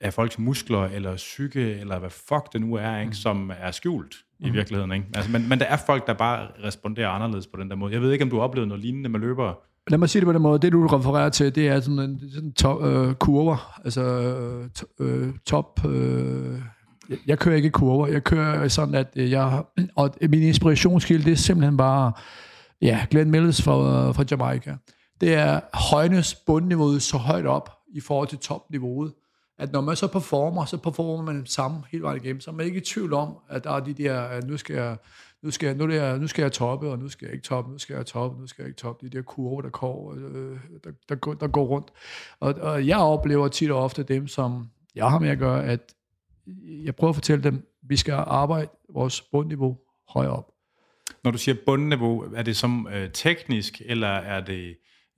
af 0.00 0.14
folks 0.14 0.38
muskler, 0.38 0.84
eller 0.84 1.16
psyke, 1.16 1.74
eller 1.74 1.98
hvad 1.98 2.10
fuck 2.10 2.52
det 2.52 2.60
nu 2.60 2.74
er, 2.74 2.98
ikke, 2.98 3.08
mm. 3.08 3.12
som 3.12 3.52
er 3.58 3.70
skjult 3.70 4.16
mm. 4.40 4.46
i 4.46 4.50
virkeligheden. 4.50 4.92
Ikke? 4.92 5.06
Altså, 5.14 5.30
men, 5.30 5.48
men 5.48 5.58
der 5.58 5.66
er 5.66 5.76
folk, 5.86 6.06
der 6.06 6.14
bare 6.14 6.48
responderer 6.64 7.08
anderledes 7.08 7.46
på 7.46 7.60
den 7.60 7.70
der 7.70 7.76
måde. 7.76 7.92
Jeg 7.92 8.02
ved 8.02 8.12
ikke, 8.12 8.24
om 8.24 8.30
du 8.30 8.36
har 8.36 8.42
oplevet 8.42 8.68
noget 8.68 8.82
lignende 8.82 9.08
med 9.08 9.20
løbere. 9.20 9.54
Lad 9.88 9.98
mig 9.98 10.08
sige 10.08 10.20
det 10.20 10.26
på 10.26 10.32
den 10.32 10.42
måde. 10.42 10.58
Det, 10.58 10.72
du 10.72 10.86
refererer 10.86 11.28
til, 11.28 11.54
det 11.54 11.68
er 11.68 11.80
sådan 11.80 11.98
en 11.98 12.30
sådan 12.30 12.52
top, 12.52 12.84
øh, 12.84 13.14
kurver, 13.14 13.80
altså 13.84 14.02
øh, 15.00 15.34
top... 15.46 15.86
Øh, 15.86 16.58
jeg, 17.26 17.38
kører 17.38 17.56
ikke 17.56 17.70
kurver. 17.70 18.06
Jeg 18.06 18.24
kører 18.24 18.68
sådan, 18.68 18.94
at 18.94 19.12
øh, 19.16 19.30
jeg... 19.30 19.62
Og 19.96 20.10
min 20.20 20.42
inspirationskilde, 20.42 21.24
det 21.24 21.32
er 21.32 21.36
simpelthen 21.36 21.76
bare... 21.76 22.12
Ja, 22.82 23.06
Glenn 23.10 23.30
Mills 23.30 23.62
fra, 23.62 24.12
fra 24.12 24.24
Jamaica. 24.30 24.76
Det 25.20 25.34
er 25.34 25.60
højnes 25.90 26.34
bundniveauet 26.34 27.02
så 27.02 27.16
højt 27.16 27.46
op 27.46 27.70
i 27.94 28.00
forhold 28.00 28.28
til 28.28 28.38
topniveauet, 28.38 29.12
at 29.58 29.72
når 29.72 29.80
man 29.80 29.96
så 29.96 30.06
performer, 30.06 30.64
så 30.64 30.76
performer 30.76 31.32
man 31.32 31.46
samme 31.46 31.82
hele 31.90 32.02
vejen 32.02 32.22
igennem. 32.24 32.40
Så 32.40 32.50
er 32.50 32.54
man 32.54 32.66
ikke 32.66 32.78
i 32.78 32.84
tvivl 32.84 33.12
om, 33.12 33.36
at 33.48 33.64
der 33.64 33.70
er 33.70 33.80
de 33.80 33.94
der, 33.94 34.20
at 34.20 34.46
nu 34.46 34.56
skal 34.56 34.76
jeg, 34.76 34.96
nu 35.42 35.50
skal 35.50 35.66
jeg, 35.66 35.76
nu, 35.76 35.90
der, 35.90 36.18
nu 36.18 36.26
skal 36.26 36.42
jeg 36.42 36.52
toppe, 36.52 36.90
og 36.90 36.98
nu 36.98 37.08
skal 37.08 37.26
jeg 37.26 37.34
ikke 37.34 37.44
toppe, 37.44 37.72
nu 37.72 37.78
skal 37.78 37.96
jeg 37.96 38.06
toppe, 38.06 38.40
nu 38.40 38.46
skal 38.46 38.62
jeg 38.62 38.68
ikke 38.68 38.80
toppe. 38.80 39.06
De 39.06 39.16
der 39.16 39.22
kurver, 39.22 39.60
der 39.60 39.70
går, 39.70 40.14
øh, 40.14 40.58
der, 40.84 40.90
der, 41.08 41.14
går, 41.14 41.34
der 41.34 41.48
går 41.48 41.64
rundt. 41.64 41.92
Og, 42.40 42.54
og 42.54 42.86
jeg 42.86 42.98
oplever 42.98 43.48
tit 43.48 43.70
og 43.70 43.82
ofte 43.82 44.02
dem, 44.02 44.28
som 44.28 44.68
jeg 44.94 45.10
har 45.10 45.18
med 45.18 45.28
at 45.28 45.38
gøre, 45.38 45.64
at 45.64 45.80
jeg 46.84 46.96
prøver 46.96 47.08
at 47.08 47.16
fortælle 47.16 47.44
dem, 47.44 47.54
at 47.54 47.88
vi 47.88 47.96
skal 47.96 48.14
arbejde 48.14 48.70
vores 48.94 49.20
bundniveau 49.20 49.78
højere 50.08 50.32
op. 50.32 50.52
Når 51.24 51.30
du 51.30 51.38
siger 51.38 51.56
bundniveau, 51.66 52.24
er 52.34 52.42
det 52.42 52.56
som 52.56 52.88
øh, 52.92 53.10
teknisk, 53.12 53.82
eller 53.84 54.08
er 54.08 54.44
det 54.44 54.76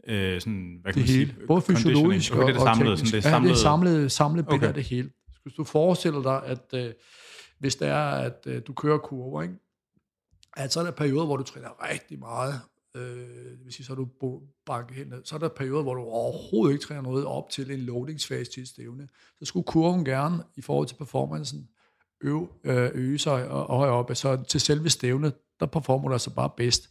øh, 0.08 0.40
sådan, 0.40 0.78
hvad 0.82 0.92
kan 0.92 1.02
det 1.02 1.10
hele. 1.10 1.26
Sige, 1.34 1.46
Både 1.46 1.62
fysiologisk 1.62 2.32
okay, 2.32 2.42
og, 2.42 2.48
det 2.48 2.56
er 2.56 2.60
samlet, 2.60 2.92
og 2.92 2.98
teknisk. 2.98 3.22
Sådan, 3.22 3.44
det 3.44 3.50
er 3.50 3.54
samlet, 3.54 3.90
ja, 3.90 3.94
det 3.94 4.04
er 4.04 4.08
samlet, 4.08 4.12
samlet 4.12 4.46
billede 4.46 4.60
okay. 4.60 4.68
af 4.68 4.74
det 4.74 4.84
hele. 4.84 5.10
Hvis 5.42 5.54
du 5.54 5.64
forestiller 5.64 6.22
dig, 6.22 6.42
at 6.44 6.86
øh, 6.86 6.92
hvis 7.58 7.76
det 7.76 7.88
er, 7.88 8.04
at 8.04 8.38
øh, 8.46 8.62
du 8.66 8.72
kører 8.72 8.98
kurver, 8.98 9.42
ikke? 9.42 9.54
at 10.56 10.72
så 10.72 10.80
er 10.80 10.84
der 10.84 10.90
perioder, 10.90 11.26
hvor 11.26 11.36
du 11.36 11.42
træner 11.42 11.90
rigtig 11.92 12.18
meget, 12.18 12.60
øh, 12.96 13.02
det 13.58 13.64
vil 13.64 13.72
sige, 13.72 13.86
så 13.86 13.92
er 13.92 13.96
du 13.96 14.08
banket 14.66 14.96
hen 14.96 15.12
Så 15.24 15.34
er 15.34 15.38
der 15.38 15.48
perioder, 15.48 15.82
hvor 15.82 15.94
du 15.94 16.00
overhovedet 16.00 16.74
ikke 16.74 16.84
træner 16.84 17.02
noget 17.02 17.24
op 17.24 17.50
til 17.50 17.70
en 17.70 17.80
loadingsfase 17.80 18.50
til 18.50 18.62
et 18.62 18.68
stævne. 18.68 19.08
Så 19.38 19.44
skulle 19.44 19.64
kurven 19.64 20.04
gerne, 20.04 20.42
i 20.56 20.60
forhold 20.60 20.86
til 20.88 20.94
performancen, 20.94 21.68
øve, 22.20 22.48
øh, 22.64 22.90
øge 22.94 23.18
sig 23.18 23.48
og, 23.48 23.66
og 23.70 23.76
højere 23.76 23.94
op. 23.94 24.10
Så 24.14 24.42
til 24.48 24.60
selve 24.60 24.90
stævnet, 24.90 25.34
der 25.60 25.66
performer 25.66 26.08
du 26.08 26.14
altså 26.14 26.34
bare 26.34 26.50
bedst. 26.56 26.90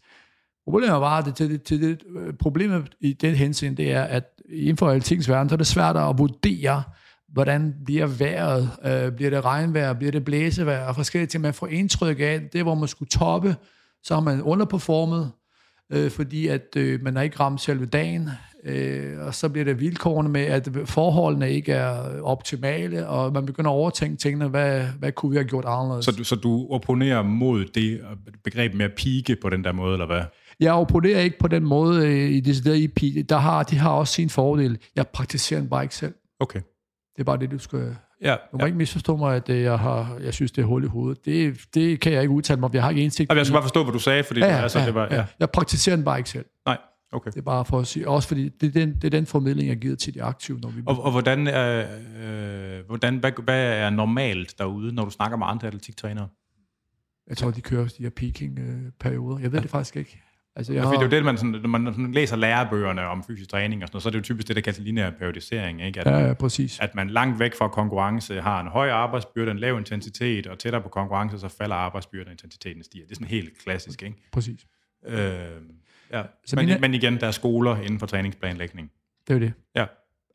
Problemet 0.64 1.02
var, 1.02 1.22
det, 1.22 1.36
til, 1.36 1.60
til 1.60 1.82
det, 1.82 2.04
øh, 2.18 2.34
problemet 2.34 2.96
i 3.00 3.14
den 3.14 3.36
henseende, 3.36 3.78
det 3.78 3.92
er, 3.92 4.04
at 4.04 4.42
inden 4.50 4.78
for 4.78 4.96
alting's 4.96 5.30
verden, 5.32 5.50
så 5.50 5.56
er 5.56 5.58
det 5.58 5.68
svært 5.68 5.98
at 5.98 6.18
vurdere, 6.18 6.84
hvordan 7.28 7.76
bliver 7.86 8.08
vejret, 8.08 8.70
øh, 8.86 9.12
bliver 9.16 9.30
det 9.30 9.46
regnvejr, 9.46 9.94
bliver 9.94 10.12
det 10.12 10.26
blæsevejr, 10.26 10.86
og 10.86 10.96
forskellige 10.96 11.28
ting. 11.28 11.42
Man 11.42 11.54
får 11.54 11.68
indtryk 11.68 12.20
af, 12.20 12.50
det 12.54 12.64
hvor 12.64 12.76
man 12.76 12.88
skulle 12.88 13.10
toppe, 13.10 13.56
så 14.04 14.14
har 14.14 14.22
man 14.22 14.42
underperformet, 14.42 15.32
øh, 15.92 16.12
fordi 16.12 16.48
at 16.48 16.76
øh, 16.78 17.02
man 17.04 17.16
har 17.16 17.24
ikke 17.24 17.40
ramt 17.40 17.62
selve 17.62 17.86
dagen, 17.86 18.30
øh, 18.66 19.26
og 19.26 19.36
så 19.36 19.50
bliver 19.50 19.66
det 19.66 19.80
vilkårene 19.80 20.30
med, 20.30 20.42
at 20.42 20.70
forholdene 20.86 21.52
ikke 21.52 21.72
er 21.72 22.22
optimale, 22.22 23.08
og 23.08 23.34
man 23.34 23.46
begynder 23.46 23.72
at 23.72 23.76
overtænke 23.76 24.18
tingene, 24.18 24.48
hvad, 24.48 24.86
hvad 25.00 25.12
kunne 25.12 25.30
vi 25.30 25.38
have 25.38 25.48
gjort 25.48 25.66
anderledes. 25.68 26.06
Så 26.06 26.12
du, 26.12 26.24
så 26.24 26.36
du 26.36 26.68
opponerer 26.72 27.24
mod 27.24 27.66
det 27.66 28.02
begreb 28.44 28.74
med 28.74 28.86
at 28.86 28.94
pike 28.98 29.36
på 29.42 29.50
den 29.50 29.64
der 29.64 29.72
måde, 29.72 29.94
eller 29.94 30.06
hvad? 30.06 30.22
Jeg 30.60 30.74
opponerer 30.74 31.20
ikke 31.20 31.40
på 31.40 31.48
den 31.48 31.64
måde 31.64 32.08
øh, 32.08 32.30
i 32.30 32.40
det 32.40 32.66
der 32.66 32.74
IP. 32.74 33.30
Der 33.30 33.38
har, 33.38 33.64
de 33.64 33.78
har 33.78 33.90
også 33.90 34.14
sin 34.14 34.30
fordel. 34.30 34.78
Jeg 34.96 35.08
praktiserer 35.08 35.60
den 35.60 35.70
bare 35.70 35.84
ikke 35.84 35.96
selv. 35.96 36.14
Okay. 36.40 36.60
Det 37.16 37.20
er 37.20 37.24
bare 37.24 37.38
det, 37.38 37.52
du 37.52 37.58
skal... 37.58 37.96
Ja, 38.24 38.32
du 38.52 38.58
må 38.58 38.60
ja. 38.60 38.66
ikke 38.66 38.78
misforstå 38.78 39.16
mig, 39.16 39.36
at 39.36 39.50
øh, 39.50 39.62
jeg, 39.62 39.80
har, 39.80 40.18
jeg 40.24 40.34
synes, 40.34 40.52
det 40.52 40.62
er 40.62 40.66
hul 40.66 40.84
i 40.84 40.88
hovedet. 40.88 41.26
Det, 41.26 41.60
det 41.74 42.00
kan 42.00 42.14
jeg 42.14 42.22
ikke 42.22 42.34
udtale 42.34 42.60
mig, 42.60 42.74
jeg 42.74 42.84
har 42.84 42.90
ikke 42.90 43.02
indsigt. 43.04 43.34
Jeg 43.34 43.46
skal 43.46 43.54
bare 43.54 43.64
forstå, 43.64 43.84
hvad 43.84 43.94
du 43.94 44.00
sagde, 44.00 44.24
fordi 44.24 44.40
ja, 44.40 44.48
ja, 44.48 44.62
altså, 44.62 44.80
ja, 44.80 44.86
det 44.86 44.96
var... 44.96 45.08
Ja. 45.12 45.16
Ja. 45.16 45.26
Jeg 45.40 45.50
praktiserer 45.50 45.96
den 45.96 46.06
bare 46.06 46.18
ikke 46.18 46.30
selv. 46.30 46.46
Nej, 46.66 46.78
okay. 47.12 47.32
Det 47.32 47.38
er 47.38 47.42
bare 47.42 47.66
for 47.66 47.80
at 47.80 47.88
sige, 47.88 48.10
også 48.10 48.28
fordi 48.28 48.50
det 48.50 48.68
er 48.68 48.72
den, 48.72 48.96
det 48.96 49.04
er 49.04 49.10
den 49.10 49.26
formidling, 49.26 49.70
jeg 49.70 49.78
giver 49.78 49.96
til 49.96 50.14
de 50.14 50.24
aktive. 50.24 50.60
Når 50.60 50.70
vi 50.70 50.82
og, 50.86 51.04
og 51.04 51.12
hvordan, 51.12 51.48
er, 51.48 51.86
øh, 52.24 52.86
hvordan 52.88 53.18
hvad, 53.18 53.32
hvad 53.44 53.74
er 53.74 53.90
normalt 53.90 54.56
derude, 54.58 54.94
når 54.94 55.06
du 55.06 55.12
snakker 55.12 55.38
med 55.38 55.48
andre 55.50 55.68
atletiktrænere? 55.68 56.28
Jeg 57.28 57.38
tror, 57.38 57.52
de 57.52 57.62
kører 57.62 57.88
de 57.88 58.04
her 58.04 58.10
peaking-perioder. 58.10 59.40
Jeg 59.40 59.52
ved 59.52 59.60
ja. 59.60 59.64
det 59.64 59.70
faktisk 59.70 59.96
ikke. 59.96 60.22
Altså, 60.56 60.74
jeg 60.74 60.80
ja, 60.80 60.86
har... 60.86 60.92
det 60.92 61.00
er 61.00 61.04
jo 61.04 61.10
det, 61.10 61.26
man, 61.26 61.38
sådan, 61.38 61.52
når 61.52 61.68
man 61.68 61.86
sådan 61.86 62.12
læser 62.12 62.36
lærebøgerne 62.36 63.08
om 63.08 63.24
fysisk 63.24 63.50
træning 63.50 63.84
og 63.84 63.88
sådan 63.88 63.96
noget, 63.96 64.04
så 64.04 64.10
er 64.10 64.12
det 64.12 64.18
jo 64.18 64.24
typisk 64.24 64.48
det, 64.48 64.56
der 64.56 64.62
kaldes 64.62 64.80
lineær 64.82 65.10
periodisering. 65.10 65.86
Ikke? 65.86 66.00
At, 66.00 66.06
ja, 66.06 66.28
ja, 66.28 66.34
præcis. 66.34 66.80
At 66.80 66.96
man 66.96 67.10
langt 67.10 67.40
væk 67.40 67.56
fra 67.56 67.68
konkurrence 67.68 68.42
har 68.42 68.62
en 68.62 68.68
høj 68.68 68.90
arbejdsbyrde, 68.90 69.52
en 69.52 69.60
lav 69.60 69.78
intensitet, 69.78 70.48
og 70.48 70.60
tættere 70.60 70.82
på 70.82 70.90
konkurrence, 70.90 71.40
så 71.40 71.48
falder 71.48 71.76
arbejdsbyrde, 71.76 72.26
og 72.26 72.32
intensiteten 72.32 72.84
stiger. 72.84 73.06
Det 73.06 73.12
er 73.12 73.16
sådan 73.16 73.28
helt 73.28 73.58
klassisk, 73.64 74.04
ikke? 74.04 74.18
Præcis. 74.32 74.66
Øh, 75.06 75.18
ja. 76.12 76.24
Så 76.46 76.56
men, 76.56 76.66
mine... 76.66 76.80
men 76.80 76.94
igen, 76.94 77.20
der 77.20 77.28
er 77.28 77.32
skoler 77.32 77.78
inden 77.78 78.00
for 78.00 78.08
træningsplanlægning. 78.08 78.92
Det 79.28 79.34
er 79.34 79.40
jo 79.40 79.46
det. 79.46 79.54
Ja. 79.76 79.86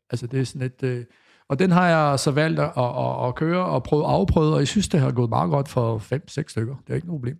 Altså, 0.09 0.27
det 0.27 0.39
er 0.39 0.43
sådan 0.43 0.61
et... 0.61 0.83
Øh... 0.83 1.05
Og 1.47 1.59
den 1.59 1.71
har 1.71 1.87
jeg 1.87 2.19
så 2.19 2.31
valgt 2.31 2.59
at, 2.59 2.71
at, 2.77 3.27
at 3.27 3.35
køre 3.35 3.65
og 3.65 3.83
prøve 3.83 4.05
afprøve, 4.05 4.53
og 4.53 4.59
jeg 4.59 4.67
synes, 4.67 4.87
det 4.87 4.99
har 4.99 5.11
gået 5.11 5.29
meget 5.29 5.49
godt 5.49 5.69
for 5.69 5.97
5-6 5.97 6.43
stykker. 6.47 6.75
Det 6.75 6.89
er 6.89 6.95
ikke 6.95 7.07
noget 7.07 7.19
problem. 7.19 7.39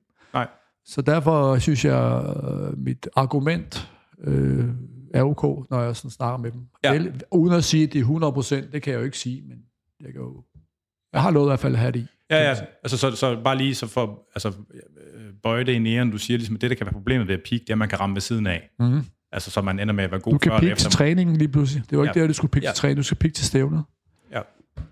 Så 0.85 1.01
derfor 1.01 1.59
synes 1.59 1.85
jeg, 1.85 2.35
øh, 2.43 2.77
mit 2.77 3.07
argument 3.15 3.91
øh, 4.23 4.65
er 5.13 5.23
ok, 5.23 5.69
når 5.69 5.81
jeg 5.81 5.95
sådan 5.95 6.11
snakker 6.11 6.37
med 6.37 6.51
dem. 6.51 6.61
Ja. 6.83 6.93
Vel, 6.93 7.21
uden 7.31 7.53
at 7.53 7.63
sige, 7.63 7.83
at 7.83 7.93
det 7.93 8.01
er 8.01 8.61
100%, 8.65 8.71
det 8.71 8.81
kan 8.81 8.93
jeg 8.93 8.99
jo 8.99 9.05
ikke 9.05 9.17
sige, 9.17 9.41
men 9.41 9.57
jeg, 10.01 10.13
kan 10.13 10.21
jo, 10.21 10.43
jeg 11.13 11.21
har 11.21 11.31
noget 11.31 11.45
i 11.45 11.49
hvert 11.49 11.59
fald 11.59 11.73
at 11.73 11.79
have 11.79 11.91
det 11.91 11.99
i. 11.99 12.07
Ja, 12.29 12.49
ja. 12.49 12.55
Altså, 12.83 12.97
så, 12.97 13.11
så 13.11 13.41
bare 13.43 13.57
lige 13.57 13.75
så 13.75 13.87
for 13.87 14.27
altså, 14.35 14.53
bøje 15.43 15.63
det 15.63 15.73
i 15.73 15.79
næren, 15.79 16.11
du 16.11 16.17
siger 16.17 16.37
ligesom, 16.37 16.55
at 16.55 16.61
det, 16.61 16.69
der 16.69 16.75
kan 16.75 16.85
være 16.85 16.93
problemet 16.93 17.27
ved 17.27 17.33
at 17.33 17.41
peak, 17.49 17.61
det 17.61 17.69
er, 17.69 17.73
at 17.73 17.77
man 17.77 17.89
kan 17.89 17.99
ramme 17.99 18.15
ved 18.15 18.21
siden 18.21 18.47
af. 18.47 18.69
Mm-hmm. 18.79 19.01
Altså, 19.31 19.51
så 19.51 19.61
man 19.61 19.79
ender 19.79 19.93
med 19.93 20.03
at 20.03 20.11
være 20.11 20.19
god 20.19 20.33
Du 20.33 20.37
kan 20.37 20.51
pikke 20.59 20.75
til 20.75 20.91
træningen 20.91 21.35
lige 21.35 21.47
pludselig. 21.47 21.89
Det 21.89 21.97
var 21.97 22.03
ikke 22.03 22.13
ja. 22.19 22.21
det, 22.21 22.29
du 22.29 22.33
skulle 22.33 22.51
pikke 22.51 22.67
ja. 22.67 22.71
til 22.71 22.81
træning. 22.81 22.97
Du 22.97 23.03
skal 23.03 23.17
pikke 23.17 23.35
til 23.35 23.45
stævnet. 23.45 23.83
Ja. 24.31 24.41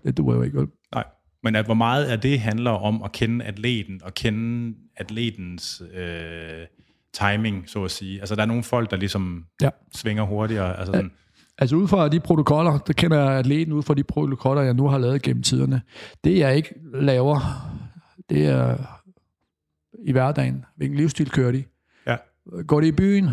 Det 0.04 0.16
du 0.16 0.32
jo 0.32 0.42
ikke, 0.42 0.58
vel? 0.58 0.68
Nej. 0.94 1.04
Men 1.42 1.56
at 1.56 1.64
hvor 1.64 1.74
meget 1.74 2.04
af 2.04 2.20
det 2.20 2.40
handler 2.40 2.70
om 2.70 3.02
at 3.02 3.12
kende 3.12 3.44
atleten, 3.44 4.00
og 4.04 4.14
kende 4.14 4.76
atletens 4.96 5.82
øh, 5.94 6.66
timing, 7.12 7.68
så 7.68 7.84
at 7.84 7.90
sige. 7.90 8.20
Altså, 8.20 8.34
der 8.34 8.42
er 8.42 8.46
nogle 8.46 8.62
folk, 8.62 8.90
der 8.90 8.96
ligesom 8.96 9.44
ja. 9.62 9.70
svinger 9.94 10.22
hurtigere. 10.22 10.78
Altså, 10.78 10.92
sådan, 10.92 11.10
Altså 11.60 11.76
ud 11.76 11.88
fra 11.88 12.08
de 12.08 12.20
protokoller, 12.20 12.78
der 12.78 12.92
kender 12.92 13.18
jeg 13.18 13.38
atleten 13.38 13.72
ud 13.72 13.82
fra 13.82 13.94
de 13.94 14.04
protokoller, 14.04 14.62
jeg 14.62 14.74
nu 14.74 14.88
har 14.88 14.98
lavet 14.98 15.22
gennem 15.22 15.42
tiderne. 15.42 15.82
Det 16.24 16.38
jeg 16.38 16.56
ikke 16.56 16.74
laver, 16.94 17.40
det 18.28 18.46
er 18.46 18.76
i 20.06 20.12
hverdagen. 20.12 20.64
Hvilken 20.76 20.96
livsstil 20.96 21.30
kører 21.30 21.52
de? 21.52 21.64
Ja. 22.06 22.16
Går 22.66 22.80
de 22.80 22.88
i 22.88 22.92
byen? 22.92 23.28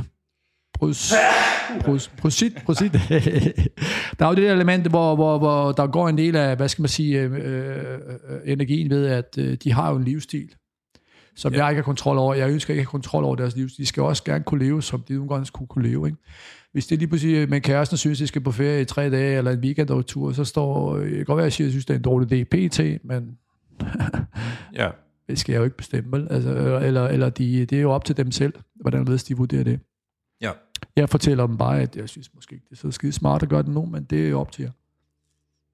Prus, 0.80 1.14
prus, 1.82 2.08
prosit, 2.08 2.54
prosit. 2.66 2.92
der 4.20 4.26
er 4.26 4.28
jo 4.28 4.36
det 4.36 4.52
element, 4.52 4.88
hvor, 4.88 5.16
hvor, 5.16 5.38
hvor 5.38 5.72
der 5.72 5.88
går 5.88 6.10
en 6.10 6.18
del 6.18 6.36
af, 6.36 6.56
hvad 6.56 6.70
skal 6.70 6.82
man 6.82 6.90
sige, 6.90 7.22
øh, 7.22 7.32
øh, 7.34 8.00
energien 8.46 8.90
ved, 8.90 9.06
at 9.06 9.38
øh, 9.38 9.58
de 9.64 9.74
har 9.74 9.90
jo 9.92 9.98
en 9.98 10.04
livsstil, 10.04 10.50
som 11.36 11.54
ja. 11.54 11.64
jeg 11.64 11.72
ikke 11.72 11.80
har 11.80 11.84
kontrol 11.84 12.18
over. 12.18 12.34
Jeg 12.34 12.50
ønsker 12.50 12.74
ikke 12.74 12.82
at 12.82 12.86
have 12.86 12.92
kontrol 12.92 13.24
over 13.24 13.36
deres 13.36 13.56
livsstil. 13.56 13.82
De 13.82 13.88
skal 13.88 14.04
også 14.04 14.24
gerne 14.24 14.44
kunne 14.44 14.66
leve, 14.66 14.84
som 14.84 15.02
de 15.02 15.14
nogle 15.14 15.30
gange 15.30 15.46
skulle 15.46 15.68
kunne 15.68 15.90
leve. 15.90 16.08
Ikke? 16.08 16.18
Hvis 16.72 16.88
det 16.88 17.00
lige 17.00 17.08
pludselig 17.08 17.50
med 17.50 17.62
kæresten 17.62 17.98
synes, 17.98 18.20
at 18.20 18.22
de 18.22 18.28
skal 18.28 18.42
på 18.42 18.52
ferie 18.52 18.82
i 18.82 18.86
tre 18.86 19.10
dage, 19.10 19.38
eller 19.38 19.52
en 19.52 19.60
weekendtur, 19.60 20.32
så 20.32 20.44
står, 20.44 20.98
jeg 20.98 21.16
kan 21.16 21.26
godt 21.26 21.38
være, 21.38 21.44
at 21.44 21.46
jeg 21.46 21.54
siger, 21.54 21.66
at 21.66 21.68
jeg 21.68 21.74
synes, 21.74 21.86
det 21.86 21.94
er 21.94 21.98
en 21.98 22.04
dårlig 22.04 22.34
idé 22.34 22.44
pt, 22.44 23.06
men 23.06 23.38
ja. 24.74 24.90
det 25.28 25.40
skal 25.40 25.54
jeg 25.54 25.60
jo 25.60 25.64
ikke 25.64 25.78
bestemme. 25.78 26.18
Vel? 26.18 26.28
Altså, 26.30 26.80
eller, 26.80 27.08
eller 27.08 27.30
de, 27.30 27.66
det 27.66 27.78
er 27.78 27.82
jo 27.82 27.92
op 27.92 28.06
til 28.06 28.18
dem 28.18 28.32
selv, 28.32 28.54
hvordan 28.82 29.06
de 29.06 29.38
vurderer 29.38 29.64
det. 29.64 29.80
Ja. 30.42 30.52
Jeg 30.96 31.10
fortæller 31.10 31.48
dem 31.48 31.58
bare, 31.58 31.82
at 31.82 31.96
jeg 31.96 32.10
synes 32.10 32.34
måske 32.36 32.54
ikke, 32.56 32.66
det 32.70 32.76
er 32.76 32.82
så 32.82 32.92
skide 32.92 33.12
smart 33.12 33.44
at 33.44 33.50
gøre 33.50 33.64
det 33.64 33.72
nu, 33.72 33.86
men 33.86 34.04
det 34.04 34.26
er 34.26 34.30
jo 34.30 34.40
op 34.40 34.52
til 34.52 34.64
jer. 34.64 34.72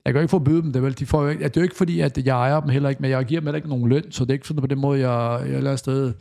Jeg 0.05 0.13
kan 0.13 0.19
jo 0.19 0.21
ikke 0.21 0.31
forbyde 0.31 0.61
dem 0.61 0.73
det, 0.73 0.83
vel? 0.83 0.99
De 0.99 1.05
får 1.05 1.21
jo 1.23 1.27
ikke, 1.27 1.43
det 1.43 1.57
er 1.57 1.61
jo 1.61 1.63
ikke 1.63 1.75
fordi, 1.75 1.99
at 1.99 2.17
jeg 2.17 2.35
ejer 2.35 2.59
dem 2.59 2.69
heller 2.69 2.89
ikke, 2.89 3.01
men 3.01 3.11
jeg 3.11 3.25
giver 3.25 3.41
dem 3.41 3.47
heller 3.47 3.55
ikke 3.55 3.69
nogen 3.69 3.89
løn, 3.89 4.11
så 4.11 4.23
det 4.23 4.29
er 4.29 4.33
ikke 4.33 4.47
sådan 4.47 4.61
på 4.61 4.67
den 4.67 4.79
måde, 4.79 5.09
jeg, 5.09 5.49
jeg 5.49 5.63
lader 5.63 5.75
sted 5.75 6.13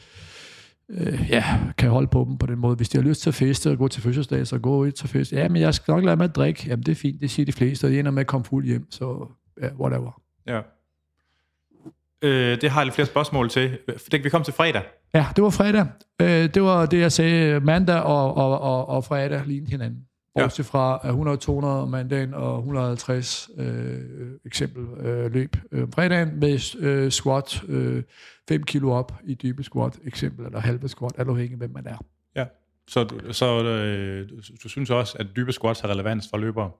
øh, 0.91 1.27
ja, 1.31 1.45
kan 1.79 1.91
holde 1.91 2.07
på 2.07 2.27
dem 2.29 2.39
på 2.39 2.47
den 2.47 2.59
måde. 2.59 2.77
Hvis 2.77 2.89
de 2.89 2.99
har 2.99 3.03
lyst 3.03 3.23
til 3.23 3.31
at 3.31 3.35
feste 3.35 3.71
og 3.71 3.79
gå 3.79 3.89
til 3.89 4.03
fødselsdag, 4.03 4.47
så 4.47 4.59
gå 4.59 4.77
ud 4.77 4.91
til 4.91 5.09
fest. 5.09 5.33
Ja, 5.33 5.49
men 5.49 5.63
jeg 5.63 5.75
skal 5.75 5.93
nok 5.93 6.05
lade 6.05 6.17
med 6.17 6.25
at 6.25 6.37
drikke. 6.37 6.65
Jamen, 6.67 6.83
det 6.83 6.93
er 6.93 6.97
fint, 6.97 7.21
det 7.21 7.31
siger 7.31 7.47
de 7.47 7.53
fleste, 7.53 7.85
og 7.85 7.91
de 7.91 7.99
ender 7.99 8.11
med 8.11 8.21
at 8.21 8.27
komme 8.27 8.45
fuld 8.45 8.67
hjem, 8.67 8.91
så 8.91 9.27
ja, 9.63 9.69
whatever. 9.81 10.23
Ja. 10.47 10.61
Øh, 12.23 12.61
det 12.61 12.71
har 12.71 12.81
jeg 12.81 12.87
lidt 12.87 12.95
flere 12.95 13.07
spørgsmål 13.07 13.51
til. 13.51 13.79
Vi 14.13 14.29
kom 14.29 14.43
til 14.43 14.55
fredag. 14.55 14.83
Ja, 15.15 15.27
det 15.37 15.45
var 15.45 15.51
fredag. 15.51 15.87
Øh, 16.23 16.55
det 16.55 16.63
var 16.63 16.87
det, 16.87 17.01
jeg 17.01 17.13
sagde. 17.13 17.61
Mandag 17.61 18.03
og, 18.03 18.37
og, 18.37 18.61
og, 18.61 18.89
og 18.89 19.05
fredag 19.05 19.43
lignede 19.47 19.71
hinanden. 19.71 20.07
Bortset 20.35 20.67
fra 20.67 21.01
100, 21.09 21.37
200 21.37 21.87
mandagen 21.87 22.35
og 22.35 22.59
150 22.59 23.51
øh, 23.59 23.99
eksempel 24.47 25.07
øh, 25.07 25.33
løb 25.33 25.57
øh, 25.73 25.89
fredagen 25.95 26.41
med 26.41 26.77
øh, 26.79 27.11
squat 27.11 27.63
øh, 27.69 28.03
5 28.49 28.63
kilo 28.63 28.91
op 28.91 29.13
i 29.25 29.35
dybe 29.35 29.63
squat 29.63 29.99
eksempel, 30.07 30.47
eller 30.47 30.61
halve 30.61 30.89
squat, 30.89 31.13
afhængig 31.19 31.53
af 31.53 31.59
hvem 31.59 31.71
man 31.71 31.87
er. 31.87 31.97
Ja, 32.37 32.45
så, 32.89 33.09
så 33.33 33.65
øh, 33.65 34.29
du 34.63 34.69
synes 34.69 34.91
også, 34.91 35.17
at 35.19 35.27
dybe 35.37 35.53
squats 35.53 35.81
har 35.81 35.89
relevans 35.89 36.29
for 36.31 36.37
løbere? 36.37 36.71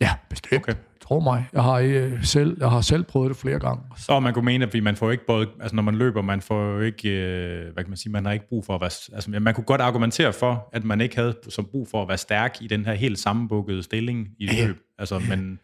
Ja, 0.00 0.10
bestemt. 0.30 0.62
Okay. 0.62 0.74
Tro 1.00 1.20
mig. 1.20 1.48
Jeg 1.52 1.62
har, 1.62 1.78
øh, 1.78 2.24
selv, 2.24 2.56
jeg 2.60 2.70
har 2.70 2.80
selv 2.80 3.04
prøvet 3.04 3.28
det 3.28 3.36
flere 3.36 3.58
gange. 3.58 3.82
Så 3.96 4.20
man 4.20 4.34
kunne 4.34 4.44
mene, 4.44 4.68
at 4.74 4.82
man 4.82 4.96
får 4.96 5.10
ikke 5.10 5.26
både, 5.26 5.48
altså 5.60 5.76
når 5.76 5.82
man 5.82 5.94
løber, 5.94 6.22
man 6.22 6.40
får 6.40 6.80
ikke, 6.80 7.08
øh, 7.08 7.72
hvad 7.72 7.84
kan 7.84 7.90
man 7.90 7.96
sige, 7.96 8.12
man 8.12 8.24
har 8.24 8.32
ikke 8.32 8.48
brug 8.48 8.66
for 8.66 8.74
at 8.74 8.80
være, 8.80 8.90
altså 9.14 9.30
man 9.30 9.54
kunne 9.54 9.64
godt 9.64 9.80
argumentere 9.80 10.32
for, 10.32 10.68
at 10.72 10.84
man 10.84 11.00
ikke 11.00 11.16
havde 11.16 11.34
som 11.48 11.64
brug 11.64 11.88
for 11.88 12.02
at 12.02 12.08
være 12.08 12.18
stærk 12.18 12.56
i 12.60 12.66
den 12.66 12.84
her 12.84 12.94
helt 12.94 13.18
sammenbukkede 13.18 13.82
stilling 13.82 14.28
i 14.38 14.46
løb. 14.46 14.76
Altså, 14.98 15.18
men, 15.28 15.58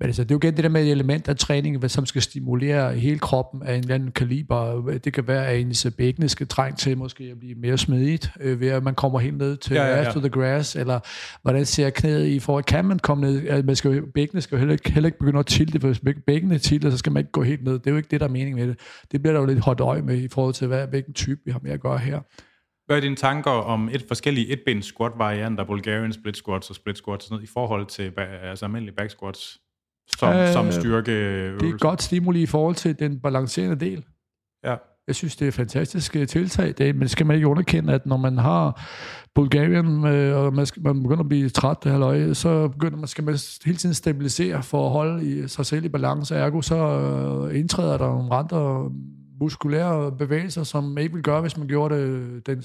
men 0.00 0.06
altså, 0.06 0.24
det 0.24 0.30
er 0.30 0.34
jo 0.34 0.38
igen 0.38 0.56
det 0.56 0.64
der 0.64 0.70
med 0.70 0.82
et 0.82 0.90
element 0.90 1.28
af 1.28 1.36
træning, 1.36 1.90
som 1.90 2.06
skal 2.06 2.22
stimulere 2.22 2.94
hele 2.94 3.18
kroppen 3.18 3.62
af 3.62 3.74
en 3.74 3.80
eller 3.80 3.94
anden 3.94 4.12
kaliber. 4.12 4.82
Det 5.04 5.12
kan 5.12 5.28
være, 5.28 5.46
at 5.46 5.60
ens 5.60 5.86
bækkene 5.98 6.28
skal 6.28 6.46
trænge 6.46 6.76
til 6.76 6.98
måske 6.98 7.24
at 7.24 7.38
blive 7.38 7.54
mere 7.54 7.78
smidigt, 7.78 8.30
øh, 8.40 8.60
ved 8.60 8.68
at 8.68 8.82
man 8.82 8.94
kommer 8.94 9.18
helt 9.18 9.38
ned 9.38 9.56
til 9.56 9.74
ja, 9.74 9.84
ja, 9.84 10.02
ja. 10.02 10.12
to 10.12 10.20
the 10.20 10.28
grass, 10.28 10.76
eller 10.76 11.00
hvordan 11.42 11.66
ser 11.66 11.90
knæet 11.90 12.26
i 12.26 12.38
forhold. 12.38 12.64
Kan 12.64 12.84
man 12.84 12.98
komme 12.98 13.26
ned? 13.26 13.48
Altså, 13.48 13.66
man 13.66 13.76
skal, 13.76 14.02
bækkene 14.14 14.40
skal 14.40 14.56
jo 14.56 14.58
heller 14.58 14.72
ikke, 14.72 14.92
heller 14.92 15.08
ikke 15.08 15.18
begynde 15.18 15.38
at 15.38 15.46
tilte, 15.46 15.80
for 15.80 15.88
hvis 15.88 16.00
bækkene 16.26 16.58
tilter, 16.58 16.90
så 16.90 16.96
skal 16.96 17.12
man 17.12 17.20
ikke 17.20 17.32
gå 17.32 17.42
helt 17.42 17.64
ned. 17.64 17.72
Det 17.72 17.86
er 17.86 17.90
jo 17.90 17.96
ikke 17.96 18.08
det, 18.10 18.20
der 18.20 18.26
er 18.26 18.30
meningen 18.30 18.56
med 18.56 18.68
det. 18.68 18.80
Det 19.12 19.22
bliver 19.22 19.32
der 19.32 19.40
jo 19.40 19.46
lidt 19.46 19.58
hot 19.58 19.80
øje 19.80 20.02
med 20.02 20.16
i 20.16 20.28
forhold 20.28 20.54
til, 20.54 20.66
hvad, 20.66 20.86
hvilken 20.86 21.14
type 21.14 21.40
vi 21.44 21.50
har 21.50 21.60
med 21.62 21.70
at 21.70 21.80
gøre 21.80 21.98
her. 21.98 22.20
Hvad 22.86 22.96
er 22.96 23.00
dine 23.00 23.16
tanker 23.16 23.50
om 23.50 23.88
et 23.92 24.04
forskellige 24.08 24.48
etbens 24.52 24.86
squat 24.86 25.12
varianter, 25.16 25.64
Bulgarian 25.64 26.12
split 26.12 26.36
squats 26.36 26.70
og 26.70 26.76
split 26.76 26.98
squats, 26.98 27.24
sådan 27.24 27.34
noget, 27.34 27.48
i 27.48 27.52
forhold 27.52 27.86
til 27.86 28.12
altså 28.18 28.64
almindelige 28.64 28.94
back 28.96 29.10
squats? 29.10 29.58
Som, 30.18 30.36
øh, 30.36 30.52
som 30.52 30.72
styrke 30.72 31.12
Det 31.60 31.68
er 31.68 31.74
et 31.74 31.80
godt 31.80 32.02
stimuli 32.02 32.42
i 32.42 32.46
forhold 32.46 32.74
til 32.74 32.98
den 32.98 33.20
balancerende 33.20 33.76
del. 33.76 34.04
Ja. 34.64 34.76
Jeg 35.06 35.14
synes, 35.14 35.36
det 35.36 35.44
er 35.44 35.48
et 35.48 35.54
fantastisk 35.54 36.16
øh, 36.16 36.26
tiltag, 36.26 36.74
det, 36.78 36.96
men 36.96 37.08
skal 37.08 37.26
man 37.26 37.36
ikke 37.36 37.48
underkende, 37.48 37.92
at 37.92 38.06
når 38.06 38.16
man 38.16 38.38
har 38.38 38.86
Bulgarien, 39.34 40.06
øh, 40.06 40.36
og 40.36 40.54
man, 40.54 40.66
skal, 40.66 40.82
man 40.82 41.02
begynder 41.02 41.22
at 41.22 41.28
blive 41.28 41.48
træt 41.48 41.76
her 41.84 42.32
så 42.32 42.68
begynder 42.68 42.96
man, 42.96 43.06
skal 43.06 43.24
man 43.24 43.38
hele 43.64 43.78
tiden 43.78 43.94
stabilisere 43.94 44.62
for 44.62 44.86
at 44.86 44.92
holde 44.92 45.24
i, 45.24 45.48
sig 45.48 45.66
selv 45.66 45.84
i 45.84 45.88
balance. 45.88 46.34
Ergo 46.34 46.62
så 46.62 46.76
øh, 46.76 47.58
indtræder 47.58 47.98
der 47.98 48.06
nogle 48.06 48.34
andre 48.34 48.90
muskulære 49.40 50.12
bevægelser, 50.12 50.62
som 50.62 50.84
man 50.84 51.02
ikke 51.02 51.12
ville 51.12 51.22
gøre, 51.22 51.40
hvis 51.40 51.56
man 51.56 51.68
gjorde 51.68 51.94
det 51.96 52.46
den 52.46 52.64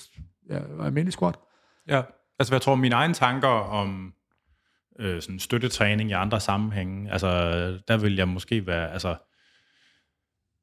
ja, 0.49 0.59
almindelige 0.79 1.11
squat. 1.11 1.35
Ja, 1.87 2.01
altså 2.39 2.53
jeg 2.53 2.61
tror, 2.61 2.75
mine 2.75 2.95
egne 2.95 3.13
tanker 3.13 3.47
om 3.47 4.13
øh, 4.99 5.21
sådan 5.21 5.39
støttetræning 5.39 6.09
i 6.09 6.13
andre 6.13 6.39
sammenhænge. 6.39 7.11
Altså, 7.11 7.27
der 7.87 7.97
vil 7.97 8.15
jeg 8.15 8.27
måske 8.27 8.67
være, 8.67 8.93
altså, 8.93 9.15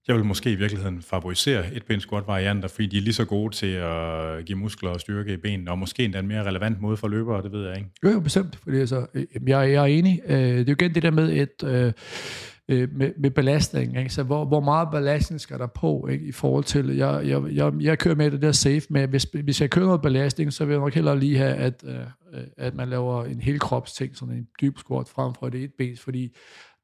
jeg 0.09 0.17
vil 0.17 0.25
måske 0.25 0.53
i 0.53 0.55
virkeligheden 0.55 1.03
favorisere 1.03 1.75
et 1.75 1.85
ben 1.85 2.01
squat 2.01 2.27
varianter, 2.27 2.69
fordi 2.69 2.87
de 2.87 2.99
er 2.99 3.03
lige 3.03 3.15
så 3.15 3.25
gode 3.25 3.55
til 3.55 3.73
at 3.73 4.45
give 4.45 4.59
muskler 4.59 4.91
og 4.91 5.01
styrke 5.01 5.33
i 5.33 5.37
benene, 5.37 5.71
og 5.71 5.79
måske 5.79 6.05
endda 6.05 6.19
en 6.19 6.29
mere 6.29 6.45
relevant 6.45 6.81
måde 6.81 6.97
for 6.97 7.09
løbere, 7.09 7.43
det 7.43 7.53
ved 7.53 7.67
jeg 7.67 7.77
ikke. 7.77 7.91
Jo, 8.05 8.11
jo 8.11 8.21
bestemt. 8.21 8.57
Fordi 8.63 8.79
altså, 8.79 9.07
øh, 9.15 9.27
jeg, 9.47 9.73
jeg 9.73 9.75
er 9.75 9.85
enig. 9.85 10.21
Øh, 10.27 10.39
det 10.39 10.61
er 10.61 10.65
jo 10.69 10.73
igen 10.73 10.95
det 10.95 11.03
der 11.03 11.11
med 11.11 11.33
et... 11.33 11.65
Øh, 11.65 11.93
øh, 12.73 12.89
med, 12.97 13.11
med 13.19 13.31
belastning. 13.31 13.99
Ikke? 13.99 14.11
Så 14.11 14.23
hvor, 14.23 14.45
hvor 14.45 14.61
meget 14.61 14.89
belastning 14.91 15.41
skal 15.41 15.59
der 15.59 15.67
på 15.67 16.07
ikke? 16.07 16.25
i 16.25 16.33
forhold 16.33 16.65
til, 16.65 16.97
jeg, 16.97 17.23
jeg, 17.27 17.43
jeg, 17.53 17.73
jeg 17.81 17.99
kører 17.99 18.15
med 18.15 18.31
det 18.31 18.43
der 18.43 18.53
safe 18.53 18.83
med, 18.91 19.09
hvis, 19.09 19.27
hvis 19.45 19.61
jeg 19.61 19.71
kører 19.71 19.87
noget 19.87 20.03
belastning, 20.03 20.53
så 20.53 20.65
vil 20.65 20.73
jeg 20.73 20.81
nok 20.81 20.95
hellere 20.95 21.19
lige 21.19 21.39
have, 21.39 21.55
at, 21.55 21.85
øh, 21.87 22.45
at 22.57 22.75
man 22.75 22.89
laver 22.89 23.25
en 23.25 23.41
hel 23.41 23.61
ting, 23.97 24.17
sådan 24.17 24.35
en 24.35 24.49
dyb 24.61 24.79
squat 24.79 25.09
frem 25.09 25.35
for 25.35 25.49
det 25.49 25.65
et 25.65 25.73
ben, 25.79 25.97
fordi 25.97 26.37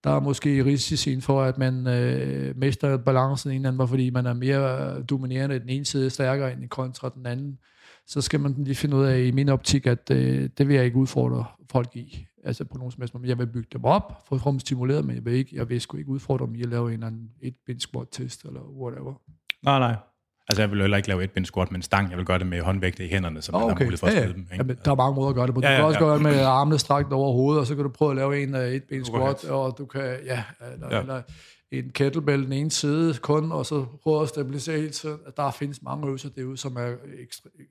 der 0.05 0.11
er 0.11 0.21
måske 0.21 0.65
risici 0.65 1.21
for, 1.21 1.43
at 1.43 1.59
man 1.59 1.87
øh, 1.87 2.57
mister 2.57 2.97
balancen 2.97 3.51
en 3.51 3.67
anden, 3.67 3.89
fordi 3.89 4.11
man 4.11 4.27
er 4.27 4.33
mere 4.33 4.97
øh, 4.97 5.05
dominerende, 5.11 5.61
den 5.61 5.69
ene 5.69 5.85
side 5.85 6.11
stærkere 6.11 6.53
end 6.53 6.69
kontra 6.69 7.13
den 7.15 7.27
anden. 7.27 7.59
Så 8.07 8.21
skal 8.21 8.41
man 8.41 8.55
lige 8.59 8.75
finde 8.75 8.97
ud 8.97 9.05
af 9.05 9.21
i 9.21 9.31
min 9.31 9.49
optik, 9.49 9.87
at 9.87 10.11
øh, 10.11 10.49
det 10.59 10.69
vil 10.69 10.77
jeg 10.77 10.85
ikke 10.85 10.97
udfordre 10.97 11.45
folk 11.71 11.97
i 11.97 12.27
altså 12.45 12.65
på 12.65 12.79
nogen 12.79 12.93
som 12.93 13.01
helst 13.01 13.15
måde. 13.15 13.29
Jeg 13.29 13.39
vil 13.39 13.47
bygge 13.47 13.69
dem 13.73 13.85
op, 13.85 14.23
få 14.29 14.51
dem 14.51 14.59
stimuleret, 14.59 15.05
men 15.05 15.17
jeg 15.17 15.25
vil, 15.25 15.33
ikke, 15.33 15.57
jeg 15.57 15.69
vil 15.69 15.81
sgu 15.81 15.97
ikke 15.97 16.11
udfordre 16.11 16.47
dem 16.47 16.55
i 16.55 16.63
at 16.63 16.69
lave 16.69 16.89
en 16.89 16.93
eller 16.93 17.07
anden 17.07 17.31
et 17.43 17.55
bench 17.67 17.89
squat 17.89 18.07
test 18.11 18.45
eller 18.45 18.61
whatever. 18.61 19.15
Nej, 19.63 19.79
nej. 19.79 19.97
Altså 20.49 20.63
jeg 20.63 20.71
vil 20.71 20.81
heller 20.81 20.97
ikke 20.97 21.09
lave 21.09 21.25
et 21.25 21.31
bench 21.31 21.53
squat 21.53 21.71
med 21.71 21.79
en 21.79 21.83
stang, 21.83 22.11
jeg 22.11 22.19
vil 22.19 22.27
gøre 22.27 22.39
det 22.39 22.47
med 22.47 22.61
håndvægte 22.61 23.05
i 23.07 23.09
hænderne, 23.09 23.43
så 23.43 23.53
man 23.53 23.63
okay. 23.63 23.69
har 23.69 23.75
mulighed 23.75 23.99
for 23.99 24.07
at 24.07 24.15
ja, 24.15 24.21
ja. 24.21 24.29
dem. 24.29 24.39
Ikke? 24.41 24.57
Jamen, 24.57 24.79
der 24.85 24.91
er 24.91 24.95
mange 24.95 25.15
måder 25.15 25.29
at 25.29 25.35
gøre 25.35 25.47
det 25.47 25.55
på. 25.55 25.61
Du 25.61 25.67
ja, 25.67 25.73
ja, 25.73 25.79
kan 25.79 25.87
også 25.87 25.99
ja. 25.99 26.05
gøre 26.05 26.15
det 26.15 26.23
med 26.23 26.41
armene 26.41 26.79
strakt 26.79 27.13
over 27.13 27.33
hovedet, 27.33 27.61
og 27.61 27.67
så 27.67 27.75
kan 27.75 27.85
du 27.85 27.91
prøve 27.91 28.11
at 28.11 28.17
lave 28.17 28.43
en 28.43 28.55
uh, 28.55 28.61
et 28.61 28.83
bench 28.89 29.11
squat, 29.11 29.45
og 29.45 29.79
du 29.79 29.87
kan, 29.87 30.17
ja, 30.25 30.45
eller, 30.73 30.89
ja. 30.91 31.01
eller 31.01 31.23
en 31.73 31.91
kettlebell 31.91 32.45
den 32.45 32.53
ene 32.53 32.71
side 32.71 33.15
kun, 33.23 33.53
og 33.53 33.67
så 33.67 33.87
prøver 34.03 34.23
at 34.23 34.29
stabilisere 34.29 34.77
hele 34.77 34.91
tiden. 34.91 35.19
Der 35.37 35.51
findes 35.51 35.83
mange 35.83 36.07
øvelser 36.07 36.29
derude, 36.29 36.57
som 36.57 36.77
er 36.77 36.95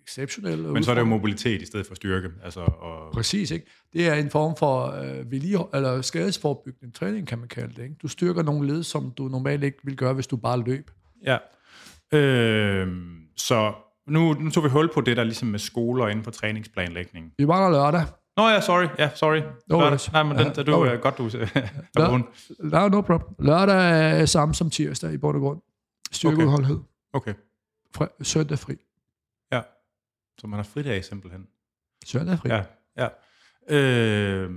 exceptionelle. 0.08 0.68
Men 0.74 0.84
så 0.84 0.92
er 0.92 0.96
det 0.96 1.02
jo 1.02 1.06
mobilitet 1.06 1.62
i 1.62 1.66
stedet 1.66 1.88
for 1.88 1.96
styrke. 1.96 2.30
Altså, 2.44 2.60
og... 2.60 3.12
Præcis, 3.14 3.52
ikke? 3.52 3.66
Det 3.94 4.08
er 4.08 4.14
en 4.14 4.30
form 4.30 4.56
for 4.60 4.92
øh, 4.92 5.32
vedlige, 5.32 5.60
eller 5.74 6.02
skadesforbyggende 6.02 6.94
træning, 6.94 7.28
kan 7.28 7.40
man 7.40 7.48
kalde 7.48 7.74
det. 7.76 7.84
Ikke? 7.84 7.96
Du 8.02 8.08
styrker 8.08 8.44
nogle 8.44 8.68
led, 8.68 8.84
som 8.84 9.12
du 9.18 9.28
normalt 9.28 9.64
ikke 9.64 9.78
vil 9.84 9.98
gøre, 9.98 10.14
hvis 10.14 10.28
du 10.28 10.38
bare 10.38 10.64
løb. 10.64 10.92
Ja. 11.26 11.38
Øh, 12.18 12.88
så 13.38 13.74
nu, 14.08 14.34
nu 14.34 14.50
tog 14.50 14.64
vi 14.64 14.70
hul 14.70 14.94
på 14.94 15.02
det 15.02 15.18
der 15.18 15.24
ligesom 15.24 15.48
med 15.48 15.60
skoler 15.60 16.08
inden 16.08 16.24
for 16.24 16.32
træningsplanlægning. 16.32 17.34
Vi 17.38 17.48
var 17.48 17.64
der 17.64 17.72
lørdag. 17.72 18.06
Nå 18.38 18.48
ja, 18.50 18.62
sorry. 18.62 18.88
Ja, 19.00 19.10
sorry. 19.16 19.42
No 19.68 19.80
Lørdag. 19.80 20.00
Nej, 20.14 20.24
men 20.24 20.38
den, 20.38 20.48
Ja, 20.58 20.64
du 20.64 20.72
no 20.72 20.82
er 20.82 20.98
godt, 20.98 21.18
du 21.18 21.26
er 21.28 21.30
Lør- 22.00 22.10
vågen. 22.10 22.26
No, 22.92 23.02
problem. 23.02 23.20
Lørdag 23.40 24.20
er 24.22 24.26
samme 24.26 24.54
som 24.56 24.70
tirsdag 24.70 25.14
i 25.14 25.18
bund 25.18 25.36
og 25.38 25.42
grund. 25.42 25.62
Styrkeudholdhed. 26.12 26.80
Okay. 27.14 27.34
Fri, 27.96 28.06
søndag 28.22 28.60
fri. 28.60 28.76
Ja. 29.52 29.62
Så 30.38 30.48
man 30.48 30.58
har 30.58 30.64
fridag 30.64 31.06
simpelthen. 31.06 31.48
Søndag 32.06 32.40
fri. 32.40 32.50
Ja, 32.50 32.64
ja. 32.98 33.08
Øh, 33.76 34.52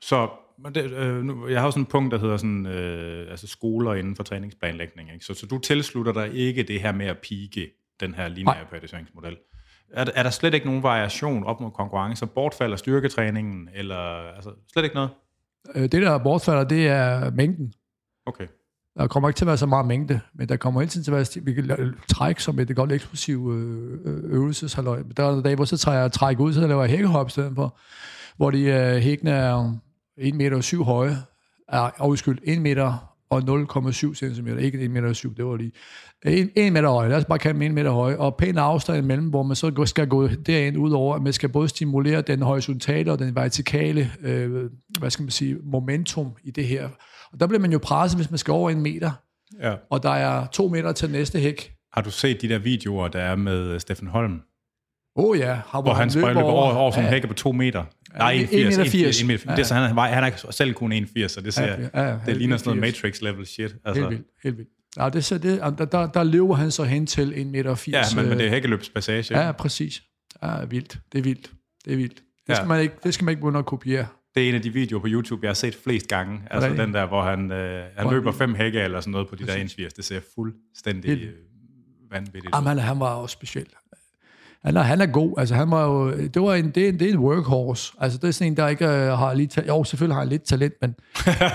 så 0.00 0.30
det, 0.74 0.92
øh, 0.92 1.24
nu, 1.24 1.48
jeg 1.48 1.60
har 1.60 1.66
jo 1.66 1.70
sådan 1.70 1.82
et 1.82 1.88
punkt, 1.88 2.12
der 2.12 2.18
hedder 2.18 2.36
sådan, 2.36 2.66
øh, 2.66 3.30
altså 3.30 3.46
skoler 3.46 3.94
inden 3.94 4.16
for 4.16 4.22
træningsplanlægning. 4.22 5.12
Ikke? 5.12 5.24
Så, 5.24 5.34
så 5.34 5.46
du 5.46 5.58
tilslutter 5.58 6.12
dig 6.12 6.34
ikke 6.34 6.62
det 6.62 6.80
her 6.80 6.92
med 6.92 7.06
at 7.06 7.18
pike 7.18 7.70
den 8.00 8.14
her 8.14 8.28
lineære 8.28 8.66
periodiseringsmodel. 8.70 9.36
Er, 9.92 10.04
der- 10.04 10.12
er 10.14 10.22
der 10.22 10.30
slet 10.30 10.54
ikke 10.54 10.66
nogen 10.66 10.82
variation 10.82 11.44
op 11.44 11.60
mod 11.60 11.70
konkurrence? 11.70 12.26
Bortfalder 12.26 12.76
styrketræningen, 12.76 13.68
eller 13.74 13.96
altså, 14.34 14.50
slet 14.72 14.84
ikke 14.84 14.94
noget? 14.94 15.10
Øh, 15.74 15.82
Det, 15.82 15.92
der 15.92 16.18
bortfalder, 16.18 16.64
det 16.64 16.88
er 16.88 17.30
mængden. 17.30 17.72
Okay. 18.26 18.46
Der 18.98 19.06
kommer 19.06 19.28
ikke 19.28 19.38
til 19.38 19.44
at 19.44 19.46
være 19.46 19.56
så 19.56 19.66
meget 19.66 19.86
mængde, 19.86 20.20
men 20.34 20.48
der 20.48 20.56
kommer 20.56 20.80
hele 20.80 20.90
tiden 20.90 21.04
til 21.04 21.10
at 21.12 21.16
være 21.36 21.44
vi 21.44 21.52
kan 21.54 21.94
træk 22.08 22.40
som 22.40 22.58
et 22.58 22.76
godt 22.76 22.92
eksplosiv 22.92 23.50
øh, 23.54 23.98
øh, 24.04 24.22
øvelseshalløj. 24.24 24.98
Men 24.98 25.12
Der 25.16 25.24
er 25.24 25.32
en 25.36 25.42
dag, 25.42 25.54
hvor 25.54 25.64
så 25.64 25.78
tager 25.78 25.98
jeg 25.98 26.12
træk 26.12 26.38
ud, 26.40 26.52
så 26.52 26.66
laver 26.66 26.82
jeg 26.82 26.90
hækkehop 26.90 27.26
i 27.26 27.30
stedet 27.30 27.52
for, 27.54 27.78
hvor 28.36 28.50
de 28.50 29.00
hækkene 29.00 29.30
er 29.30 29.74
1 30.18 30.34
meter 30.34 30.56
og 30.56 30.64
7 30.64 30.84
høje, 30.84 31.16
er, 31.68 31.78
og 31.80 32.08
undskyld, 32.08 32.38
1 32.42 32.60
meter 32.62 33.15
og 33.30 33.38
0,7 33.38 34.14
cm, 34.14 34.48
ikke 34.58 34.78
1 34.80 34.90
meter 34.90 35.08
og 35.08 35.16
7, 35.16 35.36
det 35.36 35.44
var 35.44 35.56
lige 35.56 35.72
1, 36.24 36.50
1 36.56 36.72
meter 36.72 36.88
høje, 36.88 37.08
lad 37.08 37.16
os 37.16 37.24
bare 37.24 37.38
kalde 37.38 37.54
dem 37.54 37.62
1 37.62 37.74
meter 37.74 37.90
høje, 37.90 38.16
og 38.16 38.36
pæn 38.36 38.58
afstand 38.58 38.98
imellem, 38.98 39.28
hvor 39.28 39.42
man 39.42 39.56
så 39.56 39.82
skal 39.86 40.08
gå 40.08 40.28
derind 40.28 40.76
ud 40.76 40.90
over, 40.92 41.14
at 41.16 41.22
man 41.22 41.32
skal 41.32 41.48
både 41.48 41.68
stimulere 41.68 42.20
den 42.22 42.42
horisontale 42.42 43.12
og 43.12 43.18
den 43.18 43.34
vertikale, 43.34 44.10
øh, 44.22 44.70
hvad 44.98 45.10
skal 45.10 45.22
man 45.22 45.30
sige, 45.30 45.56
momentum 45.64 46.32
i 46.44 46.50
det 46.50 46.64
her. 46.66 46.88
Og 47.32 47.40
der 47.40 47.46
bliver 47.46 47.60
man 47.60 47.72
jo 47.72 47.78
presset, 47.82 48.18
hvis 48.18 48.30
man 48.30 48.38
skal 48.38 48.52
over 48.52 48.70
en 48.70 48.80
meter, 48.82 49.10
Ja. 49.62 49.74
og 49.90 50.02
der 50.02 50.10
er 50.10 50.46
to 50.46 50.68
meter 50.68 50.92
til 50.92 51.10
næste 51.10 51.38
hæk. 51.38 51.72
Har 51.92 52.02
du 52.02 52.10
set 52.10 52.42
de 52.42 52.48
der 52.48 52.58
videoer, 52.58 53.08
der 53.08 53.18
er 53.20 53.36
med 53.36 53.78
Steffen 53.80 54.06
Holm? 54.08 54.40
Oh, 55.18 55.38
ja, 55.38 55.58
har, 55.66 55.82
Hvor 55.82 55.94
han 55.94 56.10
sprøjter 56.10 56.28
løber 56.40 56.42
over, 56.50 56.72
over 56.74 56.92
en 56.92 57.04
ja, 57.04 57.10
hække 57.10 57.26
på 57.28 57.34
to 57.34 57.52
meter. 57.52 57.84
Nej, 58.18 58.32
en- 58.32 58.44
1,80. 58.46 58.78
1,80. 58.78 59.22
1,80. 59.22 59.50
Det 59.50 59.58
er 59.58 59.62
så, 59.62 59.74
han, 59.74 59.96
han 59.98 60.24
er 60.24 60.46
selv 60.50 60.72
kun 60.74 60.92
1,80, 60.92 61.28
så 61.28 61.40
det, 61.40 61.54
ser, 61.54 61.64
Ja, 61.66 61.76
ja, 61.94 62.08
ja, 62.10 62.18
det 62.26 62.36
ligner 62.36 62.56
sådan 62.56 62.76
noget 62.78 62.94
1,80. 62.94 63.00
Matrix-level 63.02 63.46
shit. 63.46 63.62
Helt 63.70 63.80
Altså, 63.84 64.08
vildt, 64.08 64.26
helt 64.42 64.56
vildt. 64.58 64.70
Ja, 64.98 65.08
det, 65.08 65.24
så 65.24 65.38
det, 65.38 65.60
der, 65.78 65.84
der, 65.84 66.06
der 66.06 66.24
løber 66.24 66.54
han 66.54 66.70
så 66.70 66.84
hen 66.84 67.06
til 67.06 67.32
1,80 67.32 67.44
meter. 67.44 67.84
ja, 67.92 68.02
men, 68.16 68.28
men 68.28 68.38
det 68.38 68.46
er 68.46 68.50
hækkeløbspassage. 68.50 69.40
Ja, 69.40 69.52
præcis. 69.52 70.02
Ja, 70.42 70.64
vildt. 70.64 70.98
Det 71.12 71.18
er 71.18 71.22
vildt. 71.22 71.50
Det 71.84 71.92
er 71.92 71.96
vildt. 71.96 72.14
Det, 72.16 72.22
Ja. 72.48 72.54
skal, 72.54 72.68
man 72.68 72.80
ikke, 72.80 72.94
det 73.04 73.14
skal 73.14 73.24
man 73.24 73.32
ikke 73.32 73.40
begynde 73.40 73.58
at 73.58 73.66
kopiere. 73.66 74.06
Det 74.34 74.44
er 74.44 74.48
en 74.48 74.54
af 74.54 74.62
de 74.62 74.72
videoer 74.72 75.00
på 75.00 75.06
YouTube, 75.10 75.40
jeg 75.42 75.48
har 75.48 75.54
set 75.54 75.74
flest 75.84 76.08
gange. 76.08 76.40
Altså 76.50 76.70
den 76.74 76.94
der, 76.94 77.06
hvor 77.06 77.22
han, 77.22 77.52
øh, 77.52 77.84
han 77.96 78.04
Hvor 78.06 78.12
løber 78.12 78.30
han- 78.30 78.38
fem 78.38 78.54
hække 78.54 78.80
eller 78.80 79.00
sådan 79.00 79.10
noget 79.10 79.28
på 79.28 79.36
de 79.36 79.46
der 79.46 79.52
Præcis. 79.62 79.72
1,80. 79.78 79.88
Det 79.96 80.04
ser 80.04 80.20
fuldstændig 80.34 81.10
Helt. 81.10 81.22
øh, 81.22 81.32
vanvittigt 82.10 82.46
ud. 82.46 82.50
Jamen, 82.54 82.68
han, 82.68 82.78
han 82.78 83.00
var 83.00 83.14
også 83.14 83.32
speciel. 83.32 83.66
Han 84.66 84.76
er, 84.76 84.82
han 84.82 85.00
er 85.00 85.06
god. 85.06 85.34
Altså, 85.38 85.54
han 85.54 85.70
var 85.70 85.84
jo, 85.84 86.12
det, 86.12 86.42
var 86.42 86.54
en, 86.54 86.70
det, 86.70 86.84
er 86.84 86.88
en, 86.88 86.98
det 86.98 87.08
er 87.08 87.12
en 87.12 87.18
workhorse. 87.18 87.92
Altså, 88.00 88.18
det 88.18 88.28
er 88.28 88.32
sådan 88.32 88.52
en, 88.52 88.56
der 88.56 88.68
ikke 88.68 88.86
øh, 88.86 89.18
har 89.18 89.34
lige... 89.34 89.62
Jo, 89.68 89.84
selvfølgelig 89.84 90.14
har 90.14 90.20
han 90.20 90.28
lidt 90.28 90.42
talent, 90.42 90.74
men... 90.80 90.94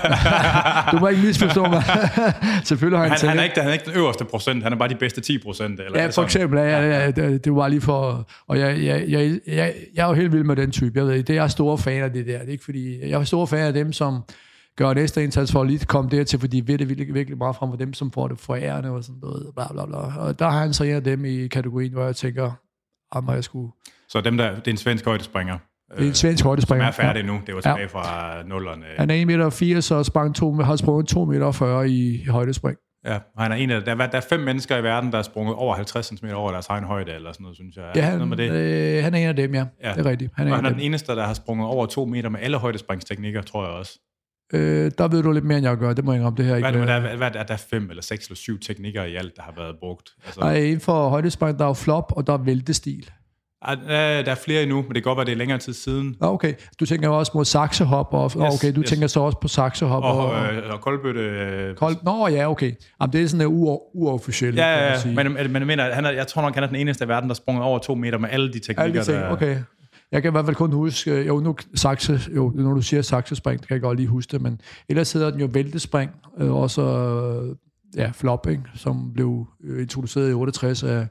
du 0.92 0.98
må 0.98 1.08
ikke 1.08 1.22
misforstå 1.22 1.66
mig. 1.66 1.82
selvfølgelig 2.64 2.98
har 2.98 3.04
han, 3.04 3.10
Han, 3.10 3.18
talent. 3.18 3.30
han, 3.30 3.38
er 3.38 3.42
ikke, 3.42 3.60
han 3.60 3.68
er 3.68 3.72
ikke 3.72 3.84
den 3.84 3.94
øverste 3.94 4.24
procent, 4.24 4.62
han 4.62 4.72
er 4.72 4.76
bare 4.76 4.88
de 4.88 4.94
bedste 4.94 5.20
10 5.20 5.38
procent. 5.38 5.80
Eller 5.80 6.00
Ja, 6.00 6.06
for 6.06 6.22
eksempel, 6.22 6.58
ja, 6.58 6.80
ja, 6.80 7.04
ja, 7.04 7.10
det, 7.10 7.44
det 7.44 7.54
var 7.54 7.68
lige 7.68 7.80
for, 7.80 8.28
og 8.48 8.58
jeg, 8.58 8.84
jeg, 8.84 9.04
jeg, 9.08 9.38
jeg, 9.46 9.74
jeg 9.94 10.04
er 10.04 10.08
jo 10.08 10.14
helt 10.14 10.32
vild 10.32 10.44
med 10.44 10.56
den 10.56 10.70
type, 10.70 10.98
jeg 10.98 11.06
ved, 11.06 11.14
det 11.14 11.30
er 11.30 11.34
jeg 11.34 11.44
er 11.44 11.48
store 11.48 11.78
fan 11.78 12.02
af 12.02 12.12
det 12.12 12.26
der, 12.26 12.38
det 12.38 12.48
er 12.48 12.52
ikke 12.52 12.64
fordi, 12.64 13.08
jeg 13.10 13.20
er 13.20 13.24
store 13.24 13.46
fan 13.46 13.66
af 13.66 13.72
dem, 13.72 13.92
som 13.92 14.22
gør 14.76 14.90
en 14.90 14.98
ekstra 14.98 15.20
indsats 15.20 15.52
for 15.52 15.60
at 15.60 15.66
lige 15.66 15.84
komme 15.86 16.10
dertil, 16.10 16.38
fordi 16.38 16.60
de 16.60 16.68
ved 16.68 16.78
det 16.78 16.88
virkelig, 16.88 17.14
virkelig 17.14 17.38
meget 17.38 17.56
frem 17.56 17.70
for 17.70 17.76
dem, 17.76 17.94
som 17.94 18.12
får 18.12 18.28
det 18.28 18.38
forærende 18.40 18.90
og 18.90 19.04
sådan 19.04 19.18
noget, 19.22 19.46
bla 19.54 19.72
bla 19.72 19.86
bla, 19.86 19.98
og 19.98 20.38
der 20.38 20.48
har 20.48 20.60
han 20.60 20.72
så 20.72 20.84
en 20.84 20.90
af 20.90 21.04
dem 21.04 21.24
i 21.24 21.46
kategorien, 21.46 21.92
hvor 21.92 22.04
jeg 22.04 22.16
tænker, 22.16 22.50
om 23.12 23.28
jeg 23.28 23.44
skulle, 23.44 23.72
Så 24.08 24.20
dem 24.20 24.36
der, 24.36 24.54
det 24.54 24.66
er 24.66 24.70
en 24.70 24.76
svensk 24.76 25.04
højdespringer. 25.04 25.58
det 25.96 26.04
er 26.04 26.08
en 26.08 26.14
svensk 26.14 26.40
som 26.40 26.46
højdespringer. 26.48 26.86
er 26.86 26.90
færdig 26.90 27.24
nu. 27.24 27.40
Det 27.46 27.54
var 27.54 27.60
Ja. 27.64 27.70
tilbage 27.70 27.88
fra 27.88 28.42
nullerne. 28.42 28.84
Han 28.98 29.10
er 29.10 29.14
1,80 29.14 29.24
meter 29.26 29.96
og 29.96 30.06
sprang 30.06 30.34
to, 30.34 30.52
har 30.54 30.76
sprunget 30.76 31.08
2,40 31.16 31.26
meter 31.26 31.82
i, 31.82 32.22
i 32.22 32.24
højdespring. 32.26 32.76
Ja, 33.06 33.18
han 33.38 33.52
er 33.52 33.56
en 33.56 33.70
af, 33.70 33.82
der, 33.82 33.92
er- 33.96 34.06
der 34.06 34.16
er 34.18 34.20
fem 34.28 34.40
mennesker 34.40 34.76
i 34.76 34.82
verden, 34.82 35.12
der 35.12 35.18
er 35.18 35.22
sprunget 35.22 35.54
over 35.56 35.74
50 35.74 36.06
cm 36.06 36.26
over 36.34 36.50
deres 36.52 36.66
egen 36.66 36.84
højde, 36.84 37.12
eller 37.12 37.32
sådan 37.32 37.44
noget, 37.44 37.56
synes 37.56 37.76
jeg. 37.76 37.84
Ja, 37.96 38.00
han, 38.02 38.12
noget 38.12 38.28
med 38.28 38.36
det? 38.36 38.50
øh, 38.98 39.04
han 39.04 39.14
er 39.14 39.18
en 39.18 39.28
af 39.28 39.36
dem, 39.36 39.54
ja. 39.54 39.64
Ja. 39.84 39.92
Det 39.94 40.06
er 40.06 40.10
rigtigt. 40.10 40.32
Han 40.36 40.46
er 40.46 40.50
og 40.50 40.56
han 40.56 40.64
er 40.64 40.70
den 40.70 40.80
eneste, 40.80 41.12
der 41.16 41.26
har 41.26 41.34
sprunget 41.34 41.66
over 41.66 41.86
to 41.86 42.04
meter 42.06 42.28
med 42.28 42.40
alle 42.42 42.58
højdespringsteknikker, 42.58 43.42
tror 43.42 43.64
jeg 43.64 43.72
også. 43.72 43.98
Øh, 44.52 44.90
der 44.98 45.08
ved 45.08 45.22
du 45.22 45.32
lidt 45.32 45.44
mere, 45.44 45.58
end 45.58 45.66
jeg 45.66 45.76
gør. 45.76 45.92
Det 45.92 46.04
må 46.04 46.12
jeg 46.12 46.18
indrømme. 46.18 46.36
Det 46.36 46.44
her 46.44 46.52
Hvad 46.54 46.62
er 46.62 46.68
ikke. 46.68 46.78
det, 46.78 46.86
hvad, 47.02 47.10
er, 47.12 47.16
hvad 47.16 47.30
er 47.34 47.42
der 47.42 47.56
fem 47.56 47.90
eller 47.90 48.02
seks 48.02 48.26
eller 48.26 48.36
syv 48.36 48.60
teknikker 48.60 49.04
i 49.04 49.14
alt, 49.14 49.36
der 49.36 49.42
har 49.42 49.52
været 49.56 49.74
brugt? 49.80 50.10
Altså, 50.26 50.40
Nej, 50.40 50.54
inden 50.54 50.80
for 50.80 51.08
højdespring, 51.08 51.58
der 51.58 51.64
er 51.64 51.68
jo 51.68 51.74
flop, 51.74 52.12
og 52.16 52.26
der 52.26 52.32
er 52.32 52.38
væltestil. 52.38 53.10
Ah, 53.64 53.78
øh, 53.82 53.90
der 54.24 54.30
er 54.30 54.34
flere 54.34 54.62
endnu, 54.62 54.76
men 54.76 54.88
det 54.88 54.94
kan 54.94 55.02
godt 55.02 55.16
være, 55.16 55.26
det 55.26 55.32
er 55.32 55.36
længere 55.36 55.58
tid 55.58 55.72
siden. 55.72 56.16
Okay. 56.20 56.54
Du 56.80 56.86
tænker 56.86 57.08
også 57.08 57.32
mod 57.34 57.44
saksehop, 57.44 58.08
og 58.14 58.24
yes, 58.24 58.34
okay, 58.36 58.74
du 58.74 58.80
yes. 58.80 58.90
tænker 58.90 59.06
så 59.06 59.20
også 59.20 59.38
på 59.40 59.48
saksehop. 59.48 60.02
Og, 60.02 60.18
Og, 60.18 60.26
og, 60.26 60.32
og, 60.32 60.54
øh, 60.54 60.72
og 60.72 60.80
koldbøtte... 60.80 61.20
Øh, 61.20 61.74
kold, 61.76 61.96
Nå, 62.04 62.28
ja, 62.28 62.50
okay. 62.50 62.72
Jamen, 63.00 63.12
det 63.12 63.22
er 63.22 63.26
sådan 63.28 63.46
uo- 63.46 63.90
uofficielt, 63.94 64.56
ja, 64.56 64.62
kan 64.62 64.84
ja, 64.84 64.90
ja, 64.92 64.98
sige. 65.00 65.14
men, 65.14 65.32
men 65.32 65.54
jeg 65.54 65.66
mener, 65.66 65.94
han 65.94 66.04
er, 66.04 66.10
jeg 66.10 66.26
tror 66.26 66.42
nok, 66.42 66.54
han 66.54 66.62
er 66.62 66.66
den 66.66 66.76
eneste 66.76 67.04
i 67.04 67.08
verden, 67.08 67.28
der 67.28 67.34
sprunget 67.34 67.64
over 67.64 67.78
to 67.78 67.94
meter 67.94 68.18
med 68.18 68.28
alle 68.32 68.48
de 68.52 68.58
teknikker, 68.58 68.82
Alle 68.82 68.98
de 69.00 69.04
ting, 69.04 69.18
der... 69.18 69.30
okay. 69.30 69.56
Jeg 70.12 70.22
kan 70.22 70.30
i 70.30 70.32
hvert 70.32 70.44
fald 70.44 70.56
kun 70.56 70.72
huske, 70.72 71.10
øh, 71.10 71.26
jo, 71.26 71.40
nu 71.40 71.56
sakse, 71.74 72.20
jo, 72.36 72.52
når 72.54 72.74
du 72.74 72.82
siger 72.82 73.02
saksespring, 73.02 73.60
kan 73.66 73.74
jeg 73.74 73.80
godt 73.80 73.96
lige 73.98 74.08
huske 74.08 74.32
det, 74.32 74.40
men 74.42 74.60
ellers 74.88 75.12
hedder 75.12 75.30
den 75.30 75.40
jo 75.40 75.48
væltespring, 75.52 76.10
øh, 76.38 76.52
også 76.54 76.82
øh, 76.82 77.56
ja, 77.96 78.10
flop, 78.14 78.46
ikke, 78.50 78.62
som 78.74 79.12
blev 79.12 79.46
øh, 79.64 79.82
introduceret 79.82 80.30
i 80.30 80.32
68 80.32 80.82
af 80.82 81.06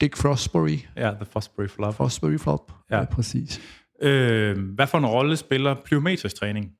Dick 0.00 0.16
Frostbury. 0.16 0.78
Ja, 0.96 1.10
The 1.10 1.26
Fosbury 1.32 1.66
Flop. 1.68 1.94
Frostbury 1.94 2.38
flop, 2.38 2.72
Ja. 2.90 2.98
ja, 2.98 3.04
præcis. 3.04 3.60
Øh, 4.02 4.58
hvad 4.74 4.86
for 4.86 4.98
en 4.98 5.06
rolle 5.06 5.36
spiller 5.36 5.74
plyometrisk 5.84 6.36
træning 6.36 6.72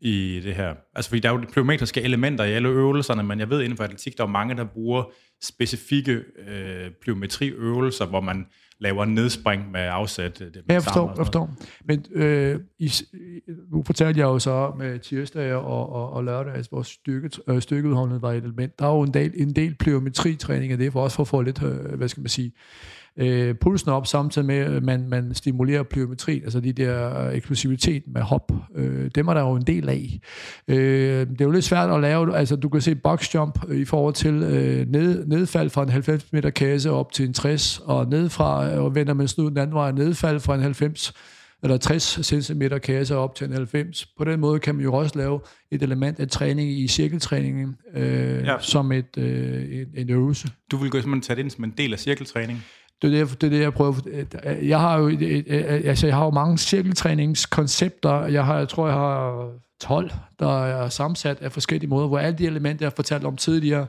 i 0.00 0.40
det 0.44 0.54
her? 0.54 0.74
Altså, 0.94 1.08
fordi 1.08 1.20
der 1.20 1.28
er 1.28 1.32
jo 1.32 1.44
plyometriske 1.52 2.02
elementer 2.02 2.44
i 2.44 2.52
alle 2.52 2.68
øvelserne, 2.68 3.22
men 3.22 3.38
jeg 3.40 3.50
ved 3.50 3.62
inden 3.62 3.76
for 3.76 3.84
atletik, 3.84 4.18
der 4.18 4.24
er 4.24 4.28
mange, 4.28 4.56
der 4.56 4.64
bruger 4.64 5.04
specifikke 5.42 6.12
øh, 6.48 6.90
plyometriøvelser, 7.02 8.06
hvor 8.06 8.20
man 8.20 8.46
laver 8.80 9.04
nedspring 9.04 9.70
med 9.70 9.80
afsæt. 9.80 10.40
øh, 10.40 10.46
med 10.54 10.62
Ja, 10.68 10.74
jeg 10.74 10.82
forstår, 10.82 11.08
jeg 11.08 11.16
forstår. 11.16 11.50
Men 11.84 12.04
øh, 12.14 12.60
i, 12.78 12.92
nu 13.72 13.82
fortalte 13.86 14.20
jeg 14.20 14.24
jo 14.24 14.38
så 14.38 14.72
med 14.78 14.98
tirsdag 14.98 15.54
og, 15.54 15.92
og, 15.92 16.12
og 16.12 16.24
lørdag, 16.24 16.54
at 16.54 16.68
vores 16.72 16.86
styrke, 16.88 17.30
øh, 17.48 17.62
styrkeudholdenhed 17.62 18.20
var 18.20 18.32
et 18.32 18.44
element. 18.44 18.78
Der 18.78 18.86
er 18.86 18.90
jo 18.90 19.02
en 19.02 19.14
del, 19.14 19.32
en 19.34 19.52
del 19.52 19.74
plyometri-træning 19.74 20.72
af 20.72 20.78
det, 20.78 20.92
for 20.92 21.02
også 21.02 21.16
for 21.16 21.22
at 21.22 21.28
få 21.28 21.42
lidt, 21.42 21.62
øh, 21.62 21.94
hvad 21.94 22.08
skal 22.08 22.20
man 22.20 22.28
sige, 22.28 22.52
øh, 23.16 23.54
pulsen 23.54 23.90
op, 23.90 24.06
samtidig 24.06 24.46
med, 24.46 24.56
at 24.56 24.82
man, 24.82 25.08
man 25.08 25.34
stimulerer 25.34 25.82
plyometri, 25.82 26.40
altså 26.42 26.60
de 26.60 26.72
der 26.72 27.26
øh, 27.26 27.34
eksplosivitet 27.34 28.02
med 28.06 28.22
hop. 28.22 28.52
Øh, 28.76 29.10
dem 29.14 29.28
er 29.28 29.34
der 29.34 29.40
jo 29.40 29.54
en 29.54 29.62
del 29.62 29.88
af. 29.88 30.20
Øh, 30.68 31.26
det 31.26 31.40
er 31.40 31.44
jo 31.44 31.50
lidt 31.50 31.64
svært 31.64 31.90
at 31.90 32.00
lave, 32.00 32.36
altså 32.36 32.56
du 32.56 32.68
kan 32.68 32.80
se 32.80 32.94
boxjump 32.94 33.70
i 33.72 33.84
forhold 33.84 34.14
til 34.14 34.34
øh, 34.34 34.86
ned, 34.88 35.26
nedfald 35.26 35.70
fra 35.70 35.82
en 35.82 35.88
90 35.88 36.32
meter 36.32 36.50
kasse 36.50 36.90
op 36.90 37.12
til 37.12 37.24
en 37.24 37.32
60, 37.32 37.80
og 37.84 38.08
nedfra, 38.08 38.68
og 38.68 38.94
vender 38.94 39.14
man 39.14 39.28
snuden 39.28 39.54
den 39.54 39.62
anden 39.62 39.74
vej, 39.74 39.92
nedfald 39.92 40.40
fra 40.40 40.54
en 40.54 40.60
90 40.60 41.12
eller 41.62 41.76
60 41.76 42.26
cm 42.26 42.62
kasse 42.82 43.16
op 43.16 43.34
til 43.34 43.46
en 43.46 43.52
90. 43.52 44.06
På 44.18 44.24
den 44.24 44.40
måde 44.40 44.60
kan 44.60 44.74
man 44.74 44.84
jo 44.84 44.94
også 44.94 45.18
lave 45.18 45.40
et 45.70 45.82
element 45.82 46.20
af 46.20 46.28
træning 46.28 46.70
i 46.70 46.88
cirkeltræningen, 46.88 47.76
øh, 47.94 48.44
ja. 48.44 48.56
som 48.60 48.92
et, 48.92 49.18
øh, 49.18 49.80
en, 49.80 49.86
en 49.94 50.10
øvelse. 50.10 50.48
Du 50.70 50.76
vil 50.76 50.90
gå 50.90 50.98
simpelthen 50.98 51.22
tage 51.22 51.36
det 51.36 51.42
ind 51.42 51.50
som 51.50 51.64
en 51.64 51.74
del 51.78 51.92
af 51.92 51.98
cirkeltræning? 51.98 52.64
Det 53.02 53.14
er 53.14 53.24
det, 53.24 53.40
det, 53.40 53.46
er 53.46 53.50
det 53.50 53.60
jeg 53.60 53.72
prøver. 53.72 53.94
Jeg 54.62 54.80
har 54.80 54.98
jo, 54.98 55.08
et- 55.08 55.22
et- 55.22 55.54
et- 55.54 55.86
altså, 55.86 56.06
jeg 56.06 56.16
har 56.16 56.24
jo 56.24 56.30
mange 56.30 56.58
cirkeltræningskoncepter. 56.58 58.26
Jeg, 58.26 58.46
har, 58.46 58.58
jeg 58.58 58.68
tror, 58.68 58.86
jeg 58.86 58.96
har 58.96 59.48
12, 59.80 60.10
der 60.38 60.64
er 60.64 60.88
sammensat 60.88 61.42
af 61.42 61.52
forskellige 61.52 61.90
måder, 61.90 62.08
hvor 62.08 62.18
alle 62.18 62.38
de 62.38 62.46
elementer, 62.46 62.84
jeg 62.86 62.92
fortalte 62.92 63.24
om 63.26 63.36
tidligere, 63.36 63.86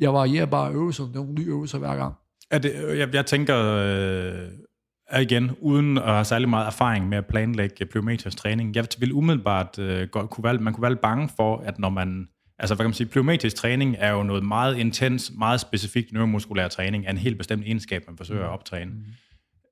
jeg 0.00 0.12
varierer 0.14 0.46
bare 0.46 0.72
øvelser, 0.72 1.04
nogle 1.14 1.32
nye 1.32 1.46
øvelser 1.46 1.78
hver 1.78 1.96
gang. 1.96 2.14
Er 2.50 2.58
det, 2.58 2.72
øh, 2.88 2.98
jeg, 2.98 3.14
jeg 3.14 3.26
tænker, 3.26 3.56
øh, 3.66 5.20
igen, 5.22 5.50
uden 5.60 5.98
at 5.98 6.04
have 6.04 6.24
særlig 6.24 6.48
meget 6.48 6.66
erfaring 6.66 7.08
med 7.08 7.18
at 7.18 7.26
planlægge 7.26 7.86
plyometrisk 7.86 8.36
træning, 8.36 8.76
jeg 8.76 8.84
vil 8.98 9.12
umiddelbart 9.12 9.78
øh, 9.78 10.08
godt, 10.08 10.30
kunne 10.30 10.44
være, 10.44 10.54
man 10.58 10.72
kunne 10.72 10.82
være 10.82 10.90
lidt 10.90 11.00
bange 11.00 11.28
for, 11.36 11.56
at 11.66 11.78
når 11.78 11.88
man 11.88 12.28
altså 12.58 12.74
hvad 12.74 12.84
kan 12.84 12.88
man 12.88 12.94
sige, 12.94 13.06
plyometrisk 13.06 13.56
træning 13.56 13.96
er 13.98 14.12
jo 14.12 14.22
noget 14.22 14.44
meget 14.44 14.78
intens, 14.78 15.32
meget 15.38 15.60
specifikt 15.60 16.12
neuromuskulær 16.12 16.68
træning 16.68 17.06
af 17.06 17.10
en 17.10 17.18
helt 17.18 17.38
bestemt 17.38 17.64
egenskab, 17.66 18.02
man 18.06 18.16
forsøger 18.16 18.44
at 18.44 18.50
optræne. 18.50 18.90
Mm. 18.90 19.04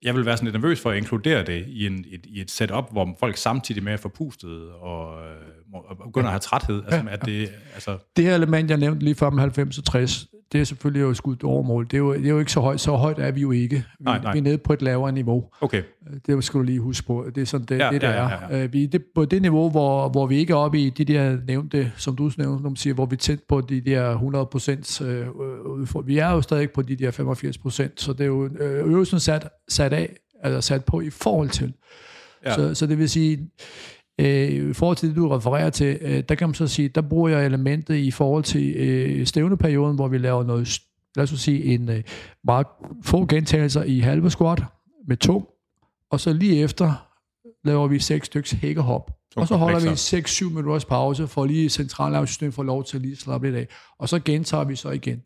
Jeg 0.02 0.14
vil 0.14 0.26
være 0.26 0.36
sådan 0.36 0.46
lidt 0.52 0.62
nervøs 0.62 0.80
for 0.80 0.90
at 0.90 0.96
inkludere 0.96 1.44
det 1.44 1.66
i, 1.68 1.86
en, 1.86 2.04
et, 2.10 2.26
i 2.26 2.40
et 2.40 2.50
setup, 2.50 2.92
hvor 2.92 3.16
folk 3.20 3.36
samtidig 3.36 3.82
med 3.82 3.92
er 3.92 3.96
forpustet 3.96 4.72
og, 4.72 5.18
og 5.72 5.96
begynder 5.96 6.26
at 6.26 6.32
have 6.32 6.40
træthed. 6.40 6.82
Altså, 6.82 6.96
ja, 6.96 7.04
ja. 7.04 7.12
At 7.12 7.24
det, 7.24 7.48
altså... 7.74 7.98
det 8.16 8.24
her 8.24 8.34
element, 8.34 8.70
jeg 8.70 8.78
nævnte 8.78 9.04
lige 9.04 9.14
før 9.14 9.30
med 9.30 9.40
90 9.40 9.78
og 9.78 9.84
60, 9.84 10.26
det 10.52 10.60
er 10.60 10.64
selvfølgelig 10.64 11.00
jo 11.00 11.14
skudt 11.14 11.42
over 11.42 11.62
mål. 11.62 11.84
Det 11.84 11.94
er 11.94 11.98
jo, 11.98 12.14
det 12.14 12.24
er 12.24 12.30
jo 12.30 12.38
ikke 12.38 12.52
så 12.52 12.60
højt. 12.60 12.80
Så 12.80 12.96
højt 12.96 13.18
er 13.18 13.30
vi 13.30 13.40
jo 13.40 13.50
ikke. 13.50 13.76
Vi, 13.76 14.04
nej, 14.04 14.20
nej. 14.22 14.32
vi 14.32 14.38
er 14.38 14.42
nede 14.42 14.58
på 14.58 14.72
et 14.72 14.82
lavere 14.82 15.12
niveau. 15.12 15.44
Okay. 15.60 15.82
Det 16.26 16.44
skal 16.44 16.58
du 16.58 16.62
lige 16.62 16.80
huske 16.80 17.06
på. 17.06 17.26
Det 17.34 17.40
er 17.40 17.46
sådan, 17.46 17.66
det, 17.66 17.78
ja, 17.78 17.90
det 17.90 18.00
der 18.00 18.10
ja, 18.10 18.22
ja, 18.22 18.28
ja. 18.28 18.58
er. 18.58 18.64
Øh, 18.64 18.72
vi 18.72 18.84
er 18.84 18.98
på 19.14 19.24
det 19.24 19.42
niveau, 19.42 19.70
hvor, 19.70 20.08
hvor 20.08 20.26
vi 20.26 20.36
ikke 20.36 20.52
er 20.52 20.56
oppe 20.56 20.80
i 20.80 20.90
de 20.90 21.04
der 21.04 21.38
nævnte, 21.46 21.92
som 21.96 22.16
du 22.16 22.30
nævnte, 22.38 22.62
når 22.62 22.70
man 22.70 22.76
siger, 22.76 22.94
hvor 22.94 23.06
vi 23.06 23.14
er 23.14 23.18
tæt 23.18 23.38
på 23.48 23.60
de 23.60 23.80
der 23.80 24.10
100 24.12 24.46
procent. 24.46 25.00
Øh, 25.00 25.26
vi 26.06 26.18
er 26.18 26.30
jo 26.30 26.42
stadig 26.42 26.70
på 26.70 26.82
de 26.82 26.96
der 26.96 27.10
85 27.10 27.58
procent, 27.58 28.00
så 28.00 28.12
det 28.12 28.20
er 28.20 28.26
jo 28.26 28.44
øh, 28.44 28.88
øvelsen 28.88 29.20
sat, 29.20 29.48
sat 29.68 29.92
af, 29.92 30.16
altså 30.42 30.68
sat 30.68 30.84
på 30.84 31.00
i 31.00 31.10
forhold 31.10 31.48
til. 31.48 31.74
Ja. 32.44 32.54
Så, 32.54 32.74
så 32.74 32.86
det 32.86 32.98
vil 32.98 33.10
sige, 33.10 33.50
Øh, 34.20 34.70
I 34.70 34.72
forhold 34.72 34.96
til 34.96 35.08
det, 35.08 35.16
du 35.16 35.28
refererer 35.28 35.70
til, 35.70 35.98
øh, 36.00 36.22
der 36.28 36.34
kan 36.34 36.48
man 36.48 36.54
så 36.54 36.66
sige, 36.66 36.88
der 36.88 37.00
bruger 37.00 37.28
jeg 37.28 37.46
elementet 37.46 37.94
i 37.94 38.10
forhold 38.10 38.44
til 38.44 38.76
øh, 38.76 39.26
stævneperioden, 39.26 39.96
hvor 39.96 40.08
vi 40.08 40.18
laver 40.18 40.42
noget, 40.42 40.80
lad 41.16 41.22
os 41.22 41.30
sige, 41.30 41.64
en 41.64 41.88
øh, 41.88 42.02
meget 42.44 42.66
få 43.04 43.26
gentagelser 43.26 43.82
i 43.82 43.98
halve 43.98 44.30
squat 44.30 44.62
med 45.08 45.16
tung, 45.16 45.46
og 46.10 46.20
så 46.20 46.32
lige 46.32 46.62
efter 46.62 47.06
laver 47.64 47.88
vi 47.88 47.98
seks 47.98 48.26
stykker 48.26 48.56
hækkehop. 48.56 49.10
Og 49.36 49.48
så 49.48 49.56
holder 49.56 49.80
vi 49.80 49.88
6-7 49.88 50.54
minutters 50.54 50.84
pause, 50.84 51.26
for 51.26 51.44
lige 51.44 51.68
centralnervesystemet 51.68 52.54
får 52.54 52.62
lov 52.62 52.84
til 52.84 52.96
at 52.96 53.02
lige 53.02 53.16
slappe 53.16 53.46
lidt 53.46 53.56
af. 53.56 53.68
Og 53.98 54.08
så 54.08 54.18
gentager 54.18 54.64
vi 54.64 54.76
så 54.76 54.90
igen. 54.90 55.22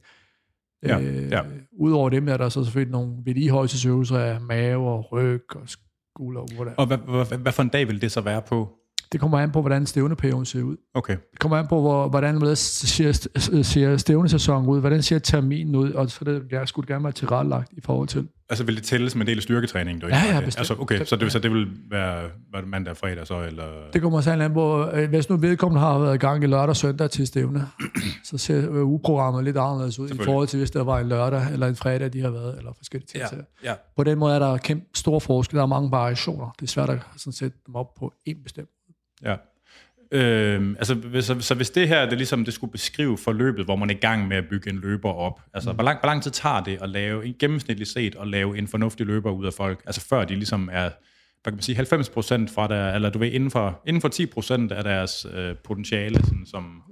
Ja, 0.82 1.00
øh, 1.00 1.30
ja. 1.30 1.40
Udover 1.80 2.08
dem 2.08 2.28
er 2.28 2.36
der 2.36 2.48
så 2.48 2.64
selvfølgelig 2.64 2.92
nogle 2.92 3.12
vedligeholdelsesøvelser 3.24 4.18
af 4.18 4.40
mave 4.40 4.88
og 4.88 5.12
ryg 5.12 5.56
og 5.56 5.62
skulder. 5.66 6.40
Og 6.76 6.86
hvad, 6.86 6.98
hvad, 6.98 7.38
hvad 7.38 7.52
for 7.52 7.62
en 7.62 7.68
dag 7.68 7.88
vil 7.88 8.02
det 8.02 8.12
så 8.12 8.20
være 8.20 8.42
på? 8.42 8.79
Det 9.12 9.20
kommer 9.20 9.38
an 9.38 9.50
på, 9.50 9.60
hvordan 9.60 9.86
stævneperioden 9.86 10.44
ser 10.44 10.62
ud. 10.62 10.76
Okay. 10.94 11.16
Det 11.30 11.38
kommer 11.38 11.56
an 11.56 11.66
på, 11.66 11.80
hvor, 11.80 12.08
hvordan 12.08 12.56
ser, 12.56 13.28
ser 13.62 13.96
stævnesæsonen 13.96 14.68
ud, 14.68 14.80
hvordan 14.80 15.02
ser 15.02 15.18
terminen 15.18 15.76
ud, 15.76 15.92
og 15.92 16.10
så 16.10 16.24
det, 16.24 16.42
jeg 16.50 16.68
skulle 16.68 16.94
gerne 16.94 17.04
være 17.04 17.12
tilrettelagt 17.12 17.72
i 17.72 17.80
forhold 17.84 18.08
til. 18.08 18.28
Altså 18.50 18.64
vil 18.64 18.76
det 18.76 18.84
tælles 18.84 19.14
med 19.14 19.22
en 19.22 19.26
del 19.26 19.36
af 19.36 19.42
styrketræningen? 19.42 20.00
Du 20.00 20.06
ja, 20.06 20.22
ja, 20.34 20.40
bestemt. 20.40 20.58
Altså, 20.58 20.74
okay, 20.78 21.04
så 21.04 21.16
det, 21.16 21.32
så 21.32 21.38
det 21.38 21.52
vil 21.52 21.68
være 21.90 22.22
var 22.52 22.60
det 22.60 22.68
mandag 22.68 22.90
og 22.90 22.96
fredag 22.96 23.26
så? 23.26 23.42
Eller? 23.42 23.64
Det 23.92 24.02
kommer 24.02 24.20
så 24.20 24.30
an 24.30 24.52
på, 24.52 24.90
øh, 24.92 25.08
hvis 25.08 25.28
nu 25.28 25.36
vedkommende 25.36 25.80
har 25.80 25.98
været 25.98 26.14
i 26.14 26.18
gang 26.18 26.44
i 26.44 26.46
lørdag 26.46 26.68
og 26.68 26.76
søndag 26.76 27.10
til 27.10 27.26
stævne, 27.26 27.66
så 28.30 28.38
ser 28.38 28.68
ugeprogrammet 28.68 29.44
lidt 29.44 29.56
anderledes 29.56 29.98
ud 29.98 30.08
i 30.08 30.18
forhold 30.24 30.48
til, 30.48 30.58
hvis 30.58 30.70
der 30.70 30.84
var 30.84 30.98
en 30.98 31.08
lørdag 31.08 31.52
eller 31.52 31.66
en 31.66 31.76
fredag, 31.76 32.12
de 32.12 32.20
har 32.20 32.30
været, 32.30 32.58
eller 32.58 32.72
forskellige 32.76 33.06
ting. 33.06 33.24
Ja, 33.32 33.70
ja. 33.70 33.74
På 33.96 34.04
den 34.04 34.18
måde 34.18 34.34
er 34.34 34.38
der 34.38 34.56
kæmpe 34.56 34.86
store 34.94 35.20
forskel, 35.20 35.56
der 35.56 35.62
er 35.62 35.66
mange 35.66 35.90
variationer. 35.90 36.54
Det 36.60 36.66
er 36.66 36.70
svært 36.70 36.90
at 36.90 36.98
sådan 37.16 37.32
sætte 37.32 37.58
dem 37.66 37.74
op 37.74 37.94
på 37.94 38.12
en 38.26 38.36
bestemt 38.42 38.68
Ja. 39.24 39.36
Øh, 40.12 40.74
altså, 40.78 40.96
så, 41.20 41.40
så 41.40 41.54
hvis 41.54 41.70
det 41.70 41.88
her, 41.88 42.08
det 42.08 42.18
ligesom 42.18 42.44
det 42.44 42.54
skulle 42.54 42.72
beskrive 42.72 43.18
forløbet, 43.18 43.64
hvor 43.64 43.76
man 43.76 43.90
er 43.90 43.94
i 43.94 43.98
gang 43.98 44.28
med 44.28 44.36
at 44.36 44.44
bygge 44.50 44.70
en 44.70 44.78
løber 44.78 45.12
op, 45.12 45.40
altså 45.54 45.70
mm. 45.70 45.74
hvor, 45.74 45.84
lang, 45.84 46.00
hvor 46.00 46.06
lang 46.06 46.22
tid 46.22 46.30
tager 46.30 46.60
det 46.60 46.82
at 46.82 46.88
lave, 46.88 47.26
en 47.26 47.34
gennemsnitligt 47.38 47.90
set, 47.90 48.16
at 48.20 48.28
lave 48.28 48.58
en 48.58 48.68
fornuftig 48.68 49.06
løber 49.06 49.30
ud 49.30 49.46
af 49.46 49.52
folk, 49.52 49.82
altså 49.86 50.00
før 50.00 50.24
de 50.24 50.34
ligesom 50.34 50.68
er, 50.72 50.90
hvad 51.42 51.52
kan 51.52 51.54
man 51.54 51.62
sige, 51.62 51.76
90 51.76 52.08
procent 52.08 52.50
fra 52.50 52.68
der, 52.68 52.94
eller 52.94 53.10
du 53.10 53.18
ved, 53.18 53.30
inden 53.32 53.50
for, 53.50 53.82
inden 53.86 54.00
for 54.00 54.08
10 54.08 54.26
procent 54.26 54.72
af 54.72 54.84
deres 54.84 55.26
øh, 55.32 55.56
potentiale, 55.64 56.14
sådan 56.14 56.46
som, 56.46 56.82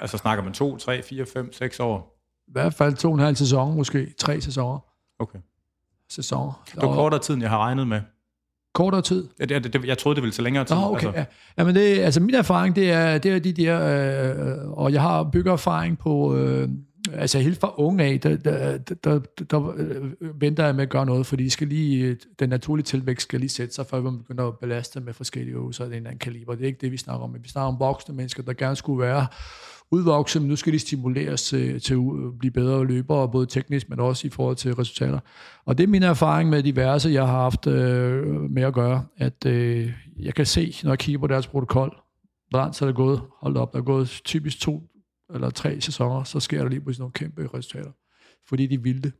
altså 0.00 0.18
snakker 0.18 0.44
man 0.44 0.52
2, 0.52 0.76
3, 0.76 1.02
4, 1.02 1.26
5, 1.26 1.52
6 1.52 1.80
år? 1.80 2.18
I 2.48 2.52
hvert 2.52 2.74
fald 2.74 2.94
to 2.94 3.08
og 3.08 3.14
en 3.14 3.20
halv 3.20 3.36
sæson, 3.36 3.76
måske 3.76 4.14
tre 4.18 4.40
sæsoner. 4.40 4.78
Okay. 5.18 5.38
Sæsoner. 6.10 6.62
Det 6.66 6.82
var 6.82 6.94
kortere 6.94 7.20
tid, 7.20 7.34
end 7.34 7.42
jeg 7.42 7.50
har 7.50 7.58
regnet 7.58 7.86
med 7.86 8.00
kortere 8.72 9.02
tid? 9.02 9.28
Ja, 9.40 9.44
det, 9.44 9.72
det, 9.72 9.84
jeg 9.84 9.98
troede, 9.98 10.16
det 10.16 10.22
ville 10.22 10.32
tage 10.32 10.44
længere 10.44 10.64
tid. 10.64 10.76
Nå, 10.76 10.82
okay. 10.82 11.06
Altså. 11.06 11.20
Ja. 11.20 11.24
Jamen 11.58 11.74
det, 11.74 11.98
altså 11.98 12.20
min 12.20 12.34
erfaring, 12.34 12.76
det 12.76 12.90
er, 12.90 13.18
det 13.18 13.32
er 13.32 13.38
de 13.38 13.52
der, 13.52 13.80
øh, 14.60 14.70
og 14.70 14.92
jeg 14.92 15.02
har 15.02 15.30
bygget 15.32 15.52
erfaring 15.52 15.98
på, 15.98 16.36
øh, 16.36 16.68
altså 17.12 17.38
helt 17.38 17.60
fra 17.60 17.74
unge 17.76 18.04
af, 18.04 18.20
der, 18.20 18.36
der, 18.36 18.78
der, 18.78 18.94
der, 19.04 19.20
der 19.50 19.72
øh, 19.76 20.40
venter 20.40 20.64
jeg 20.64 20.74
med 20.74 20.82
at 20.82 20.90
gøre 20.90 21.06
noget, 21.06 21.26
fordi 21.26 21.48
skal 21.48 21.68
lige, 21.68 22.16
den 22.38 22.48
naturlige 22.48 22.84
tilvækst 22.84 23.26
skal 23.26 23.40
lige 23.40 23.50
sætte 23.50 23.74
sig, 23.74 23.86
før 23.86 24.00
man 24.00 24.18
begynder 24.18 24.48
at 24.48 24.58
belaste 24.58 25.00
med 25.00 25.12
forskellige 25.12 25.54
øvelser 25.54 25.84
af 25.84 25.88
en 25.88 25.94
eller 25.94 26.10
anden 26.10 26.18
kaliber. 26.18 26.54
Det 26.54 26.62
er 26.62 26.66
ikke 26.66 26.80
det, 26.80 26.92
vi 26.92 26.96
snakker 26.96 27.24
om. 27.24 27.36
Vi 27.42 27.48
snakker 27.48 27.68
om 27.68 27.80
voksne 27.80 28.14
mennesker, 28.14 28.42
der 28.42 28.52
gerne 28.52 28.76
skulle 28.76 29.02
være 29.02 29.26
udvokse, 29.92 30.40
men 30.40 30.48
nu 30.48 30.56
skal 30.56 30.72
de 30.72 30.78
stimuleres 30.78 31.42
til, 31.42 31.80
til 31.80 31.94
at 31.94 32.38
blive 32.38 32.50
bedre 32.50 32.86
løbere, 32.86 33.28
både 33.28 33.46
teknisk, 33.46 33.88
men 33.88 34.00
også 34.00 34.26
i 34.26 34.30
forhold 34.30 34.56
til 34.56 34.74
resultater. 34.74 35.18
Og 35.64 35.78
det 35.78 35.84
er 35.84 35.88
min 35.88 36.02
erfaring 36.02 36.50
med 36.50 36.62
diverse, 36.62 37.10
jeg 37.10 37.26
har 37.26 37.40
haft 37.42 37.66
øh, 37.66 38.26
med 38.26 38.62
at 38.62 38.74
gøre, 38.74 39.06
at 39.16 39.46
øh, 39.46 39.92
jeg 40.18 40.34
kan 40.34 40.46
se, 40.46 40.74
når 40.82 40.90
jeg 40.90 40.98
kigger 40.98 41.18
på 41.18 41.26
deres 41.26 41.46
protokol, 41.46 41.96
hvor 42.50 42.58
lang 42.58 42.74
tid 42.74 42.86
er 42.86 42.88
det 42.88 42.96
gået, 42.96 43.20
hold 43.40 43.56
op, 43.56 43.72
der 43.72 43.78
er 43.78 43.82
gået 43.82 44.20
typisk 44.24 44.60
to 44.60 44.82
eller 45.34 45.50
tre 45.50 45.80
sæsoner, 45.80 46.24
så 46.24 46.40
sker 46.40 46.62
der 46.62 46.68
lige 46.68 46.80
pludselig 46.80 47.00
nogle 47.00 47.12
kæmpe 47.12 47.48
resultater, 47.54 47.90
fordi 48.48 48.66
de 48.66 48.82
vil 48.82 49.04
det. 49.04 49.12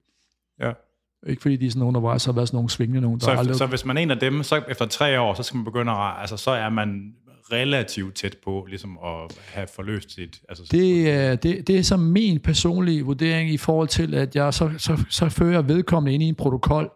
Ja. 0.60 0.72
Ikke 1.26 1.42
fordi 1.42 1.56
de 1.56 1.66
er 1.66 1.70
sådan 1.70 1.94
der 1.94 2.00
bare 2.00 2.18
har 2.26 2.32
været 2.32 2.48
sådan 2.48 2.56
nogle 2.56 2.70
svingende 2.70 3.00
nogen. 3.00 3.20
Der 3.20 3.24
så, 3.24 3.30
aldrig... 3.30 3.56
så 3.56 3.66
hvis 3.66 3.84
man 3.84 3.96
er 3.96 4.02
en 4.02 4.10
af 4.10 4.18
dem, 4.18 4.42
så 4.42 4.62
efter 4.68 4.86
tre 4.86 5.20
år, 5.20 5.34
så 5.34 5.42
skal 5.42 5.56
man 5.56 5.64
begynde 5.64 5.92
at, 5.92 6.20
altså 6.20 6.36
så 6.36 6.50
er 6.50 6.68
man 6.68 7.14
relativt 7.52 8.14
tæt 8.14 8.36
på 8.44 8.66
ligesom 8.68 8.98
at 9.04 9.38
have 9.46 9.66
forløst 9.66 10.14
sit... 10.14 10.40
Altså 10.48 10.64
det, 10.70 11.10
er, 11.10 11.36
det, 11.36 11.66
det 11.66 11.78
er 11.78 11.82
så 11.82 11.96
min 11.96 12.40
personlige 12.40 13.02
vurdering 13.02 13.50
i 13.50 13.56
forhold 13.56 13.88
til, 13.88 14.14
at 14.14 14.36
jeg 14.36 14.54
så, 14.54 14.70
så, 14.78 15.04
så 15.10 15.28
fører 15.28 15.52
jeg 15.52 15.68
vedkommende 15.68 16.14
ind 16.14 16.22
i 16.22 16.26
en 16.26 16.34
protokol, 16.34 16.90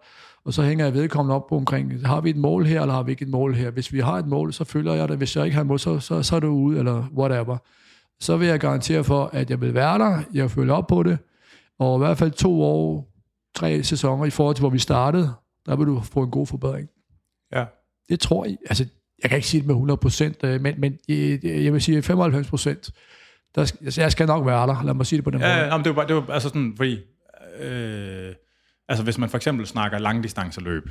og 0.44 0.52
så 0.52 0.62
hænger 0.62 0.84
jeg 0.84 0.94
vedkommende 0.94 1.34
op 1.34 1.46
på 1.46 1.56
omkring, 1.56 2.06
har 2.06 2.20
vi 2.20 2.30
et 2.30 2.36
mål 2.36 2.66
her, 2.66 2.80
eller 2.80 2.94
har 2.94 3.02
vi 3.02 3.10
ikke 3.10 3.22
et 3.22 3.28
mål 3.28 3.54
her? 3.54 3.70
Hvis 3.70 3.92
vi 3.92 4.00
har 4.00 4.18
et 4.18 4.26
mål, 4.26 4.52
så 4.52 4.64
følger 4.64 4.94
jeg 4.94 5.08
det. 5.08 5.16
Hvis 5.16 5.36
jeg 5.36 5.44
ikke 5.44 5.54
har 5.54 5.60
et 5.60 5.66
mål, 5.66 5.78
så, 5.78 5.98
så, 5.98 6.22
så 6.22 6.36
er 6.36 6.40
det 6.40 6.48
ude, 6.48 6.78
eller 6.78 7.04
whatever. 7.16 7.56
Så 8.20 8.36
vil 8.36 8.48
jeg 8.48 8.60
garantere 8.60 9.04
for, 9.04 9.30
at 9.32 9.50
jeg 9.50 9.60
vil 9.60 9.74
være 9.74 9.98
der, 9.98 10.22
jeg 10.34 10.50
følger 10.50 10.74
op 10.74 10.86
på 10.86 11.02
det, 11.02 11.18
og 11.78 11.96
i 11.96 11.98
hvert 11.98 12.18
fald 12.18 12.30
to 12.30 12.62
år, 12.62 13.12
tre 13.54 13.82
sæsoner 13.82 14.24
i 14.24 14.30
forhold 14.30 14.54
til, 14.56 14.62
hvor 14.62 14.70
vi 14.70 14.78
startede, 14.78 15.32
der 15.66 15.76
vil 15.76 15.86
du 15.86 16.00
få 16.00 16.22
en 16.22 16.30
god 16.30 16.46
forbedring. 16.46 16.88
Ja. 17.52 17.64
Det 18.08 18.20
tror 18.20 18.44
jeg, 18.44 18.56
altså 18.66 18.86
jeg 19.22 19.30
kan 19.30 19.36
ikke 19.36 19.48
sige 19.48 19.60
det 19.60 19.66
med 19.66 19.74
100 19.74 19.96
procent, 19.96 20.44
øh, 20.44 20.60
men, 20.60 20.74
men 20.80 20.98
jeg 21.42 21.72
vil 21.72 21.82
sige 21.82 22.02
95 22.02 22.48
procent. 22.48 22.90
Jeg 23.96 24.12
skal 24.12 24.26
nok 24.26 24.46
være 24.46 24.66
der, 24.66 24.82
lad 24.82 24.94
mig 24.94 25.06
sige 25.06 25.16
det 25.16 25.24
på 25.24 25.30
den 25.30 25.40
ja, 25.40 25.46
måde. 25.46 25.74
Ja, 25.74 25.78
det 25.78 25.86
var, 25.86 25.92
bare, 25.92 26.06
det 26.06 26.14
var 26.14 26.34
altså 26.34 26.48
sådan, 26.48 26.74
fordi, 26.76 26.98
øh, 27.60 28.34
altså 28.88 29.04
hvis 29.04 29.18
man 29.18 29.28
for 29.28 29.36
eksempel 29.36 29.66
snakker 29.66 29.98
langdistanceløb, 29.98 30.88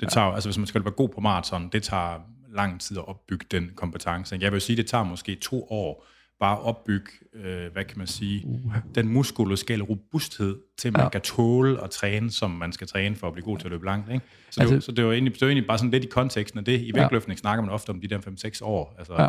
det 0.00 0.08
tager, 0.08 0.26
ja. 0.26 0.34
altså 0.34 0.48
hvis 0.48 0.58
man 0.58 0.66
skal 0.66 0.84
være 0.84 0.94
god 0.94 1.08
på 1.08 1.20
maraton, 1.20 1.68
det 1.68 1.82
tager 1.82 2.20
lang 2.54 2.80
tid 2.80 2.98
at 2.98 3.08
opbygge 3.08 3.46
den 3.50 3.70
kompetence. 3.76 4.38
Jeg 4.40 4.52
vil 4.52 4.60
sige, 4.60 4.76
det 4.76 4.86
tager 4.86 5.04
måske 5.04 5.34
to 5.34 5.66
år 5.70 6.06
bare 6.42 6.58
opbygge, 6.58 7.10
øh, 7.34 7.72
hvad 7.72 7.84
kan 7.84 7.98
man 7.98 8.06
sige, 8.06 8.46
uh. 8.46 8.74
den 8.94 9.08
muskuloskale 9.08 9.82
robusthed, 9.82 10.56
til 10.78 10.92
man 10.92 11.02
ja. 11.02 11.08
kan 11.08 11.20
tåle 11.20 11.84
at 11.84 11.90
træne, 11.90 12.30
som 12.30 12.50
man 12.50 12.72
skal 12.72 12.86
træne 12.86 13.16
for 13.16 13.26
at 13.26 13.32
blive 13.32 13.44
god 13.44 13.58
til 13.58 13.66
at 13.66 13.70
løbe 13.70 13.84
langt. 13.84 14.12
Ikke? 14.12 14.26
Så, 14.50 14.60
altså, 14.60 14.74
det, 14.74 14.84
så 14.84 14.92
det, 14.92 15.04
var 15.04 15.12
egentlig, 15.12 15.34
det 15.34 15.40
var 15.40 15.46
egentlig 15.46 15.66
bare 15.66 15.78
sådan 15.78 15.90
lidt 15.90 16.04
i 16.04 16.08
konteksten 16.08 16.58
af 16.58 16.64
det. 16.64 16.80
I 16.80 16.90
vægtløftning 16.94 17.36
ja. 17.36 17.40
snakker 17.40 17.64
man 17.64 17.70
ofte 17.74 17.90
om 17.90 18.00
de 18.00 18.08
der 18.08 18.18
5-6 18.18 18.58
år. 18.62 18.94
Altså, 18.98 19.14
ja. 19.18 19.28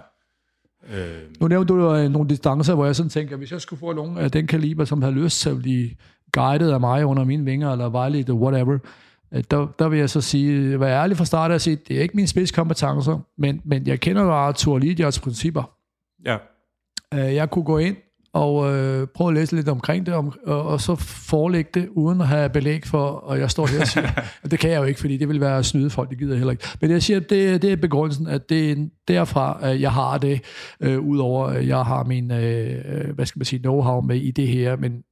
Øh, 0.98 1.22
nu 1.40 1.48
nævnte 1.48 1.74
du 1.74 1.96
øh, 1.96 2.10
nogle 2.10 2.30
distancer, 2.30 2.76
hvor 2.76 2.86
jeg 2.86 2.96
sådan 2.96 3.10
tænker, 3.10 3.38
hvis 3.38 3.52
jeg 3.52 3.62
skulle 3.62 3.80
få 3.80 3.94
nogen 3.94 4.18
af 4.18 4.32
den 4.32 4.48
kaliber, 4.48 4.86
som 4.86 5.02
havde 5.02 5.16
lyst 5.16 5.42
til 5.42 5.50
at 5.50 5.58
blive 5.58 5.90
guidet 6.32 6.72
af 6.72 6.80
mig 6.80 7.06
under 7.06 7.24
mine 7.24 7.46
vinger, 7.46 7.72
eller 7.72 7.90
vejledt, 7.90 8.30
whatever, 8.30 8.78
øh, 9.34 9.44
der, 9.52 9.68
der 9.80 9.90
vil 9.90 10.00
jeg 10.00 10.10
så 10.10 10.22
sige, 10.22 10.80
være 10.80 11.02
ærlig 11.02 11.18
fra 11.18 11.26
start 11.26 11.52
at 11.52 11.62
sige, 11.62 11.76
det 11.76 11.98
er 11.98 12.02
ikke 12.02 12.16
mine 12.16 12.28
spidskompetencer, 12.28 13.20
men, 13.38 13.62
men 13.66 13.88
jeg 13.88 14.00
kender 14.00 14.22
jo 14.24 14.32
Arthur 14.32 14.78
Lidias 14.78 15.20
principper. 15.20 15.72
Ja. 16.26 16.38
Øh, 17.14 17.36
jeg 17.36 17.50
kunne 17.50 17.66
gå 17.66 17.78
ind 17.78 17.96
og 18.34 18.74
øh, 18.74 19.08
prøve 19.08 19.28
at 19.28 19.34
læse 19.34 19.56
lidt 19.56 19.70
omkring 19.70 20.06
det, 20.06 20.14
om, 20.14 20.34
og, 20.46 20.64
og 20.64 20.82
så 20.82 20.96
forelægge 20.96 21.70
det, 21.74 21.88
uden 21.90 22.22
at 22.22 22.28
have 22.28 22.50
belæg 22.50 22.86
for, 22.86 23.06
og 23.06 23.40
jeg 23.40 23.52
står 23.52 23.68
her 23.68 23.82
og 23.82 23.88
siger, 23.88 24.10
at 24.44 24.52
det 24.52 24.60
kan 24.60 24.70
jeg 24.70 24.78
jo 24.78 24.84
ikke, 24.84 25.00
fordi 25.00 25.18
det 25.18 25.30
vil 25.30 25.42
være 25.42 25.58
at 25.58 25.66
snyde 25.66 25.90
folk, 25.90 26.10
det 26.10 26.18
gider 26.18 26.32
jeg 26.32 26.38
heller 26.38 26.52
ikke. 26.52 26.64
Men 26.82 26.92
jeg 26.92 27.04
siger, 27.04 27.20
at 27.20 27.30
det, 27.30 27.62
det 27.62 27.72
er 27.72 27.76
begrundelsen, 27.76 28.28
at 28.28 28.50
det 28.50 28.72
er 28.72 28.76
derfra, 29.08 29.60
at 29.62 29.82
jeg 29.82 29.92
har 29.92 30.18
det, 30.18 30.42
øh, 30.80 31.00
udover 31.00 31.46
at 31.48 31.68
jeg 31.68 31.84
har 31.84 32.04
min, 32.04 32.32
øh, 32.32 33.16
hvad 33.16 33.26
skal 33.26 33.40
man 33.40 33.46
sige, 33.46 33.68
know-how 33.68 34.02
med 34.02 34.16
i 34.16 34.32
det 34.32 34.48
her, 34.48 34.76
men 34.76 35.04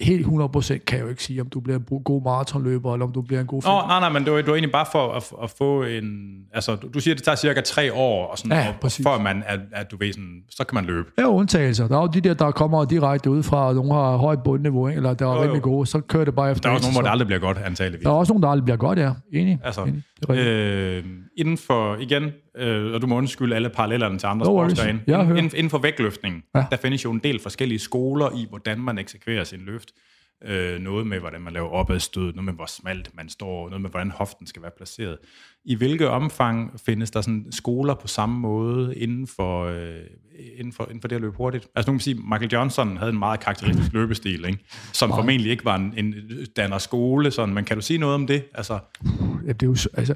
helt 0.00 0.26
100% 0.26 0.78
kan 0.78 0.98
jeg 0.98 1.04
jo 1.04 1.08
ikke 1.08 1.22
sige, 1.22 1.40
om 1.40 1.48
du 1.48 1.60
bliver 1.60 1.78
en 1.78 1.84
god 2.04 2.22
maratonløber, 2.22 2.92
eller 2.92 3.06
om 3.06 3.12
du 3.12 3.22
bliver 3.22 3.40
en 3.40 3.46
god 3.46 3.62
film. 3.62 3.72
Nå, 3.74 3.80
nej, 3.86 4.00
nej, 4.00 4.08
men 4.08 4.24
det 4.24 4.32
var, 4.32 4.38
det 4.38 4.46
var 4.46 4.52
egentlig 4.52 4.72
bare 4.72 4.86
for 4.92 5.12
at, 5.12 5.32
at 5.42 5.50
få 5.58 5.82
en... 5.82 6.36
Altså, 6.54 6.76
du, 6.76 6.88
du 6.94 7.00
siger, 7.00 7.14
at 7.14 7.18
det 7.18 7.24
tager 7.24 7.36
cirka 7.36 7.60
tre 7.60 7.92
år, 7.92 8.26
og 8.26 8.38
sådan, 8.38 8.52
ja, 8.52 8.74
og, 8.82 8.92
før 8.92 9.18
man 9.18 9.42
er, 9.46 9.58
at 9.72 9.90
du 9.90 9.96
ved 9.96 10.12
sådan, 10.12 10.42
så 10.50 10.64
kan 10.64 10.74
man 10.74 10.84
løbe. 10.84 11.08
Ja, 11.18 11.26
undtagelser. 11.28 11.88
Der 11.88 11.96
er 11.96 12.00
jo 12.00 12.06
de 12.06 12.20
der, 12.20 12.34
der 12.34 12.50
kommer 12.50 12.84
direkte 12.84 13.30
ud 13.30 13.42
fra, 13.42 13.68
og 13.68 13.74
nogle 13.74 13.94
har 13.94 14.16
højt 14.16 14.42
bundniveau, 14.42 14.88
eller 14.88 15.14
der 15.14 15.26
er 15.26 15.34
jo, 15.34 15.42
rimelig 15.42 15.62
gode, 15.62 15.86
så 15.86 16.00
kører 16.00 16.24
det 16.24 16.34
bare 16.34 16.50
efter. 16.50 16.62
Der 16.62 16.68
er 16.68 16.74
også 16.74 16.86
nogle, 16.86 16.94
hvor 16.94 17.02
det 17.02 17.10
aldrig 17.10 17.26
bliver 17.26 17.40
godt, 17.40 17.58
antageligvis. 17.64 18.04
Der 18.04 18.10
er 18.10 18.14
også 18.14 18.32
nogle, 18.32 18.42
der 18.42 18.48
aldrig 18.48 18.64
bliver 18.64 18.76
godt, 18.76 18.98
ja. 18.98 19.12
Enig. 19.32 19.58
Altså, 19.64 19.82
Enig. 19.82 20.02
Øh, 20.30 21.04
inden 21.36 21.58
for, 21.58 21.96
igen, 21.96 22.32
øh, 22.56 22.94
og 22.94 23.02
du 23.02 23.06
må 23.06 23.16
undskylde 23.16 23.56
alle 23.56 23.68
parallellerne 23.70 24.18
til 24.18 24.26
andre 24.26 24.46
No 24.46 24.50
sportsgrene, 24.52 25.02
inden, 25.38 25.50
inden 25.56 25.70
for 25.70 25.78
vægtløftning, 25.78 26.44
Ja. 26.54 26.58
ja. 26.60 26.66
der 26.70 26.76
findes 26.76 27.04
jo 27.04 27.10
en 27.12 27.18
del 27.18 27.40
forskellige 27.40 27.78
skoler 27.78 28.30
i, 28.36 28.46
hvordan 28.48 28.80
man 28.80 28.98
eksekverer 28.98 29.44
sin 29.44 29.60
løft. 29.60 29.92
Øh, 30.44 30.80
noget 30.80 31.06
med, 31.06 31.18
hvordan 31.18 31.40
man 31.40 31.52
laver 31.52 31.68
opadstød, 31.68 32.32
noget 32.32 32.44
med, 32.44 32.52
hvor 32.52 32.66
smalt 32.66 33.10
man 33.14 33.28
står, 33.28 33.68
noget 33.68 33.82
med, 33.82 33.90
hvordan 33.90 34.10
hoften 34.10 34.46
skal 34.46 34.62
være 34.62 34.70
placeret. 34.76 35.18
I 35.64 35.74
hvilke 35.74 36.08
omfang 36.08 36.80
findes 36.86 37.10
der 37.10 37.20
sådan 37.20 37.46
skoler 37.50 37.94
på 37.94 38.08
samme 38.08 38.38
måde 38.38 38.96
inden 38.96 39.26
for, 39.26 39.64
øh, 39.64 40.00
inden 40.58 40.72
for, 40.72 40.84
inden 40.84 41.00
for 41.00 41.08
det 41.08 41.16
at 41.16 41.22
løbe 41.22 41.36
hurtigt? 41.36 41.68
Altså 41.74 41.90
nu 41.90 41.92
kan 41.92 41.94
man 41.94 42.00
sige, 42.00 42.14
Michael 42.14 42.52
Johnson 42.52 42.96
havde 42.96 43.12
en 43.12 43.18
meget 43.18 43.40
karakteristisk 43.40 43.92
løbestil, 43.92 44.44
ikke? 44.44 44.58
som 44.92 45.10
formentlig 45.10 45.50
ikke 45.50 45.64
var 45.64 45.76
en, 45.76 45.94
en 45.96 46.14
danner 46.56 46.78
skole, 46.78 47.30
sådan, 47.30 47.54
men 47.54 47.64
kan 47.64 47.76
du 47.76 47.82
sige 47.82 47.98
noget 47.98 48.14
om 48.14 48.26
det? 48.26 48.44
Altså, 48.54 48.78
Ja, 49.46 49.52
det 49.52 49.62
er 49.62 49.66
jo, 49.66 49.76
altså, 49.94 50.14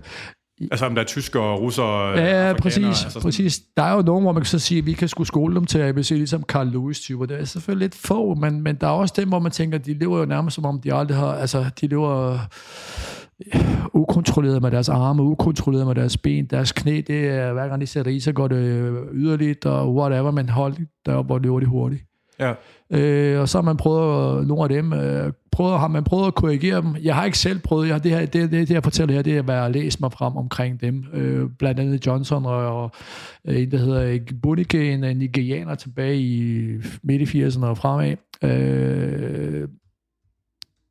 Altså 0.70 0.86
om 0.86 0.94
der 0.94 1.02
er 1.02 1.06
tyskere 1.06 1.42
og 1.42 1.60
russere 1.60 2.08
Ja, 2.18 2.52
præcis, 2.52 2.76
altså 2.76 2.88
altså 3.04 3.10
sådan- 3.10 3.22
præcis. 3.26 3.60
Der 3.76 3.82
er 3.82 3.94
jo 3.94 4.02
nogen, 4.02 4.24
hvor 4.24 4.32
man 4.32 4.42
kan 4.42 4.46
så 4.46 4.58
sige, 4.58 4.78
at 4.78 4.86
vi 4.86 4.92
kan 4.92 5.08
skulle 5.08 5.26
skole 5.26 5.54
dem 5.54 5.64
til 5.66 5.78
ABC, 5.78 6.10
ligesom 6.10 6.42
Carl 6.42 6.66
Lewis-typer. 6.68 7.26
Det 7.26 7.40
er 7.40 7.44
selvfølgelig 7.44 7.84
lidt 7.84 7.94
få, 7.94 8.34
men, 8.34 8.62
men 8.62 8.76
der 8.76 8.86
er 8.86 8.90
også 8.90 9.14
dem, 9.16 9.28
hvor 9.28 9.38
man 9.38 9.52
tænker, 9.52 9.78
de 9.78 9.94
lever 9.94 10.18
jo 10.18 10.24
nærmest 10.24 10.54
som 10.54 10.64
om, 10.64 10.80
de 10.80 10.94
aldrig 10.94 11.16
har... 11.16 11.32
Altså, 11.32 11.64
de 11.80 11.86
lever 11.86 12.38
øh, 13.54 13.60
ukontrolleret 13.94 14.62
med 14.62 14.70
deres 14.70 14.88
arme, 14.88 15.22
ukontrolleret 15.22 15.86
med 15.86 15.94
deres 15.94 16.16
ben, 16.16 16.46
deres 16.46 16.72
knæ, 16.72 17.00
det 17.06 17.28
er, 17.28 17.52
hver 17.52 17.68
gang 17.68 17.80
de 17.80 17.86
ser 17.86 18.06
rig, 18.06 18.22
så 18.22 18.32
går 18.32 18.48
det 18.48 18.92
yderligt, 19.12 19.66
og 19.66 19.94
whatever, 19.94 20.30
men 20.30 20.48
hold 20.48 20.74
deroppe, 21.06 21.26
hvor 21.26 21.38
løber 21.38 21.60
de 21.60 21.66
hurtigt. 21.66 22.02
Ja. 22.40 22.52
Øh, 22.92 23.40
og 23.40 23.48
så 23.48 23.58
har 23.58 23.62
man 23.62 23.76
prøvet, 23.76 24.46
nogle 24.46 24.62
af 24.62 24.68
dem, 24.68 24.92
øh, 24.92 25.32
prøvet, 25.52 25.78
har 25.78 25.88
man 25.88 26.04
prøvet 26.04 26.26
at 26.26 26.34
korrigere 26.34 26.82
dem. 26.82 26.96
Jeg 27.02 27.14
har 27.14 27.24
ikke 27.24 27.38
selv 27.38 27.58
prøvet, 27.58 27.86
jeg 27.86 27.94
har 27.94 28.00
det, 28.00 28.10
her, 28.10 28.20
det, 28.20 28.32
det, 28.50 28.50
det 28.50 28.70
jeg 28.70 28.82
fortæller 28.82 29.14
her, 29.14 29.22
det 29.22 29.36
er, 29.36 29.42
hvad 29.42 29.54
jeg 29.54 29.62
har 29.62 29.70
læst 29.70 30.00
mig 30.00 30.12
frem 30.12 30.36
omkring 30.36 30.80
dem. 30.80 31.04
Øh, 31.12 31.50
blandt 31.58 31.80
andet 31.80 32.06
Johnson 32.06 32.46
og, 32.46 32.82
og 32.82 32.90
en, 33.44 33.70
der 33.70 33.78
hedder 33.78 34.18
Bunike, 34.42 34.92
en, 34.92 35.04
en 35.04 35.16
nigerianer 35.16 35.74
tilbage 35.74 36.20
i 36.20 36.66
midt 37.02 37.34
i 37.34 37.44
80'erne 37.44 37.64
og 37.64 37.76
fremad. 37.76 38.16
Øh, 38.44 39.68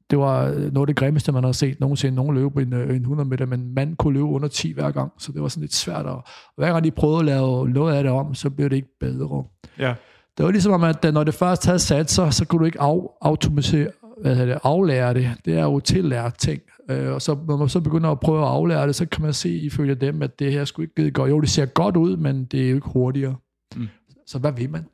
det 0.09 0.19
var 0.19 0.45
noget 0.49 0.77
af 0.77 0.87
det 0.87 0.95
grimmeste, 0.95 1.31
man 1.31 1.43
har 1.43 1.51
set 1.51 1.79
nogensinde. 1.79 2.15
Nogen 2.15 2.35
løbe 2.35 2.61
en, 2.61 2.73
øh, 2.73 2.95
en 2.95 3.01
100 3.01 3.29
meter, 3.29 3.45
men 3.45 3.73
mand 3.73 3.95
kunne 3.95 4.13
løbe 4.13 4.25
under 4.25 4.47
10 4.47 4.73
hver 4.73 4.91
gang, 4.91 5.11
så 5.17 5.31
det 5.31 5.41
var 5.41 5.47
sådan 5.47 5.61
lidt 5.61 5.73
svært. 5.73 6.05
Og 6.05 6.23
hver 6.57 6.71
gang 6.71 6.83
de 6.83 6.91
prøvede 6.91 7.19
at 7.19 7.25
lave 7.25 7.69
noget 7.69 7.95
af 7.95 8.03
det 8.03 8.11
om, 8.11 8.35
så 8.35 8.49
blev 8.49 8.69
det 8.69 8.75
ikke 8.75 8.97
bedre. 8.99 9.43
ja. 9.79 9.93
Det 10.39 10.45
var 10.45 10.51
ligesom 10.51 10.71
om, 10.73 10.83
at 10.83 11.13
når 11.13 11.23
det 11.23 11.33
først 11.33 11.65
havde 11.65 11.79
sat 11.79 12.11
sig, 12.11 12.33
så 12.33 12.45
kunne 12.45 12.59
du 12.59 12.65
ikke 12.65 12.81
af, 12.81 12.99
automatisere, 13.21 13.87
hvad 14.21 14.35
hedder 14.35 14.53
det, 14.53 14.61
aflære 14.63 15.13
det. 15.13 15.31
Det 15.45 15.53
er 15.53 15.63
jo 15.63 15.79
tillært 15.79 16.37
ting. 16.37 16.61
Øh, 16.89 17.13
og 17.13 17.21
så, 17.21 17.37
når 17.47 17.57
man 17.57 17.69
så 17.69 17.79
begynder 17.79 18.09
at 18.09 18.19
prøve 18.19 18.41
at 18.41 18.47
aflære 18.47 18.87
det, 18.87 18.95
så 18.95 19.05
kan 19.05 19.21
man 19.23 19.33
se 19.33 19.49
ifølge 19.49 19.95
dem, 19.95 20.21
at 20.21 20.39
det 20.39 20.51
her 20.53 20.65
skulle 20.65 20.89
ikke 20.97 21.11
godt. 21.11 21.29
Jo, 21.31 21.39
det 21.41 21.49
ser 21.49 21.65
godt 21.65 21.97
ud, 21.97 22.17
men 22.17 22.45
det 22.45 22.65
er 22.65 22.69
jo 22.69 22.75
ikke 22.75 22.87
hurtigere. 22.89 23.35
Mm. 23.75 23.87
Så 24.27 24.39
hvad 24.39 24.51
vil 24.51 24.69
man? 24.69 24.85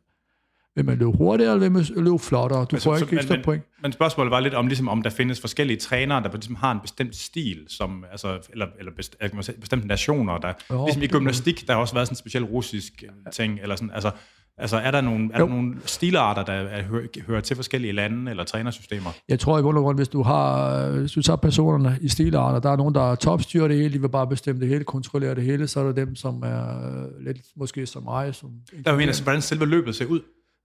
Vil 0.76 0.86
man 0.86 0.98
løbe 0.98 1.12
hurtigere, 1.12 1.52
eller 1.54 1.70
vil 1.70 1.72
man 1.72 1.86
løbe 2.04 2.20
flottere? 2.20 2.60
Du 2.60 2.68
Men 2.72 2.82
får 2.82 2.98
så- 2.98 3.04
ikke 3.04 3.16
men- 3.16 3.20
ekstra 3.20 3.36
men- 3.36 3.44
point. 3.44 3.64
Men 3.82 3.92
spørgsmålet 3.92 4.32
var 4.32 4.40
lidt 4.40 4.54
om, 4.54 4.68
ligesom, 4.68 4.88
om 4.88 5.02
der 5.02 5.10
findes 5.10 5.42
forskellige 5.42 5.78
trænere, 5.78 6.24
der 6.24 6.30
ligesom 6.32 6.56
har 6.56 6.72
en 6.72 6.80
bestemt 6.82 7.16
stil, 7.16 7.66
som, 7.68 8.06
altså, 8.12 8.48
eller, 8.52 8.66
eller 8.80 8.92
best, 8.98 9.16
sige, 9.42 9.60
bestemte 9.60 9.88
nationer, 9.88 10.38
der, 10.38 10.54
Jo, 10.72 10.86
ligesom 10.86 11.02
i 11.02 11.08
gymnastik, 11.08 11.68
der 11.68 11.74
har 11.74 11.82
også 11.82 11.94
været 11.94 12.08
sådan 12.08 12.14
en 12.14 12.18
speciel 12.18 12.44
russisk 12.44 13.04
øh, 13.04 13.32
ting, 13.32 13.60
eller 13.62 13.76
sådan, 13.76 13.92
altså, 13.94 14.12
altså 14.58 14.78
er 14.78 14.92
der 14.92 15.02
nogle, 15.02 15.30
er 15.34 15.40
Jo. 15.40 15.46
der 15.48 15.54
nogle 15.54 15.76
stilarter, 15.86 16.44
der 16.46 16.54
er, 16.54 16.84
hører, 16.84 17.08
hører 17.28 17.42
til 17.42 17.56
forskellige 17.56 17.94
lande 17.94 18.32
eller 18.32 18.44
trænersystemer? 18.44 19.10
Jeg 19.30 19.40
tror 19.40 19.60
i 19.60 19.62
bund 19.62 19.78
og 19.78 19.84
grund, 19.84 19.98
hvis 19.98 20.08
du 20.08 20.22
har, 20.22 20.90
hvis 20.90 21.12
du 21.12 21.22
tager 21.22 21.38
personerne 21.38 21.98
i 22.02 22.08
stilarter, 22.08 22.60
der 22.60 22.70
er 22.70 22.76
nogen, 22.76 22.96
der 22.96 23.16
topstyrer 23.16 23.68
det 23.68 23.78
hele, 23.78 23.94
de 23.94 24.02
vil 24.02 24.10
bare 24.10 24.28
bestemme 24.28 24.62
det 24.62 24.70
hele, 24.70 24.84
kontrollere 24.84 25.36
det 25.36 25.44
hele, 25.44 25.68
så 25.68 25.80
er 25.80 25.84
der 25.84 25.92
dem, 25.92 26.16
som 26.16 26.44
er 26.44 26.88
øh, 26.88 27.26
lidt 27.26 27.38
måske 27.56 27.86
som 27.86 28.04
mig. 28.04 28.36
Som 28.36 28.50
Der 28.86 28.96
mener 28.96 29.24
hvordan 29.24 29.42
selve 29.42 29.66
løbet 29.66 29.96
ser 29.96 30.06
ud. 30.06 30.20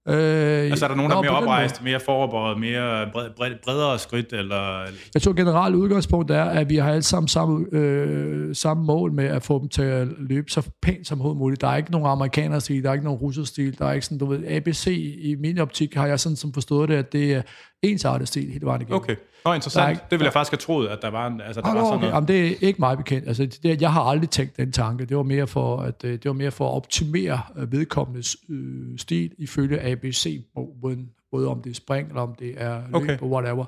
Øh, 0.09 0.14
Altså 0.14 0.85
er 0.85 0.89
der 0.89 0.97
nogen, 0.97 1.10
der 1.10 1.18
er 1.18 1.22
mere 1.22 1.31
oprejst, 1.31 1.82
mere 1.85 2.01
foroverbøjet, 2.01 2.60
mere 2.60 3.10
bred, 3.12 3.31
bred, 3.36 3.51
bredere 3.64 3.98
skridt, 3.98 4.32
eller... 4.32 4.86
Jeg 5.14 5.22
tror 5.22 5.32
generelt 5.32 5.74
udgangspunkt 5.74 6.31
er, 6.31 6.44
at 6.44 6.68
vi 6.70 6.77
har 6.77 6.90
alle 6.90 7.02
sammen 7.02 7.28
samme, 7.28 7.66
øh, 7.72 8.55
samme 8.55 8.85
mål 8.85 9.12
med 9.12 9.24
at 9.24 9.43
få 9.43 9.59
dem 9.59 9.68
til 9.68 9.82
at 9.82 10.09
løbe 10.18 10.51
så 10.51 10.70
pænt 10.82 11.06
som 11.06 11.20
overhovedet 11.20 11.39
muligt. 11.39 11.60
Der 11.60 11.68
er 11.68 11.77
ikke 11.77 11.90
nogen 11.90 12.06
amerikaner 12.06 12.59
stil, 12.59 12.82
der 12.82 12.89
er 12.89 12.93
ikke 12.93 13.05
nogen 13.05 13.20
russer 13.20 13.44
stil, 13.44 13.78
der 13.78 13.86
er 13.86 13.93
ikke 13.93 14.06
sådan, 14.06 14.18
du 14.18 14.27
ved, 14.27 14.44
ABC 14.48 14.86
i 15.18 15.36
min 15.39 15.59
optik 15.59 15.94
har 15.94 16.06
jeg 16.06 16.20
sådan 16.20 16.36
som 16.36 16.52
forstået 16.52 16.89
det, 16.89 16.94
at 16.94 17.12
det 17.12 17.35
er 17.35 17.43
ensartet 17.82 18.28
stil 18.28 18.52
hele 18.52 18.66
vejen 18.66 18.81
igennem. 18.82 18.97
Okay. 18.97 19.16
Nå, 19.44 19.48
Der 19.48 19.50
er 19.50 19.54
interessant. 19.54 19.90
ikke- 19.90 20.02
Det 20.02 20.10
ville 20.10 20.24
jeg 20.24 20.32
faktisk 20.32 20.52
have 20.52 20.58
troet, 20.58 20.88
at 20.88 20.98
der 21.02 21.10
var, 21.10 21.26
en, 21.26 21.40
altså, 21.40 21.60
der 21.60 21.66
Ah, 21.66 21.74
var 21.74 21.80
sådan 21.80 21.92
okay. 21.92 22.00
noget. 22.00 22.14
Jamen, 22.14 22.28
det 22.28 22.46
er 22.50 22.54
ikke 22.60 22.78
meget 22.78 22.98
bekendt. 22.98 23.28
Altså, 23.28 23.58
det, 23.62 23.82
jeg 23.82 23.92
har 23.92 24.00
aldrig 24.02 24.30
tænkt 24.30 24.56
den 24.56 24.72
tanke. 24.72 25.06
Det 25.06 25.16
var 25.16 25.22
mere 25.22 25.46
for 25.46 25.76
at, 25.80 26.04
øh, 26.04 26.12
det 26.12 26.24
var 26.24 26.32
mere 26.32 26.50
for 26.50 26.68
at 26.68 26.74
optimere 26.76 27.40
øh, 27.56 27.72
vedkommendes 27.72 28.36
øh, 28.48 28.98
stil 28.98 29.30
ifølge 29.38 29.80
ABC-bogen, 29.80 31.08
både 31.32 31.48
om 31.48 31.62
det 31.62 31.70
er 31.70 31.74
spring, 31.74 32.08
eller 32.08 32.22
om 32.22 32.34
det 32.38 32.54
er 32.56 32.80
løb, 32.86 32.94
Okay. 32.94 33.18
og 33.18 33.30
whatever. 33.30 33.64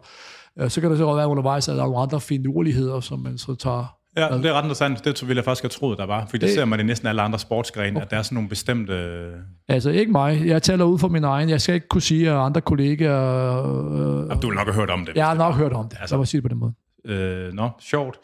Øh, 0.59 0.71
Så 0.71 0.81
kan 0.81 0.91
der 0.91 0.97
så 0.97 1.05
godt 1.05 1.17
være 1.17 1.29
undervejs, 1.29 1.69
at 1.69 1.77
der 1.77 1.83
er 1.83 1.87
nogle 1.87 2.03
andre 2.03 2.21
finurligheder, 2.21 3.01
som 3.01 3.19
man 3.19 3.39
så 3.39 3.55
tager. 3.55 3.97
Ja, 4.17 4.29
det 4.39 4.47
er 4.47 4.53
ret 4.53 4.63
interessant. 4.63 5.05
Det 5.05 5.29
ville 5.29 5.39
jeg 5.39 5.45
faktisk 5.45 5.63
have 5.63 5.69
troet, 5.71 5.99
der 5.99 6.07
var. 6.07 6.21
For 6.27 6.33
det, 6.33 6.41
Det- 6.41 6.51
ser 6.51 6.65
man 6.65 6.81
i 6.81 6.83
næsten 6.83 7.09
alle 7.09 7.23
andre 7.23 7.39
sportsgrene, 7.39 7.97
okay. 7.97 8.05
at 8.05 8.11
der 8.11 8.17
er 8.19 8.23
sådan 8.23 8.35
nogle 8.37 8.49
bestemte... 8.49 9.31
Altså 9.69 9.91
ikke 9.91 10.13
mig. 10.13 10.47
Jeg 10.47 10.63
taler 10.63 10.85
ud 10.85 10.99
fra 10.99 11.09
min 11.09 11.25
egen. 11.25 11.49
Jeg 11.49 11.61
skal 11.61 11.75
ikke 11.75 11.89
kunne 11.89 12.01
sige, 12.03 12.31
at 12.31 12.37
andre 12.37 12.61
kollegaer... 12.61 14.31
Øh, 14.31 14.43
du 14.43 14.47
vil 14.49 14.57
nok 14.57 14.67
have 14.67 14.75
hørt 14.75 14.91
om 14.91 15.07
det. 15.07 15.17
jeg 15.17 15.27
har 15.27 15.35
nok 15.35 15.55
hørt 15.55 15.73
om 15.73 15.85
det. 15.89 15.93
Altså- 16.01 16.03
Altså, 16.03 16.15
Lad 16.15 16.19
mig 16.21 16.29
sige 16.29 16.41
det 16.41 16.45
på 16.45 16.49
den 16.49 16.59
måde. 16.59 16.75
Øh, 17.07 17.53
nå, 17.53 17.71
sjovt. 17.81 18.19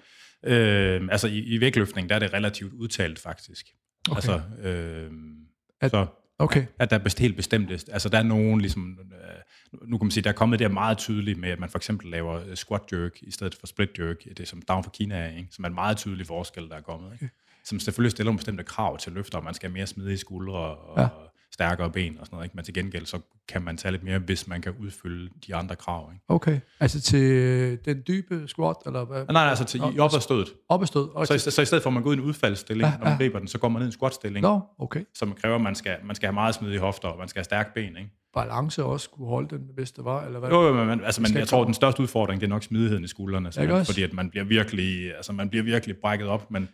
Øh, 0.46 1.00
altså 1.10 1.28
i, 1.28 1.38
i 1.38 1.60
vægtløftning, 1.60 2.08
der 2.08 2.14
er 2.14 2.18
det 2.18 2.32
relativt 2.32 2.72
udtalt 2.72 3.18
faktisk. 3.18 3.66
Okay. 4.10 4.16
Altså, 4.16 4.40
øh, 4.64 5.10
At- 5.80 5.90
så 5.90 6.06
Okay. 6.38 6.66
at 6.78 6.90
der 6.90 6.98
er 6.98 7.14
helt 7.18 7.36
bestemte, 7.36 7.72
altså 7.92 8.08
der 8.08 8.18
er 8.18 8.22
nogen 8.22 8.60
ligesom, 8.60 8.98
øh, 9.00 9.88
nu 9.88 9.98
kan 9.98 10.04
man 10.04 10.10
sige, 10.10 10.24
der 10.24 10.30
er 10.30 10.34
kommet 10.34 10.58
det 10.58 10.70
meget 10.70 10.98
tydeligt 10.98 11.38
med, 11.38 11.48
at 11.48 11.58
man 11.58 11.70
for 11.70 11.78
eksempel 11.78 12.10
laver 12.10 12.40
øh, 12.48 12.56
squat 12.56 12.82
jerk 12.92 13.12
i 13.22 13.30
stedet 13.30 13.54
for 13.54 13.66
split 13.66 13.98
jerk, 13.98 14.16
det 14.36 14.48
som 14.48 14.62
down 14.62 14.84
for 14.84 14.90
Kina 14.90 15.14
er, 15.14 15.36
ikke? 15.36 15.48
som 15.50 15.64
er 15.64 15.68
en 15.68 15.74
meget 15.74 15.96
tydelig 15.96 16.26
forskel, 16.26 16.68
der 16.68 16.76
er 16.76 16.80
kommet. 16.80 17.12
Ikke? 17.12 17.30
Som 17.64 17.80
selvfølgelig 17.80 18.10
stiller 18.10 18.28
nogle 18.28 18.38
bestemte 18.38 18.64
krav 18.64 18.98
til 18.98 19.12
løfter, 19.12 19.40
man 19.40 19.54
skal 19.54 19.68
have 19.68 19.74
mere 19.74 19.86
smidige 19.86 20.18
skuldre 20.18 20.58
og 20.58 20.94
Ja. 20.96 21.02
ja. 21.02 21.08
Stærkere 21.58 21.90
ben 21.90 22.16
og 22.20 22.26
sådan 22.26 22.36
noget, 22.36 22.46
ikke? 22.46 22.56
men 22.56 22.64
til 22.64 22.74
gengæld 22.74 23.06
så 23.06 23.18
kan 23.48 23.62
man 23.62 23.76
tage 23.76 23.92
lidt 23.92 24.02
mere, 24.04 24.18
hvis 24.18 24.46
man 24.48 24.62
kan 24.62 24.72
udfylde 24.80 25.30
de 25.46 25.54
andre 25.54 25.76
krav. 25.76 26.10
Ikke? 26.12 26.24
Okay. 26.28 26.60
Altså 26.80 27.00
til 27.00 27.78
den 27.84 28.02
dybe 28.08 28.42
squat, 28.48 28.76
eller 28.86 29.04
hvad? 29.04 29.16
Nej, 29.24 29.32
nej, 29.32 29.42
altså 29.50 29.64
til, 29.64 29.80
i 29.94 29.98
opadstødet. 29.98 30.48
Oppestød. 30.68 31.08
Okay. 31.14 31.26
Så, 31.26 31.34
i- 31.48 31.50
så 31.50 31.62
i 31.62 31.64
stedet 31.64 31.82
for 31.82 31.90
at 31.90 31.94
man 31.94 32.02
går 32.02 32.10
ud 32.10 32.14
i 32.16 32.18
en 32.18 32.24
udfaldsstilling, 32.24 32.88
ja, 32.90 32.96
når 32.98 33.04
man 33.04 33.12
ja. 33.12 33.16
griber 33.18 33.38
den, 33.38 33.48
så 33.48 33.58
går 33.58 33.68
man 33.68 33.80
ned 33.80 33.86
i 33.86 33.88
en 33.88 33.92
squat-stilling, 33.92 34.42
Nå, 34.42 34.60
okay. 34.78 35.04
som 35.14 35.32
kræver, 35.42 35.54
at 35.54 35.60
man 35.60 35.74
skal, 35.74 35.96
man 36.04 36.16
skal 36.16 36.26
have 36.26 36.34
meget 36.34 36.54
smidige 36.54 36.78
hofter, 36.80 37.08
og 37.08 37.18
man 37.18 37.28
skal 37.28 37.38
have 37.40 37.44
stærke 37.44 37.70
ben. 37.74 37.96
Ikke? 37.96 38.10
balance 38.34 38.84
også 38.84 39.04
skulle 39.04 39.28
holde 39.28 39.48
den, 39.56 39.62
hvis 39.74 39.92
det 39.92 40.04
var, 40.04 40.24
eller 40.26 40.38
hvad? 40.40 40.48
Jo, 40.50 40.66
jo, 40.66 40.72
men 40.74 40.86
man- 40.86 41.04
altså, 41.04 41.22
skal 41.24 41.38
jeg 41.38 41.48
tror, 41.48 41.64
den 41.64 41.74
største 41.74 42.02
udfordring, 42.02 42.40
det 42.40 42.46
er 42.46 42.50
nok 42.50 42.62
smidigheden 42.62 43.04
i 43.04 43.06
skuldrene, 43.06 43.50
Ikke 43.60 43.74
også? 43.74 43.92
fordi 43.92 44.02
at 44.02 44.12
man 44.12 44.30
bliver 44.30 44.44
virkelig, 44.44 45.16
altså 45.16 45.32
man 45.32 45.48
bliver 45.48 45.62
virkelig 45.64 45.96
brækket 45.96 46.28
op, 46.28 46.50
men 46.50 46.68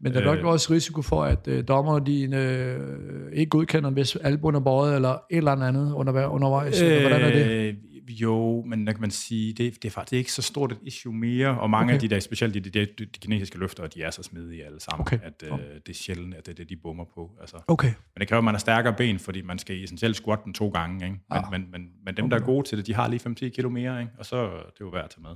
Men 0.00 0.12
der 0.14 0.20
er 0.20 0.24
nok 0.24 0.38
Øh. 0.38 0.44
også 0.46 0.72
risiko 0.72 1.02
for, 1.02 1.24
at 1.24 1.48
øh, 1.48 1.64
dommerne 1.68 2.06
de, 2.06 2.36
øh, 2.36 3.32
ikke 3.32 3.50
godkender, 3.50 3.90
hvis 3.90 4.16
albuen 4.16 4.54
er 4.54 4.60
bøjet, 4.60 4.94
eller 4.94 5.10
et 5.12 5.20
eller 5.30 5.52
andet 5.52 5.92
under, 5.92 6.26
undervejs. 6.26 6.80
Øh, 6.82 6.88
eller 6.88 7.00
hvordan 7.08 7.20
er 7.20 7.30
det? 7.32 7.68
Øh, 7.68 7.74
Jo, 8.08 8.62
men 8.66 8.86
der 8.86 8.92
kan 8.92 9.00
man 9.00 9.10
sige, 9.10 9.52
det, 9.52 9.74
det 9.82 9.84
er 9.84 9.90
faktisk 9.92 10.12
ikke 10.12 10.32
så 10.32 10.42
stort 10.42 10.72
et 10.72 10.78
issue 10.82 11.12
mere, 11.14 11.60
og 11.60 11.70
mange 11.70 11.84
okay. 11.84 11.90
Okay. 11.96 12.04
af 12.04 12.08
de 12.08 12.14
der, 12.14 12.20
specielt 12.20 12.54
de, 12.54 12.60
de, 12.60 12.70
de, 12.70 12.86
de 12.98 13.06
kinesiske 13.20 13.58
løfter, 13.58 13.86
de 13.86 14.02
er 14.02 14.10
så 14.10 14.22
smidige 14.22 14.64
alle 14.64 14.80
sammen, 14.80 15.00
Okay. 15.00 15.18
at 15.22 15.42
øh, 15.44 15.50
det 15.86 15.88
er 15.88 15.94
sjældent, 15.94 16.34
at 16.34 16.46
det 16.46 16.52
er 16.52 16.56
det, 16.56 16.68
de 16.68 16.76
bommer 16.76 17.04
på. 17.14 17.30
Altså. 17.40 17.56
Okay. 17.68 17.86
Men 18.14 18.20
det 18.20 18.28
kræver, 18.28 18.38
at 18.38 18.44
man 18.44 18.54
har 18.54 18.58
stærkere 18.58 18.94
ben, 18.98 19.18
fordi 19.18 19.42
man 19.42 19.58
skal 19.58 19.84
essentielt 19.84 20.16
squatte 20.16 20.44
den 20.44 20.54
to 20.54 20.68
gange. 20.68 21.04
Ikke? 21.06 21.16
Men, 21.30 21.38
Ah. 21.44 21.44
men, 21.50 21.66
men, 21.72 21.80
men 22.04 22.16
dem, 22.16 22.30
der 22.30 22.36
er 22.36 22.40
gode 22.44 22.68
til 22.68 22.78
det, 22.78 22.86
de 22.86 22.94
har 22.94 23.08
lige 23.08 23.20
5-10 23.44 23.48
kilo 23.48 23.68
mere, 23.68 24.00
ikke? 24.00 24.12
og 24.18 24.26
så 24.26 24.36
det 24.42 24.48
er 24.50 24.62
det 24.70 24.80
jo 24.80 24.88
værd 24.88 25.04
at 25.04 25.10
tage 25.10 25.22
med. 25.22 25.30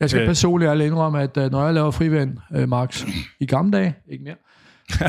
Jeg 0.00 0.10
skal 0.10 0.20
Øh. 0.22 0.28
personligt 0.28 0.70
alle 0.70 0.86
indrømme, 0.86 1.22
at 1.22 1.36
øh, 1.36 1.50
når 1.50 1.64
jeg 1.64 1.74
laver 1.74 1.90
frivænd, 1.90 2.36
øh, 2.54 2.68
Max, 2.68 3.04
i 3.40 3.46
gamle 3.46 3.72
dage, 3.78 3.94
ikke 4.08 4.24
mere, 4.24 4.34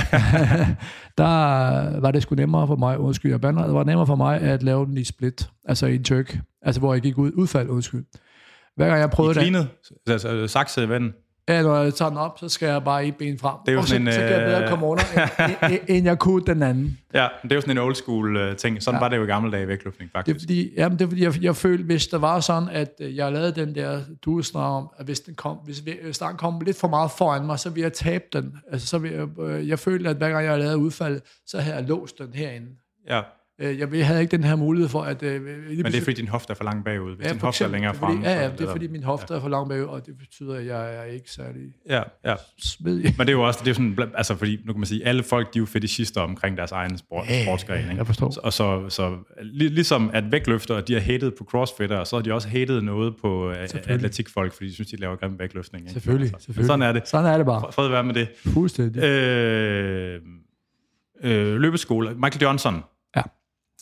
der 1.18 2.00
var 2.00 2.12
det 2.12 2.22
sgu 2.22 2.36
nemmere 2.36 2.68
for 2.68 2.76
mig, 2.76 3.00
undskyld, 3.00 3.32
jeg 3.32 3.42
bander, 3.42 3.66
det 3.66 3.74
var 3.74 3.84
nemmere 3.84 4.08
for 4.08 4.16
mig 4.16 4.42
at 4.42 4.64
lave 4.64 4.86
den 4.86 4.98
i 4.98 5.04
split, 5.04 5.50
altså 5.66 5.86
i 5.86 5.96
en 5.96 6.06
jerk, 6.12 6.38
altså 6.62 6.80
hvor 6.82 6.94
jeg 6.94 7.02
gik 7.02 7.18
ud, 7.18 7.32
udfald, 7.36 7.70
undskyld. 7.70 8.06
Hver 8.76 8.88
gang 8.88 9.00
jeg 9.00 9.08
I 9.08 9.12
prøvede 9.16 9.34
det, 9.36 9.44
cleanet, 9.44 9.68
altså 10.08 10.48
sakse 10.48 10.90
ven, 10.90 11.14
ja, 11.50 11.62
når 11.62 11.84
jeg 11.84 11.94
tager 11.94 12.10
den 12.10 12.18
op, 12.18 12.40
så 12.40 12.50
skal 12.50 12.68
jeg 12.70 12.84
bare 12.84 13.06
et 13.06 13.16
ben 13.16 13.40
frem, 13.40 13.56
Det 13.66 13.72
er 13.72 13.74
jo 13.74 13.80
og 13.80 13.88
så, 13.88 13.96
en, 13.96 14.12
så 14.12 14.20
kan 14.20 14.30
jeg 14.30 14.46
bedre 14.46 14.64
øh, 14.64 14.70
komme 14.70 14.86
under, 14.86 15.04
end, 15.46 15.72
end, 15.72 15.80
end 15.88 16.06
jeg 16.06 16.20
kunne 16.20 16.46
den 16.46 16.64
anden. 16.64 16.98
Ja, 17.14 17.28
det 17.44 17.52
er 17.52 17.56
jo 17.56 17.62
sådan 17.62 17.78
en 17.78 17.84
old 17.84 17.96
school 17.96 18.36
uh, 18.50 18.56
ting. 18.56 18.84
Sådan 18.84 18.96
Ja. 18.98 19.04
var 19.04 19.10
det 19.10 19.18
jo 19.18 19.24
i 19.24 19.26
gamle 19.28 19.52
dage 19.52 19.64
i 19.64 19.68
vægtløftning, 19.68 20.12
Det 20.12 20.16
er 20.18 20.20
faktisk. 20.20 20.46
fordi, 20.46 20.74
jamen 20.78 21.00
det 21.00 21.06
er 21.06 21.10
fordi 21.10 21.24
jeg, 21.24 21.44
jeg 21.44 21.56
følte, 21.56 21.84
hvis 21.84 22.08
der 22.08 22.18
var 22.18 22.40
sådan, 22.40 22.70
at 22.70 22.92
øh, 23.02 23.16
jeg 23.16 23.32
lavede 23.32 23.52
den 23.56 23.76
der, 23.76 24.02
du 24.26 24.42
snakker 24.42 24.70
om, 24.76 24.90
at 24.98 25.06
hvis 25.06 25.20
den 25.20 25.36
kom, 25.36 25.58
hvis, 25.58 25.86
vi- 25.86 26.00
hvis 26.04 26.18
der 26.18 26.32
kom 26.32 26.62
lidt 26.62 26.80
for 26.80 26.88
meget 26.88 27.12
foran 27.12 27.46
mig, 27.46 27.60
så 27.60 27.70
ville 27.70 27.84
jeg 27.84 27.94
tabe 27.94 28.24
den. 28.34 28.54
Altså, 28.72 28.88
så 28.88 28.98
ville 28.98 29.18
jeg, 29.18 29.44
øh, 29.46 29.68
jeg 29.70 29.80
følte, 29.80 30.10
at 30.10 30.16
hver 30.16 30.30
gang 30.30 30.46
jeg 30.46 30.60
lavede 30.60 30.78
udfald, 30.78 31.22
så 31.46 31.60
havde 31.60 31.76
jeg 31.78 31.86
låst 31.88 32.18
den 32.18 32.30
herinde. 32.34 32.68
Ja. 33.10 33.22
Øh, 33.62 33.80
jeg 33.80 34.08
havde 34.08 34.22
ikke 34.22 34.32
den 34.38 34.44
her 34.44 34.56
mulighed 34.56 34.90
for, 34.90 35.02
at... 35.02 35.24
Øh, 35.24 35.42
Men 35.42 35.86
det 35.86 35.96
er 35.96 36.02
fordi, 36.02 36.14
din 36.16 36.28
hofte 36.28 36.52
er 36.52 36.56
for 36.56 36.64
langt 36.64 36.86
bagud. 36.86 37.16
Hvis 37.16 37.28
Ja, 37.28 37.32
din 37.34 37.40
hofte 37.42 37.64
er 37.64 37.68
længere 37.68 37.94
fremme. 37.96 38.30
Ja, 38.30 38.42
ja, 38.44 38.50
det 38.58 38.62
er 38.62 38.72
fordi 38.72 38.88
min 38.88 39.04
hofte 39.04 39.34
er 39.34 39.40
for 39.40 39.50
langt 39.50 39.70
bagud, 39.70 39.86
og 39.86 40.06
det 40.06 40.18
betyder, 40.18 40.56
at 40.56 40.66
jeg 40.66 40.96
er 40.96 41.04
ikke 41.04 41.32
særlig 41.32 41.62
Ja, 41.90 42.02
ja. 42.26 42.36
smedig. 42.60 43.16
Men 43.18 43.28
det 43.28 43.34
er 43.34 43.38
jo 43.38 43.48
også, 43.48 43.60
det 43.64 43.70
er 43.70 43.74
sådan, 43.74 43.98
altså 44.16 44.36
fordi, 44.36 44.58
nu 44.66 44.74
kan 44.74 44.80
man 44.80 44.88
sige, 44.88 45.06
alle 45.06 45.24
folk, 45.24 45.54
de 45.54 45.60
er 45.60 45.62
jo 45.62 45.66
fetishister 45.66 46.22
omkring 46.22 46.58
deres 46.58 46.72
egen 46.72 46.98
sport, 46.98 47.26
Ja, 47.30 47.36
ja, 47.38 47.44
sportsgren, 47.46 47.80
ikke? 47.84 47.96
jeg 47.98 48.08
forstår. 48.08 48.34
Og 48.44 48.54
så, 48.54 48.90
så 48.90 49.16
lig, 49.44 49.72
ligesom 49.72 50.10
at 50.14 50.32
vægtløftere, 50.32 50.82
de 50.82 50.94
har 50.94 51.00
hated 51.02 51.32
på 51.38 51.44
crossfitter, 51.44 52.04
så 52.04 52.16
har 52.16 52.24
de 52.24 52.34
også 52.34 52.48
hated 52.48 52.82
noget 52.82 53.14
på 53.22 53.50
øh, 53.52 53.56
atletikfolk, 53.88 54.54
fordi 54.54 54.70
de 54.70 54.74
synes, 54.74 54.90
de 54.90 54.96
laver 54.98 55.16
grimme 55.16 55.40
vægtløftning. 55.40 55.84
Ikke? 55.84 55.94
Selvfølgelig, 55.94 56.34
Altså, 56.34 56.46
selvfølgelig. 56.46 56.68
Sådan 56.68 56.82
er 56.82 56.92
det. 56.92 57.08
Sådan 57.08 57.34
er 57.34 57.38
det 57.38 57.46
bare. 57.46 57.72
Fred 57.72 57.90
være 57.90 58.04
med 58.04 58.14
det. 58.14 58.28
Fuldstændig. 58.54 59.04
Øh, 59.04 60.22
øh, 61.24 61.56
løbeskole. 61.56 62.14
Michael 62.16 62.42
Johnson. 62.42 62.84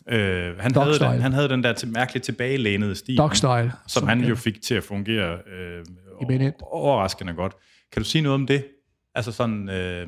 Øh, 0.09 0.57
han, 0.59 0.75
havde 0.75 0.99
den, 0.99 1.21
han 1.21 1.33
havde 1.33 1.49
den 1.49 1.63
der 1.63 1.73
til 1.73 1.87
mærkeligt 1.87 2.25
tilbagelænede 2.25 2.95
stil, 2.95 3.17
Dog 3.17 3.35
style. 3.35 3.71
som 3.87 4.07
han 4.07 4.19
jo 4.23 4.35
fik 4.35 4.61
til 4.61 4.75
at 4.75 4.83
fungere 4.83 5.33
øh, 5.33 5.85
I 6.39 6.51
overraskende 6.61 7.33
godt. 7.33 7.53
Kan 7.93 8.01
du 8.01 8.07
sige 8.07 8.21
noget 8.21 8.33
om 8.33 8.47
det? 8.47 8.65
Altså 9.15 9.31
sådan... 9.31 9.69
Øh, 9.69 10.07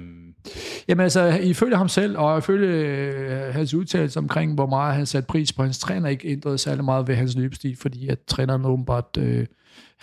Jamen 0.88 1.04
altså, 1.04 1.28
ifølge 1.44 1.78
ham 1.78 1.88
selv, 1.88 2.18
og 2.18 2.38
ifølge 2.38 2.68
øh, 2.68 3.54
hans 3.54 3.74
udtalelse 3.74 4.20
omkring, 4.20 4.54
hvor 4.54 4.66
meget 4.66 4.96
han 4.96 5.06
satte 5.06 5.28
pris 5.28 5.54
på 5.54 5.64
hans 5.64 5.80
træner, 5.80 6.10
ikke 6.10 6.28
ændrede 6.28 6.58
særlig 6.58 6.84
meget 6.86 7.08
ved 7.08 7.16
hans 7.16 7.36
løbestil, 7.36 7.78
fordi 7.82 8.08
at 8.08 8.20
træneren 8.28 8.66
åbenbart 8.66 9.18
øh, 9.20 9.46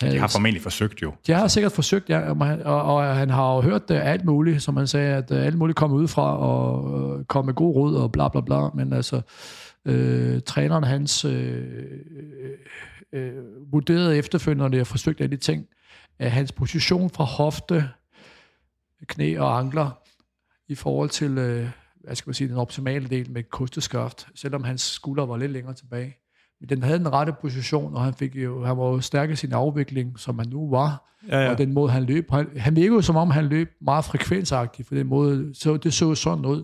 havde... 0.01 0.13
de 0.13 0.19
har 0.19 0.27
formentlig 0.27 0.61
forsøgt 0.61 1.01
jo. 1.01 1.13
Jeg 1.27 1.37
har 1.37 1.47
sikkert 1.47 1.71
forsøgt, 1.71 2.09
ja, 2.09 2.19
og, 2.19 2.45
han- 2.45 2.61
og, 2.63 2.81
og 2.81 3.15
han 3.15 3.29
har 3.29 3.55
jo 3.55 3.61
hørt 3.61 3.81
uh, 3.91 4.09
alt 4.09 4.25
muligt, 4.25 4.63
som 4.63 4.77
han 4.77 4.87
sagde, 4.87 5.15
at 5.15 5.31
uh, 5.31 5.37
alt 5.45 5.57
muligt 5.57 5.75
kom 5.77 5.91
udefra 5.93 6.37
og 6.37 6.83
uh, 6.83 7.23
kom 7.25 7.45
med 7.45 7.53
god 7.53 7.75
råd 7.75 7.95
og 7.95 8.11
bla 8.11 8.27
bla 8.27 8.41
bla, 8.41 8.69
men 8.75 8.93
altså, 8.93 9.21
øh, 9.85 10.41
træneren 10.41 10.83
hans 10.83 11.25
øh, 11.25 11.63
øh, 13.13 13.33
vurderede 13.71 14.17
efterfølgende, 14.17 14.61
når 14.61 14.69
det 14.69 14.79
har 14.79 14.85
forsøgt 14.85 15.21
alle 15.21 15.35
de 15.35 15.41
ting, 15.41 15.67
at 16.19 16.31
hans 16.31 16.51
position 16.51 17.09
fra 17.09 17.23
hofte, 17.23 17.89
knæ 19.07 19.37
og 19.37 19.59
ankler 19.59 19.91
i 20.67 20.75
forhold 20.75 21.09
til, 21.09 21.37
øh, 21.37 21.69
hvad 22.03 22.15
skal 22.15 22.29
man 22.29 22.33
sige, 22.33 22.47
den 22.47 22.57
optimale 22.57 23.07
del 23.07 23.31
med 23.31 23.43
kosteskaft, 23.43 24.27
selvom 24.35 24.63
hans 24.63 24.81
skulder 24.81 25.25
var 25.25 25.37
lidt 25.37 25.51
længere 25.51 25.73
tilbage. 25.73 26.17
Men 26.59 26.69
den 26.69 26.83
havde 26.83 26.97
den 26.97 27.13
rette 27.13 27.33
position, 27.41 27.95
og 27.95 28.03
han, 28.03 28.13
fik 28.13 28.35
jo, 28.35 28.63
han 28.63 28.77
var 28.77 28.85
jo 28.85 29.01
stærk 29.01 29.29
i 29.29 29.35
sin 29.35 29.53
afvikling, 29.53 30.19
som 30.19 30.39
han 30.39 30.47
nu 30.49 30.69
var. 30.69 31.11
Ja, 31.27 31.39
ja. 31.39 31.51
Og 31.51 31.57
den 31.57 31.73
måde, 31.73 31.91
han 31.91 32.03
løb. 32.03 32.31
Han, 32.31 32.47
han 32.57 32.75
virkede 32.75 32.95
jo, 32.95 33.01
som 33.01 33.15
om 33.15 33.31
han 33.31 33.45
løb 33.45 33.71
meget 33.81 34.05
frekvensagtigt, 34.05 34.87
for 34.87 34.95
den 34.95 35.07
måde, 35.07 35.55
så 35.55 35.77
det 35.77 35.93
så 35.93 36.15
sådan 36.15 36.45
ud. 36.45 36.63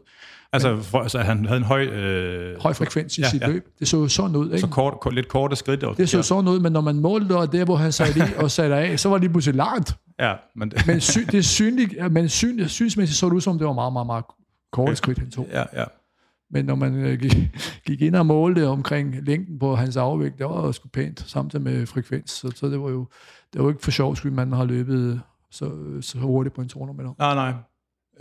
Altså, 0.54 0.78
for, 0.82 1.00
altså 1.00 1.20
han 1.20 1.46
havde 1.46 1.58
en 1.58 1.64
høj... 1.64 1.84
Øh, 1.84 2.62
Høj 2.62 2.74
frekvens 2.74 3.18
i 3.18 3.22
Ja, 3.22 3.30
sit 3.30 3.42
ja. 3.42 3.48
løb. 3.48 3.68
Det 3.80 3.88
så 3.88 3.98
jo 3.98 4.08
sådan 4.08 4.36
ud, 4.36 4.46
ikke? 4.46 4.60
Så 4.60 4.68
kort, 4.68 5.00
kort, 5.02 5.14
lidt 5.16 5.28
korte 5.28 5.56
skridt. 5.56 5.84
Og, 5.84 5.98
Det 5.98 6.10
så 6.10 6.22
sådan 6.22 6.48
ud, 6.48 6.60
men 6.60 6.72
når 6.74 6.82
man 6.82 6.96
målte 7.00 7.38
og 7.38 7.52
der, 7.52 7.66
hvor 7.66 7.76
han 7.76 7.92
satte 7.92 8.20
i 8.20 8.24
og 8.38 8.52
satte 8.52 8.76
af, 8.76 9.00
så 9.00 9.10
var 9.10 9.16
det 9.16 9.22
lige 9.22 9.32
pludselig 9.32 9.56
langt. 9.56 9.96
Ja, 10.20 10.34
men, 10.56 10.72
Men 10.88 11.02
sy, 11.02 11.20
det 11.20 11.34
er 11.34 11.42
synligt, 11.42 12.12
men 12.12 12.30
syn, 12.30 12.68
synsmæssigt 12.68 13.20
så 13.20 13.26
det 13.26 13.34
ud 13.34 13.42
som, 13.42 13.58
det 13.58 13.68
var 13.68 13.74
meget, 13.74 13.94
meget, 13.94 14.06
meget 14.08 14.26
korte 14.72 14.96
skridt, 14.96 15.20
han 15.20 15.32
tog. 15.32 15.48
ja, 15.52 15.64
ja. 15.74 15.84
Men 16.54 16.66
når 16.66 16.76
man 16.76 16.96
øh, 16.96 17.20
gik, 17.20 17.36
gik 17.86 18.02
ind 18.02 18.16
og 18.16 18.26
målte 18.26 18.68
omkring 18.68 19.16
længden 19.26 19.60
på 19.60 19.76
hans 19.76 19.98
afvægt, 19.98 20.38
det 20.38 20.46
var 20.46 20.66
jo 20.66 20.72
sgu 20.72 20.88
pænt, 20.90 21.24
samtidig 21.28 21.64
med 21.64 21.86
frekvens. 21.86 22.32
Så, 22.32 22.52
så 22.56 22.68
det 22.68 22.82
var 22.82 22.90
jo 22.90 23.08
det 23.54 23.60
var 23.60 23.64
jo 23.66 23.70
ikke 23.70 23.84
for 23.84 23.92
sjov 23.92 24.16
skyld, 24.16 24.32
man 24.32 24.52
har 24.52 24.64
løbet 24.66 25.22
så, 25.52 25.72
så 26.02 26.18
hurtigt 26.18 26.56
på 26.56 26.62
en 26.62 26.70
200 26.70 26.98
meter. 26.98 27.14
Nej, 27.20 27.36
nej. 27.36 27.54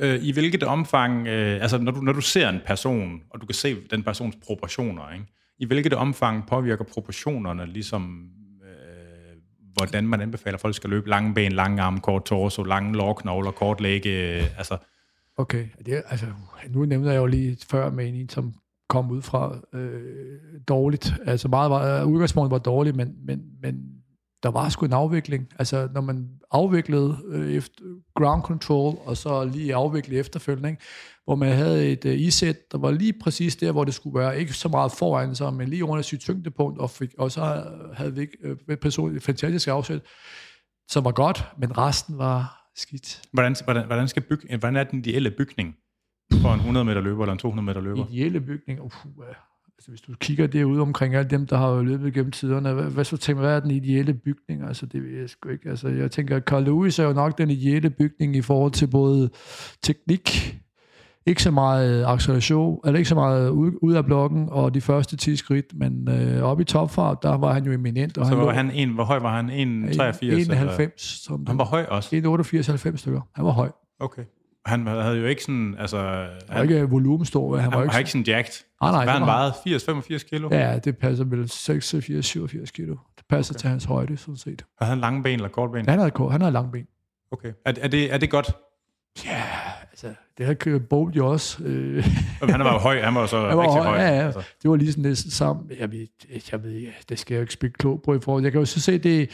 Øh, 0.01 0.19
I 0.25 0.33
hvilket 0.33 0.63
omfang, 0.63 1.27
øh, 1.27 1.63
altså 1.63 1.79
når 1.79 1.93
du, 1.93 2.01
når 2.01 2.13
du 2.13 2.21
ser 2.21 2.49
en 2.49 2.61
person, 2.67 3.23
og 3.31 3.41
du 3.41 3.47
kan 3.47 3.55
se 3.55 3.77
den 3.91 4.03
persons 4.03 4.37
proportioner, 4.47 5.13
ikke? 5.13 5.25
i 5.59 5.67
hvilket 5.67 5.93
omfang 5.95 6.47
påvirker 6.47 6.85
proportionerne 6.85 7.67
ligesom, 7.67 8.29
øh, 8.65 9.37
hvordan 9.73 10.07
man 10.09 10.21
anbefaler, 10.21 10.55
at 10.55 10.61
folk 10.61 10.75
skal 10.75 10.91
løbe 10.91 11.09
lange 11.09 11.35
ben, 11.35 11.53
lange 11.53 11.83
arme, 11.83 12.01
kort 12.01 12.25
torso, 12.25 12.63
lange 12.63 12.93
lårknogler, 12.97 13.51
kort 13.51 13.81
læge, 13.81 14.37
øh, 14.39 14.45
altså, 14.59 14.77
Okay, 15.37 15.67
det, 15.87 15.95
er- 15.97 16.03
altså, 16.09 16.27
nu 16.69 16.85
nævnte 16.85 17.11
jeg 17.11 17.17
jo 17.17 17.27
lige 17.27 17.57
før 17.71 17.91
med 17.91 18.09
en, 18.09 18.29
som 18.29 18.55
kom 18.89 19.11
ud 19.11 19.23
fra 19.23 19.57
øh, 19.73 20.03
dårligt. 20.69 21.15
Altså 21.27 21.49
meget 21.49 21.71
var, 21.71 22.05
udgangspunktet 22.05 22.51
var 22.51 22.59
dårligt, 22.59 22.97
men, 22.97 23.15
men, 23.27 23.43
men 23.63 23.75
der 24.43 24.51
var 24.51 24.69
sgu 24.69 24.87
en 24.87 24.93
afvikling. 24.93 25.49
Altså 25.59 25.89
når 25.95 26.01
man 26.01 26.29
afviklede 26.51 27.19
øh, 27.29 27.53
efter 27.53 27.83
ground 28.15 28.43
control, 28.43 28.99
og 29.05 29.17
så 29.17 29.45
lige 29.45 29.75
afvikle 29.75 30.17
efterfølgende, 30.17 30.69
ikke? 30.69 30.83
hvor 31.25 31.35
man 31.35 31.53
havde 31.53 31.93
et 31.93 32.05
øh, 32.05 32.21
isæt, 32.21 32.73
der 32.73 32.79
var 32.79 32.91
lige 32.91 33.13
præcis 33.23 33.57
der, 33.57 33.73
hvor 33.73 33.85
det 33.85 33.95
skulle 33.95 34.19
være. 34.19 34.41
Ikke 34.41 34.53
så 34.53 34.69
meget 34.69 34.93
foran 34.93 35.35
sig, 35.35 35.55
men 35.55 35.69
lige 35.69 35.85
under 35.85 36.03
sit 36.03 36.21
tyngdepunkt, 36.21 36.79
og, 36.79 36.91
fik, 36.91 37.15
og 37.19 37.31
så 37.31 37.65
havde 37.95 38.15
vi 38.15 38.27
øh, 38.43 38.77
personligt 38.77 39.17
et 39.17 39.27
fantastisk 39.27 39.69
afsæt, 39.69 40.01
som 40.89 41.05
var 41.05 41.13
godt, 41.13 41.45
men 41.59 41.79
resten 41.79 42.19
var 42.19 42.71
skidt. 42.77 43.23
hvordan, 43.33 43.57
hvordan, 43.65 43.87
hvordan, 43.87 44.09
skal 44.09 44.23
byg, 44.23 44.59
hvordan 44.59 44.77
er 44.77 44.85
den 44.85 44.99
ideelle 44.99 45.31
bygning 45.31 45.77
for 46.43 46.53
en 46.53 46.59
100 46.59 46.85
meter 46.85 47.01
løber 47.01 47.23
eller 47.23 47.33
en 47.33 47.39
200 47.39 47.67
meter 47.67 47.81
løber? 47.81 48.07
ideelle 48.11 48.41
bygning, 48.41 48.81
uh, 48.81 48.93
altså 49.81 49.91
hvis 49.91 50.01
du 50.01 50.13
kigger 50.21 50.47
derude 50.47 50.81
omkring 50.81 51.15
alle 51.15 51.31
dem, 51.31 51.47
der 51.47 51.57
har 51.57 51.83
løbet 51.83 52.15
gennem 52.15 52.33
tiderne, 52.33 52.73
hvad, 52.73 52.85
hvad 52.85 53.05
så 53.05 53.17
tænker 53.17 53.43
hvad 53.43 53.57
er 53.57 53.61
den 53.61 53.71
ideelle 53.71 54.15
bygning? 54.15 54.63
Altså 54.69 54.87
det 54.87 55.03
ved 55.03 55.21
jeg 55.21 55.31
sgu 55.31 55.49
ikke. 55.49 55.71
Altså 55.71 55.89
jeg 55.89 56.11
tænker, 56.11 56.37
at 56.37 56.43
Carl 56.43 56.65
Lewis 56.65 56.99
er 56.99 57.05
jo 57.05 57.13
nok 57.13 57.39
den 57.39 57.51
ideelle 57.51 57.91
bygning 57.91 58.37
i 58.37 58.43
forhold 58.43 58.73
til 58.73 58.87
både 58.87 59.31
teknik, 59.83 60.57
ikke 61.27 61.43
så 61.43 61.51
meget 61.51 62.05
acceleration, 62.05 62.81
eller 62.85 62.99
ikke 62.99 63.09
så 63.09 63.15
meget 63.15 63.49
ud, 63.49 63.73
ud 63.83 63.93
af 63.93 64.05
blokken 64.05 64.49
og 64.51 64.75
de 64.75 64.81
første 64.81 65.17
10 65.17 65.37
skridt, 65.37 65.67
men 65.75 66.09
øh, 66.09 66.43
oppe 66.43 66.63
i 66.63 66.65
topfart, 66.65 67.23
der 67.23 67.37
var 67.37 67.53
han 67.53 67.65
jo 67.65 67.73
eminent. 67.73 68.19
Og 68.19 68.27
Så 68.27 68.31
han 68.31 68.39
var 68.39 68.45
lå 68.45 68.51
han 68.51 68.71
en, 68.71 68.91
hvor 68.91 69.05
høj 69.05 69.19
var 69.19 69.37
han? 69.37 69.51
1,83? 69.51 69.55
eller? 69.55 70.55
91, 70.55 71.03
som 71.03 71.47
Han 71.47 71.59
var 71.59 71.65
høj 71.65 71.85
også? 71.89 72.17
1,88-90 72.91 72.97
stykker. 72.97 73.21
Han 73.35 73.45
var 73.45 73.53
høj. 73.53 73.71
Okay. 74.01 74.23
Han 74.71 74.87
havde 74.87 75.17
jo 75.17 75.27
ikke 75.27 75.43
sådan, 75.43 75.77
altså... 75.79 75.99
Han 76.49 76.57
var 76.57 76.63
ikke 76.63 76.83
volumenstor. 76.89 77.55
Han 77.57 77.63
han 77.63 77.73
var 77.73 77.77
var 77.79 77.85
ikke, 77.85 77.99
ikke 77.99 78.11
sådan 78.11 78.25
jacked. 78.25 78.53
Nej, 78.83 78.91
nej, 78.91 79.05
Hvad 79.05 79.15
han 79.15 79.27
vejede? 79.27 79.53
80-85 80.23 80.29
kilo? 80.29 80.49
Ja, 80.53 80.79
det 80.79 80.99
passer 80.99 81.25
vel 81.25 81.45
86-87 81.45 82.71
kilo. 82.71 82.97
Det 83.17 83.25
passer 83.29 83.55
okay. 83.55 83.61
til 83.61 83.69
hans 83.71 83.85
højde, 83.85 84.17
sådan 84.17 84.37
set. 84.37 84.65
Havde 84.79 84.91
han 84.91 85.01
lange 85.01 85.23
ben 85.23 85.35
eller 85.35 85.49
kort 85.49 85.73
ben? 85.73 85.89
Han 85.89 85.99
havde, 85.99 86.11
kort- 86.11 86.33
han 86.33 86.41
havde 86.41 86.53
lang 86.53 86.73
ben. 86.73 86.87
Okay. 87.33 87.53
Er, 87.65 87.73
er, 87.81 87.89
det, 87.89 88.15
er 88.15 88.19
det 88.19 88.31
godt? 88.31 88.53
Ja, 89.27 89.43
altså, 89.91 90.07
det 90.39 90.47
har 90.47 90.79
Bolt 90.91 91.17
jo 91.17 91.27
også. 91.27 91.63
Øh, 91.65 92.05
Han 92.43 92.61
var 92.61 92.73
jo 92.73 92.79
høj, 92.79 93.01
han 93.01 93.15
var 93.15 93.21
jo 93.21 93.27
så 93.27 93.39
han 93.49 93.57
var 93.57 93.63
rigtig 93.63 93.83
høj, 93.83 93.87
høj. 93.87 93.99
ja, 93.99 94.17
ja. 94.17 94.25
Altså. 94.27 94.41
Det 94.63 94.71
var 94.71 94.77
lige 94.77 94.93
sådan 94.93 95.03
næsten 95.03 95.31
sammen. 95.31 95.71
Jeg 95.79 95.93
ved, 95.93 96.07
jeg 96.53 96.63
ved 96.63 96.71
ikke, 96.73 96.93
det 97.09 97.19
skal 97.19 97.35
jeg 97.35 97.39
jo 97.39 97.43
ikke 97.43 97.53
spille 97.53 97.73
klog 97.79 98.03
på 98.03 98.15
i 98.15 98.19
forhold. 98.21 98.43
Jeg 98.43 98.53
kan 98.53 98.59
jo 98.61 98.65
så 98.65 98.81
se, 98.81 98.99
det 98.99 99.31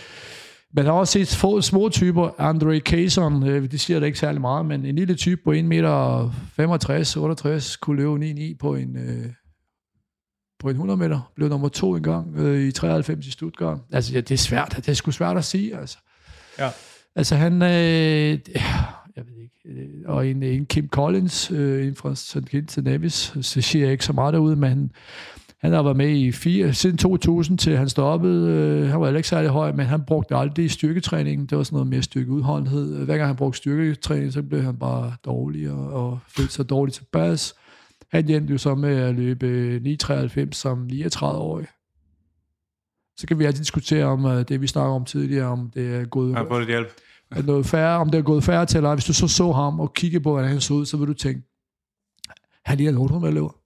man 0.77 0.85
har 0.85 0.93
også 0.93 1.13
set 1.13 1.29
få 1.29 1.61
små 1.61 1.89
typer. 1.89 2.31
Andre 2.39 2.81
Kayson, 2.81 3.49
øh, 3.49 3.71
det 3.71 3.81
siger 3.81 3.99
der 4.01 4.07
ikke 4.07 4.19
særlig 4.19 4.41
meget, 4.41 4.67
men 4.67 4.87
en 4.87 4.97
lille 4.97 5.15
type 5.15 5.41
på 5.45 5.53
1 5.53 5.65
meter 5.65 6.31
65, 6.57 7.17
68 7.17 7.77
kunne 7.77 7.97
løbe 7.97 8.53
9-9 8.53 8.57
på 8.59 8.75
en, 8.75 8.97
øh, 8.97 9.33
på 10.59 10.69
en 10.69 10.77
100 10.77 10.97
meter. 10.97 11.33
Blev 11.35 11.49
nummer 11.49 11.69
to 11.69 11.97
en 11.97 12.03
gang 12.03 12.37
øh, 12.37 12.69
i 12.69 12.73
93 12.73 13.27
i 13.27 13.31
Stuttgart. 13.31 13.79
Altså, 13.93 14.13
ja, 14.13 14.21
det 14.21 14.31
er 14.31 14.39
svært. 14.39 14.75
Det 14.77 14.89
er 14.89 14.95
sgu 14.95 15.11
svært 15.11 15.37
at 15.37 15.45
sige, 15.45 15.79
altså. 15.79 15.99
Ja. 16.59 16.71
Altså 17.17 17.37
han, 17.37 17.63
øh, 17.63 18.39
jeg 19.17 19.25
ved 19.27 19.43
ikke, 19.43 19.81
øh, 19.81 19.89
og 20.05 20.29
en, 20.29 20.43
en 20.43 20.67
Kim 20.67 20.89
Collins, 20.89 21.51
øh, 21.51 21.87
en 21.87 21.95
fra 21.95 22.15
St. 22.15 22.49
Kitts 22.51 22.77
Nevis, 22.77 23.35
så 23.41 23.61
siger 23.61 23.85
jeg 23.85 23.93
ikke 23.93 24.05
så 24.05 24.13
meget 24.13 24.35
derude, 24.35 24.57
men 24.57 24.69
han, 24.69 24.91
han 25.67 25.75
har 25.75 25.83
været 25.83 25.97
med 25.97 26.11
i 26.11 26.33
fire, 26.33 26.75
siden 26.75 26.97
2000 26.97 27.59
til 27.59 27.77
han 27.77 27.89
stoppede. 27.89 28.51
Øh, 28.51 28.89
han 28.89 29.01
var 29.01 29.07
heller 29.07 29.19
ikke 29.19 29.29
særlig 29.29 29.51
høj, 29.51 29.73
men 29.73 29.87
han 29.87 30.05
brugte 30.07 30.37
aldrig 30.37 30.71
styrketræning. 30.71 31.51
Det 31.51 31.59
var 31.59 31.65
sådan 31.65 31.77
noget 31.77 31.91
mere 31.91 32.03
styrkeudholdenhed. 32.03 33.05
Hver 33.05 33.17
gang 33.17 33.27
han 33.27 33.37
brugte 33.37 33.57
styrketræning, 33.57 34.33
så 34.33 34.43
blev 34.43 34.63
han 34.63 34.77
bare 34.77 35.17
dårlig 35.25 35.71
og, 35.71 35.93
og 35.93 36.19
følte 36.29 36.53
sig 36.53 36.69
dårligt 36.69 36.97
tilpas. 36.97 37.55
Han 38.13 38.31
endte 38.31 38.53
jo 38.53 38.59
så 38.59 38.75
med 38.75 38.97
at 38.97 39.15
løbe 39.15 39.81
9,93 40.03 40.53
som 40.53 40.89
39-årig. 40.93 41.67
Så 43.17 43.27
kan 43.27 43.39
vi 43.39 43.45
altid 43.45 43.65
diskutere 43.65 44.05
om 44.05 44.25
øh, 44.25 44.49
det, 44.49 44.61
vi 44.61 44.67
snakker 44.67 44.95
om 44.95 45.05
tidligere, 45.05 45.47
om 45.47 45.71
det 45.75 45.97
er 45.97 46.05
gået 46.05 46.35
Han 46.35 46.45
har 46.45 46.49
fået 46.49 46.61
lidt 46.61 46.71
hjælp. 46.71 46.89
er 47.31 47.43
noget 47.43 47.67
færre, 47.67 47.99
om 47.99 48.11
det 48.11 48.19
er 48.19 48.23
gået 48.23 48.45
færre 48.45 48.67
til, 48.67 48.77
eller 48.77 48.95
hvis 48.95 49.05
du 49.05 49.13
så 49.13 49.29
så 49.29 49.53
ham 49.53 49.81
og 49.81 49.95
kigge 49.95 50.21
på, 50.21 50.31
hvordan 50.31 50.51
han 50.51 50.61
så 50.61 50.75
ud, 50.75 50.87
så 50.87 50.97
vil 50.97 51.09
du 51.09 51.15
tænke, 51.15 51.43
han 52.65 52.77
ligner 52.79 52.93
en 52.93 52.99
800 52.99 53.35
løber. 53.35 53.57